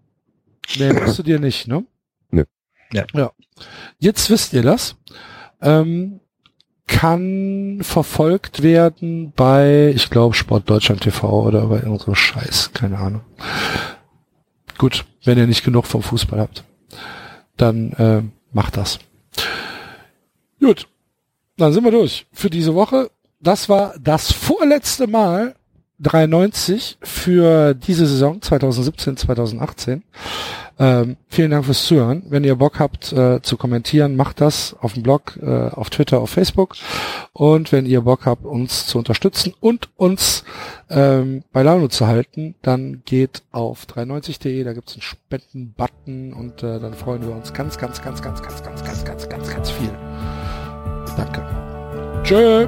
[0.77, 1.85] Nee, wusstet ihr nicht, ne?
[2.31, 2.45] Nö.
[2.93, 3.05] Ja.
[3.15, 3.31] ja.
[3.99, 4.97] Jetzt wisst ihr das.
[5.63, 6.21] Ähm,
[6.87, 13.21] kann verfolgt werden bei, ich glaube, Sport Deutschland TV oder bei irgendeinem Scheiß, keine Ahnung.
[14.77, 16.65] Gut, wenn ihr nicht genug vom Fußball habt,
[17.57, 18.23] dann äh,
[18.53, 18.99] macht das.
[20.59, 20.89] Gut,
[21.61, 23.11] dann sind wir durch für diese Woche.
[23.41, 25.55] Das war das vorletzte Mal
[26.01, 30.03] 93 für diese Saison 2017, 2018.
[30.79, 32.23] Ähm, vielen Dank fürs Zuhören.
[32.31, 36.21] Wenn ihr Bock habt äh, zu kommentieren, macht das auf dem Blog, äh, auf Twitter,
[36.21, 36.75] auf Facebook.
[37.35, 40.43] Und wenn ihr Bock habt, uns zu unterstützen und uns
[40.89, 46.81] ähm, bei Laune zu halten, dann geht auf 93.de, da gibt's einen Spenden-Button und äh,
[46.81, 50.10] dann freuen wir uns ganz, ganz, ganz, ganz, ganz, ganz, ganz, ganz, ganz, ganz viel.
[51.17, 51.43] Danke.
[52.23, 52.67] Tschö.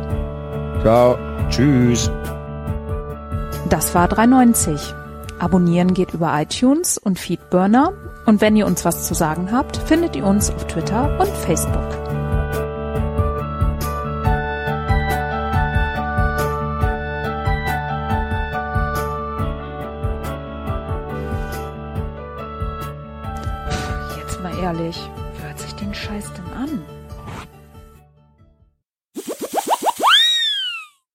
[0.83, 1.19] Ciao.
[1.49, 2.11] Tschüss.
[3.69, 4.95] Das war 390.
[5.39, 7.93] Abonnieren geht über iTunes und Feedburner.
[8.27, 11.89] Und wenn ihr uns was zu sagen habt, findet ihr uns auf Twitter und Facebook.
[24.17, 25.11] Jetzt mal ehrlich.